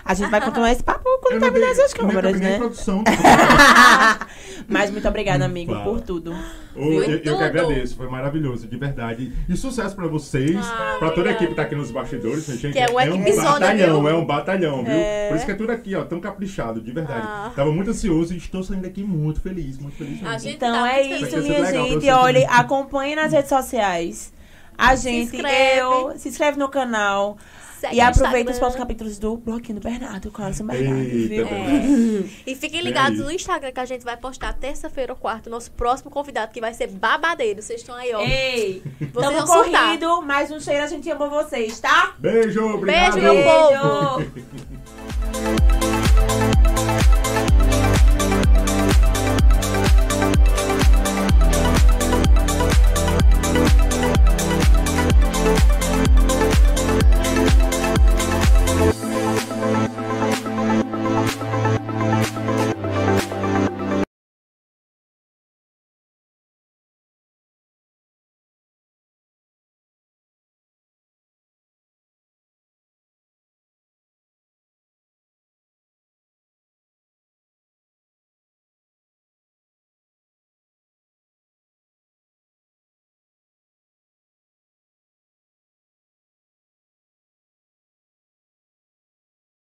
a 0.05 0.15
gente 0.15 0.31
vai 0.31 0.41
continuar 0.41 0.73
esse 0.73 0.83
papo 0.83 1.05
quando 1.23 1.41
terminar 1.41 1.71
essas 1.71 1.93
nem 1.95 2.07
câmeras, 2.07 2.41
né? 2.41 2.59
produção. 2.59 3.03
mas 4.69 4.91
muito 4.91 5.07
obrigada, 5.09 5.45
amigo, 5.45 5.73
Fala. 5.73 5.85
por 5.85 6.01
tudo. 6.01 6.35
Ô, 6.77 6.83
eu, 6.85 7.03
eu 7.03 7.21
que 7.21 7.29
agradeço, 7.29 7.97
foi 7.97 8.09
maravilhoso, 8.09 8.67
de 8.67 8.77
verdade. 8.77 9.33
E 9.49 9.57
sucesso 9.57 9.95
pra 9.97 10.07
vocês, 10.07 10.57
Ah, 10.57 10.97
pra 10.99 11.11
toda 11.11 11.29
a 11.29 11.33
equipe 11.33 11.51
que 11.51 11.57
tá 11.57 11.63
aqui 11.63 11.75
nos 11.75 11.91
bastidores. 11.91 12.47
Gente, 12.47 12.73
Que 12.73 12.79
é 12.79 12.89
um 12.91 13.01
equipezona, 13.01 13.53
batalhão, 13.53 14.01
viu? 14.01 14.09
é 14.09 14.15
um 14.15 14.25
batalhão, 14.25 14.85
viu? 14.85 14.95
É. 15.01 15.29
Por 15.29 15.37
isso 15.37 15.47
que 15.47 15.53
é 15.53 15.55
tudo 15.55 15.73
aqui, 15.73 15.95
ó, 15.95 16.05
tão 16.05 16.21
caprichado, 16.21 16.81
de 16.81 16.93
verdade. 16.93 17.27
Ah. 17.27 17.53
Tava 17.55 17.73
muito 17.73 17.91
ansioso 17.91 18.35
e 18.35 18.37
estou 18.37 18.63
saindo 18.63 18.83
daqui 18.83 19.03
muito 19.03 19.41
feliz, 19.41 19.79
muito 19.79 19.97
feliz. 19.97 20.21
Então 20.45 20.73
tá 20.73 20.93
é 20.93 21.03
isso, 21.03 21.31
feliz. 21.31 21.49
minha 21.49 21.61
legal 21.61 21.89
gente. 21.89 22.11
Olha, 22.11 22.49
acompanhe 22.51 23.15
nas 23.15 23.33
redes 23.33 23.49
sociais. 23.49 24.33
A 24.77 24.95
gente, 24.97 25.37
inscreve. 25.37 25.81
eu, 25.81 26.19
se 26.19 26.29
inscreve 26.29 26.59
no 26.59 26.69
canal. 26.69 27.37
Segue 27.81 27.97
e 27.97 28.01
aproveita 28.01 28.29
Instagram. 28.51 28.53
os 28.53 28.59
próximos 28.59 28.83
capítulos 28.83 29.19
do 29.19 29.37
Bloquinho 29.39 29.81
do 29.81 29.83
Bernardo 29.83 30.31
com 30.31 30.43
a 30.43 30.47
Alisson 30.47 30.65
Bernardo, 30.67 31.01
Eita? 31.01 31.45
Bernardo. 31.45 32.31
E 32.47 32.55
fiquem 32.55 32.81
E 32.81 32.83
ligados 32.83 33.19
no 33.21 33.31
Instagram 33.31 33.73
que 33.73 33.81
a 33.81 33.85
gente 33.87 34.05
vai 34.05 34.17
postar 34.19 34.53
terça-feira 34.53 35.13
ou 35.15 35.19
quarta 35.19 35.49
o 35.49 35.51
nosso 35.51 35.71
próximo 35.73 36.11
convidado, 36.11 36.53
que 36.53 36.61
vai 36.61 36.75
ser 36.75 36.89
babadeiro. 36.89 37.63
Vocês 37.63 37.81
estão 37.81 37.95
aí, 37.95 38.13
ó. 38.15 38.21
Ei, 38.21 38.83
Vocês 39.13 39.13
tamo 39.35 39.47
surtar. 39.47 39.85
corrido, 39.87 40.23
mas 40.23 40.51
um 40.51 40.61
cheiro 40.61 40.85
a 40.85 40.87
gente 40.87 41.09
ama 41.11 41.27
vocês, 41.29 41.81
tá? 41.81 42.15
Beijo, 42.19 42.65
obrigado. 42.75 43.15
Beijo, 43.15 43.35
meu 43.35 43.43
povo. 43.43 44.19
Beijo. 44.19 45.71